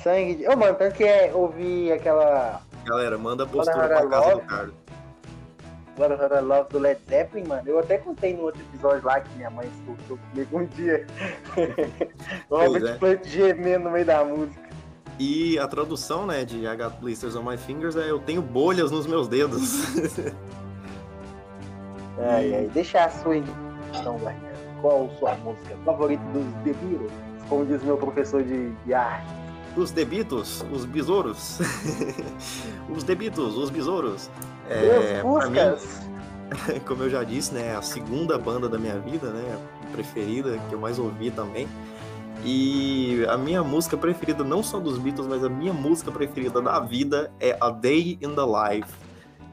Sangue 0.03 0.37
de. 0.37 0.49
Ô, 0.49 0.57
mano, 0.57 0.75
tanto 0.77 0.95
que 0.95 1.05
é 1.05 1.33
ouvir 1.35 1.93
aquela. 1.93 2.63
Galera, 2.85 3.19
manda 3.19 3.45
a 3.45 3.47
postura 3.47 3.89
pra 3.89 4.07
casa 4.07 4.27
love. 4.27 4.41
do 4.41 4.47
Carlos. 4.47 4.75
What 5.99 6.13
a 6.13 6.41
Love 6.41 6.69
do 6.71 6.79
Led 6.79 7.01
Zeppelin, 7.09 7.47
mano. 7.49 7.63
Eu 7.67 7.79
até 7.79 7.97
contei 7.97 8.35
no 8.35 8.43
outro 8.43 8.61
episódio 8.61 9.05
lá 9.05 9.21
que 9.21 9.35
minha 9.37 9.49
mãe 9.49 9.67
escutou 9.67 10.19
comigo 10.31 10.59
um 10.59 10.67
dia. 10.67 11.07
o 12.51 12.57
Robert 12.57 12.87
é. 12.87 12.99
Plant 12.99 13.25
gemendo 13.25 13.85
no 13.85 13.91
meio 13.91 14.05
da 14.05 14.23
música. 14.23 14.66
E 15.19 15.59
a 15.59 15.67
tradução, 15.67 16.27
né, 16.27 16.45
de 16.45 16.67
I 16.67 16.77
got 16.77 17.01
blisters 17.01 17.35
on 17.35 17.43
my 17.43 17.57
fingers 17.57 17.97
é 17.97 18.11
eu 18.11 18.19
tenho 18.19 18.43
bolhas 18.43 18.91
nos 18.91 19.07
meus 19.07 19.29
dedos. 19.29 19.87
Deixa 22.73 23.05
a 23.05 23.11
sua 23.11 23.37
indicação, 23.37 24.19
velho. 24.19 24.37
Qual 24.81 25.07
a 25.07 25.19
sua 25.19 25.35
música 25.37 25.77
favorita 25.85 26.23
dos 26.33 26.45
The 26.65 26.73
Beatles? 26.73 27.13
Como 27.49 27.65
diz 27.65 27.83
meu 27.83 27.97
professor 27.97 28.43
de, 28.43 28.73
de 28.85 28.95
arte. 28.95 29.27
os 29.77 29.91
debitos, 29.91 30.65
os 30.73 30.85
besouros. 30.85 31.59
os 32.95 33.03
debitos, 33.05 33.57
os 33.57 33.71
besouros. 33.71 34.31
É, 34.69 35.23
pra 35.23 35.49
mim, 35.49 35.59
como 36.87 37.05
eu 37.05 37.11
já 37.11 37.23
disse, 37.23 37.55
né, 37.55 37.77
a 37.77 37.83
segunda 37.83 38.39
banda 38.39 38.69
da 38.69 38.79
minha 38.79 38.99
vida, 38.99 39.31
né, 39.31 39.59
preferida, 39.93 40.59
que 40.69 40.75
eu 40.75 40.81
mais 40.81 40.99
ouvi 40.99 41.31
também. 41.31 41.69
E 42.45 43.25
a 43.29 43.37
minha 43.37 43.63
música 43.63 43.97
preferida, 43.97 44.45
não 44.45 44.63
só 44.63 44.79
dos 44.79 44.99
Beatles, 44.99 45.27
mas 45.27 45.43
a 45.43 45.49
minha 45.49 45.73
música 45.73 46.13
preferida 46.13 46.61
da 46.61 46.79
vida 46.81 47.33
é 47.41 47.57
A 47.61 47.71
Day 47.71 48.19
in 48.23 48.35
the 48.35 48.43
Life, 48.43 48.93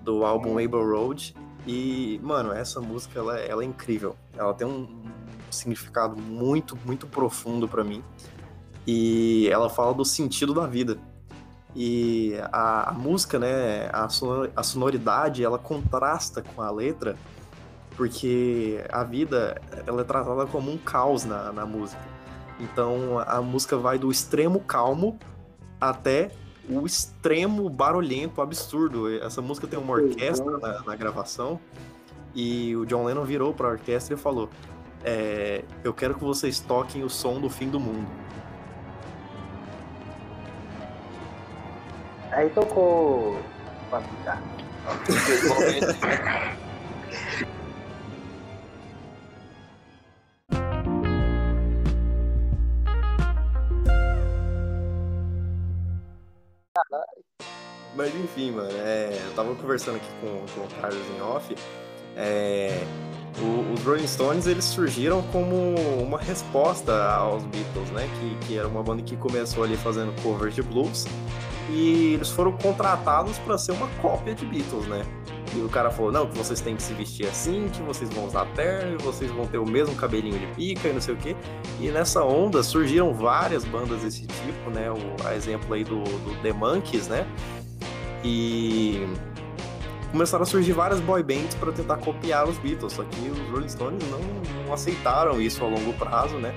do 0.03 0.23
álbum 0.25 0.57
Able 0.57 0.83
Road. 0.83 1.35
E, 1.65 2.19
mano, 2.21 2.51
essa 2.51 2.81
música, 2.81 3.19
ela, 3.19 3.39
ela 3.39 3.63
é 3.63 3.65
incrível. 3.65 4.15
Ela 4.37 4.53
tem 4.53 4.67
um 4.67 5.01
significado 5.49 6.15
muito, 6.17 6.77
muito 6.85 7.07
profundo 7.07 7.67
pra 7.67 7.83
mim. 7.83 8.03
E 8.85 9.47
ela 9.49 9.69
fala 9.69 9.93
do 9.93 10.03
sentido 10.03 10.53
da 10.53 10.67
vida. 10.67 10.97
E 11.75 12.35
a, 12.51 12.91
a 12.91 12.93
música, 12.93 13.39
né, 13.39 13.89
a, 13.91 14.07
sonor, 14.09 14.51
a 14.55 14.61
sonoridade, 14.61 15.43
ela 15.43 15.57
contrasta 15.57 16.41
com 16.41 16.61
a 16.61 16.69
letra, 16.69 17.15
porque 17.95 18.83
a 18.91 19.03
vida 19.03 19.59
ela 19.87 20.01
é 20.01 20.03
tratada 20.03 20.45
como 20.45 20.71
um 20.71 20.77
caos 20.77 21.25
na, 21.25 21.51
na 21.51 21.65
música. 21.65 22.12
Então 22.59 23.19
a 23.19 23.41
música 23.41 23.77
vai 23.77 23.97
do 23.97 24.11
extremo 24.11 24.59
calmo 24.59 25.17
até 25.79 26.31
o 26.69 26.85
extremo 26.85 27.69
barulhento, 27.69 28.41
absurdo. 28.41 29.09
Essa 29.21 29.41
música 29.41 29.67
tem 29.67 29.77
uma 29.77 29.93
orquestra 29.93 30.57
na, 30.57 30.81
na 30.83 30.95
gravação 30.95 31.59
e 32.33 32.75
o 32.75 32.85
John 32.85 33.05
Lennon 33.05 33.23
virou 33.23 33.53
para 33.53 33.67
a 33.67 33.71
orquestra 33.71 34.15
e 34.15 34.17
falou: 34.17 34.49
é, 35.03 35.63
Eu 35.83 35.93
quero 35.93 36.15
que 36.15 36.23
vocês 36.23 36.59
toquem 36.59 37.03
o 37.03 37.09
som 37.09 37.39
do 37.39 37.49
fim 37.49 37.69
do 37.69 37.79
mundo. 37.79 38.07
Aí 42.31 42.49
tocou. 42.49 43.39
Mas 57.95 58.13
enfim, 58.15 58.51
mano, 58.51 58.71
é, 58.71 59.21
eu 59.25 59.33
tava 59.33 59.53
conversando 59.55 59.97
aqui 59.97 60.07
com, 60.19 60.27
com 60.27 60.65
o 60.65 60.81
Carlos 60.81 61.01
em 61.15 61.21
off. 61.21 61.55
É, 62.15 62.83
o, 63.39 63.73
os 63.73 63.83
Rolling 63.83 64.07
Stones 64.07 64.47
eles 64.47 64.65
surgiram 64.65 65.21
como 65.31 65.55
uma 66.01 66.19
resposta 66.19 66.93
aos 67.05 67.43
Beatles, 67.43 67.89
né? 67.91 68.09
Que, 68.19 68.47
que 68.47 68.57
era 68.57 68.67
uma 68.67 68.83
banda 68.83 69.01
que 69.01 69.15
começou 69.15 69.63
ali 69.63 69.77
fazendo 69.77 70.13
covers 70.21 70.55
de 70.55 70.61
blues 70.61 71.05
e 71.69 72.13
eles 72.15 72.29
foram 72.29 72.51
contratados 72.51 73.37
para 73.39 73.57
ser 73.57 73.71
uma 73.71 73.87
cópia 74.01 74.35
de 74.35 74.45
Beatles, 74.45 74.85
né? 74.87 75.03
E 75.55 75.61
o 75.61 75.69
cara 75.69 75.89
falou: 75.91 76.11
não, 76.11 76.27
que 76.27 76.37
vocês 76.37 76.59
têm 76.61 76.75
que 76.75 76.83
se 76.83 76.93
vestir 76.93 77.27
assim, 77.27 77.69
que 77.71 77.81
vocês 77.83 78.09
vão 78.09 78.25
usar 78.25 78.45
terno, 78.53 78.97
vocês 78.99 79.31
vão 79.31 79.45
ter 79.45 79.59
o 79.59 79.65
mesmo 79.65 79.95
cabelinho 79.95 80.37
de 80.37 80.47
pica 80.47 80.87
e 80.87 80.93
não 80.93 81.01
sei 81.01 81.13
o 81.13 81.17
quê. 81.17 81.35
E 81.79 81.89
nessa 81.89 82.23
onda 82.23 82.63
surgiram 82.63 83.13
várias 83.13 83.63
bandas 83.63 84.01
desse 84.01 84.25
tipo, 84.25 84.69
né? 84.71 84.89
O 84.91 85.27
a 85.27 85.35
exemplo 85.35 85.73
aí 85.73 85.83
do, 85.83 86.03
do 86.03 86.41
The 86.41 86.53
Monkeys, 86.53 87.07
né? 87.07 87.25
E 88.23 89.05
começaram 90.11 90.43
a 90.43 90.45
surgir 90.45 90.73
várias 90.73 90.99
boy 90.99 91.23
bands 91.23 91.55
para 91.55 91.71
tentar 91.71 91.97
copiar 91.97 92.47
os 92.47 92.57
Beatles, 92.59 92.93
só 92.93 93.03
que 93.03 93.29
os 93.29 93.37
Rolling 93.49 93.67
Stones 93.67 94.03
não, 94.09 94.19
não, 94.19 94.73
aceitaram 94.73 95.41
isso 95.41 95.63
a 95.65 95.67
longo 95.67 95.91
prazo, 95.93 96.37
né? 96.37 96.53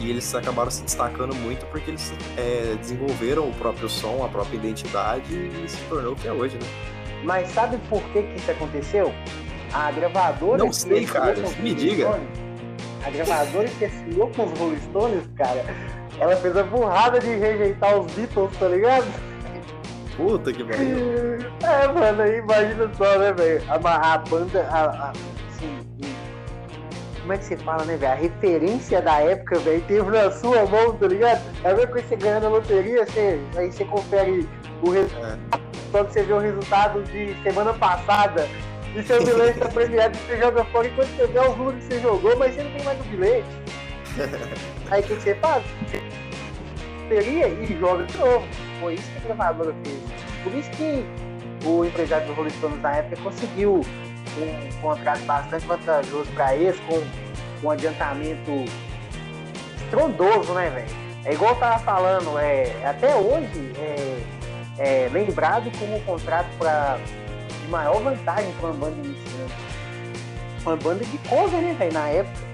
E 0.00 0.10
eles 0.10 0.34
acabaram 0.34 0.70
se 0.70 0.82
destacando 0.82 1.34
muito 1.34 1.64
porque 1.66 1.90
eles 1.90 2.12
é, 2.36 2.74
desenvolveram 2.80 3.48
o 3.48 3.52
próprio 3.54 3.88
som, 3.88 4.24
a 4.24 4.28
própria 4.28 4.56
identidade 4.56 5.32
e 5.32 5.68
se 5.68 5.76
tornou 5.88 6.14
o 6.14 6.16
que 6.16 6.26
é 6.26 6.32
hoje, 6.32 6.56
né? 6.56 6.66
Mas 7.22 7.48
sabe 7.50 7.78
por 7.88 8.02
que, 8.04 8.22
que 8.22 8.36
isso 8.36 8.50
aconteceu? 8.50 9.14
A 9.72 9.90
gravadora. 9.92 10.58
Não 10.58 10.72
sei, 10.72 11.04
cara. 11.04 11.36
Me 11.60 11.74
diga. 11.74 12.06
Stones, 12.06 12.28
a 13.04 13.10
gravadora 13.10 13.68
que 13.68 13.84
assinou 13.84 14.28
com 14.30 14.44
os 14.44 14.58
Rolling 14.58 14.80
Stones, 14.80 15.24
cara, 15.36 15.64
ela 16.18 16.36
fez 16.36 16.56
a 16.56 16.62
burrada 16.62 17.20
de 17.20 17.28
rejeitar 17.36 17.98
os 17.98 18.10
Beatles, 18.12 18.56
tá 18.58 18.68
ligado? 18.68 19.33
Puta 20.16 20.52
que 20.52 20.64
pariu. 20.64 21.38
É, 21.62 21.88
mano, 21.88 22.22
aí 22.22 22.38
imagina 22.38 22.90
só, 22.94 23.18
né, 23.18 23.32
velho? 23.32 23.62
A, 23.68 24.14
a, 24.14 24.18
banda, 24.18 24.62
a, 24.70 24.84
a, 24.84 25.10
assim, 25.10 25.78
como 27.20 27.32
é 27.32 27.38
que 27.38 27.44
você 27.44 27.56
fala, 27.56 27.84
né, 27.84 27.96
velho? 27.96 28.12
A 28.12 28.16
referência 28.16 29.02
da 29.02 29.20
época, 29.20 29.58
velho, 29.58 29.82
teve 29.88 30.10
na 30.10 30.30
sua 30.30 30.66
mão, 30.66 30.94
tá 30.96 31.08
ligado? 31.08 31.42
É 31.64 31.70
a 31.70 31.74
mesma 31.74 31.90
coisa 31.90 32.06
que 32.06 32.08
você 32.08 32.16
ganha 32.16 32.40
na 32.40 32.48
loteria, 32.48 33.06
você, 33.06 33.40
aí 33.56 33.72
você 33.72 33.84
confere 33.84 34.48
o 34.82 34.90
resultado. 34.90 35.38
É 35.52 35.64
quando 35.94 36.10
você 36.10 36.24
vê 36.24 36.32
o 36.32 36.38
resultado 36.40 37.02
de 37.04 37.40
semana 37.44 37.72
passada 37.74 38.48
e 38.96 39.02
seu 39.04 39.24
bilhete 39.24 39.58
está 39.58 39.68
premiado 39.68 40.18
você 40.18 40.38
joga 40.38 40.64
fora 40.64 40.88
enquanto 40.88 41.08
você 41.10 41.26
vê 41.28 41.38
o 41.38 41.56
número 41.56 41.76
que 41.76 41.84
você 41.84 42.00
jogou, 42.00 42.36
mas 42.36 42.52
você 42.52 42.64
não 42.64 42.70
tem 42.72 42.82
mais 42.84 43.00
o 43.00 43.04
bilhete. 43.04 43.46
Aí 44.90 45.00
o 45.00 45.04
que, 45.04 45.14
você 45.14 45.36
faz? 45.36 45.62
Seria 47.08 47.46
e 47.46 47.78
joga 47.78 48.04
de 48.06 48.18
novo. 48.18 48.44
Foi 48.84 48.94
isso 48.96 49.10
que 49.12 49.16
a 49.16 49.20
gravadora 49.22 49.74
fez. 49.82 49.98
Por 50.42 50.54
isso 50.54 50.70
que 50.72 51.06
o 51.66 51.86
empresário 51.86 52.26
do 52.26 52.34
Rolling 52.34 52.50
Stones 52.50 52.82
na 52.82 52.96
época 52.96 53.16
conseguiu 53.22 53.80
um 53.80 54.80
contrato 54.82 55.20
bastante 55.20 55.64
vantajoso 55.64 56.30
para 56.32 56.54
eles, 56.54 56.78
com 56.80 57.02
um 57.66 57.70
adiantamento 57.70 58.50
estrondoso, 59.82 60.52
né, 60.52 60.68
velho? 60.68 61.04
É 61.24 61.32
igual 61.32 61.54
eu 61.54 61.60
tava 61.60 61.78
falando, 61.78 62.38
é, 62.38 62.84
até 62.84 63.16
hoje, 63.16 63.72
é, 63.78 64.22
é, 64.76 65.08
lembrado 65.10 65.72
como 65.78 65.96
um 65.96 66.00
contrato 66.00 66.48
pra, 66.58 66.98
de 67.62 67.68
maior 67.68 68.02
vantagem 68.02 68.52
para 68.60 68.68
uma 68.68 68.74
banda 68.74 68.96
iniciante. 68.96 69.54
Uma 70.60 70.76
banda 70.76 71.04
de 71.06 71.16
cover, 71.26 71.58
né, 71.62 71.74
velho, 71.78 71.92
na 71.94 72.08
época. 72.08 72.53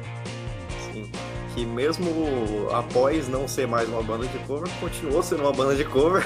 Que 1.55 1.67
mesmo 1.67 2.69
após 2.73 3.29
não 3.29 3.49
ser 3.49 3.67
mais 3.67 3.89
uma 3.89 4.03
banda 4.03 4.27
de 4.27 4.39
cover, 4.41 4.71
continuou 4.79 5.23
sendo 5.23 5.43
uma 5.43 5.53
banda 5.53 5.75
de 5.75 5.85
cover. 5.85 6.25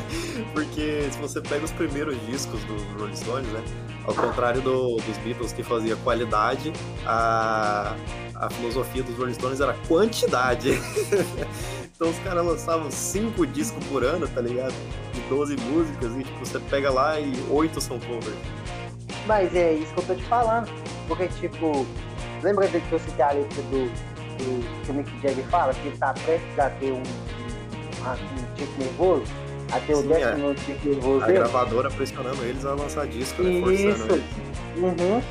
Porque 0.52 1.08
se 1.10 1.18
você 1.18 1.40
pega 1.40 1.64
os 1.64 1.72
primeiros 1.72 2.14
discos 2.26 2.62
dos 2.64 2.82
Rolling 2.98 3.16
Stones, 3.16 3.48
né? 3.48 3.62
Ao 4.04 4.14
contrário 4.14 4.60
do, 4.60 4.96
dos 4.96 5.16
Beatles 5.18 5.52
que 5.52 5.62
fazia 5.62 5.96
qualidade, 5.96 6.72
a, 7.06 7.96
a 8.34 8.50
filosofia 8.50 9.02
dos 9.02 9.16
Rolling 9.16 9.34
Stones 9.34 9.60
era 9.60 9.74
quantidade. 9.88 10.70
Então 11.96 12.10
os 12.10 12.18
caras 12.18 12.44
lançavam 12.44 12.90
cinco 12.90 13.46
discos 13.46 13.82
por 13.86 14.04
ano, 14.04 14.28
tá 14.28 14.42
ligado? 14.42 14.74
De 15.14 15.20
12 15.30 15.56
músicas, 15.56 16.12
e 16.14 16.24
tipo, 16.24 16.38
você 16.40 16.60
pega 16.60 16.90
lá 16.90 17.18
e 17.18 17.32
oito 17.48 17.80
são 17.80 17.98
covers. 17.98 18.36
Mas 19.26 19.54
é 19.56 19.72
isso 19.72 19.94
que 19.94 20.00
eu 20.00 20.04
tô 20.04 20.14
te 20.14 20.22
falando. 20.24 20.70
Porque, 21.08 21.26
tipo, 21.28 21.86
lembra 22.42 22.68
que 22.68 22.92
eu 22.92 22.98
citei 22.98 23.24
a 23.24 23.32
letra 23.32 23.62
do, 23.62 23.90
do 24.38 24.84
que 24.84 24.90
o 24.90 24.94
Mick 24.94 25.10
Jagger 25.22 25.44
fala, 25.46 25.74
que 25.74 25.88
ele 25.88 25.96
tá 25.96 26.12
prestes 26.12 26.58
a 26.58 26.70
ter 26.70 26.92
um, 26.92 26.96
um, 26.96 28.10
um 28.12 28.54
tique 28.54 28.78
nervoso? 28.78 29.24
A 29.72 29.80
ter 29.80 29.94
o 29.94 30.02
décimo 30.02 30.50
é. 30.50 30.54
tique 30.54 30.88
nervoso. 30.88 31.24
A 31.24 31.28
gravadora 31.28 31.90
pressionando 31.90 32.44
eles 32.44 32.64
a 32.64 32.74
lançar 32.74 33.06
disco, 33.06 33.42
né? 33.42 33.50
Isso. 33.72 34.22
Uhum. 34.76 35.22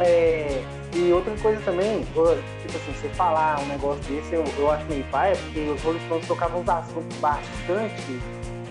É, 0.00 0.62
e 0.94 1.12
outra 1.12 1.34
coisa 1.38 1.60
também, 1.62 2.00
tipo 2.04 2.22
assim, 2.22 2.92
você 2.92 3.08
falar 3.10 3.60
um 3.60 3.66
negócio 3.66 4.00
desse, 4.04 4.32
eu, 4.32 4.44
eu 4.58 4.70
acho 4.70 4.84
meio 4.86 5.04
pai, 5.10 5.34
porque 5.34 5.60
os 5.60 5.82
Rolling 5.82 6.00
Stones 6.06 6.26
tocavam 6.26 6.60
uns 6.60 6.68
assuntos 6.68 7.18
bastante 7.18 8.20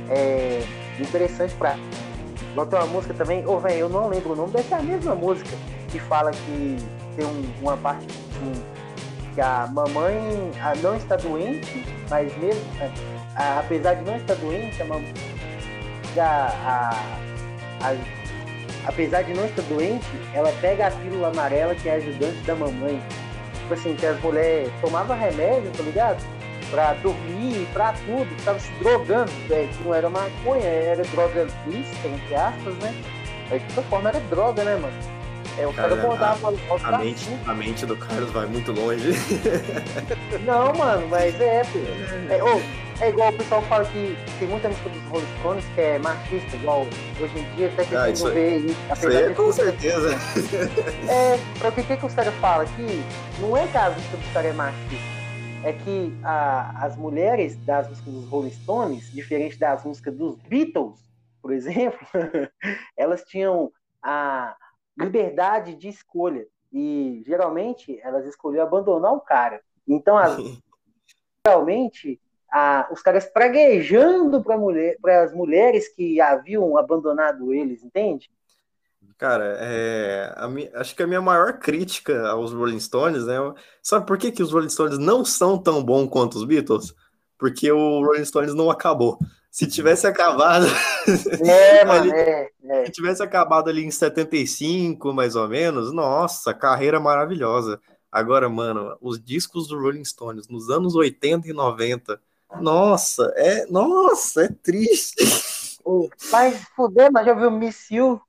é, 0.10 0.64
interessantes 1.00 1.54
pra. 1.56 1.78
Igual 2.52 2.68
tem 2.68 2.80
uma 2.80 2.88
música 2.88 3.14
também, 3.14 3.46
ô 3.46 3.54
oh, 3.54 3.60
velho, 3.60 3.80
eu 3.80 3.90
não 3.90 4.08
lembro 4.08 4.34
o 4.34 4.36
nome, 4.36 4.54
deve 4.54 4.68
ser 4.70 4.76
a 4.76 4.82
mesma 4.82 5.16
música, 5.16 5.50
que 5.92 6.00
fala 6.00 6.32
que 6.32 6.78
tem 7.18 7.26
um, 7.26 7.44
uma 7.62 7.76
parte 7.76 8.06
assim, 8.06 8.64
que 9.34 9.42
a 9.42 9.68
mamãe 9.68 10.52
não 10.82 10.96
está 10.96 11.16
doente, 11.16 11.84
mas 12.10 12.36
mesmo, 12.38 12.62
é, 12.80 12.92
apesar 13.60 13.96
de 13.96 14.04
não 14.04 14.16
estar 14.16 14.36
doente, 14.36 14.82
a 14.82 14.86
mamãe. 14.86 15.14
A, 16.18 16.96
a, 17.82 17.88
a 17.90 18.24
apesar 18.86 19.24
de 19.24 19.34
não 19.34 19.46
estar 19.46 19.64
doente, 19.64 20.06
ela 20.34 20.52
pega 20.62 20.88
a 20.88 20.92
pílula 20.92 21.30
amarela 21.30 21.74
que 21.76 21.90
é 21.90 21.96
ajudante 21.96 22.38
da 22.46 22.56
mamãe. 22.56 23.02
Tipo 23.60 23.74
assim, 23.74 23.96
que 23.96 24.06
as 24.06 24.20
mulheres 24.22 24.72
tomavam 24.82 25.18
remédio, 25.18 25.72
tá 25.72 25.84
ligado? 25.84 26.24
Pra 26.70 26.94
dormir, 26.96 27.68
pra 27.72 27.94
tudo, 27.94 28.44
tava 28.44 28.60
se 28.60 28.72
drogando, 28.74 29.32
velho. 29.48 29.70
Que 29.70 29.84
não 29.84 29.94
era 29.94 30.10
maconha, 30.10 30.66
era 30.66 31.04
droga 31.04 31.48
lícita, 31.68 32.08
entre 32.08 32.36
aspas, 32.36 32.76
né? 32.76 32.94
Mas 33.50 33.62
de 33.62 33.74
toda 33.74 33.88
forma 33.88 34.10
era 34.10 34.20
droga, 34.22 34.64
né, 34.64 34.76
mano? 34.76 35.23
É, 35.58 35.68
o 35.68 35.74
cara, 35.74 35.96
cara 35.96 36.36
a, 36.84 36.96
a, 36.96 36.98
mente, 36.98 37.30
a 37.46 37.54
mente 37.54 37.86
do 37.86 37.96
Carlos 37.96 38.32
vai 38.32 38.48
muito 38.48 38.72
longe. 38.72 39.12
Não, 40.46 40.74
mano, 40.74 41.08
mas 41.10 41.40
é, 41.40 41.62
é, 42.30 42.44
oh, 42.44 42.60
é 43.04 43.10
igual 43.10 43.30
o 43.30 43.38
pessoal 43.38 43.62
fala 43.64 43.86
que 43.86 44.16
tem 44.40 44.48
muita 44.48 44.70
música 44.70 44.90
dos 44.90 45.04
Rolling 45.10 45.28
Stones 45.40 45.66
que 45.76 45.82
é 45.82 46.00
machista, 46.00 46.56
igual 46.56 46.88
hoje 47.22 47.40
em 47.40 47.56
dia 47.56 47.68
até 47.68 47.86
que 47.86 47.96
ah, 47.96 48.10
isso 48.10 48.32
ver 48.32 48.58
isso. 48.66 48.80
Apesar 48.90 49.10
isso 49.10 49.28
aí, 49.28 49.36
com 49.36 49.52
certeza. 49.52 50.10
É, 51.08 51.38
para 51.60 51.70
o 51.70 51.72
que, 51.72 51.84
que 51.84 52.06
os 52.06 52.14
caras 52.14 52.34
falam 52.36 52.66
aqui, 52.66 53.04
não 53.40 53.56
é 53.56 53.68
que 53.68 53.78
a 53.78 53.92
música 53.92 54.18
dos 54.18 54.34
caras 54.34 54.52
é 54.52 54.54
machista. 54.54 55.14
É 55.64 55.72
que 55.72 56.14
a, 56.24 56.86
as 56.86 56.98
mulheres 56.98 57.56
das 57.58 57.88
músicas 57.88 58.14
dos 58.14 58.28
Rolling 58.28 58.52
Stones, 58.52 59.12
diferente 59.12 59.58
das 59.60 59.84
músicas 59.86 60.16
dos 60.16 60.36
Beatles, 60.48 61.00
por 61.42 61.54
exemplo, 61.54 62.08
elas 62.98 63.24
tinham 63.24 63.72
a 64.02 64.56
liberdade 64.98 65.76
de 65.76 65.90
escolha. 65.90 66.46
E 66.72 67.22
geralmente 67.26 68.00
elas 68.02 68.26
escolhiam 68.26 68.66
abandonar 68.66 69.14
o 69.14 69.22
cara. 69.22 69.62
Então, 69.88 70.18
as, 70.18 70.38
geralmente, 71.46 72.20
a, 72.52 72.88
os 72.92 73.02
caras 73.02 73.26
praguejando 73.26 74.44
para 74.44 74.58
mulher, 74.58 74.98
as 75.24 75.34
mulheres 75.34 75.88
que 75.90 76.20
haviam 76.20 76.78
abandonado 76.78 77.54
eles, 77.54 77.84
entende? 77.84 78.32
Cara, 79.18 79.58
é, 79.60 80.34
acho 80.74 80.96
que 80.96 81.04
a 81.04 81.08
minha 81.08 81.22
maior 81.22 81.60
crítica 81.60 82.28
aos 82.30 82.52
Rolling 82.52 82.80
Stones, 82.80 83.26
né? 83.26 83.36
Sabe 83.82 84.06
por 84.06 84.18
que, 84.18 84.32
que 84.32 84.42
os 84.42 84.52
Rolling 84.52 84.70
Stones 84.70 84.98
não 84.98 85.24
são 85.24 85.58
tão 85.58 85.84
bons 85.84 86.10
quanto 86.10 86.36
os 86.36 86.46
Beatles? 86.46 86.94
porque 87.44 87.70
o 87.70 88.06
Rolling 88.06 88.24
Stones 88.24 88.54
não 88.54 88.72
acabou. 88.72 89.20
Se 89.52 89.68
tivesse 89.68 90.08
acabado. 90.08 90.66
É, 91.46 91.84
mano, 91.86 92.10
é, 92.10 92.50
é. 92.66 92.86
Se 92.86 92.92
tivesse 92.92 93.22
acabado 93.22 93.70
ali 93.70 93.84
em 93.84 93.92
75, 93.92 95.14
mais 95.14 95.36
ou 95.36 95.48
menos, 95.48 95.92
nossa, 95.92 96.54
carreira 96.54 97.00
maravilhosa. 97.00 97.80
Agora, 98.12 98.48
mano, 98.48 98.96
os 99.02 99.22
discos 99.22 99.68
do 99.68 99.80
Rolling 99.80 100.06
Stones 100.06 100.48
nos 100.48 100.70
anos 100.70 100.96
80 100.96 101.50
e 101.50 101.54
90, 101.54 102.20
nossa, 102.62 103.34
é, 103.36 103.66
nossa, 103.66 104.44
é 104.44 104.50
triste. 104.50 105.16
Mas 106.32 106.64
fuder, 106.76 107.12
mas 107.12 107.26
já 107.26 107.34
viu 107.34 107.52
Miss 107.52 107.92
You? 107.92 108.22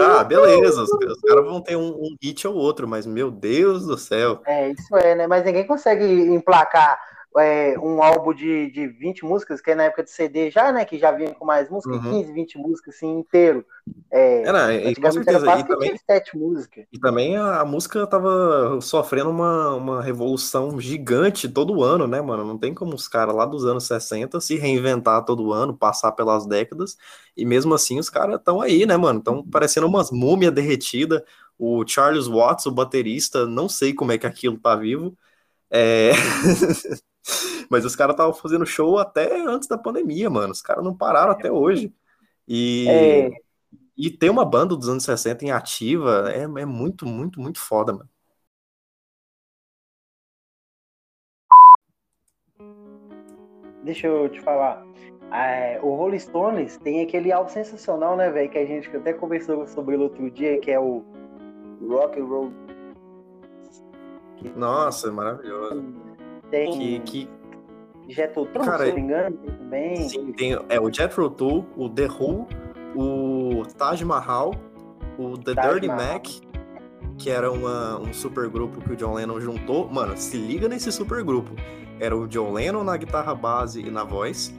Ah, 0.00 0.22
beleza, 0.22 0.82
os, 0.82 0.90
os 0.90 1.20
caras 1.22 1.44
vão 1.44 1.60
ter 1.60 1.74
um, 1.76 1.88
um 1.88 2.16
hit 2.22 2.46
ou 2.46 2.54
outro, 2.54 2.86
mas 2.86 3.04
meu 3.04 3.32
Deus 3.32 3.84
do 3.84 3.98
céu. 3.98 4.40
É, 4.46 4.70
isso 4.70 4.96
é, 4.96 5.16
né? 5.16 5.26
Mas 5.26 5.44
ninguém 5.44 5.66
consegue 5.66 6.04
emplacar 6.04 7.00
é, 7.38 7.78
um 7.78 8.02
álbum 8.02 8.32
de, 8.32 8.70
de 8.70 8.86
20 8.86 9.24
músicas, 9.24 9.60
que 9.60 9.70
é 9.70 9.74
na 9.74 9.84
época 9.84 10.04
de 10.04 10.10
CD 10.10 10.50
já, 10.50 10.72
né? 10.72 10.84
Que 10.84 10.98
já 10.98 11.12
vinha 11.12 11.34
com 11.34 11.44
mais 11.44 11.68
músicas, 11.68 12.04
uhum. 12.04 12.22
15, 12.22 12.32
20 12.32 12.58
músicas, 12.58 12.94
assim, 12.94 13.18
inteiro. 13.18 13.64
É, 14.10 14.50
não, 14.52 14.72
e, 14.72 14.94
com 14.94 15.10
certeza. 15.10 15.58
E 15.58 15.64
também, 15.64 15.94
músicas. 16.34 16.84
e 16.92 16.98
também 16.98 17.36
a, 17.36 17.60
a, 17.60 17.64
música 17.64 18.06
tava 18.06 18.78
sofrendo 18.80 19.30
uma, 19.30 19.74
uma 19.74 20.02
revolução 20.02 20.80
gigante 20.80 21.48
todo 21.48 21.82
ano, 21.82 22.06
né, 22.06 22.20
mano? 22.20 22.44
Não 22.44 22.58
tem 22.58 22.74
como 22.74 22.94
os 22.94 23.08
caras 23.08 23.34
lá 23.34 23.44
dos 23.44 23.64
anos 23.64 23.86
60 23.86 24.40
se 24.40 24.56
reinventar 24.56 25.24
todo 25.24 25.52
ano, 25.52 25.76
passar 25.76 26.12
pelas 26.12 26.46
décadas, 26.46 26.96
e 27.36 27.44
mesmo 27.44 27.74
assim 27.74 27.98
os 27.98 28.10
caras 28.10 28.36
estão 28.36 28.60
aí, 28.60 28.86
né, 28.86 28.96
mano? 28.96 29.18
Estão 29.18 29.42
parecendo 29.42 29.86
umas 29.86 30.10
múmias 30.10 30.52
derretidas. 30.52 31.22
O 31.58 31.84
Charles 31.84 32.28
Watts, 32.28 32.66
o 32.66 32.70
baterista, 32.70 33.44
não 33.44 33.68
sei 33.68 33.92
como 33.92 34.12
é 34.12 34.18
que 34.18 34.26
aquilo 34.26 34.58
tá 34.58 34.76
vivo. 34.76 35.16
É... 35.70 36.12
Mas 37.70 37.84
os 37.84 37.94
caras 37.94 38.14
estavam 38.14 38.32
fazendo 38.32 38.66
show 38.66 38.98
até 38.98 39.40
antes 39.40 39.68
da 39.68 39.78
pandemia, 39.78 40.30
mano. 40.30 40.52
Os 40.52 40.62
caras 40.62 40.84
não 40.84 40.96
pararam 40.96 41.32
até 41.32 41.50
hoje. 41.50 41.92
E, 42.46 42.86
é... 42.88 43.30
e 43.96 44.10
ter 44.10 44.30
uma 44.30 44.44
banda 44.44 44.74
dos 44.76 44.88
anos 44.88 45.04
60 45.04 45.44
em 45.44 45.50
ativa 45.50 46.30
é, 46.32 46.42
é 46.42 46.64
muito, 46.64 47.06
muito, 47.06 47.40
muito 47.40 47.60
foda, 47.60 47.92
mano. 47.92 48.08
Deixa 53.84 54.06
eu 54.06 54.28
te 54.28 54.40
falar. 54.40 54.84
É, 55.32 55.78
o 55.82 55.94
Rolling 55.94 56.18
Stones 56.18 56.78
tem 56.78 57.02
aquele 57.02 57.30
álbum 57.32 57.50
sensacional, 57.50 58.16
né, 58.16 58.30
velho? 58.30 58.50
Que 58.50 58.58
a 58.58 58.66
gente 58.66 58.94
até 58.96 59.12
conversou 59.12 59.66
sobre 59.66 59.94
ele 59.94 60.04
outro 60.04 60.30
dia, 60.30 60.58
que 60.60 60.70
é 60.70 60.80
o 60.80 61.04
Rock 61.86 62.20
and 62.20 62.24
Roll. 62.24 62.52
Nossa, 64.56 65.08
é 65.08 65.10
maravilhoso. 65.10 66.07
Tem. 66.50 66.72
Que, 66.72 67.00
que... 67.00 67.38
Jethro 68.08 68.46
Tull, 68.46 68.64
Cara, 68.64 68.84
se 68.84 68.88
não 68.88 68.94
me 68.94 69.00
engano, 69.02 69.36
também. 69.36 70.08
Sim, 70.08 70.32
tem 70.32 70.58
é, 70.68 70.80
o 70.80 70.92
Jethro 70.92 71.28
Tull, 71.28 71.66
o 71.76 71.90
The 71.90 72.06
Who, 72.06 72.46
o 72.96 73.62
Taj 73.76 74.02
Mahal, 74.02 74.54
o 75.18 75.36
The 75.36 75.54
Taj 75.54 75.74
Dirty 75.74 75.88
Mahal. 75.88 76.14
Mac, 76.14 76.26
que 77.18 77.28
era 77.28 77.52
uma, 77.52 77.98
um 78.00 78.12
super 78.12 78.48
grupo 78.48 78.80
que 78.80 78.92
o 78.92 78.96
John 78.96 79.14
Lennon 79.14 79.38
juntou. 79.40 79.88
Mano, 79.90 80.16
se 80.16 80.38
liga 80.38 80.68
nesse 80.68 80.90
super 80.90 81.22
grupo. 81.22 81.54
Era 82.00 82.16
o 82.16 82.26
John 82.26 82.52
Lennon 82.52 82.82
na 82.82 82.96
guitarra 82.96 83.34
base 83.34 83.80
e 83.80 83.90
na 83.90 84.04
voz, 84.04 84.54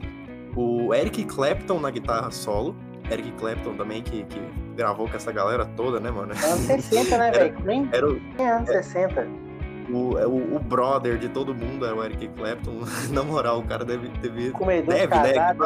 o 0.54 0.94
Eric 0.94 1.24
Clapton 1.24 1.80
na 1.80 1.90
guitarra 1.90 2.30
solo, 2.30 2.76
Eric 3.10 3.32
Clapton 3.32 3.74
também, 3.74 4.02
que, 4.02 4.24
que 4.24 4.40
gravou 4.76 5.08
com 5.08 5.16
essa 5.16 5.32
galera 5.32 5.64
toda, 5.76 5.98
né, 5.98 6.10
mano? 6.10 6.32
Anos 6.32 6.60
60, 6.66 7.18
né, 7.18 7.30
velho? 7.32 7.88
Era, 7.92 7.96
era 7.96 8.08
o, 8.08 8.20
é 8.38 8.48
anos 8.48 8.68
é, 8.68 8.82
60 8.82 9.49
o, 9.92 10.18
é 10.18 10.26
o, 10.26 10.56
o, 10.56 10.58
brother 10.58 11.18
de 11.18 11.28
todo 11.28 11.54
mundo 11.54 11.86
é 11.86 11.92
o 11.92 12.02
Eric 12.02 12.28
Clapton. 12.28 12.80
Na 13.10 13.22
moral, 13.22 13.60
o 13.60 13.64
cara 13.64 13.84
deve. 13.84 14.08
deve 14.08 14.50
Comedor 14.50 14.94
deve, 14.94 15.14
né? 15.14 15.56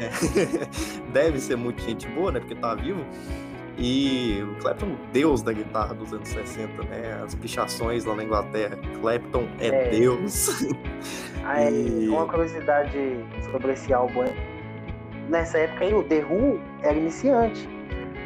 É. 0.00 0.10
deve 1.12 1.38
ser 1.40 1.56
muito 1.56 1.82
gente 1.82 2.08
boa, 2.08 2.32
né? 2.32 2.40
Porque 2.40 2.54
tá 2.54 2.74
vivo. 2.74 3.04
E 3.78 4.42
o 4.42 4.60
Clapton, 4.60 4.94
deus 5.12 5.42
da 5.42 5.52
guitarra 5.52 5.94
dos 5.94 6.12
anos 6.12 6.28
60, 6.28 6.82
né? 6.84 7.22
As 7.24 7.34
pichações 7.34 8.04
lá 8.04 8.14
na 8.14 8.24
Inglaterra. 8.24 8.78
Clapton 9.00 9.48
é, 9.58 9.68
é. 9.68 9.90
Deus. 9.90 10.64
Aí, 11.44 12.04
e... 12.04 12.08
Uma 12.08 12.26
curiosidade 12.26 13.24
sobre 13.50 13.72
esse 13.72 13.92
álbum. 13.92 14.24
Nessa 15.28 15.58
época 15.58 15.84
aí, 15.84 15.94
o 15.94 16.02
The 16.02 16.24
Who 16.24 16.60
era 16.82 16.96
iniciante. 16.96 17.68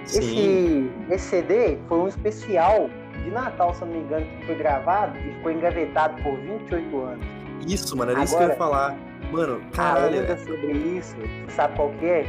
Esse, 0.04 0.90
esse 1.10 1.24
CD 1.24 1.78
foi 1.88 1.98
um 1.98 2.08
especial 2.08 2.90
de 3.24 3.30
Natal, 3.30 3.74
se 3.74 3.82
eu 3.82 3.88
não 3.88 3.94
me 3.94 4.00
engano, 4.02 4.26
que 4.26 4.46
foi 4.46 4.54
gravado 4.54 5.18
e 5.18 5.32
ficou 5.34 5.50
engavetado 5.50 6.22
por 6.22 6.36
28 6.38 7.00
anos. 7.00 7.26
Isso, 7.66 7.96
mano, 7.96 8.12
era 8.12 8.20
Agora, 8.20 8.24
isso 8.24 8.36
que 8.36 8.42
eu 8.42 8.48
ia 8.48 8.56
falar. 8.56 8.96
Mano, 9.32 9.60
caralho. 9.72 10.20
Ainda 10.20 10.36
sobre 10.36 10.72
isso, 10.72 11.16
sabe 11.48 11.76
qual 11.76 11.90
que 11.92 12.06
é? 12.06 12.26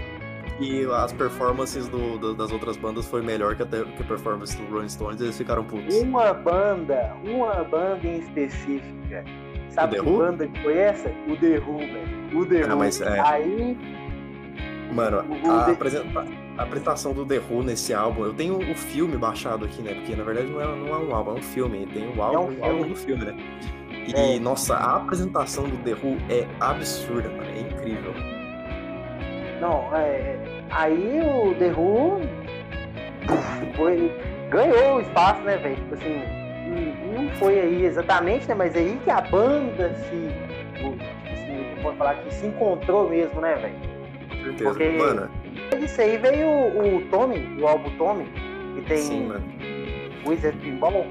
E 0.60 0.86
as 0.86 1.12
performances 1.12 1.88
do, 1.90 2.18
do, 2.18 2.34
das 2.34 2.52
outras 2.52 2.78
bandas 2.78 3.06
foi 3.08 3.22
melhor 3.22 3.56
que 3.56 3.64
a, 3.64 3.66
que 3.66 4.02
a 4.02 4.06
performance 4.06 4.56
do 4.56 4.66
Rolling 4.72 4.88
Stones, 4.88 5.20
eles 5.20 5.38
ficaram 5.38 5.66
putos. 5.66 5.94
Uma 5.96 6.34
banda, 6.34 7.14
uma 7.26 7.64
banda 7.66 8.08
em 8.08 8.20
específica. 8.20 9.26
Sabe 9.70 9.98
que 9.98 10.02
banda 10.02 10.48
que 10.48 10.62
foi 10.62 10.78
essa? 10.78 11.10
O 11.28 11.36
The 11.36 11.60
Who, 11.60 11.78
velho. 11.80 12.40
O 12.40 12.46
The 12.46 12.62
ah, 12.64 12.74
Who. 12.74 12.78
Mas, 12.78 13.02
é... 13.02 13.20
Aí. 13.20 13.78
Mano, 14.94 15.20
a, 15.20 15.76
The... 15.76 16.45
a, 16.58 16.64
apresentação 16.64 17.14
do 17.14 17.26
The 17.26 17.40
Who 17.40 17.64
nesse 17.64 17.94
álbum, 17.94 18.26
eu 18.26 18.34
tenho 18.34 18.58
o 18.58 18.76
filme 18.76 19.18
baixado 19.18 19.66
aqui, 19.66 19.82
né? 19.82 19.94
Porque 19.94 20.16
na 20.16 20.24
verdade 20.24 20.48
não 20.48 20.62
é, 20.62 20.66
não 20.66 20.88
é 20.88 20.98
um 20.98 21.16
álbum, 21.16 21.32
é 21.32 21.34
um 21.36 21.44
filme. 21.44 21.86
Tem 21.88 22.08
o 22.08 22.22
álbum, 22.22 22.38
é 22.38 22.40
um 22.40 22.48
filme. 22.48 22.64
álbum 22.64 22.88
do 22.90 22.96
filme, 22.96 23.26
né? 23.26 23.36
E, 24.08 24.36
é. 24.36 24.40
nossa, 24.40 24.76
a 24.76 24.98
apresentação 24.98 25.64
do 25.66 25.78
The 25.78 25.94
Who 25.94 26.18
é 26.30 26.48
absurda, 26.60 27.30
mano. 27.30 27.44
É 27.44 27.60
incrível. 27.60 28.14
Não, 29.60 29.96
é. 29.96 30.38
Aí 30.70 31.20
o 31.22 31.56
The 31.56 31.72
Who 31.72 32.22
foi, 33.76 34.12
ganhou 34.50 34.98
o 34.98 35.02
espaço, 35.02 35.42
né, 35.42 35.58
velho? 35.58 35.76
Tipo 35.76 35.96
assim, 35.96 36.22
não 37.16 37.30
foi 37.38 37.60
aí 37.60 37.86
exatamente, 37.86 38.48
né? 38.48 38.56
Mas 38.56 38.76
é 38.76 38.80
aí 38.80 39.00
que 39.04 39.10
a 39.10 39.22
banda 39.22 39.94
se. 39.94 40.30
Tipo 40.76 40.96
assim, 41.34 41.82
pode 41.82 41.98
falar 41.98 42.16
que 42.16 42.34
se 42.34 42.46
encontrou 42.46 43.10
mesmo, 43.10 43.42
né, 43.42 43.56
velho? 43.56 43.76
Com 44.30 44.58
certeza. 44.58 44.70
Porque 44.70 44.90
mano. 44.90 45.30
Disso 45.80 46.02
aí 46.02 46.18
veio 46.18 46.48
o, 46.48 46.98
o 46.98 47.02
Tommy, 47.10 47.62
o 47.62 47.68
álbum 47.68 47.90
Tommy, 47.98 48.26
que 48.76 48.82
tem 48.88 48.98
Sim, 48.98 49.28
mano. 49.28 49.46
Wizard 50.26 50.58
Pinball. 50.60 51.06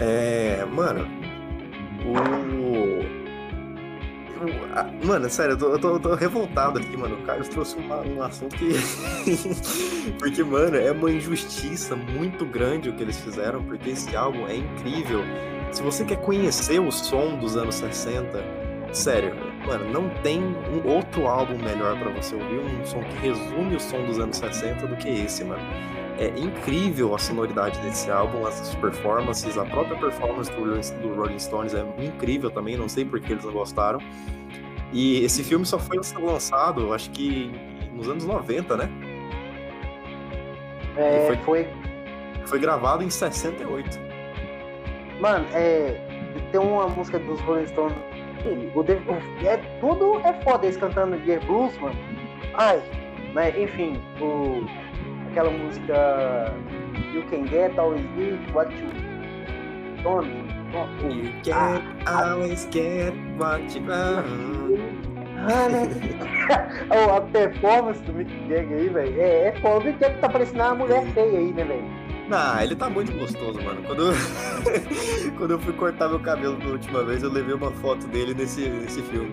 É, 0.00 0.64
mano, 0.72 1.06
o. 2.04 3.24
Mano, 5.06 5.30
sério, 5.30 5.52
eu 5.52 5.56
tô, 5.56 5.68
eu 5.70 5.78
tô, 5.78 5.88
eu 5.90 6.00
tô 6.00 6.14
revoltado 6.14 6.78
aqui, 6.78 6.96
mano. 6.96 7.16
O 7.16 7.22
Carlos 7.22 7.48
trouxe 7.48 7.76
uma, 7.76 8.00
um 8.02 8.22
assunto 8.22 8.54
que. 8.56 8.74
porque, 10.18 10.42
mano, 10.42 10.76
é 10.76 10.92
uma 10.92 11.10
injustiça 11.10 11.96
muito 11.96 12.44
grande 12.44 12.90
o 12.90 12.92
que 12.92 13.02
eles 13.02 13.18
fizeram, 13.18 13.62
porque 13.64 13.90
esse 13.90 14.14
álbum 14.14 14.46
é 14.46 14.56
incrível. 14.56 15.20
Se 15.70 15.82
você 15.82 16.04
quer 16.04 16.16
conhecer 16.16 16.78
o 16.80 16.90
som 16.90 17.36
dos 17.38 17.56
anos 17.56 17.76
60, 17.76 18.44
sério, 18.92 19.34
mano, 19.66 19.90
não 19.90 20.08
tem 20.22 20.40
um 20.42 20.86
outro 20.86 21.26
álbum 21.26 21.56
melhor 21.58 21.98
para 21.98 22.10
você 22.10 22.34
ouvir, 22.34 22.58
um 22.58 22.84
som 22.84 23.02
que 23.02 23.16
resume 23.18 23.76
o 23.76 23.80
som 23.80 24.04
dos 24.04 24.18
anos 24.18 24.36
60 24.36 24.86
do 24.86 24.96
que 24.96 25.08
esse, 25.08 25.44
mano. 25.44 25.62
É 26.18 26.28
incrível 26.38 27.14
a 27.14 27.18
sonoridade 27.18 27.78
desse 27.80 28.10
álbum, 28.10 28.46
as 28.46 28.74
performances, 28.76 29.58
a 29.58 29.64
própria 29.64 29.98
performance 29.98 30.50
do, 30.52 31.14
Rolling 31.14 31.38
Stones 31.38 31.74
é 31.74 31.84
incrível 31.98 32.50
também, 32.50 32.76
não 32.76 32.88
sei 32.88 33.04
por 33.04 33.20
que 33.20 33.32
eles 33.32 33.44
não 33.44 33.52
gostaram. 33.52 33.98
E 34.92 35.24
esse 35.24 35.42
filme 35.42 35.66
só 35.66 35.78
foi 35.78 35.98
lançado, 36.20 36.92
acho 36.92 37.10
que 37.10 37.50
nos 37.92 38.08
anos 38.08 38.24
90, 38.24 38.76
né? 38.76 38.88
É, 40.96 41.26
foi, 41.26 41.36
foi. 41.38 41.68
Foi 42.46 42.58
gravado 42.60 43.02
em 43.02 43.10
68. 43.10 43.98
Mano, 45.20 45.46
é. 45.52 46.00
Tem 46.50 46.60
uma 46.60 46.88
música 46.88 47.18
dos 47.18 47.40
Rolling 47.40 47.66
Stones. 47.66 48.13
O, 48.74 48.82
David, 48.82 49.08
é, 49.44 49.56
tudo 49.80 50.20
é 50.20 50.32
foda 50.42 50.66
eles 50.66 50.76
cantando 50.76 51.18
Gear 51.24 51.44
Blues, 51.46 51.76
mano. 51.78 51.96
Ai, 52.54 52.82
mas 53.32 53.56
enfim, 53.56 54.00
o 54.20 54.64
aquela 55.30 55.50
música 55.50 56.54
You 57.12 57.22
Can 57.30 57.46
Get 57.48 57.78
Always 57.78 58.04
Get 58.16 58.54
What 58.54 58.72
You 58.74 58.88
Want. 60.04 60.28
You 61.02 61.32
can 61.42 61.54
ah, 61.54 61.80
always 62.06 62.66
get 62.66 63.14
what 63.38 63.74
you 63.74 63.86
want. 63.86 64.26
Né? 65.36 65.88
a 67.16 67.20
performance 67.20 68.00
do 68.02 68.12
Mick 68.12 68.30
Jagger 68.48 68.78
aí, 68.78 68.88
velho, 68.88 69.20
é, 69.20 69.48
é 69.48 69.52
foda. 69.60 69.80
O 69.80 69.84
Mick 69.84 70.00
Jagger 70.00 70.20
tá 70.20 70.28
parecendo 70.28 70.62
uma 70.62 70.74
mulher 70.74 71.04
feia 71.14 71.38
aí, 71.38 71.52
né, 71.52 71.64
velho? 71.64 72.03
Não, 72.28 72.60
ele 72.60 72.74
tá 72.74 72.88
muito 72.88 73.12
gostoso, 73.12 73.60
mano. 73.62 73.82
Quando, 73.82 74.12
quando 75.36 75.50
eu 75.52 75.58
fui 75.58 75.72
cortar 75.74 76.08
meu 76.08 76.20
cabelo 76.20 76.56
pela 76.56 76.72
última 76.72 77.04
vez, 77.04 77.22
eu 77.22 77.30
levei 77.30 77.54
uma 77.54 77.70
foto 77.70 78.06
dele 78.08 78.34
nesse, 78.34 78.68
nesse 78.68 79.02
filme 79.02 79.32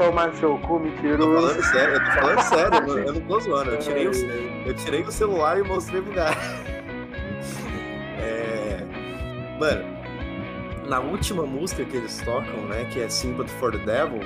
tomar 0.00 0.32
seu 0.34 0.58
cu, 0.58 0.78
mentiroso. 0.78 1.12
Eu 1.12 1.18
tô 1.18 1.34
falando 1.34 1.62
sério, 1.62 1.94
eu 1.94 2.04
tô 2.04 2.10
falando 2.10 2.40
sério, 2.40 2.72
mano. 2.88 3.00
Eu 3.00 3.12
não 3.12 3.20
tô 3.20 3.40
zoando. 3.40 3.70
Eu 3.70 3.78
tirei, 3.78 4.08
o, 4.08 4.12
eu 4.66 4.74
tirei 4.74 5.02
o 5.02 5.12
celular 5.12 5.58
e 5.58 5.62
mostrei 5.62 6.00
pro 6.00 6.12
cara. 6.14 6.36
É... 8.18 8.80
Mano, 9.58 9.84
na 10.88 11.00
última 11.00 11.44
música 11.44 11.84
que 11.84 11.96
eles 11.98 12.18
tocam, 12.22 12.66
né, 12.66 12.86
que 12.90 13.00
é 13.00 13.08
Sympathy 13.08 13.52
for 13.52 13.70
the 13.72 13.78
Devil, 13.78 14.20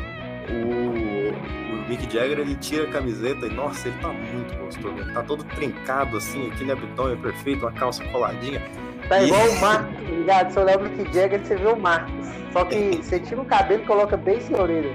o, 0.51 1.31
o 1.75 1.89
Mick 1.89 2.03
Jagger 2.13 2.39
ele 2.41 2.55
tira 2.57 2.85
a 2.85 2.91
camiseta 2.91 3.47
e, 3.47 3.51
nossa, 3.51 3.89
ele 3.89 3.97
tá 4.01 4.09
muito 4.09 4.55
gostoso. 4.59 4.95
Ele 4.99 5.13
tá 5.13 5.23
todo 5.23 5.45
trincado 5.45 6.17
assim, 6.17 6.51
aquele 6.51 6.73
abdômen 6.73 7.17
perfeito, 7.19 7.65
uma 7.65 7.73
calça 7.73 8.05
coladinha. 8.07 8.63
Tá 9.09 9.23
E- 9.23 9.27
igual 9.27 9.49
o 9.49 9.59
Marcos, 9.61 9.95
tá 9.97 10.11
ligado? 10.11 10.51
Se 10.53 10.59
eu 10.59 10.65
lembro 10.65 10.91
que 10.91 11.05
Jagger, 11.13 11.41
você 11.45 11.57
vê 11.57 11.67
o 11.69 11.77
Marcos. 11.77 12.27
Só 12.53 12.65
que 12.65 12.97
você 13.03 13.19
tira 13.21 13.41
o 13.41 13.45
cabelo 13.45 13.83
e 13.83 13.87
coloca 13.87 14.17
bem 14.17 14.41
sem 14.41 14.57
orelha. 14.59 14.95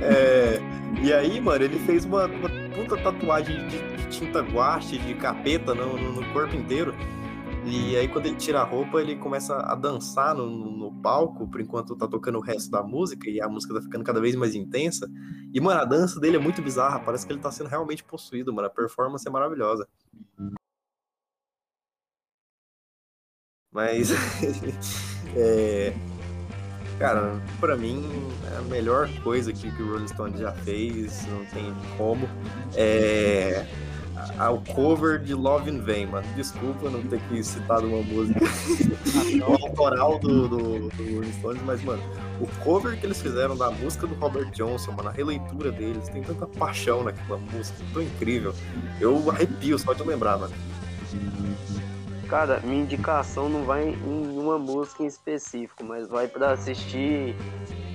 É, 0.00 0.60
e 1.02 1.12
aí, 1.12 1.40
mano, 1.40 1.64
ele 1.64 1.78
fez 1.80 2.04
uma, 2.04 2.26
uma 2.26 2.48
puta 2.74 2.96
tatuagem 2.96 3.66
de, 3.68 3.78
de 3.96 4.06
tinta 4.08 4.40
guache, 4.40 4.98
de 4.98 5.14
capeta 5.14 5.74
no, 5.74 5.96
no- 5.96 6.12
no 6.20 6.24
corpo 6.32 6.54
inteiro. 6.56 6.94
E 7.66 7.96
aí, 7.96 8.08
quando 8.08 8.26
ele 8.26 8.36
tira 8.36 8.60
a 8.60 8.64
roupa, 8.64 9.00
ele 9.00 9.16
começa 9.16 9.54
a 9.56 9.74
dançar 9.74 10.34
no, 10.34 10.46
no- 10.48 11.02
palco, 11.02 11.46
por 11.48 11.60
enquanto 11.60 11.94
tá 11.96 12.08
tocando 12.08 12.38
o 12.38 12.40
resto 12.40 12.70
da 12.70 12.82
música, 12.82 13.28
e 13.28 13.40
a 13.40 13.48
música 13.48 13.74
tá 13.74 13.82
ficando 13.82 14.04
cada 14.04 14.20
vez 14.20 14.34
mais 14.34 14.54
intensa. 14.54 15.08
E, 15.52 15.60
mano, 15.60 15.80
a 15.80 15.84
dança 15.84 16.18
dele 16.18 16.36
é 16.36 16.40
muito 16.40 16.62
bizarra, 16.62 16.98
parece 17.00 17.26
que 17.26 17.32
ele 17.32 17.40
tá 17.40 17.50
sendo 17.50 17.68
realmente 17.68 18.02
possuído, 18.02 18.52
mano. 18.52 18.68
A 18.68 18.70
performance 18.70 19.26
é 19.26 19.30
maravilhosa. 19.30 19.86
Mas. 23.70 24.10
é, 25.36 25.92
Cara, 26.98 27.40
pra 27.60 27.76
mim, 27.76 28.02
a 28.58 28.62
melhor 28.62 29.08
coisa 29.22 29.52
que, 29.52 29.70
que 29.70 29.82
o 29.82 29.92
Rolling 29.92 30.08
Stone 30.08 30.36
já 30.36 30.52
fez, 30.52 31.24
não 31.28 31.44
tem 31.46 31.72
como, 31.96 32.26
é 32.74 33.64
a- 34.38 34.50
o 34.50 34.60
cover 34.74 35.18
de 35.18 35.34
Love 35.34 35.70
in 35.70 35.80
Vain, 35.80 36.06
mano. 36.06 36.26
Desculpa 36.34 36.90
não 36.90 37.02
ter 37.02 37.20
que 37.28 37.42
citado 37.42 37.86
uma 37.86 38.02
música 38.02 38.40
o 39.46 39.52
autoral 39.66 40.18
do, 40.18 40.48
do, 40.48 40.88
do 40.88 41.14
Rolling 41.14 41.32
Stones, 41.32 41.62
mas, 41.64 41.82
mano, 41.82 42.02
o 42.40 42.46
cover 42.64 42.98
que 42.98 43.06
eles 43.06 43.20
fizeram 43.20 43.56
da 43.56 43.70
música 43.70 44.06
do 44.06 44.14
Robert 44.14 44.50
Johnson, 44.50 44.92
mano, 44.92 45.08
a 45.08 45.12
releitura 45.12 45.70
deles, 45.72 46.08
tem 46.08 46.22
tanta 46.22 46.46
paixão 46.46 47.04
naquela 47.04 47.38
música, 47.38 47.78
tão 47.92 48.02
incrível. 48.02 48.54
Eu 49.00 49.30
arrepio 49.30 49.78
só 49.78 49.92
de 49.92 50.02
lembrar, 50.02 50.38
mano. 50.38 50.54
Cara, 52.28 52.60
minha 52.62 52.82
indicação 52.82 53.48
não 53.48 53.64
vai 53.64 53.88
em 53.88 54.38
uma 54.38 54.58
música 54.58 55.02
em 55.02 55.06
específico, 55.06 55.82
mas 55.82 56.08
vai 56.08 56.28
pra 56.28 56.52
assistir 56.52 57.34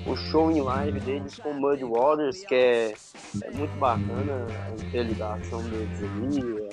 o 0.05 0.15
show 0.15 0.51
em 0.51 0.61
live 0.61 0.99
deles 0.99 1.37
com 1.39 1.53
Mud 1.53 1.81
Waters, 1.83 2.43
que 2.45 2.55
é, 2.55 2.93
é 3.41 3.51
muito 3.51 3.75
bacana 3.77 4.47
a 4.65 4.71
interligação 4.71 5.61
deles 5.63 6.03
ali, 6.03 6.69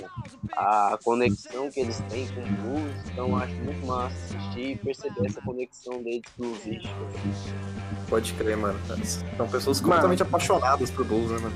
a 0.56 0.98
conexão 1.04 1.70
que 1.70 1.80
eles 1.80 2.00
têm 2.08 2.26
com 2.28 2.40
o 2.40 2.44
blues, 2.44 3.10
então 3.10 3.36
acho 3.36 3.54
muito 3.56 3.86
massa 3.86 4.16
assistir 4.50 4.72
e 4.72 4.76
perceber 4.76 5.26
essa 5.26 5.40
conexão 5.42 6.02
deles 6.02 6.22
bluesística. 6.36 6.94
Pode 8.08 8.32
crer, 8.34 8.56
mano. 8.56 8.78
São 9.36 9.48
pessoas 9.48 9.80
Mano. 9.80 9.92
completamente 9.92 10.22
apaixonadas 10.22 10.90
por 10.90 11.04
blues, 11.04 11.30
né, 11.30 11.38
mano? 11.38 11.54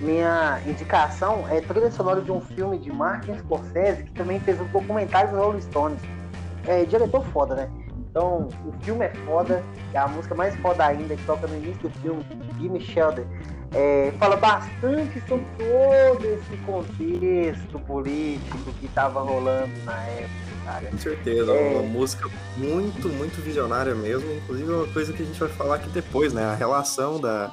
Minha 0.00 0.60
indicação 0.66 1.48
é 1.48 1.60
trilha 1.60 1.90
sonora 1.90 2.20
de 2.20 2.30
um 2.30 2.40
filme 2.40 2.78
de 2.78 2.92
Martin 2.92 3.38
Scorsese, 3.38 4.04
que 4.04 4.12
também 4.12 4.38
fez 4.40 4.60
um 4.60 4.66
documentário 4.66 5.30
do 5.30 5.36
Rolling 5.36 5.60
Stones. 5.62 6.00
É 6.66 6.84
diretor 6.84 7.24
foda, 7.26 7.54
né? 7.54 7.70
Então, 8.16 8.48
o 8.64 8.72
filme 8.82 9.04
é 9.04 9.10
foda, 9.26 9.62
e 9.92 9.96
a 9.98 10.08
música 10.08 10.34
mais 10.34 10.56
foda 10.60 10.86
ainda, 10.86 11.14
que 11.14 11.22
toca 11.26 11.46
no 11.46 11.54
início 11.54 11.82
do 11.82 11.90
filme, 12.00 12.24
Jimmy 12.58 12.80
Sheldon, 12.80 13.26
é, 13.74 14.10
fala 14.18 14.36
bastante 14.36 15.20
sobre 15.28 15.44
todo 15.58 16.24
esse 16.24 16.56
contexto 16.64 17.78
político 17.80 18.72
que 18.80 18.88
tava 18.88 19.20
rolando 19.20 19.70
na 19.84 20.02
época, 20.04 20.30
cara. 20.64 20.86
Com 20.86 20.96
certeza, 20.96 21.52
É. 21.52 21.74
uma 21.74 21.82
música 21.82 22.26
muito, 22.56 23.06
muito 23.10 23.42
visionária 23.42 23.94
mesmo. 23.94 24.32
Inclusive, 24.32 24.72
é 24.72 24.76
uma 24.76 24.92
coisa 24.94 25.12
que 25.12 25.22
a 25.22 25.26
gente 25.26 25.38
vai 25.38 25.50
falar 25.50 25.74
aqui 25.74 25.90
depois, 25.90 26.32
né? 26.32 26.42
A 26.42 26.54
relação 26.54 27.20
da, 27.20 27.50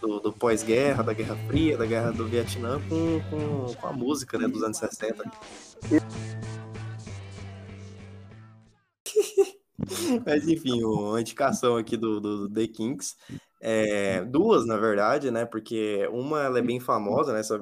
do, 0.00 0.20
do 0.20 0.32
pós-guerra, 0.32 1.02
da 1.02 1.12
Guerra 1.12 1.36
Fria, 1.48 1.76
da 1.76 1.86
Guerra 1.86 2.12
do 2.12 2.24
Vietnã 2.28 2.80
com, 2.88 3.20
com, 3.30 3.74
com 3.74 3.86
a 3.88 3.92
música 3.92 4.38
né, 4.38 4.46
dos 4.46 4.62
anos 4.62 4.76
60. 4.76 5.24
Mas 10.26 10.48
enfim, 10.48 10.82
o- 10.82 11.14
a 11.14 11.20
indicação 11.20 11.76
aqui 11.76 11.96
do, 11.96 12.20
do 12.20 12.48
The 12.50 12.66
Kinks. 12.66 13.16
É, 13.60 14.22
duas, 14.24 14.66
na 14.66 14.76
verdade, 14.76 15.30
né? 15.30 15.44
Porque 15.46 16.06
uma 16.12 16.42
ela 16.42 16.58
é 16.58 16.62
bem 16.62 16.78
famosa, 16.80 17.32
né? 17.32 17.40
Essa, 17.40 17.60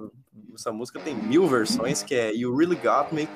essa 0.55 0.73
música 0.73 0.99
tem 0.99 1.15
mil 1.15 1.47
versões, 1.47 2.03
que 2.03 2.15
é 2.15 2.35
You 2.35 2.57
Really 2.57 2.75
Got 2.77 3.15
Me, 3.15 3.29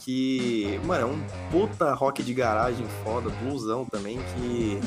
que, 0.00 0.80
mano, 0.84 1.02
é 1.02 1.06
um 1.06 1.26
puta 1.50 1.92
rock 1.94 2.22
de 2.22 2.34
garagem 2.34 2.86
foda, 3.04 3.30
bluesão 3.30 3.84
também, 3.84 4.18
que, 4.34 4.80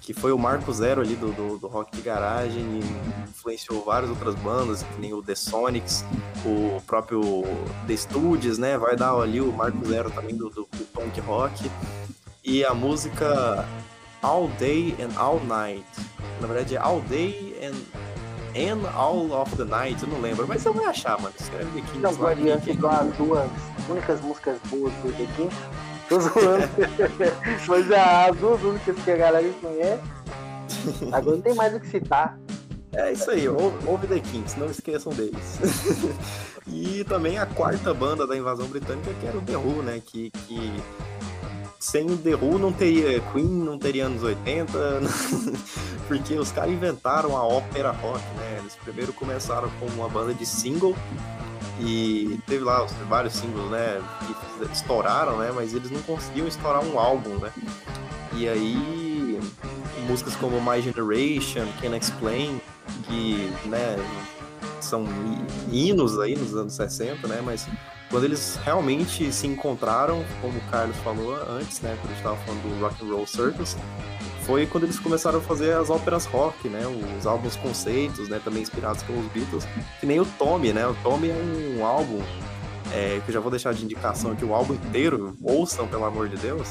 que 0.00 0.14
foi 0.14 0.32
o 0.32 0.38
marco 0.38 0.72
zero 0.72 1.02
ali 1.02 1.16
do, 1.16 1.32
do, 1.32 1.58
do 1.58 1.66
rock 1.66 1.94
de 1.94 2.02
garagem 2.02 2.62
e 2.80 3.28
influenciou 3.28 3.84
várias 3.84 4.10
outras 4.10 4.34
bandas, 4.36 4.82
que 4.82 5.00
nem 5.00 5.12
o 5.12 5.22
The 5.22 5.34
Sonics, 5.34 6.02
o 6.46 6.80
próprio 6.82 7.20
The 7.86 7.96
Studios, 7.96 8.56
né? 8.58 8.78
Vai 8.78 8.96
dar 8.96 9.14
ali 9.14 9.40
o 9.40 9.52
marco 9.52 9.84
zero 9.86 10.10
também 10.10 10.34
do, 10.36 10.48
do, 10.48 10.66
do 10.72 10.84
punk 10.92 11.20
rock. 11.20 11.70
E 12.44 12.62
a 12.64 12.74
música 12.74 13.66
All 14.22 14.48
Day 14.58 14.94
and 15.00 15.18
All 15.18 15.40
Night. 15.40 15.86
Na 16.40 16.46
verdade 16.46 16.76
é 16.76 16.78
All 16.78 17.00
Day 17.02 17.58
and, 17.62 17.74
and 18.54 18.86
All 18.94 19.32
of 19.32 19.56
the 19.56 19.64
Night, 19.64 20.02
eu 20.02 20.08
não 20.08 20.20
lembro, 20.20 20.46
mas 20.46 20.62
você 20.62 20.70
vai 20.70 20.84
achar, 20.84 21.18
mano. 21.20 21.34
Escreve 21.40 21.80
aqui. 21.80 21.98
Não 21.98 22.14
pode 22.14 22.42
igual 22.70 22.92
as 22.92 23.16
duas 23.16 23.50
únicas 23.88 24.20
músicas 24.20 24.58
boas 24.68 24.92
do 24.94 25.12
The 25.12 25.26
Kings. 25.36 25.56
Tô 26.08 26.20
zoando. 26.20 26.68
Mas 27.66 27.90
as 27.90 28.36
duas 28.36 28.62
únicas 28.62 28.96
que 29.02 29.10
a 29.10 29.16
galera 29.16 29.50
conhece. 29.60 30.02
Agora 31.12 31.36
não 31.36 31.42
tem 31.42 31.54
mais 31.54 31.74
o 31.74 31.80
que 31.80 31.86
citar. 31.86 32.38
É 32.92 33.12
isso 33.12 33.30
aí, 33.30 33.48
ou- 33.48 33.72
ouve 33.86 34.06
The 34.06 34.20
Kings, 34.20 34.58
não 34.60 34.66
esqueçam 34.66 35.12
deles. 35.14 35.58
e 36.68 37.02
também 37.04 37.38
a 37.38 37.46
quarta 37.46 37.94
banda 37.94 38.26
da 38.26 38.36
invasão 38.36 38.66
britânica, 38.66 39.10
que 39.18 39.26
era 39.26 39.38
o 39.38 39.40
The 39.40 39.56
Who, 39.56 39.82
né? 39.82 40.02
Que, 40.04 40.30
que 40.30 40.72
sem 41.84 42.06
o 42.10 42.16
The 42.16 42.34
Who 42.34 42.58
não 42.58 42.72
teria 42.72 43.20
Queen, 43.32 43.44
não 43.46 43.78
teria 43.78 44.06
anos 44.06 44.22
80, 44.22 44.72
porque 46.08 46.34
os 46.38 46.50
caras 46.50 46.70
inventaram 46.72 47.36
a 47.36 47.42
ópera 47.46 47.90
rock, 47.90 48.24
né? 48.38 48.56
Eles 48.60 48.74
primeiro 48.82 49.12
começaram 49.12 49.68
como 49.78 49.92
uma 49.96 50.08
banda 50.08 50.32
de 50.32 50.46
single 50.46 50.96
e 51.78 52.40
teve 52.46 52.64
lá 52.64 52.84
os- 52.84 52.92
vários 53.06 53.34
singles, 53.34 53.70
né? 53.70 54.00
Que 54.66 54.72
estouraram, 54.72 55.36
né? 55.36 55.52
Mas 55.54 55.74
eles 55.74 55.90
não 55.90 56.00
conseguiam 56.02 56.48
estourar 56.48 56.82
um 56.82 56.98
álbum, 56.98 57.36
né? 57.38 57.52
E 58.32 58.48
aí 58.48 59.38
músicas 60.08 60.34
como 60.36 60.58
My 60.62 60.80
Generation, 60.80 61.66
Can 61.82 61.94
Explain, 61.96 62.60
que 63.06 63.52
né, 63.66 63.96
são 64.80 65.04
hi- 65.04 65.44
hinos 65.70 66.18
aí 66.18 66.34
nos 66.34 66.56
anos 66.56 66.72
60, 66.72 67.28
né? 67.28 67.42
Mas 67.44 67.66
quando 68.10 68.24
eles 68.24 68.58
realmente 68.64 69.32
se 69.32 69.46
encontraram, 69.46 70.24
como 70.40 70.58
o 70.58 70.70
Carlos 70.70 70.96
falou 70.98 71.34
antes, 71.50 71.80
né? 71.80 71.96
Quando 72.00 72.12
a 72.12 72.14
gente 72.14 72.18
estava 72.18 72.36
falando 72.36 72.62
do 72.62 72.80
Rock 72.80 73.04
and 73.04 73.14
Roll 73.14 73.26
Circus, 73.26 73.76
foi 74.42 74.66
quando 74.66 74.84
eles 74.84 74.98
começaram 74.98 75.38
a 75.38 75.42
fazer 75.42 75.74
as 75.74 75.90
óperas 75.90 76.26
rock, 76.26 76.68
né? 76.68 76.82
Os 77.18 77.26
álbuns 77.26 77.56
conceitos, 77.56 78.28
né? 78.28 78.40
Também 78.44 78.62
inspirados 78.62 79.02
pelos 79.02 79.26
Beatles, 79.32 79.66
que 79.98 80.06
nem 80.06 80.20
o 80.20 80.26
Tommy, 80.38 80.72
né? 80.72 80.86
O 80.86 80.94
Tommy 81.02 81.30
é 81.30 81.76
um 81.78 81.84
álbum 81.84 82.20
é, 82.92 83.20
que 83.24 83.30
eu 83.30 83.34
já 83.34 83.40
vou 83.40 83.50
deixar 83.50 83.72
de 83.74 83.84
indicação 83.84 84.32
aqui, 84.32 84.44
o 84.44 84.54
álbum 84.54 84.74
inteiro, 84.74 85.36
ouçam 85.42 85.88
pelo 85.88 86.04
amor 86.04 86.28
de 86.28 86.36
Deus, 86.36 86.68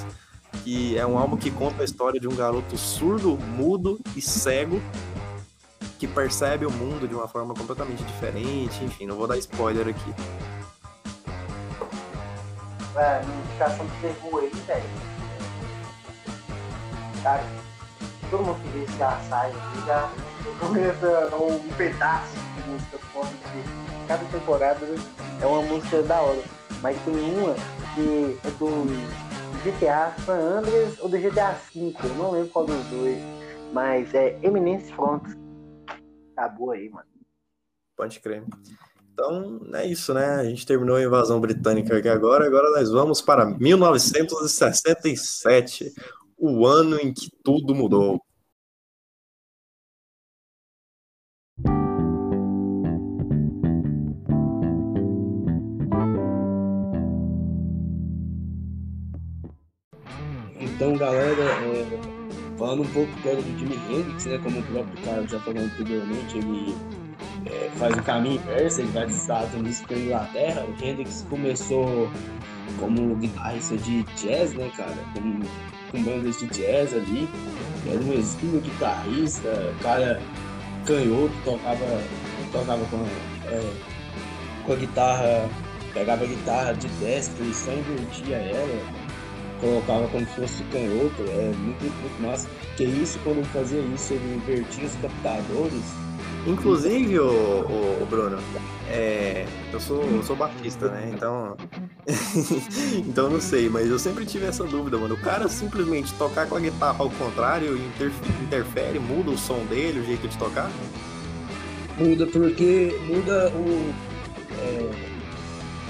que 0.64 0.98
é 0.98 1.06
um 1.06 1.18
álbum 1.18 1.36
que 1.36 1.52
conta 1.52 1.82
a 1.82 1.86
história 1.86 2.20
de 2.20 2.28
um 2.28 2.36
garoto 2.36 2.78
surdo, 2.78 3.38
mudo 3.58 4.00
e 4.16 4.22
cego 4.22 4.82
que 6.04 6.08
percebe 6.08 6.66
o 6.66 6.72
mundo 6.72 7.08
de 7.08 7.16
uma 7.16 7.30
forma 7.30 7.54
completamente 7.54 8.04
diferente. 8.04 8.84
Enfim, 8.84 9.06
não 9.06 9.16
vou 9.16 9.26
dar 9.26 9.38
spoiler 9.38 9.88
aqui. 9.88 10.14
É, 12.96 13.24
indicação 13.24 13.86
do 13.86 14.28
Who 14.28 14.40
aí, 14.40 14.50
velho. 14.50 14.84
Cara, 17.24 17.44
todo 18.30 18.44
mundo 18.44 18.62
que 18.62 18.70
vê 18.70 18.84
esse 18.84 18.98
sai 18.98 19.50
aqui 19.50 19.88
já 19.88 20.12
começa 20.60 21.36
um 21.36 21.74
pedaço 21.76 22.34
de 22.34 22.70
música 22.70 22.98
foda 23.12 23.30
que 23.30 24.08
cada 24.08 24.24
temporada 24.26 24.86
é 25.42 25.46
uma 25.46 25.62
música 25.64 26.04
da 26.04 26.22
hora. 26.22 26.44
Mas 26.82 27.02
tem 27.04 27.16
uma 27.16 27.56
que 27.96 28.38
é 28.46 28.52
do 28.52 28.86
GTA 29.64 30.14
San 30.26 30.60
Andreas 30.60 31.00
ou 31.00 31.10
do 31.10 31.18
GTA 31.18 31.52
V, 31.74 31.96
eu 32.04 32.16
não 32.16 32.32
lembro 32.32 32.50
qual 32.50 32.66
dos 32.66 32.86
dois. 32.88 33.18
Mas 33.72 34.14
é 34.14 34.38
Eminence 34.44 34.94
Front. 34.94 35.24
Acabou 36.36 36.72
aí, 36.72 36.90
mano. 36.90 37.08
Pode 37.96 38.20
crer. 38.20 38.44
Então, 39.14 39.62
é 39.76 39.86
isso, 39.86 40.12
né? 40.12 40.26
A 40.26 40.44
gente 40.44 40.66
terminou 40.66 40.96
a 40.96 41.04
invasão 41.04 41.40
britânica 41.40 41.96
aqui 41.98 42.10
agora. 42.10 42.48
Agora 42.48 42.72
nós 42.72 42.90
vamos 42.90 43.22
para 43.22 43.46
1967, 43.46 45.94
o 46.36 46.66
ano 46.66 47.00
em 47.00 47.14
que 47.14 47.30
tudo 47.44 47.76
mudou. 47.76 48.20
Então, 60.60 60.98
galera, 60.98 61.44
é, 61.44 61.86
falando 62.58 62.82
um 62.82 62.92
pouco 62.92 63.12
do 63.12 63.60
Jimi 63.60 63.76
Hendrix, 63.92 64.26
né? 64.26 64.40
Como 64.40 64.60
o 64.60 64.64
próprio 64.64 65.06
Carlos 65.06 65.30
já 65.30 65.40
falou 65.40 65.62
anteriormente, 65.62 66.40
ele 66.40 67.03
é, 67.46 67.70
faz 67.78 67.96
o 67.98 68.04
caminho 68.04 68.36
inverso, 68.36 68.82
ele 68.82 68.92
vai 68.92 69.06
dos 69.06 69.16
Estados 69.16 69.54
Unidos 69.54 69.82
para 69.82 69.98
Inglaterra. 69.98 70.66
O 70.66 70.84
Hendrix 70.84 71.26
começou 71.30 72.10
como 72.80 73.16
guitarrista 73.16 73.78
de 73.78 74.04
jazz, 74.18 74.54
né, 74.54 74.72
cara? 74.76 74.96
Com, 75.14 76.04
bandas 76.04 76.40
de 76.40 76.48
jazz 76.48 76.94
ali. 76.94 77.30
Era 77.88 78.00
um 78.00 78.14
exímio 78.14 78.62
guitarrista, 78.62 79.50
o 79.50 79.84
cara 79.84 80.22
canhoto, 80.86 81.34
tocava, 81.46 82.02
tocava 82.52 82.86
com, 82.86 83.06
é, 83.48 83.74
com 84.66 84.74
a 84.74 84.76
guitarra, 84.76 85.50
pegava 85.94 86.24
a 86.24 86.28
guitarra 86.28 86.74
de 86.74 86.88
destra 86.88 87.46
e 87.46 87.54
só 87.54 87.72
invertia 87.72 88.38
ela 88.38 89.04
colocava 89.64 90.08
como 90.10 90.26
se 90.26 90.34
fosse 90.34 90.64
canhoto, 90.66 91.24
é 91.30 91.54
muito, 91.56 91.84
muito 91.84 92.22
massa. 92.22 92.50
Que 92.76 92.84
isso, 92.84 93.18
quando 93.24 93.46
fazia 93.46 93.80
isso, 93.80 94.14
ele 94.14 94.36
invertia 94.36 94.86
os 94.86 94.96
captadores. 94.96 96.03
Inclusive, 96.46 97.20
o, 97.20 97.26
o, 97.26 98.04
o 98.04 98.08
Bruno, 98.10 98.38
é, 98.90 99.46
eu 99.72 99.80
sou, 99.80 100.04
eu 100.04 100.22
sou 100.24 100.36
batista, 100.36 100.90
né? 100.90 101.12
Então. 101.14 101.56
então 103.08 103.30
não 103.30 103.40
sei, 103.40 103.70
mas 103.70 103.90
eu 103.90 103.98
sempre 103.98 104.26
tive 104.26 104.46
essa 104.46 104.66
dúvida, 104.66 104.98
mano. 104.98 105.16
O 105.16 105.22
cara 105.22 105.48
simplesmente 105.48 106.14
tocar 106.16 106.48
com 106.48 106.56
a 106.58 106.60
guitarra 106.60 106.98
ao 107.00 107.10
contrário 107.10 107.80
interfere, 108.42 109.00
muda 109.00 109.32
o 109.32 109.38
som 109.38 109.64
dele, 109.66 110.02
o 110.02 110.06
jeito 110.06 110.28
de 110.28 110.38
tocar? 110.38 110.70
Muda, 111.98 112.28
porque 112.28 113.00
muda 113.08 113.50
o. 113.52 113.94
É, 114.60 114.90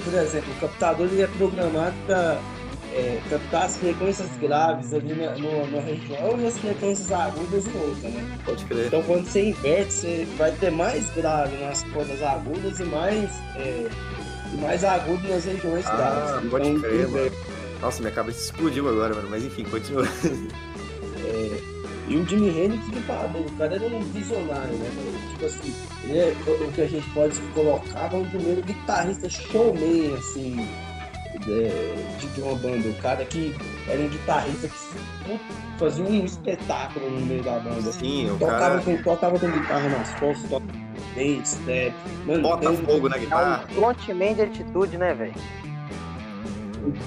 por 0.04 0.14
exemplo, 0.14 0.54
o 0.54 0.60
captador 0.60 1.08
ele 1.08 1.22
é 1.24 1.28
programado 1.28 1.96
para 2.06 2.40
é, 2.94 3.20
captar 3.30 3.66
as 3.66 3.78
frequências 3.78 4.30
graves 4.40 4.94
ali 4.94 5.14
na, 5.16 5.36
no, 5.36 5.72
na 5.72 5.80
região 5.82 6.40
e 6.40 6.46
as 6.46 6.58
frequências 6.58 7.12
agudas 7.12 7.66
em 7.68 7.78
outra, 7.80 8.10
né? 8.10 8.38
Pode 8.46 8.66
crer. 8.66 8.88
Então 8.88 9.04
quando 9.04 9.26
você 9.26 9.50
inverte, 9.50 9.94
você 9.94 10.28
vai 10.38 10.52
ter 10.52 10.72
mais 10.72 11.10
grave 11.12 11.58
nas 11.58 11.84
cordas 11.84 12.22
agudas 12.22 12.80
e 12.80 12.84
mais, 12.84 13.32
é, 13.56 13.90
e 14.54 14.58
mais 14.58 14.84
agudo 14.84 15.28
nas 15.28 15.44
regiões 15.44 15.86
ah, 15.88 15.96
graves. 15.96 16.50
Pode 16.50 16.70
então, 16.70 16.82
crer, 16.82 17.08
mano. 17.08 17.32
Nossa, 17.82 18.02
minha 18.02 18.14
cabeça 18.14 18.40
explodiu 18.40 18.88
agora, 18.88 19.16
mano. 19.16 19.28
Mas 19.30 19.44
enfim, 19.44 19.64
continua. 19.64 20.08
É, 21.26 21.58
e 22.10 22.18
o 22.18 22.28
Jimi 22.28 22.50
Hendrix 22.50 22.86
que 22.90 23.00
fala, 23.02 23.32
o 23.40 23.52
cara 23.58 23.76
era 23.76 23.86
um 23.86 24.02
visionário, 24.02 24.74
né? 24.74 24.90
Tipo 25.32 25.46
assim, 25.46 25.74
ele 26.04 26.20
é 26.20 26.36
o 26.48 26.72
que 26.74 26.82
a 26.82 26.88
gente 26.88 27.10
pode 27.12 27.40
colocar 27.54 28.10
como 28.10 28.24
o 28.24 28.30
primeiro 28.30 28.62
guitarrista 28.62 29.30
showman, 29.30 30.14
assim, 30.18 30.68
de, 31.46 32.28
de 32.28 32.42
uma 32.42 32.56
banda. 32.56 32.88
O 32.88 32.94
cara 32.96 33.24
que 33.26 33.56
era 33.88 34.02
um 34.02 34.08
guitarrista 34.08 34.68
que 34.68 35.40
fazia 35.78 36.06
um 36.06 36.26
espetáculo 36.26 37.10
no 37.10 37.26
meio 37.26 37.44
da 37.44 37.60
banda. 37.60 37.92
Sim, 37.92 38.32
o 38.32 38.38
tocava, 38.38 38.60
cara... 38.60 38.82
com, 38.82 38.98
tocava 38.98 39.40
com 39.40 39.52
guitarra 39.52 39.90
nas 39.90 40.14
costas, 40.16 40.50
tocava 40.50 40.72
bem, 41.16 41.46
step. 41.46 41.94
Mano, 42.26 42.42
Bota 42.42 42.70
tem, 42.70 42.78
fogo 42.78 43.10
na 43.10 43.18
guitarra. 43.18 43.66
É 43.68 43.72
um 43.72 43.76
frontman 43.76 44.34
de 44.36 44.42
atitude, 44.42 44.98
né, 44.98 45.14
velho? 45.14 45.34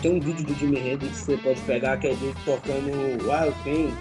Tem 0.01 0.17
um 0.17 0.21
vídeo 0.21 0.45
do 0.47 0.55
Jimi 0.55 0.79
Hendrix 0.79 1.21
que 1.21 1.25
você 1.25 1.37
pode 1.37 1.61
pegar 1.63 1.97
que 1.99 2.07
é 2.07 2.11
ele 2.13 2.35
tocando 2.45 2.91
Wild 2.91 3.55
Thing 3.63 3.95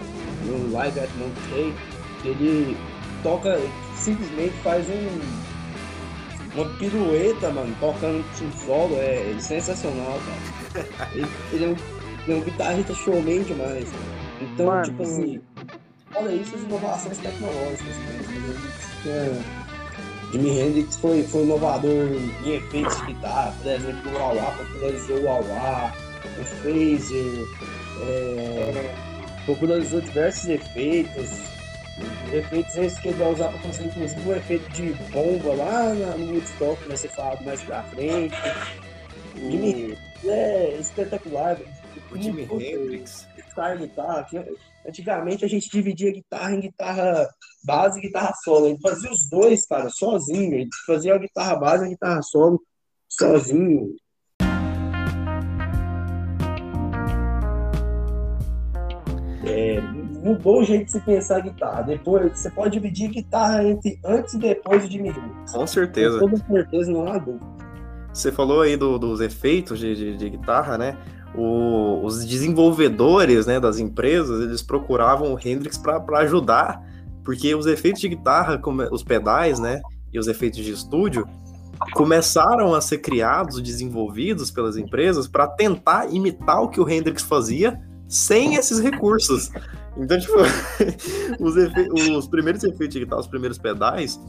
no 0.46 0.72
Live 0.72 1.00
at 1.00 1.10
Monterey. 1.18 1.74
Ele 2.24 2.78
toca, 3.22 3.60
simplesmente 3.96 4.54
faz 4.64 4.88
um 4.88 5.55
uma 6.56 6.66
pirueta, 6.78 7.50
mano, 7.52 7.76
tocando 7.80 8.24
um 8.42 8.52
solo, 8.66 8.96
é, 8.98 9.32
é 9.32 9.40
sensacional, 9.40 10.20
cara. 10.74 11.10
Ele, 11.14 11.28
ele, 11.54 11.66
é 11.66 11.68
um, 11.68 11.76
ele 12.24 12.34
é 12.34 12.36
um 12.36 12.42
guitarrista 12.42 12.94
showman 12.94 13.44
demais. 13.44 13.88
Então, 14.42 14.68
mano, 14.68 14.84
tipo 14.84 15.04
assim, 15.04 15.42
olha 16.16 16.32
isso, 16.32 16.56
as 16.56 16.62
inovações 16.64 17.18
tecnológicas, 17.18 17.96
né? 19.06 19.44
Jimi 20.32 20.60
Hendrix 20.60 20.98
foi, 20.98 21.24
foi 21.24 21.44
inovador 21.44 22.10
em 22.44 22.56
efeitos 22.56 22.98
de 22.98 23.06
guitarra, 23.14 23.54
por 23.62 23.72
exemplo, 23.72 24.12
o 24.12 24.36
Wah 24.36 24.52
popularizou 24.52 25.18
o 25.18 25.24
Wah 25.24 25.94
o 26.38 26.44
Phaser, 26.44 27.48
é, 28.02 28.96
popularizou 29.46 30.02
diversos 30.02 30.50
efeitos, 30.50 31.55
efeitos 32.34 32.76
esses 32.76 33.00
que 33.00 33.10
ele 33.10 33.18
vai 33.18 33.32
usar 33.32 33.50
para 33.50 33.60
fazer 33.60 33.86
inclusive 33.86 34.30
o 34.30 34.36
efeito 34.36 34.70
de 34.72 34.94
bomba 35.12 35.54
lá 35.56 35.94
no 36.18 36.34
Woodstock, 36.34 36.82
que 36.82 36.88
vai 36.88 36.98
ser 36.98 37.10
falado 37.10 37.44
mais 37.44 37.62
pra 37.62 37.84
frente. 37.84 38.36
O 39.36 39.52
Jimi 39.52 39.98
é 40.26 40.78
espetacular. 40.80 41.58
O 42.12 42.18
Jimi 42.18 42.44
Hendrix. 42.44 43.28
Guitarra, 43.36 43.76
guitarra. 43.76 44.28
Antigamente 44.88 45.46
a 45.46 45.48
gente 45.48 45.70
dividia 45.70 46.12
guitarra 46.12 46.54
em 46.54 46.60
guitarra 46.60 47.30
base 47.64 48.00
e 48.00 48.02
guitarra 48.02 48.34
solo. 48.44 48.68
Ele 48.68 48.80
fazia 48.82 49.12
os 49.12 49.30
dois, 49.30 49.66
cara, 49.66 49.90
sozinho. 49.90 50.54
Ele 50.54 50.70
fazia 50.86 51.16
a 51.16 51.18
guitarra 51.18 51.56
base 51.56 51.84
e 51.84 51.88
a 51.88 51.90
guitarra 51.90 52.22
solo 52.22 52.62
sozinho. 53.10 53.96
É, 59.48 59.95
mudou 60.26 60.62
o 60.62 60.64
jeito 60.64 60.86
de 60.86 60.92
se 60.94 61.00
pensar 61.02 61.38
a 61.38 61.40
guitarra. 61.42 61.84
Depois, 61.84 62.40
você 62.40 62.50
pode 62.50 62.72
dividir 62.72 63.12
guitarra 63.12 63.64
entre 63.64 64.00
antes 64.04 64.34
e 64.34 64.40
depois 64.40 64.90
de 64.90 65.00
Miguel. 65.00 65.24
Com 65.54 65.68
certeza. 65.68 66.20
Com 66.20 66.28
toda 66.28 66.38
certeza, 66.38 66.92
não 66.92 67.08
há 67.08 67.20
dúvida. 67.20 67.46
Você 68.12 68.32
falou 68.32 68.62
aí 68.62 68.76
do, 68.76 68.98
dos 68.98 69.22
efeitos 69.22 69.78
de, 69.78 69.96
de, 69.96 70.18
de 70.18 70.30
guitarra, 70.32 70.80
né? 70.80 70.98
O, 71.36 72.04
os 72.04 72.26
desenvolvedores 72.26 73.46
né, 73.46 73.60
das 73.60 73.78
empresas, 73.78 74.42
eles 74.42 74.64
procuravam 74.64 75.34
o 75.34 75.38
Hendrix 75.38 75.78
para 75.78 76.20
ajudar, 76.20 76.82
porque 77.24 77.54
os 77.54 77.68
efeitos 77.68 78.02
de 78.02 78.10
guitarra, 78.10 78.60
os 78.92 79.04
pedais, 79.04 79.60
né, 79.60 79.82
e 80.14 80.18
os 80.18 80.28
efeitos 80.28 80.64
de 80.64 80.72
estúdio, 80.72 81.28
começaram 81.94 82.74
a 82.74 82.80
ser 82.80 83.00
criados, 83.00 83.62
desenvolvidos 83.62 84.50
pelas 84.50 84.78
empresas 84.78 85.28
para 85.28 85.46
tentar 85.46 86.08
imitar 86.10 86.62
o 86.62 86.70
que 86.70 86.80
o 86.80 86.90
Hendrix 86.90 87.22
fazia 87.22 87.78
sem 88.08 88.56
esses 88.56 88.80
recursos. 88.80 89.52
Então, 89.98 90.20
tipo, 90.20 90.34
os, 91.40 91.56
os, 92.18 92.28
primeiros 92.28 92.64
efeitos 92.64 92.94
de 92.94 93.00
guitarra, 93.00 93.22
os 93.22 93.28
primeiros 93.28 93.58
pedais, 93.58 94.20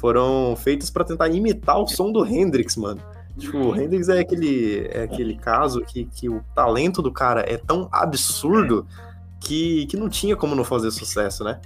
foram 0.00 0.54
feitos 0.56 0.90
para 0.90 1.04
tentar 1.04 1.28
imitar 1.28 1.78
o 1.78 1.86
som 1.86 2.12
do 2.12 2.24
Hendrix, 2.24 2.76
mano. 2.76 3.00
Tipo, 3.36 3.58
o 3.58 3.76
Hendrix 3.76 4.08
é 4.08 4.18
aquele, 4.18 4.88
é 4.92 5.02
aquele 5.04 5.36
caso 5.36 5.80
que, 5.82 6.06
que 6.06 6.28
o 6.28 6.42
talento 6.54 7.00
do 7.00 7.12
cara 7.12 7.40
é 7.40 7.56
tão 7.56 7.88
absurdo 7.92 8.86
que, 9.40 9.86
que 9.86 9.96
não 9.96 10.08
tinha 10.08 10.36
como 10.36 10.54
não 10.54 10.64
fazer 10.64 10.90
sucesso, 10.90 11.44
né? 11.44 11.60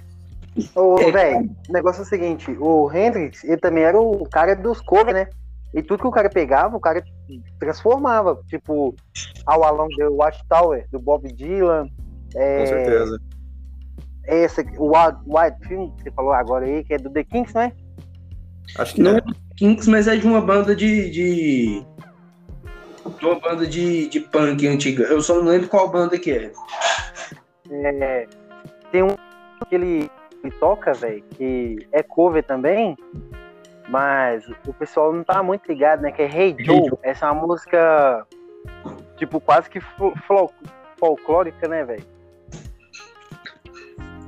Ô, 0.75 0.95
velho, 1.11 1.49
o 1.67 1.73
negócio 1.73 2.01
é 2.01 2.03
o 2.03 2.07
seguinte, 2.07 2.55
o 2.59 2.91
Hendrix, 2.91 3.43
ele 3.43 3.57
também 3.57 3.83
era 3.83 3.99
o 3.99 4.23
cara 4.29 4.55
dos 4.55 4.79
covers, 4.81 5.13
né? 5.13 5.27
E 5.73 5.81
tudo 5.81 6.01
que 6.01 6.07
o 6.07 6.11
cara 6.11 6.29
pegava, 6.29 6.77
o 6.77 6.79
cara 6.79 7.03
transformava. 7.59 8.39
Tipo, 8.47 8.95
All 9.45 9.63
Along 9.63 9.95
the 9.95 10.07
Watchtower, 10.07 10.87
do 10.91 10.99
Bob 10.99 11.31
Dylan. 11.33 11.87
É, 12.35 12.59
Com 12.59 12.67
certeza. 12.67 13.19
Esse, 14.25 14.61
o 14.77 14.95
Wild, 14.95 15.17
Wild 15.25 15.67
Film, 15.67 15.91
que 15.95 16.03
você 16.03 16.11
falou 16.11 16.31
agora 16.31 16.65
aí, 16.65 16.83
que 16.83 16.93
é 16.93 16.97
do 16.97 17.09
The 17.09 17.23
Kinks, 17.23 17.53
né? 17.53 17.73
Acho 18.77 18.95
que 18.95 19.01
não 19.01 19.17
é 19.17 19.21
do 19.21 19.35
Kinks, 19.57 19.87
mas 19.87 20.07
é 20.07 20.15
de 20.15 20.25
uma 20.25 20.41
banda 20.41 20.75
de. 20.75 21.09
de... 21.09 21.85
de 23.19 23.25
uma 23.25 23.39
banda 23.39 23.67
de, 23.67 24.07
de 24.07 24.19
punk 24.19 24.67
antiga. 24.67 25.03
Eu 25.03 25.21
só 25.21 25.35
não 25.35 25.51
lembro 25.51 25.67
qual 25.67 25.89
banda 25.89 26.17
que 26.17 26.31
é. 26.31 26.51
é 27.71 28.27
tem 28.91 29.03
um 29.03 29.15
que 29.67 29.75
ele, 29.75 30.09
ele 30.43 30.53
toca, 30.59 30.93
velho, 30.93 31.23
que 31.31 31.87
é 31.91 32.03
cover 32.03 32.43
também, 32.43 32.95
mas 33.89 34.43
o 34.67 34.73
pessoal 34.73 35.13
não 35.13 35.23
tá 35.23 35.43
muito 35.43 35.67
ligado, 35.67 36.01
né? 36.01 36.11
Que 36.11 36.21
é 36.21 36.25
Hey 36.25 36.55
Joe. 36.59 36.91
Essa 37.03 37.27
é 37.27 37.31
uma 37.31 37.45
música, 37.45 38.25
tipo, 39.17 39.39
quase 39.39 39.69
que 39.69 39.79
folclórica, 40.99 41.67
né, 41.67 41.83
velho? 41.83 42.05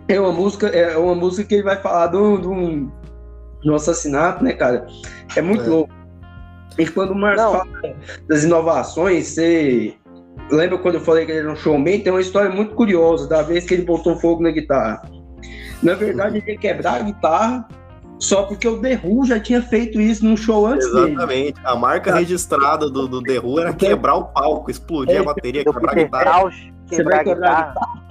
É 0.07 0.19
uma 0.19 0.31
música, 0.31 0.67
é 0.67 0.97
uma 0.97 1.15
música 1.15 1.47
que 1.47 1.55
ele 1.55 1.63
vai 1.63 1.77
falar 1.77 2.07
do, 2.07 2.37
do, 2.37 2.91
do 3.63 3.75
assassinato, 3.75 4.43
né, 4.43 4.53
cara? 4.53 4.85
É 5.35 5.41
muito 5.41 5.63
é. 5.63 5.67
louco. 5.67 5.93
E 6.77 6.85
quando 6.87 7.11
o 7.11 7.15
Marcos 7.15 7.43
fala 7.43 7.95
das 8.27 8.43
inovações, 8.43 9.27
você 9.27 9.95
lembra 10.51 10.77
quando 10.77 10.95
eu 10.95 11.01
falei 11.01 11.25
que 11.25 11.31
ele 11.31 11.39
era 11.39 11.51
um 11.51 11.55
showman? 11.55 12.01
Tem 12.01 12.11
uma 12.11 12.21
história 12.21 12.51
muito 12.51 12.75
curiosa 12.75 13.27
da 13.27 13.41
vez 13.41 13.65
que 13.65 13.73
ele 13.73 13.85
botou 13.85 14.19
fogo 14.19 14.43
na 14.43 14.51
guitarra. 14.51 15.01
Na 15.81 15.93
verdade, 15.93 16.37
ele 16.37 16.51
ia 16.51 16.57
quebrar 16.57 16.95
a 16.95 17.03
guitarra 17.03 17.67
só 18.19 18.43
porque 18.43 18.67
o 18.67 18.79
The 18.79 19.01
Who 19.03 19.25
já 19.25 19.39
tinha 19.39 19.61
feito 19.61 19.99
isso 19.99 20.25
num 20.25 20.37
show 20.37 20.65
antes 20.65 20.87
Exatamente. 20.87 21.55
Dele. 21.55 21.65
A 21.65 21.75
marca 21.75 22.11
tá. 22.11 22.19
registrada 22.19 22.89
do, 22.89 23.07
do 23.07 23.21
The 23.21 23.39
Who 23.39 23.59
era 23.59 23.73
quebrar 23.73 24.15
o 24.15 24.25
palco, 24.25 24.71
explodir 24.71 25.15
é, 25.15 25.19
a 25.19 25.23
bateria, 25.23 25.63
quebrar 25.63 25.91
a 25.91 25.95
guitarra. 25.95 26.51
Você 26.87 27.03
vai 27.03 27.23
quebrar 27.23 27.51
a 27.51 27.63
guitarra. 27.67 28.05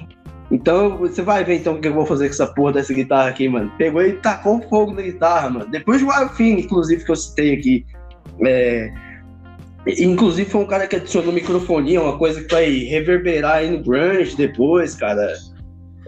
Então, 0.51 0.99
você 0.99 1.23
vai 1.23 1.43
ver 1.43 1.57
então 1.57 1.75
o 1.75 1.81
que 1.81 1.89
eu 1.89 1.95
vou 1.95 2.07
fazer 2.07 2.27
com 2.27 2.35
essa 2.35 2.47
porra 2.47 2.75
dessa 2.75 2.93
guitarra 2.93 3.31
aqui, 3.31 3.49
mano. 3.49 3.73
Pegou 3.79 4.03
e 4.03 4.13
tacou 4.15 4.61
fogo 4.69 4.93
na 4.93 5.03
guitarra, 5.03 5.51
mano. 5.51 5.71
Depois 5.71 6.01
do 6.03 6.11
Alfim, 6.11 6.59
inclusive, 6.59 7.05
que 7.05 7.11
eu 7.11 7.17
citei 7.17 7.55
aqui. 7.55 7.87
É... 8.45 8.93
Inclusive, 9.87 10.49
foi 10.49 10.61
um 10.63 10.67
cara 10.67 10.87
que 10.87 10.97
adicionou 10.97 11.33
microfonia, 11.33 12.01
uma 12.01 12.19
coisa 12.19 12.43
que 12.43 12.55
vai 12.55 12.71
reverberar 12.71 13.57
aí 13.57 13.71
no 13.71 13.83
grunge 13.83 14.37
depois, 14.37 14.95
cara. 14.95 15.35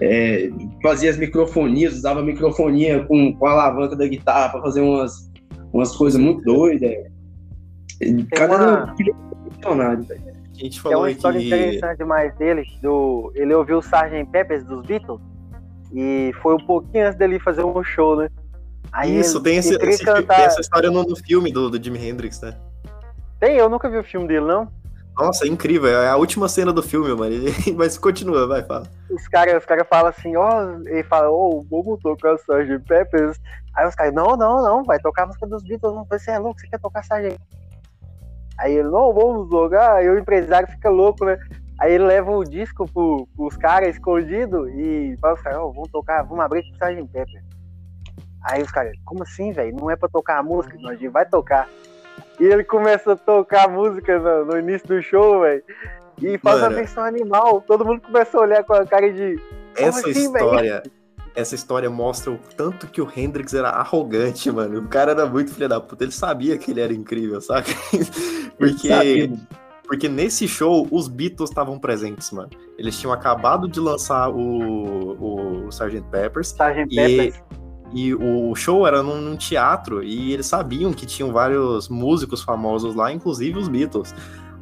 É, 0.00 0.50
fazia 0.82 1.10
as 1.10 1.16
microfonias, 1.16 1.94
usava 1.94 2.20
a 2.20 2.22
microfonia 2.22 3.04
com, 3.04 3.34
com 3.34 3.46
a 3.46 3.52
alavanca 3.52 3.96
da 3.96 4.06
guitarra 4.06 4.50
para 4.50 4.62
fazer 4.62 4.80
umas, 4.80 5.30
umas 5.72 5.94
coisas 5.96 6.20
muito 6.20 6.42
doidas. 6.42 6.90
Cada 8.34 8.56
uma... 8.56 8.94
velho. 8.94 10.36
A 10.54 10.58
gente 10.58 10.80
falou 10.80 10.96
Tem 10.96 11.04
uma 11.04 11.10
história 11.10 11.40
que... 11.40 11.46
interessante 11.46 11.98
demais 11.98 12.34
dele, 12.36 12.64
do, 12.82 13.30
ele 13.34 13.54
ouviu 13.54 13.76
o 13.76 13.80
Sgt. 13.80 14.24
Peppers 14.32 14.64
dos 14.64 14.86
Beatles, 14.86 15.20
e 15.92 16.32
foi 16.42 16.54
um 16.54 16.66
pouquinho 16.66 17.06
antes 17.06 17.18
dele 17.18 17.38
fazer 17.38 17.64
um 17.64 17.82
show, 17.84 18.16
né? 18.16 18.28
Aí 18.92 19.18
Isso, 19.18 19.40
tem, 19.40 19.58
esse, 19.58 19.74
esse, 19.74 20.04
cantar... 20.04 20.36
tem 20.36 20.44
essa 20.44 20.60
história 20.60 20.90
no, 20.90 21.02
no 21.02 21.16
filme 21.16 21.52
do, 21.52 21.68
do 21.68 21.82
Jimi 21.82 21.98
Hendrix, 21.98 22.40
né? 22.40 22.56
Tem, 23.38 23.56
eu 23.56 23.68
nunca 23.68 23.90
vi 23.90 23.98
o 23.98 24.04
filme 24.04 24.26
dele, 24.26 24.46
não. 24.46 24.68
Nossa, 25.16 25.46
é 25.46 25.48
incrível. 25.48 25.88
É 25.88 26.08
a 26.08 26.16
última 26.16 26.48
cena 26.48 26.72
do 26.72 26.82
filme, 26.82 27.14
mano. 27.14 27.34
Mas 27.74 27.96
continua, 27.96 28.46
vai, 28.46 28.62
fala. 28.62 28.86
Os 29.10 29.26
caras 29.28 29.56
os 29.56 29.64
cara 29.64 29.84
falam 29.84 30.10
assim, 30.10 30.36
ó, 30.36 30.64
oh, 30.64 30.88
ele 30.88 31.02
fala, 31.04 31.30
ô, 31.30 31.58
oh, 31.58 31.62
vamos 31.70 32.00
tocar 32.00 32.34
Sgt. 32.34 32.78
Peppers. 32.86 33.40
Aí 33.74 33.86
os 33.86 33.94
caras, 33.94 34.12
não, 34.12 34.36
não, 34.36 34.62
não, 34.62 34.84
vai 34.84 34.98
tocar 34.98 35.22
a 35.22 35.26
música 35.26 35.46
dos 35.46 35.62
Beatles, 35.62 35.94
não, 35.94 36.04
você 36.04 36.30
é 36.30 36.38
louco, 36.38 36.60
você 36.60 36.68
quer 36.68 36.78
tocar 36.78 37.00
Sgt. 37.00 37.38
Aí 38.58 38.74
ele, 38.74 38.88
não, 38.88 39.12
vamos 39.14 39.48
jogar. 39.50 39.96
Aí 39.96 40.08
o 40.08 40.18
empresário 40.18 40.68
fica 40.68 40.90
louco, 40.90 41.24
né? 41.24 41.38
Aí 41.78 41.94
ele 41.94 42.04
leva 42.04 42.30
o 42.30 42.44
disco 42.44 42.90
pro, 42.90 43.26
pros 43.36 43.56
caras 43.56 43.94
escondido 43.94 44.68
e 44.68 45.16
fala 45.20 45.34
os 45.34 45.40
caras, 45.40 45.58
oh, 45.60 45.72
vamos 45.72 45.90
tocar, 45.90 46.22
vamos 46.24 46.44
abrir 46.44 46.62
com 46.62 46.74
Sgt. 46.74 47.08
Pepper. 47.10 47.42
Aí 48.42 48.62
os 48.62 48.70
caras, 48.70 48.92
como 49.04 49.22
assim, 49.22 49.50
velho? 49.50 49.76
Não 49.80 49.90
é 49.90 49.96
pra 49.96 50.08
tocar 50.08 50.38
a 50.38 50.42
música, 50.42 50.76
nós 50.78 51.00
vai 51.10 51.24
tocar. 51.24 51.66
E 52.38 52.44
ele 52.44 52.64
começa 52.64 53.12
a 53.12 53.16
tocar 53.16 53.64
a 53.64 53.68
música 53.68 54.18
no, 54.18 54.44
no 54.46 54.58
início 54.58 54.86
do 54.88 55.02
show, 55.02 55.40
velho. 55.40 55.62
E 56.22 56.38
faz 56.38 56.60
Mano, 56.60 56.74
a 56.74 56.76
versão 56.76 57.04
animal. 57.04 57.62
Todo 57.66 57.84
mundo 57.84 58.00
começa 58.00 58.36
a 58.36 58.40
olhar 58.40 58.64
com 58.64 58.74
a 58.74 58.86
cara 58.86 59.12
de. 59.12 59.40
Essa 59.76 60.00
assim, 60.00 60.10
história. 60.10 60.82
Véio? 60.82 60.96
Essa 61.34 61.54
história 61.54 61.90
mostra 61.90 62.30
o 62.30 62.38
tanto 62.56 62.86
que 62.86 63.00
o 63.00 63.12
Hendrix 63.14 63.52
era 63.52 63.68
arrogante, 63.68 64.50
mano. 64.50 64.80
O 64.80 64.88
cara 64.88 65.12
era 65.12 65.26
muito 65.26 65.52
filho 65.52 65.68
da 65.68 65.78
puta. 65.78 66.04
Ele 66.04 66.12
sabia 66.12 66.56
que 66.56 66.70
ele 66.70 66.80
era 66.80 66.92
incrível, 66.92 67.40
sabe? 67.40 67.66
Porque. 68.58 69.30
Porque 69.86 70.08
nesse 70.08 70.48
show, 70.48 70.88
os 70.90 71.06
Beatles 71.06 71.48
estavam 71.48 71.78
presentes, 71.78 72.32
mano. 72.32 72.50
Eles 72.76 72.98
tinham 72.98 73.12
acabado 73.12 73.68
de 73.68 73.78
lançar 73.78 74.28
o, 74.30 75.64
o 75.64 75.68
Sgt. 75.68 76.02
Peppers. 76.10 76.48
Sgt. 76.48 76.88
Peppers. 76.92 77.36
E 77.36 77.65
o 78.14 78.54
show 78.54 78.86
era 78.86 79.02
num, 79.02 79.20
num, 79.20 79.36
teatro 79.36 80.02
e 80.02 80.32
eles 80.32 80.46
sabiam 80.46 80.92
que 80.92 81.06
tinham 81.06 81.32
vários 81.32 81.88
músicos 81.88 82.42
famosos 82.42 82.94
lá, 82.94 83.12
inclusive 83.12 83.58
os 83.58 83.68
Beatles. 83.68 84.14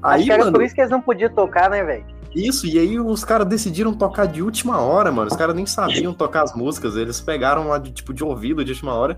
Aí, 0.03 0.17
Acho 0.17 0.25
que 0.25 0.33
era 0.33 0.45
mano, 0.45 0.57
por 0.57 0.65
isso 0.65 0.75
que 0.75 0.81
eles 0.81 0.91
não 0.91 1.01
podiam 1.01 1.33
tocar, 1.33 1.71
né, 1.71 1.83
velho? 1.83 2.05
Isso, 2.35 2.67
e 2.67 2.79
aí 2.79 2.99
os 2.99 3.25
caras 3.25 3.47
decidiram 3.47 3.95
tocar 3.95 4.27
de 4.27 4.43
última 4.43 4.81
hora, 4.81 5.13
mano. 5.13 5.31
Os 5.31 5.37
caras 5.37 5.55
nem 5.55 5.65
sabiam 5.65 6.13
tocar 6.13 6.43
as 6.43 6.55
músicas, 6.55 6.97
eles 6.97 7.21
pegaram 7.21 7.69
lá 7.69 7.79
de 7.79 7.93
tipo 7.93 8.13
de 8.13 8.25
ouvido 8.25 8.65
de 8.65 8.73
última 8.73 8.93
hora. 8.93 9.17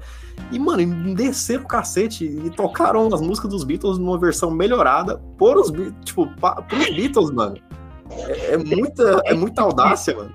E, 0.52 0.58
mano, 0.58 1.14
desceram 1.14 1.64
o 1.64 1.66
cacete 1.66 2.24
e 2.24 2.50
tocaram 2.50 3.08
as 3.12 3.20
músicas 3.20 3.50
dos 3.50 3.64
Beatles 3.64 3.96
numa 3.96 4.18
versão 4.18 4.50
melhorada 4.50 5.18
por 5.38 5.56
os, 5.56 5.72
tipo, 6.04 6.28
pros 6.68 6.90
Beatles, 6.94 7.30
mano. 7.30 7.56
É, 8.10 8.52
é 8.52 8.56
muita, 8.58 9.22
é 9.24 9.34
muita 9.34 9.62
audácia, 9.62 10.14
mano 10.14 10.34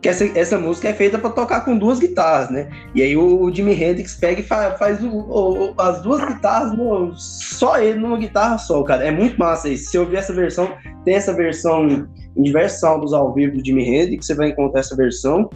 que 0.00 0.08
essa, 0.08 0.24
essa 0.38 0.58
música 0.58 0.88
é 0.88 0.94
feita 0.94 1.18
para 1.18 1.30
tocar 1.30 1.64
com 1.64 1.76
duas 1.76 1.98
guitarras, 1.98 2.50
né? 2.50 2.70
E 2.94 3.02
aí 3.02 3.16
o, 3.16 3.42
o 3.42 3.54
Jimi 3.54 3.72
Hendrix 3.72 4.14
pega 4.14 4.40
e 4.40 4.44
faz, 4.44 4.78
faz 4.78 5.04
o, 5.04 5.10
o, 5.10 5.74
as 5.78 6.00
duas 6.02 6.24
guitarras, 6.24 6.72
no, 6.76 7.12
só 7.16 7.78
ele 7.78 7.98
numa 7.98 8.16
guitarra 8.16 8.56
só, 8.56 8.82
cara. 8.82 9.04
É 9.04 9.10
muito 9.10 9.38
massa 9.38 9.68
isso. 9.68 9.90
Se 9.90 9.96
eu 9.98 10.02
ouvir 10.02 10.16
essa 10.16 10.32
versão, 10.32 10.72
tem 11.04 11.14
essa 11.14 11.34
versão 11.34 12.08
em 12.36 12.42
diversos 12.42 12.82
álbuns 12.82 13.12
ao 13.12 13.34
vivo 13.34 13.58
do 13.58 13.64
Jimi 13.64 13.84
Hendrix, 13.84 14.26
você 14.26 14.34
vai 14.34 14.48
encontrar 14.48 14.80
essa 14.80 14.96
versão. 14.96 15.50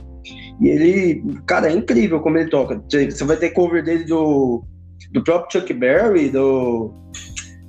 E 0.61 0.69
ele, 0.69 1.25
cara, 1.47 1.69
é 1.69 1.73
incrível 1.73 2.21
como 2.21 2.37
ele 2.37 2.51
toca. 2.51 2.83
Você 2.91 3.25
vai 3.25 3.37
ter 3.37 3.51
cover 3.51 3.83
dele 3.83 4.05
do, 4.05 4.63
do 5.13 5.25
próprio 5.25 5.61
Chuck 5.61 5.73
Berry, 5.73 6.29
do 6.29 6.93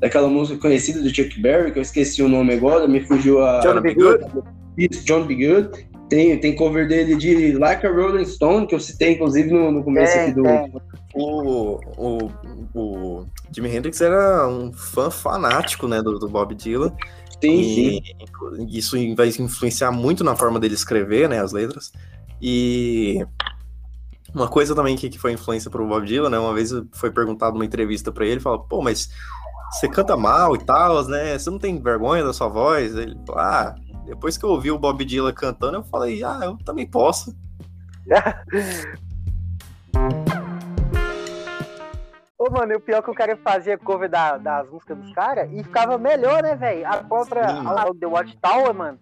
daquela 0.02 0.28
música 0.28 0.60
conhecida 0.60 1.02
do 1.02 1.10
Chuck 1.10 1.42
Berry, 1.42 1.72
que 1.72 1.80
eu 1.80 1.84
esqueci 1.84 2.22
o 2.22 2.28
nome 2.28 2.54
agora, 2.54 2.86
me 2.86 3.00
fugiu 3.02 3.42
a. 3.42 3.62
John 3.62 3.80
B. 3.80 3.94
Good. 3.94 4.26
Isso, 4.78 5.06
John 5.06 5.24
B. 5.24 5.36
Good. 5.36 5.95
Tem, 6.10 6.40
tem 6.40 6.56
cover 6.56 6.88
dele 6.88 7.16
de 7.16 7.54
Like 7.54 7.86
a 7.86 7.92
Rolling 7.92 8.26
Stone, 8.26 8.68
que 8.68 8.76
eu 8.76 8.80
citei, 8.80 9.14
inclusive, 9.14 9.52
no, 9.52 9.72
no 9.72 9.84
começo 9.84 10.16
é, 10.16 10.24
aqui 10.24 10.36
do. 10.36 10.46
É. 10.46 10.70
O, 11.16 11.80
o, 11.98 12.32
o 12.76 13.26
Jimi 13.52 13.76
Hendrix 13.76 14.02
era 14.02 14.48
um 14.48 14.72
fã 14.72 15.10
fanático, 15.10 15.88
né, 15.88 16.02
do, 16.02 16.20
do 16.20 16.28
Bob 16.28 16.54
Dylan. 16.54 16.94
Sim, 17.42 17.60
e, 17.60 17.74
sim. 17.74 18.68
Isso 18.70 19.16
vai 19.16 19.30
influenciar 19.30 19.92
muito 19.92 20.24
na 20.24 20.36
forma 20.36 20.60
dele 20.60 20.76
escrever, 20.76 21.28
né, 21.28 21.42
as 21.42 21.52
letras. 21.52 21.92
E 22.42 23.26
uma 24.34 24.48
coisa 24.48 24.76
também 24.76 24.96
que, 24.96 25.10
que 25.10 25.18
foi 25.18 25.32
influência 25.32 25.72
pro 25.72 25.88
Bob 25.88 26.06
Dylan, 26.06 26.30
né, 26.30 26.38
uma 26.38 26.54
vez 26.54 26.72
foi 26.92 27.12
perguntado 27.12 27.54
numa 27.54 27.66
entrevista 27.66 28.12
para 28.12 28.26
ele, 28.26 28.40
falou, 28.40 28.60
pô, 28.60 28.82
mas 28.82 29.10
você 29.72 29.88
canta 29.88 30.16
mal 30.16 30.56
e 30.56 30.60
tal, 30.60 31.08
né, 31.08 31.38
você 31.38 31.50
não 31.50 31.58
tem 31.58 31.82
vergonha 31.82 32.24
da 32.24 32.34
sua 32.34 32.48
voz? 32.48 32.96
Ele, 32.96 33.16
ah, 33.30 33.76
depois 34.06 34.38
que 34.38 34.46
eu 34.46 34.50
ouvi 34.50 34.72
o 34.72 34.78
Bob 34.78 35.04
Dylan 35.04 35.34
cantando, 35.34 35.78
eu 35.78 35.84
falei, 35.84 36.24
ah, 36.24 36.40
eu 36.44 36.58
também 36.64 36.88
posso. 36.88 37.36
Ô, 42.38 42.52
mano, 42.52 42.74
e 42.74 42.76
o 42.76 42.80
pior 42.80 42.98
é 42.98 43.02
que 43.02 43.10
o 43.10 43.16
cara 43.16 43.36
fazia 43.38 43.78
cover 43.78 44.08
da, 44.08 44.38
das 44.38 44.70
músicas 44.70 44.98
dos 44.98 45.12
caras 45.14 45.50
e 45.52 45.64
ficava 45.64 45.98
melhor, 45.98 46.44
né, 46.44 46.56
velho? 46.56 46.86
A 46.86 46.98
própria 47.04 47.48
a, 47.48 47.86
The 48.00 48.06
Watchtower, 48.06 48.74
mano, 48.74 49.00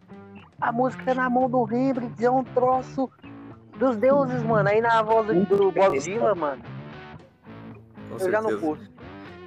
a 0.61 0.71
música 0.71 1.13
na 1.13 1.29
mão 1.29 1.49
do 1.49 1.67
Hendrix 1.69 2.21
é 2.21 2.29
um 2.29 2.43
troço 2.43 3.11
dos 3.77 3.97
deuses, 3.97 4.41
mano. 4.43 4.69
Aí 4.69 4.79
na 4.79 5.01
voz 5.01 5.27
do, 5.27 5.45
do 5.45 5.71
Bob 5.71 5.99
Dylan, 5.99 6.35
mano. 6.35 6.63
Com 8.07 8.13
eu 8.13 8.19
certeza. 8.19 8.31
já 8.31 8.41
não 8.41 8.59
curto. 8.59 8.92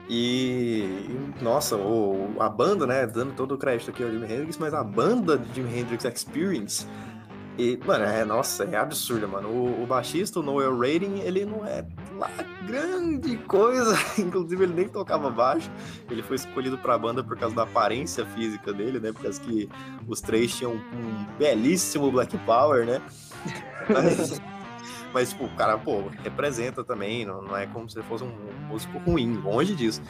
E, 0.09 1.04
nossa, 1.40 1.76
o, 1.76 2.36
a 2.38 2.48
banda, 2.48 2.86
né, 2.86 3.07
dando 3.07 3.34
todo 3.34 3.54
o 3.54 3.59
crédito 3.59 3.90
aqui 3.90 4.02
ao 4.02 4.11
Jimi 4.11 4.24
Hendrix, 4.24 4.57
mas 4.57 4.72
a 4.72 4.84
banda 4.84 5.36
de 5.36 5.54
Jimi 5.54 5.80
Hendrix 5.80 6.04
Experience, 6.04 6.86
e, 7.59 7.78
mano, 7.86 8.04
é, 8.04 8.24
nossa, 8.24 8.64
é 8.64 8.76
absurda, 8.76 9.26
mano. 9.26 9.48
O, 9.48 9.82
o 9.82 9.86
baixista, 9.86 10.40
o 10.40 10.42
Noel 10.42 10.78
Rating, 10.78 11.20
ele 11.20 11.46
não 11.46 11.64
é 11.66 11.86
lá 12.18 12.30
grande 12.66 13.38
coisa, 13.38 13.96
inclusive 14.18 14.64
ele 14.64 14.74
nem 14.74 14.88
tocava 14.88 15.30
baixo. 15.30 15.70
Ele 16.11 16.22
foi 16.22 16.36
escolhido 16.36 16.76
pra 16.76 16.98
banda 16.98 17.24
por 17.24 17.36
causa 17.36 17.57
da 17.57 17.62
aparência 17.62 18.26
física 18.26 18.72
dele, 18.72 19.00
né, 19.00 19.11
por 19.12 19.22
causa 19.22 19.40
que 19.40 19.68
os 20.07 20.20
três 20.20 20.54
tinham 20.54 20.72
um 20.74 21.26
belíssimo 21.38 22.11
Black 22.12 22.36
Power, 22.38 22.84
né. 22.84 23.00
Mas... 23.88 24.40
Mas, 25.12 25.30
tipo, 25.30 25.44
o 25.44 25.48
cara, 25.57 25.78
pô, 25.78 26.04
representa 26.22 26.84
também, 26.84 27.24
não, 27.24 27.42
não 27.42 27.57
é 27.57 27.66
como 27.66 27.88
se 27.88 28.02
fosse 28.02 28.24
um 28.24 28.32
músico 28.68 28.98
ruim, 28.98 29.34
longe 29.36 29.74
disso. 29.74 30.02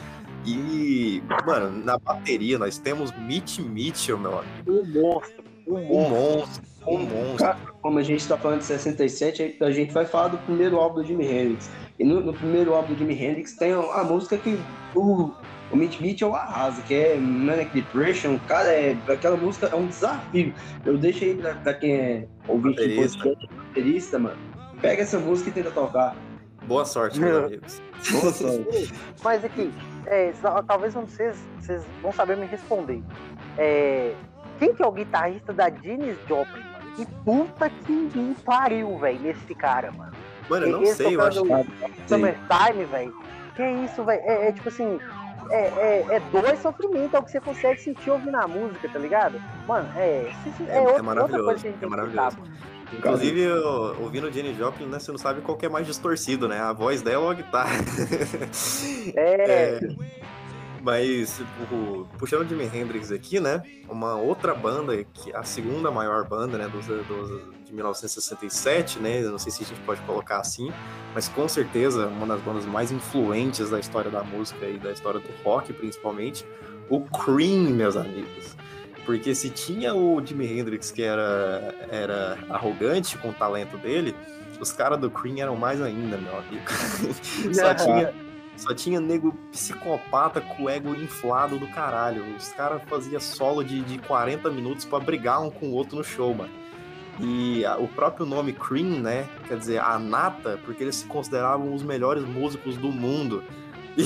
E, 0.45 1.21
mano, 1.45 1.83
na 1.83 1.97
bateria 1.97 2.57
nós 2.57 2.77
temos 2.77 3.11
Mitch 3.17 3.59
Mitchell, 3.59 4.17
meu 4.17 4.39
amigo. 4.39 4.71
Um 4.71 4.85
monstro. 4.85 5.43
Um 5.67 6.09
monstro. 6.09 6.63
Um 6.87 6.97
monstro. 6.99 7.55
Como 7.81 7.99
a 7.99 8.03
gente 8.03 8.25
tá 8.25 8.37
falando 8.37 8.59
de 8.59 8.65
67, 8.65 9.57
a 9.59 9.71
gente 9.71 9.93
vai 9.93 10.05
falar 10.05 10.29
do 10.29 10.37
primeiro 10.39 10.77
álbum 10.77 11.01
do 11.01 11.03
Jimi 11.05 11.25
Hendrix. 11.25 11.69
E 11.99 12.03
no, 12.03 12.21
no 12.21 12.33
primeiro 12.33 12.73
álbum 12.73 12.93
do 12.93 12.99
Jimi 12.99 13.13
Hendrix 13.13 13.53
tem 13.57 13.73
a, 13.73 14.03
música 14.03 14.37
que 14.37 14.57
o, 14.95 15.31
o 15.71 15.75
Mitch 15.75 15.99
Mitchell 15.99 16.33
arrasa, 16.33 16.81
que 16.83 16.93
é 16.93 17.17
Manic 17.17 17.73
Depression. 17.73 18.39
Cara, 18.47 18.71
é, 18.71 18.97
aquela 19.09 19.35
música 19.35 19.67
é 19.67 19.75
um 19.75 19.87
desafio. 19.87 20.53
Eu 20.85 20.97
deixo 20.97 21.25
aí 21.25 21.35
pra, 21.35 21.55
pra 21.55 21.73
quem 21.73 21.93
é 21.93 22.27
ouvinte 22.47 22.87
de 22.87 22.95
podcast, 22.95 23.47
baterista, 23.57 24.19
mano 24.19 24.56
Pega 24.81 25.01
essa 25.01 25.17
música 25.17 25.49
e 25.49 25.53
tenta 25.53 25.71
tocar. 25.71 26.15
Boa 26.63 26.85
sorte, 26.85 27.19
meus 27.19 27.45
amigos. 27.45 27.81
Boa 28.11 28.33
sorte. 28.33 28.93
Mas 29.23 29.43
aqui, 29.43 29.73
é, 30.05 30.33
talvez 30.67 30.93
vocês, 30.93 31.37
vocês 31.59 31.83
vão 32.01 32.11
saber 32.11 32.37
me 32.37 32.45
responder. 32.45 33.01
É, 33.57 34.13
quem 34.59 34.73
que 34.73 34.83
é 34.83 34.85
o 34.85 34.91
guitarrista 34.91 35.53
da 35.53 35.69
Janis 35.69 36.17
Joplin, 36.27 36.63
mano? 36.63 36.95
Que 36.95 37.05
puta 37.23 37.69
que 37.69 38.35
pariu, 38.43 38.97
velho, 38.97 39.19
nesse 39.19 39.55
cara, 39.55 39.91
mano. 39.91 40.11
Mano, 40.49 40.65
eu 40.65 40.79
não 40.79 40.85
sei, 40.85 41.15
eu 41.15 41.21
acho 41.21 41.43
que... 41.43 42.07
Summertime, 42.07 42.85
velho. 42.91 43.15
Que 43.55 43.61
é 43.61 43.71
isso, 43.83 44.03
velho? 44.03 44.21
É, 44.23 44.47
é, 44.47 44.51
tipo 44.51 44.69
assim, 44.69 44.99
é, 45.49 45.57
é, 45.57 46.05
é 46.09 46.19
dor 46.31 46.53
e 46.53 46.57
sofrimento, 46.57 47.15
é 47.15 47.19
o 47.19 47.23
que 47.23 47.31
você 47.31 47.39
consegue 47.39 47.81
sentir 47.81 48.09
ouvindo 48.09 48.35
a 48.35 48.47
música, 48.47 48.89
tá 48.89 48.99
ligado? 48.99 49.41
Mano, 49.67 49.87
é, 49.95 50.31
é, 50.67 50.71
é, 50.71 50.77
é 50.77 50.81
outra, 50.81 51.21
outra 51.21 51.43
coisa 51.43 51.61
que 51.61 51.67
a 51.67 51.71
gente 51.71 51.83
é 51.83 51.87
maravilhoso. 51.87 52.37
Inclusive, 52.93 53.41
eu, 53.41 53.95
ouvindo 54.01 54.31
Jenny 54.31 54.53
Joplin, 54.53 54.85
né, 54.87 54.99
você 54.99 55.11
não 55.11 55.17
sabe 55.17 55.41
qual 55.41 55.57
que 55.57 55.65
é 55.65 55.69
mais 55.69 55.85
distorcido, 55.85 56.47
né? 56.47 56.59
A 56.59 56.71
voz 56.71 57.01
dela 57.01 57.25
ou 57.25 57.31
a 57.31 57.33
guitarra. 57.33 57.77
É. 59.15 59.79
é 59.83 60.27
mas, 60.87 61.41
tipo, 61.59 62.07
puxando 62.17 62.45
o 62.45 62.47
Jimi 62.47 62.63
Hendrix 62.63 63.11
aqui, 63.11 63.41
né? 63.41 63.61
Uma 63.89 64.15
outra 64.15 64.55
banda, 64.55 65.03
que 65.03 65.35
a 65.35 65.43
segunda 65.43 65.91
maior 65.91 66.25
banda, 66.25 66.57
né, 66.57 66.69
dos, 66.69 66.85
dos, 66.85 67.41
de 67.65 67.73
1967, 67.73 68.97
né? 68.99 69.19
Não 69.19 69.37
sei 69.37 69.51
se 69.51 69.63
a 69.63 69.67
gente 69.67 69.81
pode 69.81 69.99
colocar 70.03 70.39
assim, 70.39 70.71
mas 71.13 71.27
com 71.27 71.45
certeza 71.45 72.07
uma 72.07 72.25
das 72.25 72.39
bandas 72.39 72.65
mais 72.65 72.89
influentes 72.89 73.69
da 73.69 73.81
história 73.81 74.09
da 74.09 74.23
música 74.23 74.65
e 74.65 74.77
da 74.77 74.93
história 74.93 75.19
do 75.19 75.27
rock, 75.43 75.73
principalmente, 75.73 76.45
o 76.89 77.01
Cream, 77.01 77.71
meus 77.71 77.97
amigos. 77.97 78.55
Porque 79.07 79.33
se 79.33 79.49
tinha 79.49 79.95
o 79.95 80.21
Jimi 80.23 80.45
Hendrix 80.45 80.91
que 80.91 81.01
era, 81.01 81.73
era 81.89 82.37
arrogante 82.49 83.17
com 83.17 83.29
o 83.29 83.33
talento 83.33 83.77
dele, 83.77 84.13
os 84.59 84.73
caras 84.73 84.99
do 84.99 85.09
Cream 85.09 85.37
eram 85.39 85.55
mais 85.55 85.81
ainda, 85.81 86.17
meu 86.17 86.37
amigo. 86.37 86.65
só, 87.55 87.73
tinha, 87.73 88.13
só 88.57 88.73
tinha 88.73 88.99
nego 88.99 89.31
psicopata 89.49 90.41
com 90.41 90.63
o 90.63 90.69
ego 90.69 90.93
inflado 90.93 91.57
do 91.57 91.67
caralho. 91.67 92.35
Os 92.35 92.49
caras 92.49 92.81
faziam 92.85 93.21
solo 93.21 93.63
de, 93.63 93.81
de 93.81 93.97
40 93.99 94.51
minutos 94.51 94.83
para 94.83 94.99
brigar 94.99 95.41
um 95.41 95.49
com 95.49 95.67
o 95.67 95.71
outro 95.71 95.95
no 95.95 96.03
show, 96.03 96.35
mano. 96.35 96.51
E 97.17 97.65
a, 97.65 97.77
o 97.77 97.87
próprio 97.87 98.25
nome 98.25 98.51
Cream, 98.51 98.99
né? 98.99 99.25
Quer 99.47 99.57
dizer, 99.57 99.79
a 99.79 99.97
nata, 99.97 100.59
porque 100.65 100.83
eles 100.83 100.97
se 100.97 101.05
consideravam 101.05 101.73
os 101.73 101.81
melhores 101.81 102.25
músicos 102.25 102.75
do 102.75 102.91
mundo. 102.91 103.41
E, 103.97 104.03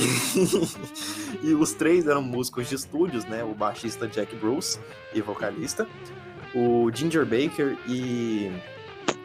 e, 1.48 1.54
os 1.54 1.74
três 1.74 2.06
eram 2.06 2.22
músicos 2.22 2.68
de 2.68 2.74
estúdios, 2.74 3.24
né? 3.26 3.44
O 3.44 3.54
baixista 3.54 4.08
Jack 4.08 4.34
Bruce 4.36 4.80
e 5.14 5.20
vocalista. 5.20 5.86
O 6.54 6.90
Ginger 6.92 7.24
Baker 7.24 7.76
e 7.86 8.50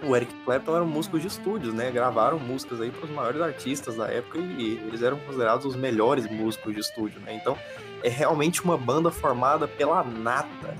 o 0.03 0.15
Eric 0.15 0.34
Clapton 0.45 0.76
eram 0.76 0.86
músicos 0.86 1.22
de 1.22 1.28
estúdios, 1.28 1.74
né? 1.74 1.89
Gravaram 1.91 2.39
músicas 2.39 2.82
aí 2.82 2.91
para 2.91 3.05
os 3.05 3.11
maiores 3.11 3.41
artistas 3.41 3.95
da 3.95 4.07
época 4.07 4.39
e 4.39 4.80
eles 4.86 5.01
eram 5.01 5.18
considerados 5.20 5.65
os 5.65 5.76
melhores 5.76 6.30
músicos 6.30 6.74
de 6.74 6.82
estúdio, 6.82 7.20
né? 7.22 7.34
Então 7.34 7.57
é 8.03 8.09
realmente 8.09 8.63
uma 8.63 8.78
banda 8.78 9.09
formada 9.09 9.68
pela 9.68 10.03
nata. 10.03 10.76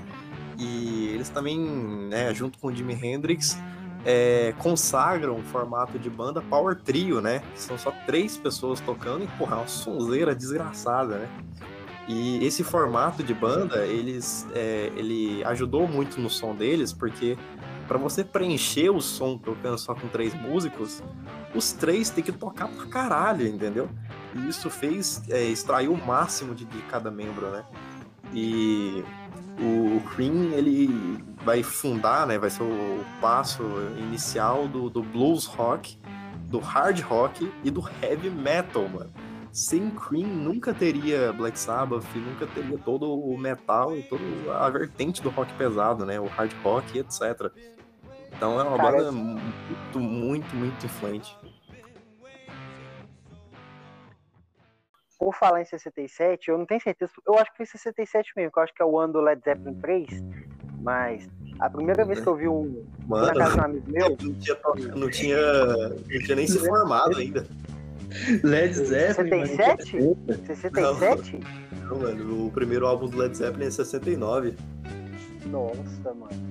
E 0.58 1.10
eles 1.14 1.28
também, 1.28 1.58
né, 1.58 2.34
junto 2.34 2.58
com 2.58 2.68
o 2.68 2.74
Jimi 2.74 2.94
Hendrix, 2.94 3.56
é, 4.04 4.54
consagram 4.58 5.38
formato 5.44 5.98
de 5.98 6.08
banda 6.08 6.40
Power 6.40 6.76
Trio, 6.76 7.20
né? 7.20 7.42
São 7.54 7.76
só 7.78 7.92
três 8.06 8.36
pessoas 8.36 8.80
tocando 8.80 9.24
e, 9.24 9.26
porra, 9.38 9.56
é 9.56 9.58
uma 9.60 9.68
sonzeira 9.68 10.34
desgraçada, 10.34 11.18
né? 11.18 11.28
E 12.08 12.42
esse 12.42 12.64
formato 12.64 13.22
de 13.22 13.34
banda, 13.34 13.84
eles, 13.84 14.46
é, 14.54 14.90
ele 14.96 15.44
ajudou 15.44 15.86
muito 15.86 16.18
no 16.20 16.30
som 16.30 16.54
deles, 16.54 16.90
porque 16.90 17.36
para 17.86 17.98
você 17.98 18.24
preencher 18.24 18.88
o 18.88 19.00
som 19.00 19.36
tocando 19.36 19.76
só 19.78 19.94
com 19.94 20.08
três 20.08 20.32
músicos, 20.34 21.02
os 21.54 21.72
três 21.72 22.08
tem 22.08 22.24
que 22.24 22.32
tocar 22.32 22.68
pra 22.68 22.86
caralho, 22.86 23.46
entendeu? 23.46 23.90
E 24.34 24.48
isso 24.48 24.70
fez 24.70 25.22
é, 25.28 25.42
extrair 25.44 25.88
o 25.88 25.96
máximo 25.96 26.54
de, 26.54 26.64
de 26.64 26.78
cada 26.82 27.10
membro, 27.10 27.50
né? 27.50 27.64
E 28.32 29.04
o 29.60 30.00
Cream 30.14 30.52
ele 30.52 30.88
vai 31.44 31.62
fundar, 31.62 32.26
né, 32.26 32.38
vai 32.38 32.50
ser 32.50 32.62
o 32.62 33.04
passo 33.20 33.62
inicial 33.98 34.68
do, 34.68 34.88
do 34.88 35.02
blues 35.02 35.46
rock, 35.46 35.98
do 36.48 36.58
hard 36.58 37.00
rock 37.00 37.52
e 37.64 37.70
do 37.70 37.82
heavy 38.02 38.30
metal, 38.30 38.88
mano. 38.88 39.10
Sem 39.50 39.90
Cream 39.90 40.28
nunca 40.28 40.72
teria 40.72 41.32
Black 41.32 41.58
Sabbath, 41.58 42.04
nunca 42.14 42.46
teria 42.46 42.78
todo 42.78 43.12
o 43.12 43.36
metal 43.36 43.96
e 43.96 44.02
toda 44.02 44.22
a 44.58 44.68
vertente 44.70 45.22
do 45.22 45.30
rock 45.30 45.52
pesado, 45.54 46.04
né, 46.06 46.20
o 46.20 46.26
hard 46.26 46.52
rock 46.62 46.96
e 46.96 47.00
etc. 47.00 47.50
Então 48.32 48.60
é 48.60 48.62
uma 48.62 48.76
Cara, 48.76 48.98
banda 48.98 49.12
muito, 49.12 49.98
muito, 49.98 50.54
muito 50.54 50.86
influente. 50.86 51.36
Por 55.18 55.34
falar 55.34 55.60
em 55.60 55.64
67, 55.64 56.48
eu 56.48 56.56
não 56.56 56.64
tenho 56.64 56.80
certeza, 56.80 57.12
eu 57.26 57.34
acho 57.34 57.50
que 57.50 57.56
foi 57.56 57.66
67 57.66 58.32
mesmo, 58.36 58.52
que 58.52 58.58
eu 58.58 58.62
acho 58.62 58.74
que 58.74 58.82
é 58.82 58.84
o 58.84 58.98
ano 58.98 59.14
do 59.14 59.20
Led 59.20 59.42
Zeppelin 59.44 59.74
3, 59.80 60.24
mas 60.80 61.28
a 61.58 61.68
primeira 61.68 62.04
vez 62.04 62.20
que 62.20 62.26
eu 62.26 62.36
vi 62.36 62.48
um. 62.48 62.84
Mano, 63.06 63.26
na 63.26 63.34
casa 63.34 63.54
de 63.54 63.60
um 63.60 63.64
amigo 63.64 63.84
meu. 63.90 64.08
Não 64.10 64.34
tinha, 64.34 64.56
não 64.94 65.10
tinha, 65.10 65.88
não 65.88 66.20
tinha 66.20 66.36
nem 66.36 66.46
se 66.46 66.58
formado 66.58 67.18
ainda. 67.18 67.44
Led 68.44 68.74
Zeppelin. 68.74 69.46
67? 69.46 70.16
67? 70.46 71.40
Não, 71.72 71.88
não, 71.88 71.98
mano, 71.98 72.46
o 72.46 72.50
primeiro 72.50 72.86
álbum 72.86 73.08
do 73.08 73.16
Led 73.16 73.36
Zeppelin 73.36 73.66
é 73.66 73.70
69. 73.70 74.54
Nossa, 75.50 76.14
mano. 76.14 76.48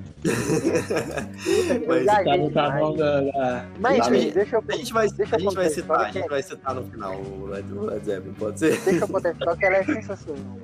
mas 1.87 2.05
tá 2.05 2.37
no 2.37 2.51
canal 2.51 2.95
da, 2.95 3.21
da. 3.21 3.65
Mas, 3.79 4.07
deixa 4.33 4.55
eu. 4.55 4.63
A 4.67 4.71
gente 4.73 4.93
vai, 4.93 5.07
deixa 5.09 5.35
a 5.35 5.39
gente 5.39 5.55
vai 5.55 5.69
citar, 5.69 5.99
a 6.01 6.11
gente 6.11 6.27
vai 6.27 6.41
citar 6.41 6.75
no 6.75 6.83
final 6.83 7.15
o 7.15 7.45
Led, 7.45 7.71
o 7.71 7.85
Led 7.85 8.05
Zeppelin, 8.05 8.33
pode 8.33 8.59
ser? 8.59 8.81
Deixa 8.81 9.03
eu 9.03 9.07
contextualizar 9.07 9.57
que 9.57 9.65
ela 9.65 9.77
é 9.77 9.83
sensacional. 9.83 10.57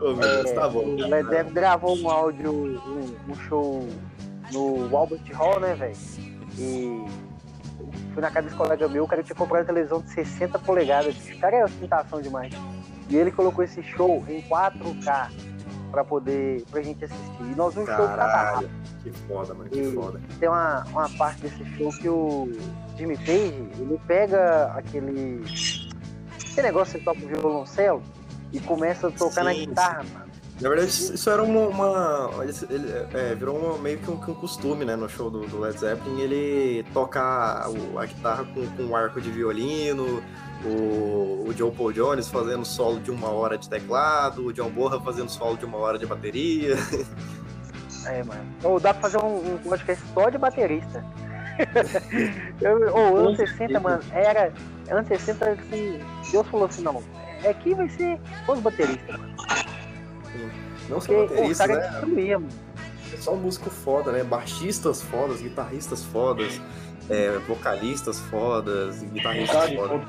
Oh, 0.00 0.12
meu 0.12 0.16
Deus, 0.16 0.50
é, 0.50 0.54
tá 0.54 0.68
bom. 0.68 0.84
O 0.84 1.08
Led 1.08 1.28
Zeppelin 1.28 1.54
gravou 1.54 1.96
um 1.96 2.08
áudio, 2.08 2.52
um, 2.52 3.14
um 3.30 3.34
show 3.48 3.86
no 4.52 4.96
Albert 4.96 5.22
Hall, 5.34 5.60
né, 5.60 5.74
velho? 5.74 5.96
E 6.58 7.04
fui 8.12 8.22
na 8.22 8.30
casa 8.30 8.46
desse 8.46 8.56
colega 8.56 8.88
meu, 8.88 9.04
o 9.04 9.08
cara 9.08 9.22
tinha 9.22 9.36
comprado 9.36 9.62
uma 9.62 9.66
televisão 9.66 10.00
de 10.00 10.10
60 10.10 10.58
polegadas. 10.60 11.14
O 11.16 11.38
cara 11.38 11.56
é 11.56 11.64
ostentação 11.64 12.20
demais. 12.20 12.52
E 13.10 13.16
ele 13.16 13.30
colocou 13.30 13.62
esse 13.62 13.82
show 13.82 14.24
em 14.28 14.40
4K 14.42 15.28
pra 15.94 16.04
poder, 16.04 16.64
pra 16.70 16.82
gente 16.82 17.04
assistir. 17.04 17.42
E 17.42 17.54
nós 17.54 17.74
vimos 17.74 17.88
show 17.88 18.06
cada 18.06 18.64
Que 19.02 19.12
foda, 19.28 19.54
mano, 19.54 19.70
que 19.70 19.80
e 19.80 19.92
foda. 19.92 20.20
Tem 20.38 20.48
uma, 20.48 20.84
uma 20.90 21.08
parte 21.10 21.42
desse 21.42 21.64
show 21.76 21.90
que 21.90 22.08
o 22.08 22.52
Jimmy 22.96 23.16
Page, 23.18 23.68
ele 23.78 24.00
pega 24.06 24.72
aquele, 24.74 25.42
aquele 26.36 26.62
negócio 26.62 26.98
que 26.98 27.04
toca 27.04 27.24
o 27.24 27.28
violoncelo 27.28 28.02
e 28.52 28.60
começa 28.60 29.08
a 29.08 29.10
tocar 29.10 29.42
sim, 29.42 29.44
na 29.44 29.52
guitarra, 29.54 30.04
sim. 30.04 30.12
mano. 30.12 30.24
Na 30.60 30.68
verdade, 30.68 30.88
isso 30.88 31.30
era 31.30 31.42
uma. 31.42 31.66
uma 31.66 32.44
ele, 32.70 32.92
é, 33.12 33.34
virou 33.34 33.58
uma, 33.58 33.78
meio 33.78 33.98
que 33.98 34.08
um, 34.08 34.14
um, 34.14 34.34
costume, 34.34 34.84
né, 34.84 34.94
no 34.94 35.08
show 35.08 35.28
do, 35.28 35.46
do 35.46 35.58
Led 35.58 35.78
Zeppelin, 35.78 36.20
ele 36.20 36.86
tocar 36.92 37.66
a 37.98 38.06
guitarra 38.06 38.44
com, 38.44 38.64
com 38.68 38.82
um 38.84 38.94
arco 38.94 39.20
de 39.20 39.30
violino, 39.32 40.22
o, 40.64 41.44
o 41.48 41.54
Joe 41.56 41.70
Paul 41.70 41.92
Jones 41.92 42.28
fazendo 42.28 42.64
solo 42.64 43.00
de 43.00 43.10
uma 43.10 43.28
hora 43.28 43.58
de 43.58 43.68
teclado, 43.68 44.46
o 44.46 44.52
John 44.52 44.70
Borra 44.70 45.00
fazendo 45.00 45.28
solo 45.28 45.56
de 45.56 45.64
uma 45.64 45.78
hora 45.78 45.98
de 45.98 46.06
bateria. 46.06 46.76
É, 48.06 48.22
mano. 48.22 48.44
Ou 48.62 48.78
dá 48.78 48.92
pra 48.92 49.08
fazer 49.08 49.16
um, 49.16 49.54
um 49.54 49.58
podcast 49.58 50.04
só 50.12 50.28
de 50.28 50.36
baterista. 50.36 51.02
Ou 52.92 53.16
anos 53.16 53.38
60, 53.38 53.80
mano, 53.80 54.02
era. 54.12 54.52
Anos 54.90 55.08
60, 55.08 55.48
assim, 55.48 56.00
Deus 56.30 56.46
falou 56.48 56.66
assim, 56.66 56.82
não, 56.82 57.02
aqui 57.48 57.74
vai 57.74 57.88
ser 57.88 58.20
os 58.46 58.60
bateristas, 58.60 59.18
mano. 59.18 59.34
Não 60.90 61.00
só 61.00 61.26
bateristas, 61.26 61.68
né? 61.68 61.88
Destruía, 61.88 62.38
mano. 62.38 62.52
É 63.10 63.16
só 63.16 63.34
músico 63.34 63.70
foda, 63.70 64.12
né? 64.12 64.22
Baixistas 64.22 65.00
fodas, 65.00 65.40
guitarristas 65.40 66.04
fodas, 66.04 66.60
é, 67.08 67.38
vocalistas 67.48 68.18
fodas, 68.18 69.02
guitarristas 69.02 69.72
fodas 69.72 70.02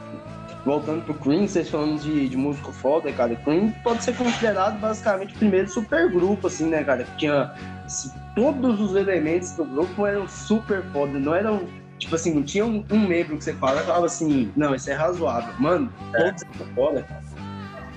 voltando 0.65 1.03
pro 1.05 1.13
Cream, 1.13 1.47
vocês 1.47 1.69
falando 1.69 2.01
de, 2.01 2.27
de 2.27 2.35
músico 2.35 2.71
foda, 2.71 3.11
cara, 3.11 3.35
Cream 3.35 3.71
pode 3.83 4.03
ser 4.03 4.15
considerado 4.15 4.79
basicamente 4.79 5.35
o 5.35 5.37
primeiro 5.37 5.69
supergrupo, 5.69 6.47
assim, 6.47 6.67
né, 6.67 6.83
cara? 6.83 7.03
Que 7.03 7.17
tinha 7.17 7.53
assim, 7.85 8.11
todos 8.35 8.81
os 8.81 8.95
elementos 8.95 9.51
do 9.51 9.63
grupo 9.63 10.05
eram 10.05 10.27
super 10.27 10.81
foda, 10.91 11.19
não 11.19 11.35
eram, 11.35 11.61
tipo 11.99 12.15
assim, 12.15 12.33
não 12.33 12.43
tinha 12.43 12.65
um, 12.65 12.83
um 12.91 13.07
membro 13.07 13.37
que 13.37 13.43
você 13.43 13.53
fala 13.53 13.81
e 13.81 13.85
falava 13.85 14.07
assim, 14.07 14.51
não, 14.55 14.73
esse 14.73 14.89
é 14.89 14.95
razoável. 14.95 15.53
Mano, 15.59 15.93
é. 16.15 16.23
todos 16.23 16.43
eram 16.43 16.73
foda, 16.73 17.03
cara. 17.03 17.23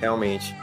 Realmente. 0.01 0.55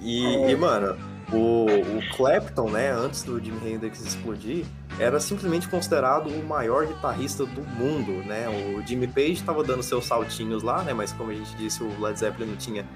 E, 0.00 0.36
é. 0.36 0.50
e 0.52 0.56
mano, 0.56 0.96
o, 1.32 1.66
o 1.66 2.16
Clapton, 2.16 2.70
né, 2.70 2.90
antes 2.90 3.22
do 3.22 3.42
Jimi 3.42 3.72
Hendrix 3.72 4.00
explodir, 4.04 4.64
era 4.98 5.18
simplesmente 5.20 5.68
considerado 5.68 6.28
o 6.28 6.44
maior 6.44 6.86
guitarrista 6.86 7.46
do 7.46 7.62
mundo, 7.62 8.22
né? 8.26 8.48
O 8.48 8.86
Jimmy 8.86 9.06
Page 9.06 9.32
estava 9.32 9.62
dando 9.64 9.82
seus 9.82 10.04
saltinhos 10.04 10.62
lá, 10.62 10.82
né? 10.82 10.92
Mas 10.92 11.12
como 11.12 11.30
a 11.30 11.34
gente 11.34 11.54
disse, 11.56 11.82
o 11.82 12.00
Led 12.00 12.18
Zeppelin 12.18 12.50
não 12.50 12.56
tinha 12.56 12.86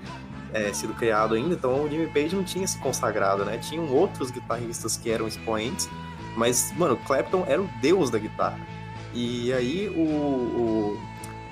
é, 0.53 0.73
sido 0.73 0.93
criado 0.95 1.35
ainda, 1.35 1.55
então 1.55 1.85
o 1.85 1.89
Jimmy 1.89 2.09
Page 2.09 2.37
não 2.37 2.45
tinha 2.45 2.67
se 2.67 2.79
consagrado, 2.79 3.45
né? 3.45 3.57
Tinham 3.59 3.89
outros 3.89 4.31
guitarristas 4.31 4.97
que 4.97 5.11
eram 5.11 5.27
expoentes, 5.27 5.89
mas, 6.37 6.73
mano, 6.77 6.97
Clapton 7.07 7.45
era 7.47 7.63
o 7.63 7.69
deus 7.81 8.11
da 8.11 8.19
guitarra. 8.19 8.61
E 9.15 9.53
aí 9.53 9.89
o, 9.89 10.01
o, 10.01 11.01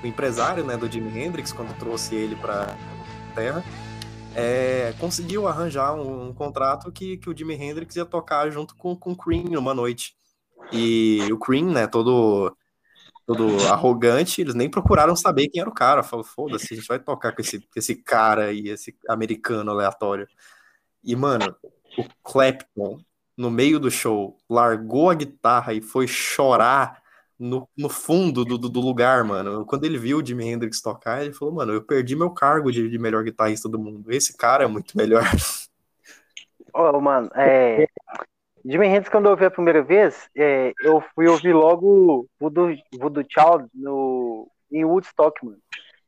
o 0.02 0.06
empresário, 0.06 0.64
né, 0.64 0.76
do 0.76 0.90
Jimi 0.90 1.18
Hendrix, 1.18 1.52
quando 1.52 1.74
trouxe 1.78 2.14
ele 2.14 2.34
para 2.36 2.74
Terra, 3.34 3.64
é, 4.34 4.94
conseguiu 4.98 5.46
arranjar 5.46 5.94
um, 5.94 6.28
um, 6.28 6.34
contrato 6.34 6.90
que, 6.90 7.16
que 7.16 7.28
o 7.28 7.36
Jimi 7.36 7.54
Hendrix 7.54 7.96
ia 7.96 8.04
tocar 8.04 8.50
junto 8.50 8.74
com, 8.76 8.96
com 8.96 9.12
o 9.12 9.16
Cream 9.16 9.44
numa 9.44 9.74
noite. 9.74 10.14
E 10.72 11.20
o 11.30 11.38
Cream, 11.38 11.70
né, 11.72 11.86
todo, 11.86 12.56
todo 13.26 13.68
arrogante, 13.68 14.40
eles 14.40 14.54
nem 14.54 14.70
procuraram 14.70 15.14
saber 15.14 15.48
quem 15.48 15.60
era 15.60 15.68
o 15.68 15.74
cara. 15.74 16.02
Falou, 16.02 16.24
foda-se, 16.24 16.72
a 16.72 16.76
gente 16.76 16.88
vai 16.88 16.98
tocar 16.98 17.32
com 17.32 17.42
esse, 17.42 17.66
esse 17.76 17.96
cara 17.96 18.46
aí, 18.46 18.68
esse 18.68 18.96
americano 19.08 19.70
aleatório. 19.70 20.26
E, 21.04 21.14
mano, 21.16 21.54
o 21.98 22.04
Clapton, 22.22 23.00
no 23.36 23.50
meio 23.50 23.80
do 23.80 23.90
show, 23.90 24.38
largou 24.48 25.10
a 25.10 25.14
guitarra 25.14 25.74
e 25.74 25.80
foi 25.82 26.06
chorar 26.06 27.01
no, 27.42 27.68
no 27.76 27.88
fundo 27.88 28.44
do, 28.44 28.56
do, 28.56 28.80
lugar, 28.80 29.24
mano. 29.24 29.66
Quando 29.66 29.84
ele 29.84 29.98
viu 29.98 30.18
o 30.18 30.24
Jimi 30.24 30.46
Hendrix 30.46 30.80
tocar, 30.80 31.22
ele 31.22 31.32
falou, 31.32 31.54
mano, 31.54 31.72
eu 31.72 31.82
perdi 31.82 32.14
meu 32.14 32.30
cargo 32.30 32.70
de, 32.70 32.88
de 32.88 32.98
melhor 32.98 33.24
guitarrista 33.24 33.68
do 33.68 33.78
mundo. 33.78 34.12
Esse 34.12 34.36
cara 34.36 34.64
é 34.64 34.66
muito 34.66 34.96
melhor. 34.96 35.24
Ô, 36.72 36.90
oh, 36.90 37.00
mano, 37.00 37.28
é... 37.34 37.86
Jimi 38.64 38.86
Hendrix, 38.86 39.08
quando 39.08 39.26
eu 39.26 39.32
ouvi 39.32 39.44
a 39.44 39.50
primeira 39.50 39.82
vez, 39.82 40.30
é, 40.36 40.72
eu 40.82 41.02
fui 41.14 41.26
ouvir 41.26 41.52
logo 41.52 42.28
Voodoo, 42.38 42.74
Voodoo 42.94 43.24
Child 43.28 43.68
no, 43.74 44.48
em 44.70 44.84
Woodstock, 44.84 45.44
mano. 45.44 45.58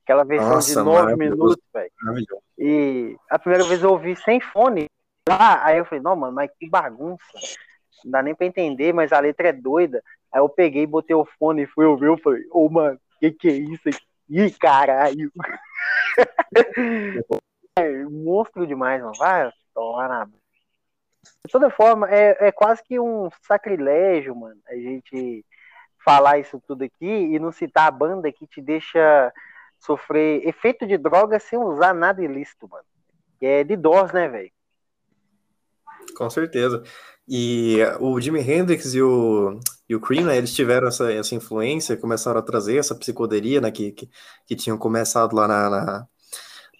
Aquela 0.04 0.22
versão 0.22 0.50
Nossa, 0.50 0.68
de 0.68 0.76
nove 0.76 1.16
minutos, 1.16 1.62
velho. 1.72 1.90
E 2.58 3.16
a 3.28 3.38
primeira 3.38 3.64
vez 3.64 3.82
eu 3.82 3.90
ouvi 3.90 4.14
sem 4.16 4.40
fone, 4.40 4.86
lá, 5.28 5.64
aí 5.64 5.78
eu 5.78 5.84
falei, 5.84 6.02
não, 6.02 6.14
mano, 6.14 6.32
mas 6.32 6.50
que 6.58 6.68
bagunça. 6.68 7.24
Não 8.04 8.12
dá 8.12 8.22
nem 8.22 8.34
pra 8.34 8.46
entender, 8.46 8.92
mas 8.92 9.12
a 9.12 9.18
letra 9.18 9.48
é 9.48 9.52
doida. 9.52 10.02
Aí 10.34 10.40
eu 10.40 10.48
peguei, 10.48 10.84
botei 10.84 11.14
o 11.14 11.24
fone 11.24 11.62
e 11.62 11.66
fui 11.66 11.86
ouvir, 11.86 12.06
eu 12.06 12.18
falei, 12.18 12.42
ô, 12.50 12.66
oh, 12.66 12.68
mano, 12.68 12.98
que 13.20 13.30
que 13.30 13.48
é 13.48 13.52
isso 13.52 13.88
aqui? 13.88 14.04
Ih, 14.28 14.50
caralho. 14.50 15.30
é, 17.78 18.04
monstro 18.04 18.66
demais, 18.66 19.00
mano. 19.00 19.14
Vai 19.16 19.52
tomar 19.72 20.08
na. 20.08 20.24
De 20.24 21.52
toda 21.52 21.70
forma, 21.70 22.10
é, 22.10 22.48
é 22.48 22.52
quase 22.52 22.82
que 22.82 22.98
um 22.98 23.30
sacrilégio, 23.46 24.34
mano, 24.34 24.60
a 24.66 24.74
gente 24.74 25.46
falar 26.04 26.40
isso 26.40 26.60
tudo 26.66 26.82
aqui 26.82 27.06
e 27.06 27.38
não 27.38 27.52
citar 27.52 27.86
a 27.86 27.92
banda 27.92 28.32
que 28.32 28.44
te 28.44 28.60
deixa 28.60 29.32
sofrer 29.78 30.46
efeito 30.46 30.84
de 30.84 30.98
droga 30.98 31.38
sem 31.38 31.58
usar 31.58 31.94
nada 31.94 32.24
ilícito, 32.24 32.68
mano. 32.68 32.84
Que 33.38 33.46
é 33.46 33.62
de 33.62 33.76
dós, 33.76 34.12
né, 34.12 34.28
velho? 34.28 34.50
Com 36.16 36.28
certeza. 36.28 36.82
E 37.28 37.78
o 38.00 38.20
Jimi 38.20 38.40
Hendrix 38.40 38.94
e 38.94 39.00
o, 39.00 39.60
e 39.88 39.94
o 39.94 40.00
Cream, 40.00 40.26
né, 40.26 40.36
eles 40.38 40.54
tiveram 40.54 40.88
essa, 40.88 41.12
essa 41.12 41.34
influência, 41.34 41.96
começaram 41.96 42.40
a 42.40 42.42
trazer 42.42 42.76
essa 42.76 42.94
psicodelia, 42.94 43.60
né, 43.60 43.70
que, 43.70 43.92
que, 43.92 44.08
que 44.46 44.56
tinham 44.56 44.78
começado 44.78 45.36
lá 45.36 45.46
na, 45.46 45.70
na, 45.70 46.08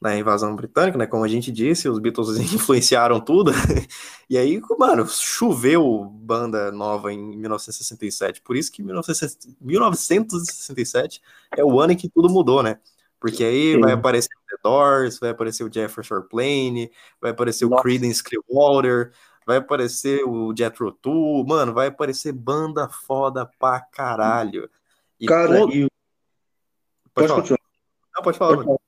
na, 0.01 0.17
invasão 0.17 0.57
britânica, 0.57 0.97
né, 0.97 1.07
como 1.07 1.25
a 1.25 1.29
gente 1.29 1.53
disse, 1.53 1.89
os 1.89 1.99
Beatles 1.99 2.39
influenciaram 2.55 3.21
tudo, 3.21 3.53
e 4.29 4.39
aí, 4.39 4.61
mano, 4.79 5.07
choveu 5.07 6.05
banda 6.05 6.73
nova 6.73 7.13
em 7.13 7.37
1967, 7.37 8.41
por 8.41 8.57
isso 8.57 8.73
que 8.73 8.83
1967 8.83 11.21
é 11.57 11.65
o 11.65 11.79
ano 11.79 11.93
em 11.93 11.97
que 11.97 12.09
tudo 12.09 12.31
mudou, 12.31 12.63
né, 12.63 12.79
porque 13.21 13.45
aí 13.45 13.73
Sim. 13.73 13.81
vai 13.81 13.93
aparecer 13.93 14.31
o 14.35 14.41
The 14.49 14.57
Doors, 14.63 15.19
vai 15.19 15.31
aparecer 15.31 15.65
o 15.65 15.73
Jefferson 15.73 16.15
Airplane, 16.15 16.91
vai 17.21 17.31
aparecer 17.31 17.67
Nossa. 17.67 17.81
o 17.81 17.83
Creedence 17.83 18.23
Clearwater, 18.23 19.13
vai 19.47 19.59
aparecer 19.59 20.25
o 20.25 20.55
Jethro 20.57 20.93
Tull, 20.93 21.47
mano, 21.47 21.73
vai 21.73 21.89
aparecer 21.89 22.33
banda 22.33 22.89
foda 22.89 23.47
pra 23.59 23.81
caralho. 23.81 24.71
E 25.21 25.27
Cara, 25.27 25.59
todo... 25.59 25.73
e... 25.73 25.87
Pode, 27.13 27.29
pode 27.29 27.49
falar. 27.49 27.61
Não, 28.17 28.23
pode 28.23 28.39
falar, 28.39 28.55
pode 28.57 28.65
falar. 28.67 28.79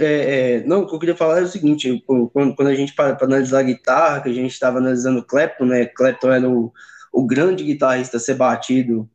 É, 0.00 0.56
é, 0.56 0.64
não, 0.64 0.82
o 0.82 0.86
que 0.86 0.94
eu 0.94 0.98
queria 0.98 1.16
falar 1.16 1.40
é 1.40 1.42
o 1.42 1.48
seguinte, 1.48 2.02
quando, 2.06 2.54
quando 2.54 2.68
a 2.68 2.74
gente 2.74 2.94
para 2.94 3.16
para 3.16 3.26
analisar 3.26 3.60
a 3.60 3.64
guitarra, 3.64 4.20
que 4.20 4.28
a 4.28 4.32
gente 4.32 4.52
estava 4.52 4.78
analisando 4.78 5.20
o 5.20 5.24
Clapton, 5.24 5.64
né, 5.64 5.86
Clapton 5.86 6.30
era 6.30 6.48
o, 6.48 6.72
o 7.12 7.26
grande 7.26 7.64
guitarrista 7.64 8.18
a 8.18 8.20
ser 8.20 8.34
batido 8.34 9.08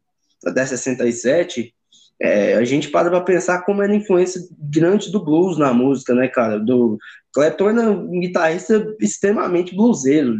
da 0.43 0.65
67, 0.65 1.73
é, 2.21 2.55
a 2.55 2.63
gente 2.65 2.89
para 2.89 3.09
para 3.09 3.21
pensar 3.21 3.61
como 3.61 3.81
era 3.81 3.93
a 3.93 3.95
influência 3.95 4.41
grande 4.57 5.11
do 5.11 5.23
blues 5.23 5.57
na 5.57 5.73
música, 5.73 6.13
né, 6.13 6.27
cara? 6.27 6.59
Do 6.59 6.97
Clapton 7.33 7.69
era 7.69 7.89
um 7.89 8.19
guitarrista 8.19 8.95
extremamente 8.99 9.75
bluseiro. 9.75 10.35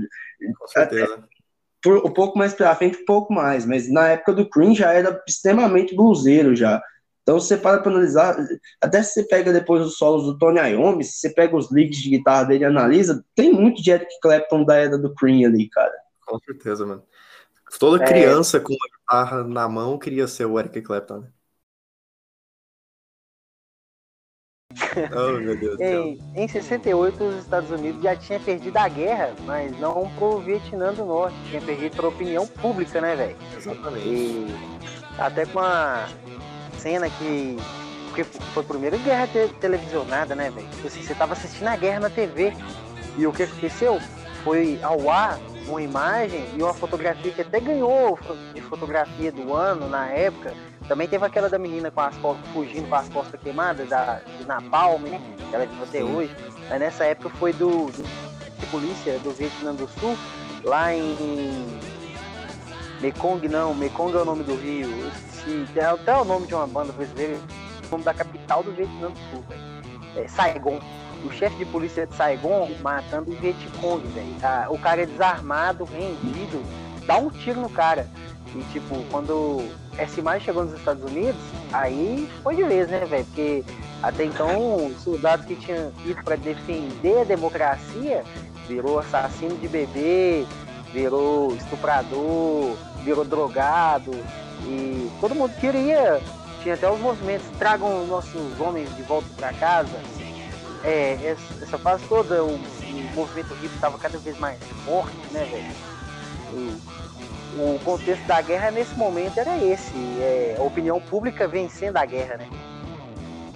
Com 0.57 0.67
certeza. 0.67 1.23
por, 1.81 2.05
um 2.05 2.13
pouco 2.13 2.37
mais 2.37 2.53
pra 2.53 2.75
frente, 2.75 3.01
um 3.01 3.05
pouco 3.05 3.33
mais, 3.33 3.65
mas 3.65 3.91
na 3.91 4.09
época 4.09 4.33
do 4.33 4.49
Cream 4.49 4.75
já 4.75 4.91
era 4.91 5.21
extremamente 5.27 5.95
bluseiro 5.95 6.55
já. 6.55 6.81
Então 7.23 7.39
você 7.39 7.55
para 7.55 7.79
para 7.79 7.91
analisar, 7.91 8.35
até 8.81 9.03
se 9.03 9.13
você 9.13 9.23
pega 9.23 9.53
depois 9.53 9.85
os 9.85 9.97
solos 9.97 10.25
do 10.25 10.37
Tony 10.37 10.59
Iommi, 10.59 11.03
se 11.03 11.19
você 11.19 11.29
pega 11.29 11.55
os 11.55 11.71
leads 11.71 11.99
de 11.99 12.09
guitarra 12.09 12.45
dele 12.45 12.63
e 12.63 12.65
analisa, 12.65 13.23
tem 13.35 13.53
muito 13.53 13.81
de 13.81 13.91
Eric 13.91 14.11
Clapton 14.21 14.65
da 14.65 14.75
era 14.75 14.97
do 14.97 15.13
Cream 15.13 15.47
ali, 15.47 15.69
cara. 15.69 15.93
Com 16.25 16.39
certeza, 16.39 16.85
mano. 16.85 17.03
Toda 17.79 18.03
é. 18.03 18.07
criança 18.07 18.57
é... 18.57 18.59
com 18.59 18.73
uma 18.73 18.97
guitarra 18.97 19.43
na 19.43 19.69
mão 19.69 19.97
queria 19.97 20.27
ser 20.27 20.45
o 20.45 20.59
Eric 20.59 20.81
Clapton, 20.81 21.19
né? 21.19 21.27
Oh, 25.15 25.39
meu 25.39 25.57
Deus 25.57 25.79
em, 25.79 26.19
em 26.35 26.47
68, 26.47 27.23
os 27.23 27.35
Estados 27.39 27.69
Unidos 27.71 28.01
já 28.01 28.15
tinha 28.15 28.39
perdido 28.39 28.77
a 28.77 28.87
guerra, 28.87 29.33
mas 29.45 29.77
não 29.79 30.09
pro 30.17 30.39
Vietnã 30.39 30.93
do 30.93 31.05
Norte. 31.05 31.35
Tinha 31.49 31.61
perdido 31.61 31.95
pra 31.95 32.07
opinião 32.07 32.45
pública, 32.47 33.01
né, 33.01 33.15
velho? 33.15 33.35
Exatamente. 33.55 34.07
E 34.07 34.55
até 35.17 35.45
com 35.45 35.59
a 35.59 36.07
cena 36.77 37.09
que. 37.09 37.57
Porque 38.07 38.23
foi 38.23 38.63
a 38.63 38.65
primeira 38.65 38.97
guerra 38.97 39.27
te 39.27 39.47
televisionada, 39.59 40.35
né, 40.35 40.49
velho? 40.49 40.67
Tipo 40.69 40.87
assim, 40.87 41.03
você 41.03 41.13
tava 41.13 41.33
assistindo 41.33 41.67
a 41.67 41.75
guerra 41.75 42.01
na 42.01 42.09
TV. 42.09 42.53
E 43.17 43.27
o 43.27 43.33
que 43.33 43.43
aconteceu? 43.43 43.99
Foi 44.43 44.79
ao 44.81 45.09
ar 45.09 45.39
uma 45.67 45.81
imagem 45.81 46.45
e 46.55 46.63
uma 46.63 46.73
fotografia 46.73 47.31
que 47.31 47.41
até 47.41 47.59
ganhou 47.59 48.17
de 48.53 48.61
fotografia 48.61 49.31
do 49.31 49.53
ano 49.53 49.87
na 49.87 50.07
época 50.07 50.53
também 50.89 51.07
teve 51.07 51.23
aquela 51.23 51.47
da 51.47 51.59
menina 51.59 51.91
com 51.91 52.01
as 52.01 52.17
costas, 52.17 52.45
fugindo 52.51 52.89
com 52.89 52.95
as 52.95 53.07
costas 53.09 53.39
queimadas, 53.39 53.87
da, 53.87 54.21
de 54.39 54.45
Napalm, 54.47 55.03
né? 55.03 55.21
Ela 55.53 55.63
é 55.63 55.65
de 55.67 55.75
você 55.75 56.01
hoje. 56.01 56.35
Mas 56.67 56.79
nessa 56.79 57.05
época 57.05 57.29
foi 57.37 57.53
do, 57.53 57.85
do 57.85 58.71
polícia 58.71 59.19
do 59.19 59.31
Vietnã 59.31 59.73
do 59.75 59.87
Sul, 59.87 60.17
lá 60.63 60.91
em 60.91 61.79
Mekong 63.01 63.47
não, 63.47 63.75
Mekong 63.75 64.17
é 64.17 64.21
o 64.21 64.25
nome 64.25 64.43
do 64.43 64.55
rio. 64.55 64.89
Esqueci, 65.31 65.79
é 65.79 65.85
até 65.85 66.17
o 66.17 66.25
nome 66.25 66.47
de 66.47 66.55
uma 66.55 66.65
banda 66.65 66.91
brasileira, 66.91 67.37
o 67.87 67.91
nome 67.91 68.03
da 68.03 68.13
capital 68.13 68.63
do 68.63 68.71
Vietnã 68.71 69.11
do 69.11 69.19
Sul, 69.31 69.45
velho. 69.47 69.61
É 70.15 70.27
Saigon. 70.27 70.79
O 71.23 71.31
chefe 71.31 71.55
de 71.57 71.65
polícia 71.65 72.07
de 72.07 72.15
Saigon 72.15 72.67
matando 72.81 73.31
o 73.31 73.35
Vietcong, 73.35 74.07
velho. 74.07 74.35
Ah, 74.41 74.65
o 74.69 74.79
cara 74.79 75.03
é 75.03 75.05
desarmado, 75.05 75.83
rendido, 75.83 76.63
dá 77.05 77.17
um 77.17 77.29
tiro 77.29 77.61
no 77.61 77.69
cara. 77.69 78.07
E 78.55 78.63
tipo, 78.71 79.03
quando 79.11 79.69
essa 79.99 80.19
imagem 80.19 80.45
chegou 80.45 80.63
nos 80.63 80.73
Estados 80.73 81.03
Unidos, 81.03 81.39
aí 81.73 82.29
foi 82.41 82.55
de 82.55 82.63
vez, 82.63 82.87
né, 82.89 83.05
velho? 83.05 83.25
Porque 83.25 83.63
até 84.01 84.23
então 84.23 84.87
os 84.87 85.01
soldados 85.01 85.45
que 85.45 85.55
tinham 85.55 85.91
ido 86.05 86.23
para 86.23 86.37
defender 86.37 87.21
a 87.21 87.23
democracia 87.25 88.23
virou 88.67 88.99
assassino 88.99 89.57
de 89.57 89.67
bebê, 89.67 90.45
virou 90.93 91.53
estuprador, 91.53 92.75
virou 93.03 93.25
drogado 93.25 94.11
e 94.63 95.09
todo 95.19 95.35
mundo 95.35 95.53
queria. 95.59 96.21
Tinha 96.63 96.75
até 96.75 96.89
os 96.89 96.99
movimentos, 96.99 97.47
tragam 97.57 98.05
nossos 98.07 98.59
homens 98.59 98.93
de 98.95 99.01
volta 99.03 99.27
para 99.37 99.53
casa. 99.53 99.97
É, 100.83 101.35
essa 101.61 101.77
fase 101.77 102.03
toda, 102.07 102.43
o, 102.43 102.55
o 102.55 103.11
movimento 103.15 103.53
hippie 103.53 103.75
estava 103.75 103.97
cada 103.97 104.17
vez 104.17 104.37
mais 104.39 104.59
forte, 104.85 105.15
né, 105.31 105.45
velho? 105.45 106.89
O 107.57 107.79
contexto 107.83 108.25
da 108.25 108.41
guerra 108.41 108.71
nesse 108.71 108.93
momento 108.95 109.37
era 109.39 109.57
esse, 109.57 109.93
é, 110.19 110.55
a 110.57 110.61
opinião 110.61 110.99
pública 111.01 111.47
vencendo 111.47 111.97
a 111.97 112.05
guerra, 112.05 112.37
né? 112.37 112.47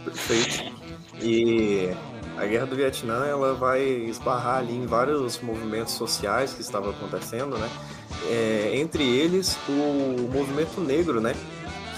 Perfeito. 0.03 0.73
E 1.21 1.91
a 2.37 2.45
guerra 2.45 2.65
do 2.65 2.75
Vietnã 2.75 3.25
ela 3.25 3.53
vai 3.53 3.81
esbarrar 3.81 4.57
ali 4.57 4.75
em 4.75 4.85
vários 4.85 5.39
movimentos 5.39 5.93
sociais 5.93 6.53
que 6.53 6.61
estavam 6.61 6.89
acontecendo, 6.89 7.57
né? 7.57 7.69
É, 8.29 8.71
entre 8.75 9.03
eles 9.03 9.57
o 9.67 10.29
movimento 10.31 10.81
negro, 10.81 11.21
né? 11.21 11.35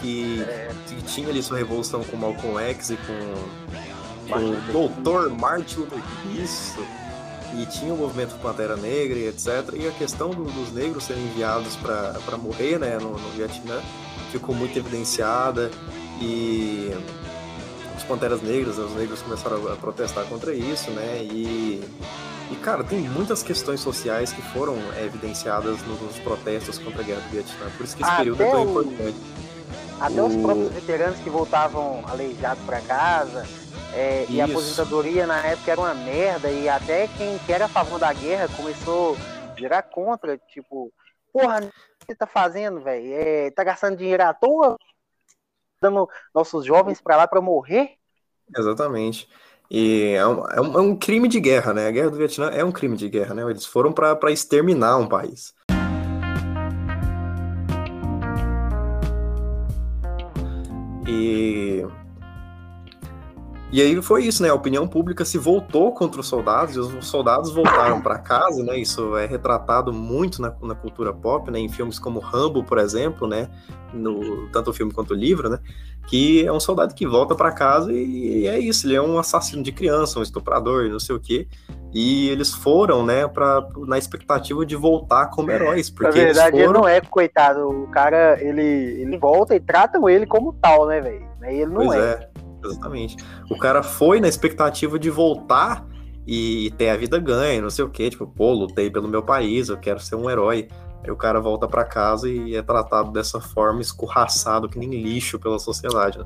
Que, 0.02 0.44
é. 0.44 0.70
que, 0.88 1.02
tinha 1.04 1.30
ali 1.30 1.42
sua 1.42 1.58
revolução 1.58 2.04
com 2.04 2.18
Malcolm 2.18 2.60
X 2.60 2.92
e 2.92 2.98
com, 2.98 4.32
com 4.32 4.40
o 4.52 4.72
Doutor 4.72 5.30
Martin 5.30 5.80
Luther 5.80 6.00
Isso 6.38 6.78
e 7.62 7.66
tinha 7.66 7.94
o 7.94 7.98
movimento 7.98 8.36
Pantera 8.42 8.76
Negra 8.76 9.18
e 9.18 9.28
etc. 9.28 9.74
E 9.74 9.88
a 9.88 9.92
questão 9.92 10.30
do, 10.30 10.44
dos 10.46 10.72
negros 10.72 11.04
serem 11.04 11.24
enviados 11.24 11.76
para 11.76 12.38
morrer 12.38 12.80
né, 12.80 12.98
no, 13.00 13.12
no 13.12 13.30
Vietnã 13.30 13.82
ficou 14.32 14.54
muito 14.54 14.78
evidenciada 14.78 15.72
e 16.22 16.92
os 17.98 18.04
Panteras 18.04 18.42
Negras, 18.42 18.78
os 18.78 18.94
negros 18.94 19.22
começaram 19.22 19.72
a 19.72 19.76
protestar 19.76 20.26
contra 20.26 20.54
isso, 20.54 20.92
né? 20.92 21.20
E, 21.24 21.82
e 22.52 22.56
cara, 22.58 22.84
tem 22.84 23.00
muitas 23.00 23.42
questões 23.42 23.80
sociais 23.80 24.32
que 24.32 24.42
foram 24.42 24.76
é, 24.98 25.06
evidenciadas 25.06 25.80
nos 25.84 26.20
protestos 26.20 26.78
contra 26.78 27.02
a 27.02 27.04
Guerra 27.04 27.22
do 27.22 27.30
Vietnã. 27.30 27.66
Por 27.78 27.86
isso 27.86 27.96
que 27.96 28.04
esse 28.04 28.12
Até 28.12 28.24
período 28.24 28.44
é 28.44 28.52
tão 28.52 28.66
o... 28.66 28.70
importante. 28.70 29.18
Até 30.00 30.22
o... 30.22 30.26
os 30.26 30.36
próprios 30.36 30.74
veteranos 30.74 31.20
que 31.20 31.30
voltavam 31.30 32.04
aleijados 32.08 32.64
para 32.66 32.82
casa, 32.82 33.46
é, 33.96 34.26
e 34.30 34.42
a 34.42 34.46
aposentadoria 34.46 35.26
na 35.26 35.40
época 35.46 35.72
era 35.72 35.80
uma 35.80 35.94
merda, 35.94 36.52
e 36.52 36.68
até 36.68 37.08
quem 37.08 37.38
que 37.40 37.54
era 37.54 37.66
a 37.66 37.70
favor 37.70 37.98
da 37.98 38.12
guerra 38.12 38.50
começou 38.56 39.16
a 39.16 39.54
virar 39.54 39.84
contra, 39.84 40.38
tipo, 40.38 40.92
porra, 41.32 41.60
o 41.60 41.70
que 42.00 42.06
você 42.08 42.16
tá 42.16 42.28
fazendo, 42.28 42.82
velho? 42.82 43.14
É, 43.14 43.52
tá 43.52 43.64
gastando 43.64 43.96
dinheiro 43.96 44.22
à 44.24 44.34
toa, 44.34 44.78
dando 45.82 46.10
nossos 46.34 46.66
jovens 46.66 47.00
para 47.00 47.16
lá 47.16 47.26
para 47.26 47.40
morrer? 47.40 47.94
Exatamente. 48.56 49.30
E 49.72 50.12
é 50.12 50.28
um, 50.28 50.46
é, 50.46 50.62
um, 50.62 50.74
é 50.74 50.82
um, 50.82 50.96
crime 50.96 51.30
de 51.30 51.40
guerra, 51.40 51.74
né? 51.74 51.88
A 51.88 51.92
guerra 51.92 52.12
do 52.12 52.18
Vietnã 52.18 52.50
é 52.50 52.64
um 52.64 52.72
crime 52.74 52.98
de 52.98 53.08
guerra, 53.08 53.34
né? 53.34 53.44
Eles 53.50 53.66
foram 53.66 53.94
para 53.94 54.32
exterminar 54.32 54.98
um 54.98 55.08
país. 55.08 55.54
E 61.08 61.86
e 63.76 63.82
aí 63.82 64.02
foi 64.02 64.24
isso, 64.24 64.42
né? 64.42 64.48
A 64.48 64.54
opinião 64.54 64.88
pública 64.88 65.26
se 65.26 65.38
voltou 65.38 65.92
contra 65.92 66.22
os 66.22 66.28
soldados 66.28 66.78
e 66.78 66.80
os 66.80 67.06
soldados 67.06 67.52
voltaram 67.52 68.00
para 68.00 68.18
casa, 68.18 68.64
né? 68.64 68.78
Isso 68.78 69.18
é 69.18 69.26
retratado 69.26 69.92
muito 69.92 70.42
na, 70.42 70.56
na, 70.62 70.74
cultura 70.74 71.12
pop, 71.12 71.52
né? 71.52 71.60
Em 71.60 71.68
filmes 71.68 72.00
como 72.00 72.22
Rambo, 72.22 72.64
por 72.64 72.78
exemplo, 72.78 73.28
né? 73.28 73.50
No, 73.94 74.48
tanto 74.48 74.70
o 74.70 74.74
filme 74.74 74.94
quanto 74.94 75.12
o 75.12 75.14
livro, 75.14 75.50
né? 75.50 75.60
Que 76.08 76.48
é 76.48 76.54
um 76.54 76.60
soldado 76.62 76.96
que 76.96 77.06
volta 77.06 77.36
para 77.36 77.52
casa 77.52 77.92
e, 77.92 78.44
e, 78.44 78.48
é 78.48 78.58
isso. 78.58 78.88
Ele 78.88 78.96
é 78.96 79.02
um 79.02 79.20
assassino 79.20 79.62
de 79.62 79.74
criança, 79.74 80.20
um 80.20 80.24
estuprador, 80.24 80.88
não 80.88 81.00
sei 81.00 81.14
o 81.14 81.20
quê. 81.20 81.46
E 81.94 82.30
eles 82.30 82.54
foram, 82.54 83.06
né, 83.06 83.28
pra, 83.28 83.68
na 83.86 83.98
expectativa 83.98 84.66
de 84.66 84.78
voltar 84.78 85.26
como 85.32 85.52
heróis. 85.52 85.90
Porque 85.90 86.18
Na 86.18 86.26
verdade, 86.28 86.52
foram... 86.52 86.64
ele 86.64 86.74
não 86.80 86.88
é 86.88 87.02
coitado. 87.02 87.68
O 87.68 87.88
cara, 87.88 88.42
ele, 88.42 88.62
ele 89.02 89.18
volta 89.18 89.54
e 89.54 89.60
tratam 89.60 90.08
ele 90.08 90.26
como 90.26 90.54
tal, 90.54 90.88
né, 90.88 91.02
velho? 91.02 91.28
Ele 91.44 91.66
não 91.66 91.88
Pois 91.88 92.00
é. 92.00 92.12
é, 92.12 92.30
exatamente. 92.68 93.16
O 93.50 93.58
cara 93.58 93.82
foi 93.84 94.20
na 94.20 94.28
expectativa 94.28 94.98
de 95.00 95.10
voltar 95.10 95.86
e 96.28 96.72
ter 96.78 96.90
a 96.90 96.98
vida 96.98 97.20
ganha, 97.20 97.62
não 97.62 97.70
sei 97.70 97.86
o 97.86 97.90
quê. 97.90 98.10
Tipo, 98.10 98.26
pô, 98.28 98.52
lutei 98.54 98.90
pelo 98.90 99.08
meu 99.08 99.22
país, 99.24 99.70
eu 99.70 99.78
quero 99.78 100.00
ser 100.00 100.16
um 100.16 100.30
herói. 100.30 100.68
Aí 101.04 101.12
o 101.12 101.16
cara 101.16 101.40
volta 101.40 101.68
pra 101.68 101.84
casa 101.86 102.28
e 102.30 102.56
é 102.56 102.62
tratado 102.64 103.12
dessa 103.12 103.40
forma, 103.40 103.80
escorraçado 103.82 104.68
que 104.68 104.80
nem 104.80 104.90
lixo 104.90 105.38
pela 105.40 105.60
sociedade. 105.60 106.18
né? 106.18 106.26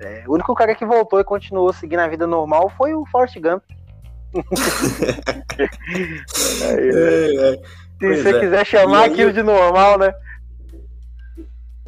É, 0.00 0.24
O 0.28 0.34
único 0.34 0.54
cara 0.54 0.74
que 0.74 0.84
voltou 0.84 1.20
e 1.20 1.24
continuou 1.24 1.72
seguindo 1.72 2.00
a 2.00 2.08
vida 2.08 2.26
normal 2.26 2.72
foi 2.76 2.94
o 2.94 3.04
Forrest 3.06 3.36
Gump. 3.40 3.62
É, 6.62 7.54
é. 7.54 7.60
Se 7.98 8.22
você 8.22 8.28
é. 8.36 8.40
quiser 8.40 8.66
chamar 8.66 9.02
aí- 9.04 9.12
aquilo 9.12 9.32
de 9.32 9.42
normal, 9.42 9.98
né? 9.98 10.12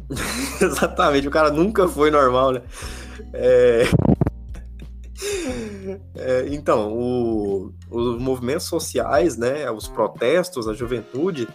Exatamente, 0.61 1.27
o 1.27 1.31
cara 1.31 1.49
nunca 1.51 1.87
foi 1.87 2.11
normal, 2.11 2.51
né? 2.51 2.61
É... 3.33 3.83
É, 6.15 6.47
então, 6.49 6.93
o- 6.93 7.73
os 7.89 8.19
movimentos 8.19 8.65
sociais, 8.65 9.37
né, 9.37 9.69
os 9.69 9.87
protestos, 9.87 10.67
a 10.67 10.73
juventude, 10.73 11.47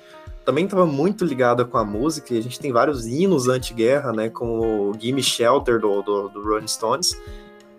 também 0.44 0.64
estava 0.64 0.86
muito 0.86 1.24
ligada 1.24 1.64
com 1.64 1.76
a 1.76 1.84
música, 1.84 2.32
e 2.34 2.38
a 2.38 2.42
gente 2.42 2.60
tem 2.60 2.70
vários 2.70 3.06
hinos 3.06 3.48
anti-guerra, 3.48 4.12
né, 4.12 4.28
com 4.28 4.90
o 4.90 4.94
Gimme 4.98 5.22
Shelter 5.22 5.80
do, 5.80 6.02
do, 6.02 6.28
do 6.28 6.42
Rolling 6.42 6.68
Stones, 6.68 7.20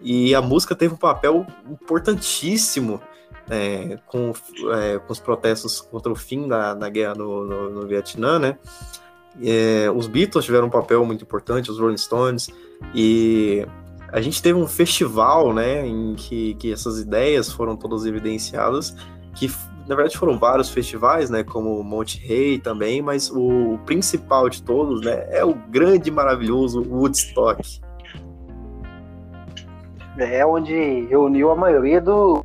e 0.02 0.36
a 0.36 0.42
música 0.42 0.76
teve 0.76 0.94
um 0.94 0.98
papel 0.98 1.46
importantíssimo 1.70 3.00
é, 3.50 3.98
com, 4.06 4.34
é, 4.74 5.00
com 5.00 5.14
os 5.14 5.20
protestos 5.20 5.80
contra 5.80 6.12
o 6.12 6.16
fim 6.16 6.48
da, 6.48 6.74
da 6.74 6.90
guerra 6.90 7.16
no, 7.16 7.46
no, 7.46 7.70
no 7.70 7.88
Vietnã, 7.88 8.40
né, 8.40 8.58
é, 9.42 9.90
os 9.96 10.08
Beatles 10.08 10.44
tiveram 10.44 10.68
um 10.68 10.72
papel 10.72 11.06
muito 11.06 11.24
importante, 11.24 11.72
os 11.72 11.80
Rolling 11.80 11.98
Stones, 11.98 12.50
e 12.94 13.66
a 14.12 14.22
gente 14.22 14.42
teve 14.42 14.58
um 14.58 14.68
festival, 14.68 15.54
né, 15.54 15.86
em 15.86 16.16
que, 16.16 16.56
que 16.56 16.72
essas 16.72 17.00
ideias 17.00 17.52
foram 17.52 17.76
todas 17.76 18.06
evidenciadas, 18.06 18.96
que 19.36 19.52
na 19.88 19.96
verdade 19.96 20.18
foram 20.18 20.38
vários 20.38 20.70
festivais, 20.70 21.30
né, 21.30 21.44
como 21.44 21.84
Monte 21.84 22.18
Rei 22.20 22.60
também, 22.60 23.02
mas 23.02 23.30
o 23.30 23.80
principal 23.86 24.50
de 24.50 24.62
todos, 24.64 25.02
né, 25.02 25.26
é 25.30 25.44
o 25.44 25.54
grande 25.54 26.10
e 26.10 26.12
maravilhoso 26.12 26.82
Woodstock. 26.90 27.82
É 30.18 30.46
onde 30.46 31.06
reuniu 31.06 31.52
a 31.52 31.56
maioria 31.56 32.02
do. 32.02 32.44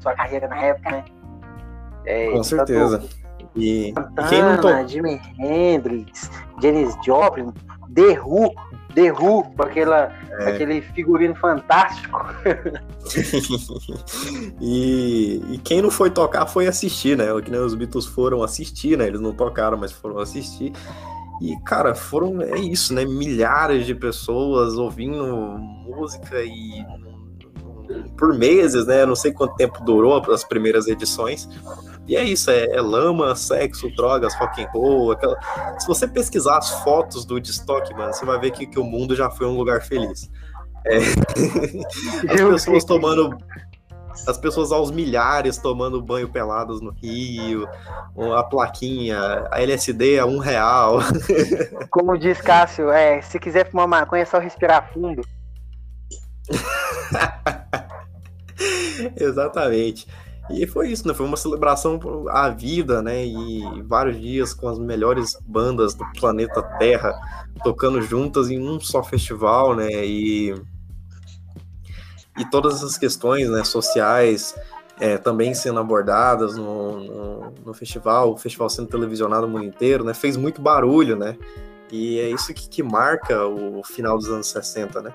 Sua 0.00 0.12
carreira 0.14 0.48
na 0.48 0.56
época, 0.56 0.90
né? 0.90 1.04
É, 2.04 2.30
Com 2.30 2.42
certeza. 2.42 3.02
E, 3.56 3.88
e 3.88 3.92
quem 4.28 4.42
não 4.42 4.56
Santana, 4.56 4.56
tocou? 4.58 4.88
Jimi 4.88 5.20
Hendrix, 5.38 6.30
Janis 6.60 6.94
Joplin, 7.04 7.52
The 7.94 8.20
Who, 8.20 8.52
Com 8.94 9.62
aquela, 9.62 10.12
É. 10.38 10.50
aquele 10.50 10.80
figurino 10.80 11.34
fantástico. 11.34 12.24
e, 14.60 15.42
e 15.50 15.58
quem 15.58 15.82
não 15.82 15.90
foi 15.90 16.10
tocar 16.10 16.46
foi 16.46 16.66
assistir, 16.66 17.16
né? 17.16 17.26
Que 17.42 17.50
nem 17.50 17.60
os 17.60 17.74
Beatles 17.74 18.06
foram 18.06 18.42
assistir, 18.42 18.96
né? 18.96 19.06
Eles 19.06 19.20
não 19.20 19.32
tocaram, 19.32 19.76
mas 19.76 19.92
foram 19.92 20.18
assistir. 20.18 20.72
E, 21.40 21.56
cara, 21.64 21.94
foram, 21.94 22.40
é 22.40 22.58
isso, 22.58 22.94
né? 22.94 23.04
Milhares 23.04 23.86
de 23.86 23.94
pessoas 23.94 24.74
ouvindo 24.74 25.58
música 25.84 26.42
e 26.42 26.84
por 28.16 28.32
meses, 28.34 28.86
né? 28.86 29.04
Não 29.04 29.16
sei 29.16 29.32
quanto 29.32 29.56
tempo 29.56 29.82
durou 29.84 30.22
as 30.32 30.44
primeiras 30.44 30.86
edições. 30.86 31.48
E 32.06 32.16
é 32.16 32.24
isso, 32.24 32.50
é, 32.50 32.66
é 32.66 32.80
lama, 32.80 33.34
sexo, 33.36 33.88
drogas, 33.94 34.34
rock 34.34 34.62
and 34.62 34.68
roll. 34.72 35.12
Aquela... 35.12 35.38
Se 35.78 35.86
você 35.86 36.08
pesquisar 36.08 36.58
as 36.58 36.70
fotos 36.82 37.24
do 37.24 37.34
Woodstock, 37.34 37.92
mano, 37.94 38.12
você 38.12 38.24
vai 38.24 38.40
ver 38.40 38.50
que, 38.50 38.66
que 38.66 38.78
o 38.78 38.84
mundo 38.84 39.14
já 39.14 39.30
foi 39.30 39.46
um 39.46 39.56
lugar 39.56 39.82
feliz. 39.82 40.28
É. 40.84 40.98
As 42.28 42.40
pessoas 42.40 42.84
tomando. 42.84 43.38
As 44.26 44.36
pessoas 44.36 44.72
aos 44.72 44.90
milhares 44.90 45.56
tomando 45.56 46.02
banho 46.02 46.28
peladas 46.28 46.82
no 46.82 46.90
Rio, 46.90 47.66
a 48.36 48.42
plaquinha, 48.42 49.48
a 49.50 49.60
LSD 49.60 50.18
a 50.18 50.26
um 50.26 50.38
real. 50.38 50.98
Como 51.90 52.18
diz 52.18 52.38
Cássio, 52.38 52.90
é, 52.90 53.22
se 53.22 53.38
quiser 53.38 53.70
fumar 53.70 53.88
maconha 53.88 54.22
é 54.22 54.26
só 54.26 54.38
respirar 54.38 54.92
fundo. 54.92 55.22
Exatamente. 59.16 60.06
E 60.50 60.66
foi 60.66 60.90
isso, 60.90 61.06
né? 61.06 61.14
Foi 61.14 61.24
uma 61.24 61.36
celebração 61.36 62.00
à 62.28 62.48
vida, 62.48 63.00
né? 63.00 63.24
E 63.24 63.82
vários 63.82 64.20
dias 64.20 64.52
com 64.52 64.68
as 64.68 64.78
melhores 64.78 65.38
bandas 65.46 65.94
do 65.94 66.04
planeta 66.18 66.62
Terra 66.78 67.14
tocando 67.62 68.02
juntas 68.02 68.50
em 68.50 68.60
um 68.60 68.80
só 68.80 69.02
festival, 69.02 69.74
né? 69.74 69.88
E, 70.04 70.54
e 72.38 72.44
todas 72.50 72.76
essas 72.76 72.98
questões 72.98 73.48
né, 73.48 73.62
sociais 73.62 74.54
é, 74.98 75.16
também 75.16 75.54
sendo 75.54 75.78
abordadas 75.78 76.56
no, 76.56 77.00
no, 77.00 77.54
no 77.66 77.74
festival, 77.74 78.32
o 78.32 78.36
festival 78.36 78.68
sendo 78.68 78.88
televisionado 78.88 79.46
no 79.46 79.52
mundo 79.52 79.64
inteiro, 79.64 80.04
né? 80.04 80.12
Fez 80.12 80.36
muito 80.36 80.60
barulho, 80.60 81.16
né? 81.16 81.36
E 81.90 82.18
é 82.18 82.30
isso 82.30 82.52
que, 82.52 82.68
que 82.68 82.82
marca 82.82 83.46
o 83.46 83.82
final 83.84 84.16
dos 84.16 84.28
anos 84.28 84.48
60, 84.48 85.02
né? 85.02 85.14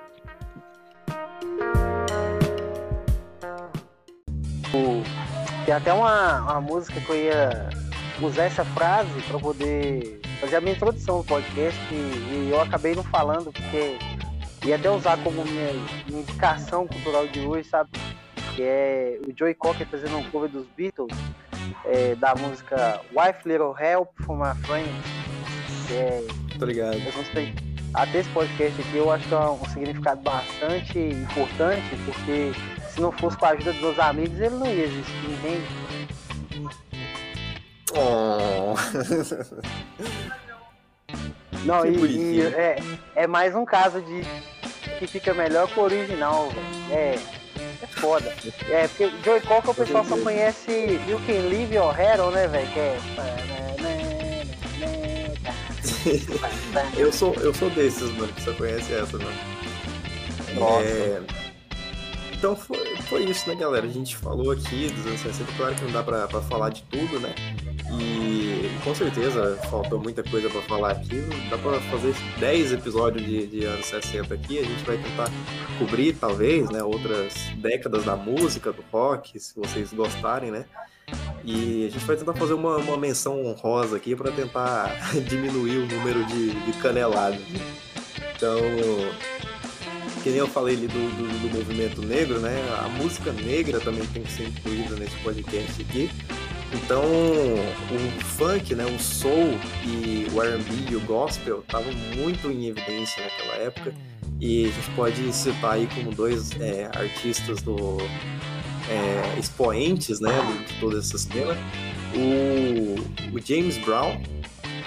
Tem 5.65 5.73
até 5.73 5.93
uma, 5.93 6.41
uma 6.41 6.61
música 6.61 6.99
que 6.99 7.09
eu 7.09 7.15
ia 7.15 7.69
usar 8.21 8.43
essa 8.43 8.65
frase 8.65 9.09
para 9.27 9.39
poder 9.39 10.19
fazer 10.39 10.57
a 10.57 10.61
minha 10.61 10.73
introdução 10.73 11.17
ao 11.17 11.23
podcast 11.23 11.79
e, 11.91 11.95
e 11.95 12.49
eu 12.51 12.61
acabei 12.61 12.95
não 12.95 13.03
falando 13.03 13.51
porque 13.51 13.97
ia 14.65 14.75
até 14.75 14.89
usar 14.89 15.17
como 15.23 15.43
minha, 15.43 15.73
minha 16.07 16.21
indicação 16.21 16.87
cultural 16.87 17.27
de 17.27 17.41
hoje, 17.41 17.69
sabe? 17.69 17.89
Que 18.55 18.63
é 18.63 19.19
o 19.27 19.37
Joey 19.37 19.53
Cocker 19.53 19.87
fazendo 19.87 20.17
um 20.17 20.23
cover 20.29 20.49
dos 20.49 20.65
Beatles 20.75 21.15
é, 21.85 22.15
da 22.15 22.33
música 22.35 23.01
Wife 23.11 23.47
Little 23.47 23.75
Help 23.79 24.09
from 24.23 24.37
My 24.37 24.55
Friend. 24.65 24.89
Que 25.87 25.93
é, 25.93 26.27
Tô 26.57 26.65
ligado. 26.65 26.97
Até 27.93 28.19
esse 28.19 28.29
podcast 28.29 28.81
aqui 28.81 28.97
eu 28.97 29.11
acho 29.11 29.27
que 29.27 29.33
é 29.33 29.37
um 29.37 29.65
significado 29.69 30.21
bastante 30.21 30.99
importante, 30.99 31.95
porque 32.05 32.51
se 32.97 33.01
não 33.01 33.11
fosse 33.11 33.37
com 33.37 33.45
a 33.45 33.49
ajuda 33.49 33.73
dos 33.73 33.81
meus 33.81 33.99
amigos, 33.99 34.39
ele 34.39 34.55
não 34.55 34.65
ia 34.65 34.85
existir, 34.85 35.29
entende? 35.29 35.67
Oh. 37.91 38.73
Não, 41.63 41.83
Que 41.85 41.89
e, 41.89 42.37
e 42.37 42.41
é, 42.41 42.77
é 43.15 43.27
mais 43.27 43.53
um 43.53 43.63
caso 43.65 44.01
de 44.01 44.23
que 44.97 45.05
fica 45.05 45.31
melhor 45.35 45.67
que 45.67 45.79
o 45.79 45.83
original. 45.83 46.49
É, 46.89 47.19
é 47.83 47.87
foda. 47.87 48.33
É, 48.67 48.87
porque 48.87 49.11
Joey 49.23 49.41
Cocker 49.41 49.69
o 49.69 49.75
pessoal 49.75 50.03
só 50.03 50.17
conhece 50.17 50.99
You 51.07 51.21
Can 51.27 51.49
Leave 51.49 51.75
Your 51.75 51.93
Head 51.93 52.19
On, 52.19 52.31
né, 52.31 52.47
velho? 52.47 52.67
Que 52.73 52.79
é. 52.79 52.97
Eu 56.97 57.13
sou, 57.13 57.35
eu 57.35 57.53
sou 57.53 57.69
desses, 57.69 58.09
mano, 58.17 58.33
que 58.33 58.41
só 58.41 58.53
conhece 58.53 58.91
essa, 58.91 59.19
mano. 59.19 59.37
Nossa. 60.55 60.83
É, 60.83 61.21
Então 62.37 62.55
foi, 62.55 62.95
foi 62.97 63.23
isso, 63.23 63.49
né, 63.49 63.55
galera? 63.55 63.87
A 63.87 63.89
gente 63.89 64.15
falou 64.15 64.51
aqui 64.51 64.89
dos 64.91 65.07
anos 65.07 65.21
60, 65.21 65.51
claro 65.57 65.73
que 65.73 65.83
não 65.83 65.91
dá 65.91 66.03
pra, 66.03 66.27
pra 66.27 66.39
falar 66.41 66.69
de 66.69 66.83
tudo, 66.83 67.19
né? 67.19 67.33
E 67.99 68.69
com 68.83 68.93
certeza 68.93 69.57
faltou 69.71 69.99
muita 69.99 70.21
coisa 70.21 70.47
pra 70.47 70.61
falar 70.61 70.91
aqui. 70.91 71.19
Dá 71.49 71.57
pra 71.57 71.79
fazer 71.81 72.13
10 72.39 72.73
episódios 72.73 73.25
de, 73.25 73.47
de 73.47 73.65
anos 73.65 73.87
60 73.87 74.35
aqui. 74.35 74.59
A 74.59 74.63
gente 74.63 74.83
vai 74.83 74.97
tentar 74.97 75.31
cobrir, 75.79 76.13
talvez, 76.13 76.69
né, 76.69 76.83
outras 76.83 77.33
décadas 77.55 78.05
da 78.05 78.15
música, 78.15 78.71
do 78.71 78.83
rock, 78.91 79.39
se 79.39 79.55
vocês 79.55 79.91
gostarem, 79.91 80.51
né? 80.51 80.65
E 81.43 81.87
a 81.87 81.89
gente 81.89 82.05
vai 82.05 82.17
tentar 82.17 82.33
fazer 82.33 82.53
uma, 82.53 82.77
uma 82.77 82.97
menção 82.97 83.43
honrosa 83.45 83.95
aqui 83.97 84.15
para 84.15 84.31
tentar 84.31 84.95
diminuir 85.27 85.77
o 85.77 85.87
número 85.87 86.23
de, 86.25 86.51
de 86.51 86.73
caneladas. 86.73 87.41
Então, 88.35 88.59
que 90.23 90.29
nem 90.29 90.39
eu 90.39 90.47
falei 90.47 90.75
ali 90.75 90.87
do, 90.87 90.93
do, 90.93 91.47
do 91.47 91.57
movimento 91.57 92.01
negro, 92.01 92.39
né? 92.39 92.55
A 92.83 92.89
música 92.89 93.31
negra 93.31 93.79
também 93.79 94.05
tem 94.07 94.23
que 94.23 94.31
ser 94.31 94.47
incluída 94.47 94.95
nesse 94.95 95.15
podcast 95.17 95.81
aqui. 95.81 96.09
Então, 96.73 97.03
o 97.03 98.23
funk, 98.23 98.75
né, 98.75 98.85
o 98.85 98.99
soul 98.99 99.57
e 99.85 100.27
o 100.33 100.41
R&B 100.41 100.91
e 100.91 100.95
o 100.95 100.99
gospel 101.01 101.59
estavam 101.59 101.93
muito 102.15 102.51
em 102.51 102.67
evidência 102.67 103.23
naquela 103.23 103.55
época. 103.55 103.93
E 104.39 104.65
a 104.65 104.69
gente 104.69 104.89
pode 104.91 105.33
citar 105.33 105.73
aí 105.73 105.87
como 105.87 106.11
dois 106.11 106.51
é, 106.59 106.85
artistas 106.93 107.61
do 107.61 107.97
é, 108.89 109.39
expoentes, 109.39 110.19
né, 110.19 110.31
de, 110.67 110.73
toda 110.79 110.99
essa 110.99 111.17
cena, 111.17 111.57
o, 112.13 113.35
o 113.35 113.39
James 113.43 113.77
Brown 113.77 114.21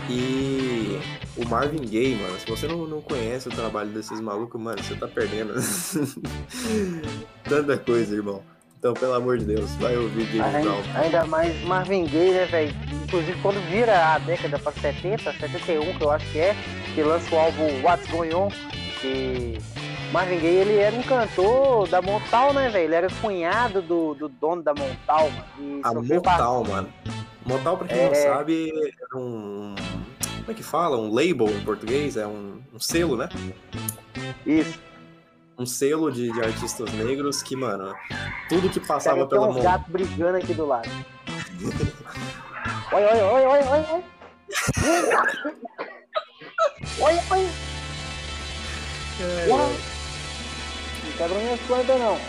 e 0.08 0.98
o 1.44 1.48
Marvin 1.48 1.84
Gaye, 1.86 2.16
mano. 2.16 2.38
Se 2.38 2.46
você 2.48 2.66
não, 2.66 2.86
não 2.86 3.00
conhece 3.00 3.48
o 3.48 3.52
trabalho 3.52 3.90
desses 3.90 4.20
malucos, 4.20 4.60
mano, 4.60 4.82
você 4.82 4.94
tá 4.94 5.08
perdendo. 5.08 5.54
tanta 7.44 7.76
coisa, 7.78 8.14
irmão. 8.14 8.42
Então, 8.78 8.94
pelo 8.94 9.12
amor 9.14 9.36
de 9.38 9.44
Deus, 9.44 9.70
vai 9.76 9.96
ouvir 9.96 10.24
James 10.34 10.64
Brown. 10.64 10.76
Ainda, 10.78 10.98
ainda 11.00 11.26
mais 11.26 11.62
Marvin 11.64 12.06
Gaye, 12.06 12.32
né, 12.32 12.46
velho? 12.46 12.74
Inclusive, 13.04 13.38
quando 13.42 13.60
vira 13.70 14.14
a 14.14 14.18
década 14.18 14.58
pra 14.58 14.72
70, 14.72 15.32
71, 15.32 15.98
que 15.98 16.02
eu 16.02 16.10
acho 16.10 16.30
que 16.32 16.38
é, 16.38 16.56
que 16.94 17.02
lança 17.02 17.34
o 17.34 17.38
álbum 17.38 17.82
What's 17.82 18.06
Going 18.10 18.32
On, 18.32 18.48
que 19.02 19.58
Marvin 20.12 20.38
Gaye, 20.38 20.54
ele 20.56 20.76
era 20.78 20.96
um 20.96 21.02
cantor 21.02 21.88
da 21.88 22.00
Montal, 22.00 22.54
né, 22.54 22.70
velho? 22.70 22.84
Ele 22.84 22.94
era 22.94 23.08
cunhado 23.20 23.82
do, 23.82 24.14
do 24.14 24.28
dono 24.28 24.62
da 24.62 24.72
Montal, 24.72 25.30
mano. 25.30 25.80
A 25.82 25.92
Montal, 25.92 26.64
mano. 26.64 26.88
Montal, 27.44 27.76
pra 27.76 27.86
quem 27.88 27.96
não 27.98 28.12
É. 28.12 28.14
sabe, 28.14 28.70
era 28.98 29.18
um. 29.20 29.74
Como 30.50 30.58
é 30.58 30.62
que 30.62 30.68
fala? 30.68 30.98
Um 30.98 31.14
label 31.14 31.48
em 31.48 31.64
português? 31.64 32.16
É 32.16 32.26
um, 32.26 32.60
um 32.74 32.80
selo, 32.80 33.16
né? 33.16 33.28
Isso. 34.44 34.80
Um 35.56 35.64
selo 35.64 36.10
de, 36.10 36.32
de 36.32 36.40
artistas 36.40 36.92
negros 36.92 37.40
que, 37.40 37.54
mano, 37.54 37.94
tudo 38.48 38.68
que 38.68 38.80
Cara, 38.80 38.94
passava 38.94 39.20
tem 39.20 39.28
pela 39.28 39.46
uns 39.46 39.54
mão. 39.54 39.62
gatos 39.62 39.86
brigando 39.88 40.38
aqui 40.38 40.52
do 40.52 40.66
lado. 40.66 40.90
Oi, 42.92 43.04
oi, 43.04 43.22
oi, 43.22 43.46
oi, 43.46 43.60
oi, 43.60 43.86
oi. 43.92 44.02
Oi, 46.98 47.14
oi. 47.30 47.48
É. 49.20 49.46
Não 49.46 49.70
quebra 51.16 51.38
minhas 51.38 51.60
plantas, 51.60 51.96
não. 52.00 52.18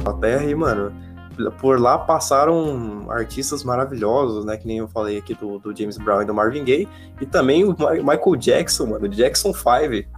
Inglaterra 0.00 0.44
e, 0.44 0.54
mano, 0.54 1.11
por 1.60 1.80
lá 1.80 1.98
passaram 1.98 3.06
artistas 3.10 3.64
maravilhosos, 3.64 4.44
né? 4.44 4.56
Que 4.56 4.66
nem 4.66 4.78
eu 4.78 4.88
falei 4.88 5.18
aqui 5.18 5.34
do, 5.34 5.58
do 5.58 5.76
James 5.76 5.98
Brown 5.98 6.22
e 6.22 6.24
do 6.24 6.34
Marvin 6.34 6.64
Gaye. 6.64 6.88
E 7.20 7.26
também 7.26 7.64
o 7.64 7.76
Michael 7.78 8.36
Jackson, 8.36 8.86
mano, 8.86 9.08
Jackson 9.08 9.52
5. 9.52 10.08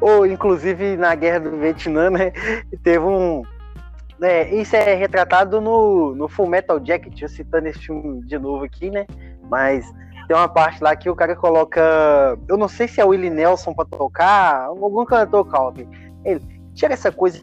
Ou, 0.00 0.26
inclusive, 0.26 0.96
na 0.96 1.14
guerra 1.14 1.40
do 1.40 1.58
Vietnã, 1.58 2.10
né? 2.10 2.32
Teve 2.82 3.04
um. 3.04 3.42
né, 4.18 4.48
isso 4.54 4.74
é 4.74 4.94
retratado 4.94 5.60
no, 5.60 6.14
no 6.14 6.28
Full 6.28 6.46
Metal 6.46 6.80
Jacket, 6.84 7.20
eu 7.20 7.28
citando 7.28 7.68
esse 7.68 7.80
filme 7.80 8.22
de 8.26 8.38
novo 8.38 8.64
aqui, 8.64 8.90
né? 8.90 9.06
Mas 9.50 9.84
tem 10.26 10.36
uma 10.36 10.48
parte 10.48 10.82
lá 10.82 10.94
que 10.94 11.10
o 11.10 11.16
cara 11.16 11.34
coloca. 11.36 12.38
Eu 12.48 12.56
não 12.56 12.68
sei 12.68 12.88
se 12.88 13.00
é 13.00 13.04
o 13.04 13.08
Willie 13.08 13.30
Nelson 13.30 13.74
pra 13.74 13.84
tocar, 13.84 14.66
algum 14.66 15.04
cantor 15.04 15.44
country. 15.46 15.88
Ele 16.24 16.40
tira 16.74 16.94
essa 16.94 17.10
coisa 17.10 17.40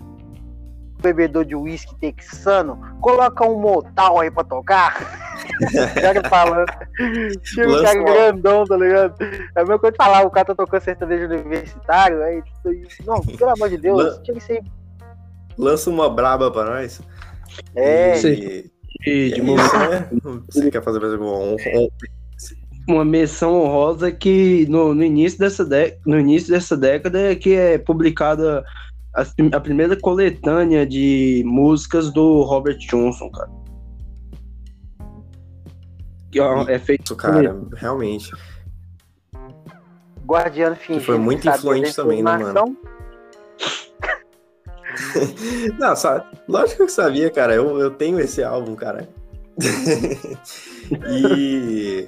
bebedor 1.14 1.46
de 1.46 1.56
uísque 1.56 1.96
texano, 2.00 2.80
coloca 3.02 3.46
um 3.46 3.60
motal 3.60 4.20
aí 4.20 4.30
pra 4.32 4.44
tocar. 4.44 4.96
o 5.62 6.02
cara 6.02 6.30
falando. 6.30 6.68
Tira 7.44 7.70
o 7.70 7.82
cara 7.84 8.04
grandão, 8.04 8.66
tá 8.66 8.76
ligado? 8.78 9.16
É 9.56 9.64
mesmo 9.64 9.80
quando 9.80 9.96
falar, 9.96 10.24
o 10.26 10.30
cara 10.32 10.46
tá 10.46 10.56
tocando 10.56 10.82
sertanejo 10.82 11.26
universitário, 11.26 12.22
aí. 12.24 12.42
Não, 13.06 13.22
pelo 13.22 13.52
amor 13.52 13.70
de 13.70 13.78
Deus, 13.78 13.98
Lan- 13.98 14.22
tira 14.24 14.38
isso 14.38 14.52
aí. 14.52 14.62
Lança 15.58 15.90
uma 15.90 16.10
braba 16.10 16.52
pra 16.52 16.66
nós. 16.66 17.02
É, 17.76 18.14
E- 18.14 18.18
Sim. 18.18 18.64
e 19.06 19.30
de 19.32 19.42
isso, 19.42 19.78
né? 19.80 20.10
Você 20.50 20.70
quer 20.70 20.84
fazer 20.84 21.00
mais 21.00 21.14
alguma 21.14 21.32
um, 21.34 21.56
um, 21.56 21.88
uma 22.90 23.04
menção 23.06 23.54
honrosa 23.62 24.12
que 24.12 24.66
no, 24.70 24.94
no 24.94 25.04
início 25.04 25.40
dessa 25.40 25.66
dé- 25.66 25.98
no 26.06 26.20
início 26.20 26.54
dessa 26.54 26.78
década 26.78 27.20
é 27.32 27.36
que 27.36 27.54
é 27.56 27.78
publicada 27.78 28.64
a, 29.18 29.58
a 29.58 29.60
primeira 29.60 30.00
coletânea 30.00 30.86
de 30.86 31.42
músicas 31.44 32.12
do 32.12 32.44
Robert 32.44 32.78
Johnson, 32.78 33.32
cara. 33.32 33.50
Que 36.32 36.40
é 36.40 36.78
feito 36.78 37.06
Isso, 37.06 37.16
cara, 37.16 37.60
realmente. 37.76 38.32
Guardiano 40.24 40.76
fingindo. 40.76 41.06
foi 41.06 41.18
muito 41.18 41.50
influente 41.50 41.96
também, 41.96 42.22
né, 42.22 42.36
informação. 42.36 42.78
Não, 45.80 45.96
sabe, 45.96 46.26
lógico 46.48 46.78
que 46.78 46.84
eu 46.84 46.90
sabia, 46.90 47.32
cara. 47.32 47.56
Eu, 47.56 47.80
eu 47.80 47.90
tenho 47.92 48.20
esse 48.20 48.44
álbum, 48.44 48.76
cara. 48.76 49.10
e. 51.10 52.08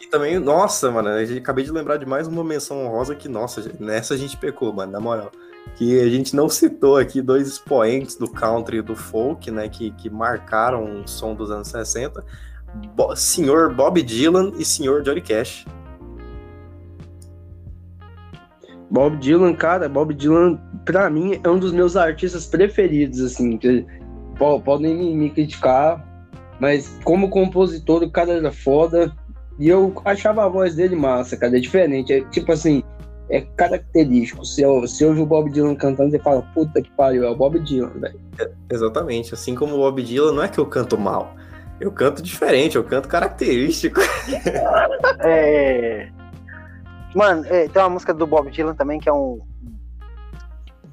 E 0.00 0.06
também, 0.06 0.38
nossa, 0.38 0.90
mano, 0.90 1.08
eu 1.10 1.38
acabei 1.38 1.64
de 1.64 1.72
lembrar 1.72 1.96
de 1.96 2.06
mais 2.06 2.26
uma 2.26 2.44
menção 2.44 2.84
honrosa 2.86 3.14
que, 3.14 3.28
nossa, 3.28 3.72
nessa 3.80 4.14
a 4.14 4.16
gente 4.16 4.36
pecou, 4.36 4.72
mano, 4.72 4.92
na 4.92 5.00
moral. 5.00 5.32
Que 5.76 6.00
a 6.00 6.08
gente 6.08 6.36
não 6.36 6.48
citou 6.48 6.96
aqui 6.96 7.20
dois 7.20 7.48
expoentes 7.48 8.16
do 8.16 8.28
country 8.28 8.78
e 8.78 8.82
do 8.82 8.94
folk, 8.94 9.50
né, 9.50 9.68
que, 9.68 9.90
que 9.92 10.08
marcaram 10.08 11.02
o 11.02 11.08
som 11.08 11.34
dos 11.34 11.50
anos 11.50 11.68
60. 11.68 12.24
Bo 12.94 13.14
senhor 13.16 13.74
Bob 13.74 14.02
Dylan 14.02 14.52
e 14.58 14.64
senhor 14.64 15.02
Johnny 15.02 15.20
Cash. 15.20 15.64
Bob 18.90 19.16
Dylan, 19.16 19.54
cara, 19.54 19.88
Bob 19.88 20.14
Dylan, 20.14 20.58
pra 20.84 21.10
mim, 21.10 21.40
é 21.42 21.48
um 21.48 21.58
dos 21.58 21.72
meus 21.72 21.96
artistas 21.96 22.46
preferidos, 22.46 23.20
assim. 23.20 23.58
que 23.58 23.84
po- 24.38 24.60
podem 24.60 24.94
me, 24.96 25.14
me 25.14 25.30
criticar, 25.30 26.06
mas 26.60 26.96
como 27.02 27.28
compositor, 27.28 28.02
o 28.02 28.10
cara 28.10 28.32
era 28.34 28.52
foda. 28.52 29.12
E 29.58 29.68
eu 29.68 29.92
achava 30.04 30.44
a 30.44 30.48
voz 30.48 30.74
dele 30.74 30.96
massa, 30.96 31.36
cara, 31.36 31.56
é 31.56 31.60
diferente. 31.60 32.12
É 32.12 32.20
tipo 32.30 32.52
assim, 32.52 32.82
é 33.28 33.40
característico. 33.40 34.44
Se 34.44 34.62
eu, 34.62 34.86
se 34.86 35.02
eu 35.02 35.08
ouvir 35.08 35.22
o 35.22 35.26
Bob 35.26 35.50
Dylan 35.50 35.74
cantando, 35.74 36.10
você 36.10 36.18
fala, 36.18 36.42
puta 36.54 36.82
que 36.82 36.90
pariu, 36.90 37.24
é 37.24 37.30
o 37.30 37.36
Bob 37.36 37.58
Dylan, 37.60 37.92
velho. 38.00 38.20
Exatamente, 38.70 39.34
assim 39.34 39.54
como 39.54 39.74
o 39.74 39.78
Bob 39.78 40.02
Dylan, 40.02 40.32
não 40.32 40.42
é 40.42 40.48
que 40.48 40.58
eu 40.58 40.66
canto 40.66 40.98
mal. 40.98 41.34
Eu 41.80 41.90
canto 41.90 42.22
diferente, 42.22 42.76
eu 42.76 42.84
canto 42.84 43.08
característico. 43.08 44.00
É... 45.20 46.08
Mano, 47.14 47.44
é, 47.46 47.68
tem 47.68 47.80
uma 47.80 47.88
música 47.88 48.12
do 48.12 48.26
Bob 48.26 48.50
Dylan 48.50 48.74
também 48.74 48.98
que 48.98 49.08
é 49.08 49.12
um, 49.12 49.40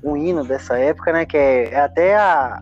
um 0.03 0.15
hino 0.15 0.43
dessa 0.43 0.77
época, 0.77 1.11
né? 1.11 1.25
Que 1.25 1.35
é, 1.35 1.73
é 1.73 1.79
até 1.81 2.15
a, 2.15 2.61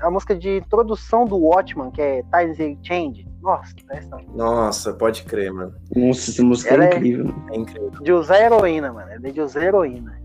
a 0.00 0.10
música 0.10 0.34
de 0.34 0.58
introdução 0.58 1.24
do 1.24 1.38
Watchman, 1.38 1.90
que 1.90 2.02
é 2.02 2.22
Times 2.24 2.78
Change. 2.82 3.26
Nossa, 3.44 3.74
essa 3.90 4.16
Nossa, 4.34 4.92
pode 4.94 5.22
crer, 5.24 5.52
mano. 5.52 5.74
Nossa, 5.94 6.30
essa 6.30 6.42
música 6.42 6.72
Ela 6.74 6.86
é 6.86 6.88
é- 6.94 6.96
incrível. 6.96 7.34
É 7.52 7.56
incrível. 7.56 7.90
de 8.02 8.12
usar 8.12 8.40
heroína, 8.40 8.92
mano. 8.92 9.10
É 9.10 9.18
de 9.30 9.40
usar 9.40 9.62
heroína. 9.64 10.18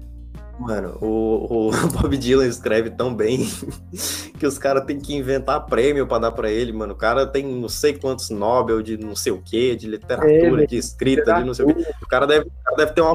Mano, 0.57 0.97
o, 1.01 1.67
o 1.69 1.71
Bob 2.01 2.17
Dylan 2.17 2.45
escreve 2.47 2.89
tão 2.89 3.13
bem 3.13 3.47
que 4.39 4.45
os 4.47 4.57
caras 4.57 4.83
têm 4.85 4.99
que 4.99 5.15
inventar 5.15 5.65
prêmio 5.65 6.07
pra 6.07 6.17
dar 6.19 6.31
pra 6.31 6.49
ele, 6.49 6.71
mano. 6.73 6.93
O 6.93 6.97
cara 6.97 7.25
tem 7.27 7.45
não 7.45 7.69
sei 7.69 7.93
quantos 7.97 8.29
Nobel 8.29 8.81
de 8.81 8.97
não 8.97 9.15
sei 9.15 9.31
o 9.33 9.41
que, 9.41 9.75
de 9.75 9.87
literatura, 9.87 10.63
É, 10.63 10.65
de 10.65 10.77
escrita, 10.77 11.33
de 11.35 11.43
não 11.43 11.53
sei 11.53 11.65
o 11.65 11.73
quê. 11.75 11.85
O 12.01 12.07
cara 12.07 12.25
deve, 12.25 12.47
o 12.47 12.63
cara 12.63 12.77
deve 12.77 12.91
ter 12.93 13.01
uma. 13.01 13.13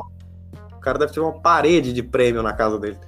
O 0.74 0.80
cara 0.84 0.98
deve 0.98 1.12
ter 1.14 1.20
uma 1.20 1.32
parede 1.40 1.92
de 1.94 2.02
prêmio 2.02 2.42
na 2.42 2.52
casa 2.52 2.78
dele. 2.78 2.98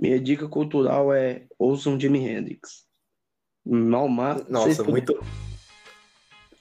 Minha 0.00 0.18
dica 0.18 0.48
cultural 0.48 1.12
é 1.12 1.46
ouçam 1.58 2.00
Jimi 2.00 2.26
Hendrix. 2.26 2.86
Mal 3.66 4.08
mata. 4.08 4.46
Nossa, 4.48 4.82
muito. 4.82 5.22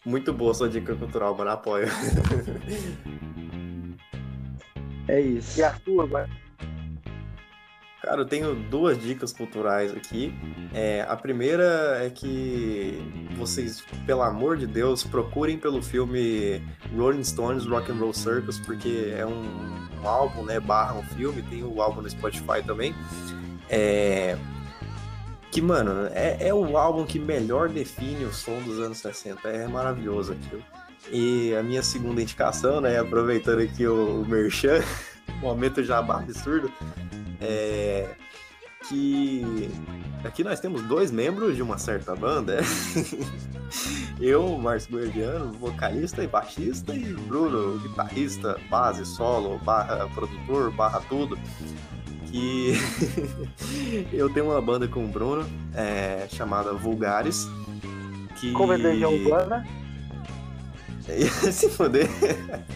Muito 0.06 0.34
boa 0.34 0.53
sua 0.53 0.68
dica 0.68 0.94
cultural, 0.95 1.36
mano. 1.36 1.52
Apoio. 1.52 1.88
É 5.07 5.20
isso. 5.20 5.60
E 5.60 5.64
a 5.64 5.74
sua, 5.80 6.03
agora? 6.03 6.30
Cara, 8.02 8.22
eu 8.22 8.26
tenho 8.26 8.56
duas 8.56 9.02
dicas 9.02 9.34
culturais 9.34 9.92
aqui. 9.92 10.34
É, 10.74 11.06
a 11.08 11.18
primeira 11.18 12.00
é 12.02 12.10
que 12.10 12.98
vocês, 13.38 13.84
pelo 14.06 14.22
amor 14.22 14.56
de 14.56 14.66
Deus, 14.66 15.04
procurem 15.04 15.58
pelo 15.58 15.82
filme 15.82 16.62
Rolling 16.96 17.24
Stones 17.24 17.66
Rock 17.66 17.92
and 17.92 17.96
Roll 17.96 18.14
Circus, 18.14 18.58
porque 18.60 19.14
é 19.16 19.26
um, 19.26 19.44
um 20.02 20.08
álbum, 20.08 20.44
né? 20.44 20.60
Barra 20.62 20.96
um 20.96 21.04
filme, 21.04 21.42
tem 21.42 21.62
o 21.62 21.82
álbum 21.82 22.02
no 22.02 22.10
Spotify 22.10 22.64
também. 22.66 22.96
É, 23.70 24.38
que, 25.52 25.62
mano, 25.62 26.10
é, 26.14 26.48
é 26.48 26.54
o 26.54 26.78
álbum 26.78 27.06
que 27.06 27.20
melhor 27.20 27.68
define 27.68 28.24
o 28.24 28.34
som 28.34 28.62
dos 28.62 28.80
anos 28.80 29.00
60. 29.00 29.48
É 29.50 29.68
maravilhoso 29.68 30.34
aquilo. 30.34 30.64
E 31.12 31.54
a 31.56 31.64
minha 31.64 31.84
segunda 31.84 32.22
indicação, 32.22 32.80
né? 32.80 32.98
Aproveitando 32.98 33.60
aqui 33.60 33.86
o, 33.86 34.22
o 34.22 34.26
Merchan, 34.26 34.82
momento 35.42 35.84
jabá 35.84 36.20
absurdo, 36.20 36.72
é 37.41 38.10
que 38.88 39.70
aqui 40.24 40.44
nós 40.44 40.60
temos 40.60 40.82
dois 40.84 41.11
membros 41.11 41.56
de 41.56 41.61
uma 41.61 41.78
certa 41.78 42.16
banda. 42.16 42.60
Eu, 44.20 44.57
Márcio 44.57 44.98
Guardiano, 44.98 45.53
vocalista 45.53 46.24
e 46.24 46.28
baixista, 46.28 46.94
e 46.94 47.14
Bruno, 47.14 47.80
guitarrista, 47.80 48.60
base, 48.70 49.06
solo, 49.06 49.57
barra 49.60 50.10
produtor, 50.10 50.72
barra 50.72 50.99
tudo. 51.07 51.38
Que 52.26 52.74
eu 54.11 54.32
tenho 54.32 54.48
uma 54.48 54.61
banda 54.61 54.88
com 54.88 55.06
o 55.06 55.07
Bruno 55.07 55.48
é, 55.74 56.28
chamada 56.30 56.74
Vulgares. 56.74 57.48
Que... 58.40 58.52
Como 58.52 58.74
é 58.74 58.78
Urbana? 59.07 59.66
se 61.52 61.69
foder. 61.69 62.07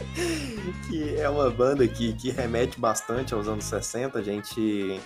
que 0.88 1.15
é 1.15 1.30
uma 1.30 1.49
banda 1.49 1.88
que, 1.88 2.14
que 2.14 2.31
remete 2.31 2.80
bastante 2.80 3.34
aos 3.34 3.47
anos 3.47 3.65
60. 3.65 4.18
A 4.18 4.22
gente 4.22 4.99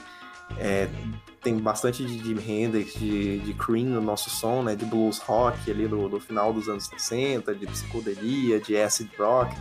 é, 0.58 0.88
tem 1.42 1.58
bastante 1.58 2.06
de 2.06 2.18
Jimi 2.20 2.44
Hendrix, 2.48 2.94
de, 2.94 3.40
de 3.40 3.54
Cream 3.54 3.86
no 3.86 4.02
nosso 4.02 4.30
som, 4.30 4.64
né? 4.64 4.76
De 4.76 4.86
blues 4.86 5.20
rock 5.20 5.70
ali 5.70 5.88
do, 5.88 6.08
do 6.08 6.20
final 6.20 6.54
dos 6.54 6.70
anos 6.70 6.86
60, 6.88 7.54
de 7.56 7.66
psicodelia, 7.68 8.60
de 8.60 8.78
acid 8.78 9.10
rock. 9.18 9.56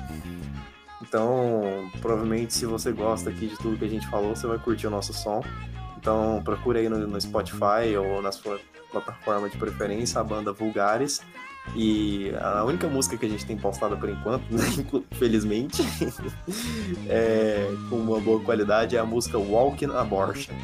Então, 1.02 1.90
provavelmente, 2.00 2.54
se 2.54 2.66
você 2.66 2.90
gosta 2.90 3.30
aqui 3.30 3.46
de 3.46 3.56
tudo 3.58 3.78
que 3.78 3.84
a 3.84 3.88
gente 3.88 4.08
falou, 4.08 4.34
você 4.34 4.46
vai 4.46 4.58
curtir 4.58 4.86
o 4.86 4.90
nosso 4.90 5.12
som. 5.12 5.42
Então, 5.98 6.40
procure 6.44 6.80
aí 6.80 6.88
no, 6.88 6.98
no 7.06 7.20
Spotify 7.20 7.96
ou 7.98 8.22
na 8.22 8.32
sua 8.32 8.60
plataforma 8.90 9.48
de 9.48 9.56
preferência 9.56 10.20
a 10.20 10.24
banda 10.24 10.52
Vulgares. 10.52 11.20
E 11.74 12.32
a 12.40 12.64
única 12.64 12.86
música 12.88 13.16
que 13.16 13.26
a 13.26 13.28
gente 13.28 13.44
tem 13.44 13.56
postada 13.56 13.96
por 13.96 14.08
enquanto, 14.08 14.44
né, 14.50 14.64
infelizmente, 15.12 15.82
é, 17.08 17.68
com 17.90 17.96
uma 17.96 18.20
boa 18.20 18.40
qualidade, 18.40 18.96
é 18.96 18.98
a 18.98 19.04
música 19.04 19.38
Walking 19.38 19.90
Abortion. 19.94 20.54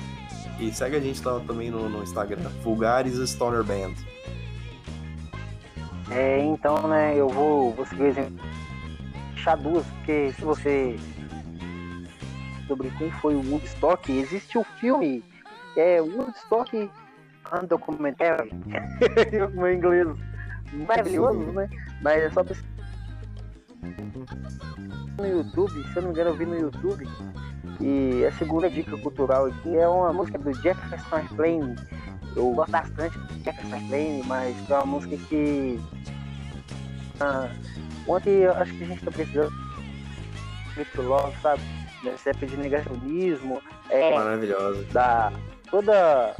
E 0.58 0.72
segue 0.72 0.96
a 0.96 1.00
gente 1.00 1.22
lá 1.24 1.40
também 1.40 1.70
no, 1.70 1.88
no 1.88 2.02
Instagram, 2.02 2.48
Vulgares 2.62 3.16
Stoner 3.28 3.64
Band. 3.64 3.94
É, 6.10 6.38
então, 6.44 6.86
né, 6.88 7.14
eu 7.16 7.28
vou, 7.28 7.72
vou 7.72 7.86
seguir. 7.86 8.14
Deixar 9.34 9.56
duas, 9.56 9.84
porque 9.86 10.32
se 10.36 10.44
você 10.44 10.96
sobre 12.68 12.90
como 12.90 13.10
foi 13.12 13.34
o 13.34 13.50
Woodstock, 13.50 14.10
existe 14.10 14.56
o 14.56 14.64
filme, 14.80 15.22
é 15.76 16.00
Woodstock 16.00 16.90
Undocumentary, 17.52 18.50
no 19.54 19.68
inglês 19.70 20.06
maravilhoso, 20.72 21.38
né? 21.52 21.68
Mas 22.00 22.22
é 22.22 22.30
só 22.30 22.42
no 25.18 25.26
YouTube, 25.26 25.72
se 25.72 25.96
eu 25.96 26.02
não 26.02 26.08
me 26.08 26.14
engano, 26.14 26.30
eu 26.30 26.36
vi 26.36 26.46
no 26.46 26.58
YouTube. 26.58 27.08
E 27.80 28.24
a 28.24 28.32
segunda 28.32 28.70
dica 28.70 28.96
cultural 28.98 29.46
aqui 29.46 29.76
é 29.76 29.88
uma 29.88 30.12
música 30.12 30.38
do 30.38 30.52
Jefferson 30.54 31.16
Airplane. 31.16 31.76
Eu 32.36 32.50
gosto 32.52 32.70
bastante 32.70 33.18
do 33.18 33.44
Jefferson 33.44 33.74
Airplane, 33.74 34.22
mas 34.26 34.70
é 34.70 34.74
uma 34.74 34.86
música 34.86 35.16
que. 35.28 35.80
Ah, 37.20 37.50
ontem 38.06 38.30
eu 38.30 38.52
acho 38.52 38.72
que 38.74 38.84
a 38.84 38.86
gente 38.86 39.04
tá 39.04 39.10
precisando 39.10 39.52
muito 40.76 41.02
logo, 41.02 41.32
sabe? 41.42 41.62
Nessa 42.02 42.30
época 42.30 42.46
de 42.46 42.56
negacionismo. 42.56 43.62
É, 43.90 44.14
Maravilhosa. 44.14 44.84
Da 44.92 45.32
toda 45.70 46.36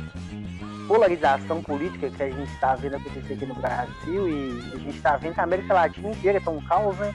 polarização 0.87 1.63
política 1.63 2.11
que 2.11 2.23
a 2.23 2.31
gente 2.31 2.53
está 2.53 2.75
vendo 2.75 2.97
acontecer 2.97 3.35
aqui 3.35 3.47
no 3.47 3.55
Brasil 3.55 4.29
e 4.29 4.73
a 4.75 4.79
gente 4.79 4.97
está 4.97 5.17
vendo 5.17 5.35
que 5.35 5.41
a 5.41 5.45
América 5.45 5.75
Latina 5.75 6.11
inteira 6.11 6.39
está 6.39 6.51
um 6.51 6.61
caos, 6.65 6.97
né? 6.99 7.15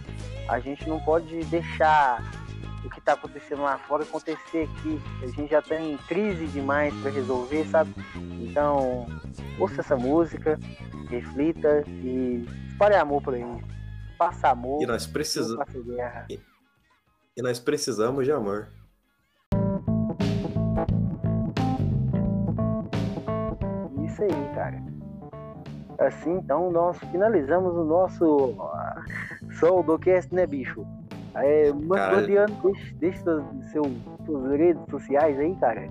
A 0.50 0.60
gente 0.60 0.88
não 0.88 1.00
pode 1.00 1.44
deixar 1.46 2.24
o 2.86 2.90
que 2.90 3.00
está 3.00 3.14
acontecendo 3.14 3.64
lá 3.64 3.78
fora 3.78 4.04
acontecer 4.04 4.70
aqui. 4.70 5.02
A 5.22 5.28
gente 5.28 5.52
já 5.52 5.62
tem 5.62 5.98
crise 6.08 6.48
demais 6.48 6.94
para 7.02 7.12
resolver, 7.12 7.66
sabe? 7.66 7.94
Então, 8.40 9.08
ouça 9.60 9.82
essa 9.82 9.98
música, 9.98 10.58
reflita 11.10 11.84
e 11.88 12.46
espalhe 12.70 12.96
amor 12.96 13.22
por 13.22 13.34
aí. 13.34 13.44
Faça 14.18 14.50
amor. 14.50 14.82
E 14.82 14.86
nós 14.86 15.06
precisamos. 15.06 15.66
E 17.36 17.42
nós 17.42 17.60
precisamos 17.60 18.26
de 18.26 18.32
amor. 18.32 18.70
Isso 24.18 24.24
aí, 24.24 24.56
cara. 24.56 24.82
Assim, 26.00 26.34
então, 26.34 26.72
nós 26.72 26.98
finalizamos 27.12 27.76
o 27.76 27.84
nosso 27.84 28.56
Soul 29.60 29.84
do 29.84 29.98
Cast, 29.98 30.34
né, 30.34 30.46
bicho? 30.46 30.86
É, 31.36 31.72
Mandoriano, 31.72 32.56
deixa, 32.64 32.96
deixa 32.96 33.44
seus, 33.72 33.88
suas 34.26 34.52
redes 34.58 34.82
sociais 34.90 35.40
aí, 35.40 35.56
cara. 35.56 35.88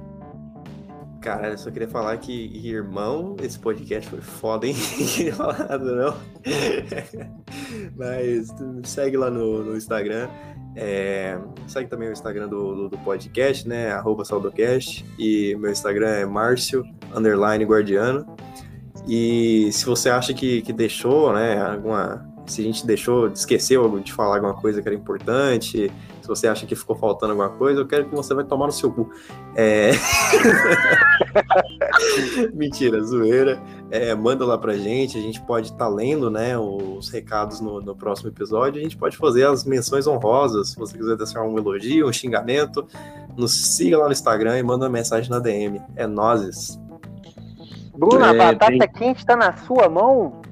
Cara, 1.27 1.49
eu 1.49 1.59
só 1.59 1.73
queria 1.73 1.89
falar 1.89 2.17
que, 2.19 2.33
irmão, 2.65 3.35
esse 3.43 3.59
podcast 3.59 4.09
foi 4.09 4.21
foda, 4.21 4.65
hein? 4.65 4.77
Não 5.27 5.33
falar 5.33 5.59
nada, 5.59 5.97
não. 5.97 6.17
Mas 7.99 8.55
segue 8.85 9.17
lá 9.17 9.29
no, 9.29 9.65
no 9.65 9.77
Instagram. 9.77 10.29
É, 10.77 11.37
segue 11.67 11.91
também 11.91 12.09
o 12.09 12.13
Instagram 12.13 12.47
do, 12.47 12.77
do, 12.77 12.89
do, 12.91 12.99
podcast, 12.99 13.67
né? 13.67 13.91
Arroba. 13.91 14.23
E 15.19 15.57
meu 15.57 15.73
Instagram 15.73 16.11
é 16.11 16.25
Márcio, 16.25 16.85
underline 17.13 17.65
guardiano. 17.65 18.25
E 19.09 19.69
se 19.73 19.85
você 19.85 20.09
acha 20.09 20.33
que, 20.33 20.63
que 20.63 20.73
deixou, 20.73 21.33
né, 21.33 21.61
alguma. 21.61 22.25
Se 22.47 22.61
a 22.61 22.65
gente 22.65 22.87
deixou, 22.87 23.27
esqueceu 23.33 23.99
de 23.99 24.13
falar 24.13 24.37
alguma 24.37 24.55
coisa 24.55 24.81
que 24.81 24.87
era 24.87 24.95
importante, 24.97 25.91
se 26.27 26.29
você 26.29 26.49
acha 26.49 26.67
que 26.67 26.75
ficou 26.75 26.97
faltando 26.97 27.31
alguma 27.33 27.49
coisa, 27.51 27.81
eu 27.81 27.87
quero 27.87 28.09
que 28.09 28.15
você 28.15 28.35
vai 28.35 28.43
tomar 28.43 28.67
no 28.67 28.73
seu 28.73 28.91
cu. 28.91 29.09
É... 29.55 29.93
Mentira, 32.53 33.01
zoeira. 33.05 33.63
É, 33.93 34.13
manda 34.13 34.45
lá 34.45 34.59
pra 34.59 34.75
gente, 34.75 35.17
a 35.17 35.21
gente 35.21 35.41
pode 35.43 35.69
estar 35.69 35.85
tá 35.85 35.89
lendo 35.89 36.29
né, 36.29 36.59
os 36.59 37.09
recados 37.11 37.61
no, 37.61 37.81
no, 37.81 37.95
próximo 37.95 38.29
episódio, 38.29 38.81
a 38.81 38.83
gente 38.83 38.97
pode 38.97 39.17
fazer 39.17 39.47
as 39.47 39.65
menções 39.65 40.09
honrosas, 40.09 40.71
se 40.71 40.77
você 40.77 40.99
quiser 40.99 41.17
deixar 41.17 41.43
um 41.43 41.57
elogio, 41.57 42.09
um 42.09 42.13
xingamento, 42.13 42.85
nos 43.37 43.53
siga 43.77 43.99
lá 43.99 44.07
no 44.07 44.13
Instagram 44.13 44.59
e 44.59 44.65
manda 44.65 44.87
uma 44.87 44.91
mensagem 44.91 45.31
na 45.31 45.39
DM. 45.39 45.81
É 45.95 46.09
nozes. 46.09 46.77
Bruno, 47.97 48.25
a 48.25 48.35
é, 48.35 48.37
batata 48.37 48.79
tem... 48.79 48.89
quente 48.89 49.19
está 49.19 49.37
na 49.37 49.57
sua 49.59 49.89
mão? 49.89 50.43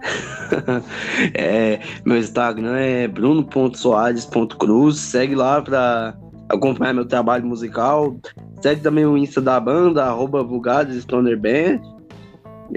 é, 1.34 1.80
meu 2.04 2.18
Instagram 2.18 2.76
é 2.76 3.08
bruno.soares.cruz. 3.08 4.98
Segue 4.98 5.34
lá 5.34 5.60
para 5.60 6.16
acompanhar 6.48 6.94
meu 6.94 7.06
trabalho 7.06 7.46
musical. 7.46 8.16
Segue 8.60 8.80
também 8.80 9.06
o 9.06 9.16
Insta 9.16 9.40
da 9.40 9.58
banda, 9.60 10.04
arroba 10.04 10.42
Vulgares 10.42 11.02
Stoner 11.02 11.38
Band. 11.38 11.80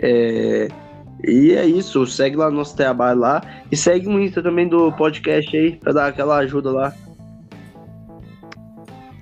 É, 0.01 0.67
e 1.23 1.53
é 1.53 1.65
isso, 1.65 2.05
segue 2.07 2.35
lá 2.35 2.49
nosso 2.49 2.75
trabalho 2.75 3.19
lá. 3.19 3.41
E 3.71 3.77
segue 3.77 4.07
o 4.07 4.19
Insta 4.19 4.41
também 4.41 4.67
do 4.67 4.91
podcast 4.93 5.55
aí, 5.55 5.75
para 5.75 5.93
dar 5.93 6.07
aquela 6.07 6.37
ajuda 6.37 6.71
lá. 6.71 6.93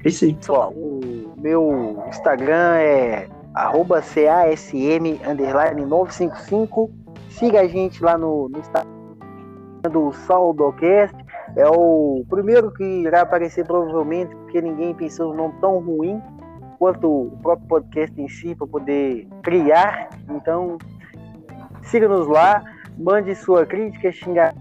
É 0.04 0.10
isso 0.10 0.26
aí. 0.26 0.34
Pessoal, 0.34 0.72
o 0.72 1.34
meu 1.38 2.04
Instagram 2.08 2.76
é 2.76 3.28
arroba 3.54 4.02
CASM 4.02 5.20
underline 5.28 5.86
955. 5.86 6.90
Siga 7.40 7.61
a 7.61 7.68
gente 7.70 8.03
lá 8.03 8.18
no, 8.18 8.49
no 8.49 8.60
Instagram 8.60 8.91
do 9.90 10.11
Saudocast. 10.11 11.16
É 11.56 11.66
o 11.70 12.26
primeiro 12.30 12.70
que 12.70 12.84
irá 12.84 13.22
aparecer 13.22 13.66
provavelmente, 13.66 14.36
porque 14.36 14.61
ninguém 14.61 14.94
pensou 14.94 15.30
num 15.30 15.48
nome 15.48 15.53
tão 15.61 15.80
ruim 15.80 16.22
quanto 16.78 17.07
o 17.07 17.38
próprio 17.41 17.66
podcast 17.70 18.22
em 18.22 18.28
si 18.28 18.53
para 18.56 18.68
poder 18.68 19.26
criar. 19.41 20.10
Então, 20.30 20.78
siga-nos 21.84 22.28
lá, 22.28 22.61
mande 22.98 23.34
sua 23.36 23.66
crítica, 23.66 24.11
xingamento. 24.11 24.60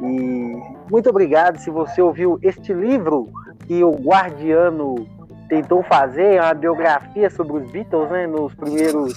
E 0.00 0.54
muito 0.90 1.10
obrigado 1.10 1.58
se 1.58 1.68
você 1.68 2.00
ouviu 2.00 2.38
este 2.42 2.72
livro 2.72 3.28
que 3.66 3.84
o 3.84 3.90
Guardiano 3.90 5.06
tentou 5.50 5.82
fazer 5.82 6.40
uma 6.40 6.54
biografia 6.54 7.28
sobre 7.28 7.58
os 7.58 7.70
Beatles, 7.70 8.08
né? 8.08 8.26
Nos 8.26 8.54
primeiros 8.54 9.12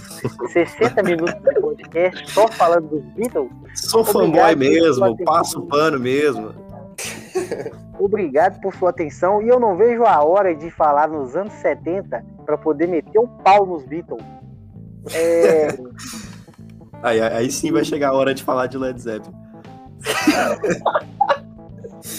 60 0.51 1.03
minutos 1.03 1.35
do 1.35 1.61
podcast, 1.61 2.31
só 2.31 2.47
falando 2.47 2.89
dos 2.89 3.03
Beatles. 3.13 3.49
Sou 3.75 4.03
fanboy 4.03 4.55
mesmo, 4.55 5.15
passo 5.23 5.59
o 5.59 5.67
pano 5.67 5.99
mesmo. 5.99 6.53
Obrigado 7.99 8.59
por 8.59 8.73
sua 8.75 8.89
atenção 8.89 9.41
e 9.41 9.47
eu 9.47 9.59
não 9.59 9.77
vejo 9.77 10.03
a 10.03 10.23
hora 10.23 10.55
de 10.55 10.69
falar 10.71 11.07
nos 11.07 11.35
anos 11.35 11.53
70 11.53 12.25
para 12.45 12.57
poder 12.57 12.87
meter 12.87 13.19
o 13.19 13.27
pau 13.27 13.65
nos 13.65 13.83
Beatles. 13.85 14.23
É... 15.13 15.67
aí, 17.03 17.21
aí 17.21 17.51
sim 17.51 17.71
vai 17.71 17.85
chegar 17.85 18.09
a 18.09 18.13
hora 18.13 18.33
de 18.33 18.43
falar 18.43 18.67
de 18.67 18.77
Led 18.77 18.99
Zeppelin. 18.99 19.35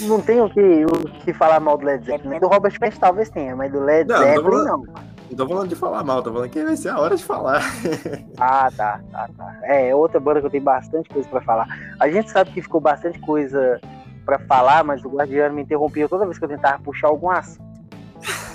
não 0.01 0.21
tem 0.21 0.41
o 0.41 0.49
que, 0.49 0.85
o 0.85 1.09
que 1.23 1.33
falar 1.33 1.59
mal 1.59 1.77
do 1.77 1.85
Led 1.85 2.05
Zeppelin. 2.05 2.39
Do 2.39 2.47
Robert 2.47 2.77
Plant 2.77 2.95
talvez 2.97 3.29
tenha, 3.29 3.55
mas 3.55 3.71
do 3.71 3.79
Led 3.79 4.07
não, 4.07 4.17
Zeppelin 4.17 4.63
não. 4.63 4.83
Não 5.29 5.37
tô 5.37 5.47
falando 5.47 5.69
de 5.69 5.75
falar 5.75 6.03
mal, 6.03 6.21
tô 6.21 6.31
falando 6.31 6.49
que 6.49 6.63
vai 6.63 6.75
ser 6.75 6.89
a 6.89 6.99
hora 6.99 7.15
de 7.15 7.23
falar. 7.23 7.61
ah, 8.37 8.69
tá, 8.75 8.99
tá, 9.11 9.29
tá. 9.35 9.57
É, 9.63 9.89
é 9.89 9.95
outra 9.95 10.19
banda 10.19 10.39
que 10.39 10.45
eu 10.45 10.51
tenho 10.51 10.63
bastante 10.63 11.09
coisa 11.09 11.27
pra 11.27 11.41
falar. 11.41 11.67
A 11.99 12.09
gente 12.09 12.29
sabe 12.29 12.51
que 12.51 12.61
ficou 12.61 12.79
bastante 12.79 13.19
coisa 13.19 13.79
pra 14.25 14.39
falar, 14.39 14.83
mas 14.83 15.03
o 15.03 15.09
Guardiano 15.09 15.55
me 15.55 15.63
interrompia 15.63 16.07
toda 16.07 16.25
vez 16.25 16.37
que 16.37 16.45
eu 16.45 16.49
tentava 16.49 16.81
puxar 16.81 17.07
algum 17.07 17.29
assunto. 17.29 17.63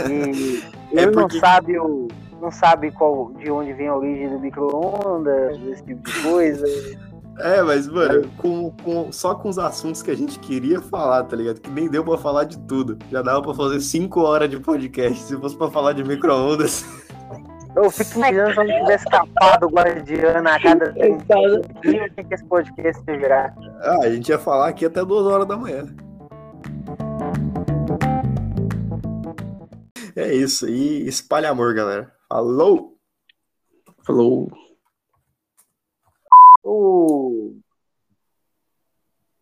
E 0.09 0.63
é 0.97 1.03
ele 1.03 1.13
porque... 1.13 1.35
não 1.35 1.41
sabe 1.41 1.79
o. 1.79 2.09
Não 2.41 2.51
sabe 2.51 2.91
qual, 2.91 3.33
de 3.33 3.51
onde 3.51 3.75
vem 3.75 3.89
a 3.89 3.95
origem 3.95 4.31
do 4.31 4.39
micro-ondas, 4.39 5.61
esse 5.67 5.85
tipo 5.85 6.03
de 6.11 6.23
coisa. 6.23 6.67
É, 7.43 7.63
mas, 7.63 7.89
mano, 7.89 8.29
com, 8.37 8.71
com, 8.83 9.13
só 9.13 9.35
com 9.35 9.49
os 9.49 9.59
assuntos 9.59 10.03
que 10.03 10.11
a 10.11 10.17
gente 10.17 10.39
queria 10.39 10.81
falar, 10.81 11.25
tá 11.25 11.37
ligado? 11.37 11.61
Que 11.61 11.71
nem 11.71 11.89
deu 11.89 12.05
pra 12.05 12.19
falar 12.19 12.45
de 12.45 12.59
tudo. 12.61 12.99
Já 13.11 13.23
dava 13.23 13.43
pra 13.43 13.55
fazer 13.55 13.81
cinco 13.81 14.21
horas 14.21 14.49
de 14.49 14.59
podcast. 14.59 15.23
Se 15.23 15.37
fosse 15.37 15.57
pra 15.57 15.71
falar 15.71 15.93
de 15.93 16.05
micro-ondas. 16.05 16.85
Eu 17.77 17.89
fico 17.89 18.19
imaginando 18.19 18.53
se 18.53 18.59
eu 18.59 18.67
não 18.67 18.81
tivesse 18.81 19.05
escapado 19.05 19.67
o 19.67 19.71
Guardiano 19.71 20.49
a 20.49 20.61
cada. 20.61 20.93
O 21.01 22.25
que, 22.25 22.35
esse 22.35 22.45
podcast 22.47 23.03
ia 23.07 23.17
virar? 23.17 23.55
Ah, 23.81 23.99
a 24.03 24.11
gente 24.11 24.29
ia 24.29 24.41
falar 24.41 24.69
aqui 24.69 24.85
até 24.85 25.05
duas 25.05 25.25
horas 25.25 25.47
da 25.47 25.57
manhã. 25.57 25.87
É 30.17 30.35
isso. 30.35 30.69
E 30.69 31.07
espalha 31.07 31.51
amor, 31.51 31.73
galera. 31.73 32.13
Falou! 32.29 32.97
Falou. 34.05 34.51
O, 36.63 37.57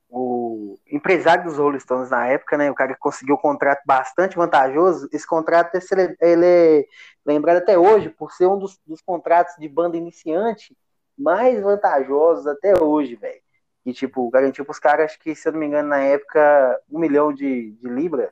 o 0.09 0.79
empresário 0.91 1.45
dos 1.45 1.59
Rolling 1.59 1.81
Stones 1.81 2.11
na 2.11 2.27
época, 2.27 2.57
né? 2.57 2.71
O 2.71 2.75
cara 2.75 2.95
que 2.95 3.01
conseguiu 3.01 3.35
um 3.35 3.39
contrato 3.39 3.83
bastante 3.85 4.37
vantajoso. 4.37 5.09
Esse 5.13 5.27
contrato 5.27 5.79
ele 6.21 6.47
é 6.47 6.85
lembrado 7.25 7.59
até 7.59 7.79
hoje 7.79 8.09
por 8.09 8.33
ser 8.33 8.47
um 8.47 8.59
dos, 8.59 8.79
dos 8.87 9.01
contratos 9.03 9.55
de 9.59 9.69
banda 9.69 9.97
iniciante 9.97 10.77
mais 11.17 11.61
vantajosos 11.61 12.47
até 12.47 12.81
hoje, 12.81 13.17
velho. 13.17 13.41
E, 13.85 13.93
tipo, 13.93 14.29
garantiu 14.31 14.65
pros 14.65 14.79
caras 14.79 15.17
que, 15.17 15.35
se 15.35 15.49
eu 15.49 15.53
não 15.53 15.61
me 15.61 15.67
engano, 15.67 15.89
na 15.89 16.01
época, 16.01 16.81
um 16.91 16.99
milhão 16.99 17.33
de, 17.33 17.73
de 17.73 17.89
libra, 17.89 18.31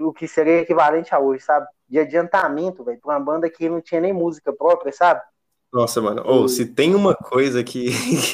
o 0.00 0.12
que 0.12 0.26
seria 0.26 0.60
equivalente 0.60 1.14
a 1.14 1.18
hoje, 1.18 1.44
sabe? 1.44 1.66
De 1.88 1.98
adiantamento, 1.98 2.82
velho, 2.82 2.98
pra 3.00 3.14
uma 3.14 3.20
banda 3.20 3.48
que 3.48 3.68
não 3.68 3.80
tinha 3.80 4.00
nem 4.00 4.12
música 4.12 4.52
própria, 4.52 4.92
sabe? 4.92 5.22
Nossa, 5.76 6.00
mano, 6.00 6.22
ou 6.24 6.44
oh, 6.44 6.48
se 6.48 6.64
tem 6.64 6.94
uma 6.94 7.14
coisa 7.14 7.60
que, 7.62 7.90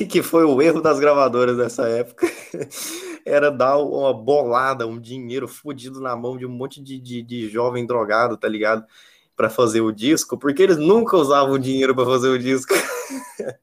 que 0.06 0.22
foi 0.22 0.44
o 0.44 0.62
erro 0.62 0.80
das 0.80 1.00
gravadoras 1.00 1.56
dessa 1.56 1.88
época, 1.88 2.24
era 3.26 3.50
dar 3.50 3.78
uma 3.78 4.14
bolada, 4.14 4.86
um 4.86 5.00
dinheiro 5.00 5.48
fodido 5.48 6.00
na 6.00 6.14
mão 6.14 6.36
de 6.36 6.46
um 6.46 6.48
monte 6.48 6.80
de, 6.80 7.00
de, 7.00 7.20
de 7.20 7.48
jovem 7.48 7.84
drogado, 7.84 8.36
tá 8.36 8.46
ligado? 8.46 8.86
Para 9.34 9.50
fazer 9.50 9.80
o 9.80 9.90
disco, 9.90 10.38
porque 10.38 10.62
eles 10.62 10.76
nunca 10.76 11.16
usavam 11.16 11.54
o 11.54 11.58
dinheiro 11.58 11.96
para 11.96 12.06
fazer 12.06 12.28
o 12.28 12.38
disco. 12.38 12.72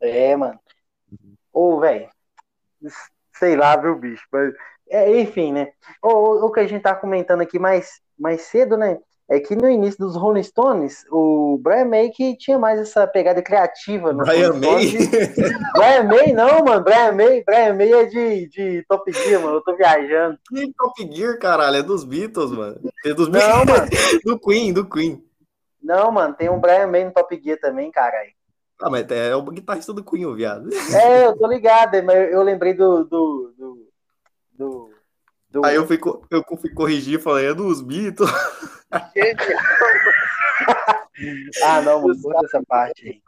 É, 0.00 0.36
mano. 0.36 0.58
Ô, 1.52 1.80
velho, 1.80 2.08
sei 3.34 3.56
lá, 3.56 3.76
viu, 3.76 3.96
bicho? 3.96 4.24
Mas, 4.30 4.54
é, 4.88 5.20
enfim, 5.20 5.52
né? 5.52 5.72
O, 6.00 6.46
o 6.46 6.52
que 6.52 6.60
a 6.60 6.66
gente 6.68 6.82
tá 6.82 6.94
comentando 6.94 7.40
aqui 7.40 7.58
mais, 7.58 8.00
mais 8.16 8.42
cedo, 8.42 8.76
né? 8.76 8.96
É 9.30 9.38
que 9.38 9.54
no 9.54 9.68
início 9.68 9.98
dos 9.98 10.16
Rolling 10.16 10.42
Stones, 10.42 11.04
o 11.10 11.58
Brian 11.62 11.84
May 11.84 12.08
que 12.08 12.34
tinha 12.34 12.58
mais 12.58 12.80
essa 12.80 13.06
pegada 13.06 13.42
criativa. 13.42 14.10
No 14.10 14.24
Brian 14.24 14.54
May? 14.54 14.96
Brian 15.74 16.04
May 16.04 16.32
não, 16.32 16.64
mano. 16.64 16.82
Brian 16.82 17.12
May, 17.12 17.44
Brian 17.44 17.74
May 17.74 17.92
é 17.92 18.04
de, 18.06 18.48
de 18.48 18.84
Top 18.88 19.12
Gear, 19.12 19.42
mano. 19.42 19.56
Eu 19.56 19.60
tô 19.60 19.76
viajando. 19.76 20.38
Que 20.48 20.72
Top 20.72 21.14
Gear, 21.14 21.38
caralho? 21.38 21.76
É 21.76 21.82
dos 21.82 22.04
Beatles, 22.04 22.50
mano. 22.50 22.80
É 23.04 23.12
dos 23.12 23.28
não, 23.28 23.66
Beatles. 23.66 23.66
mano. 23.66 23.90
do 24.24 24.40
Queen, 24.40 24.72
do 24.72 24.88
Queen. 24.88 25.22
Não, 25.82 26.10
mano. 26.10 26.34
Tem 26.34 26.48
um 26.48 26.58
Brian 26.58 26.86
May 26.86 27.04
no 27.04 27.12
Top 27.12 27.38
Gear 27.38 27.58
também, 27.60 27.90
caralho. 27.90 28.30
Ah, 28.80 28.88
mas 28.88 29.10
é 29.10 29.34
o 29.34 29.42
guitarrista 29.42 29.92
do 29.92 30.04
Queen, 30.04 30.24
o 30.24 30.34
viado. 30.34 30.70
É, 30.94 31.26
eu 31.26 31.36
tô 31.36 31.46
ligado, 31.48 32.02
mas 32.02 32.32
eu 32.32 32.42
lembrei 32.42 32.72
do, 32.72 33.04
do, 33.04 33.52
do... 35.60 35.66
Aí 35.66 35.76
eu 35.76 35.86
fui, 35.86 35.98
eu 36.30 36.44
fui 36.60 36.70
corrigir 36.70 37.18
e 37.18 37.22
falei, 37.22 37.46
é 37.46 37.54
dos 37.54 37.80
Beatles. 37.80 38.30
ah, 41.64 41.80
não, 41.82 42.02
mano, 42.02 42.14
essa 42.44 42.62
parte 42.66 43.08
aí. 43.08 43.22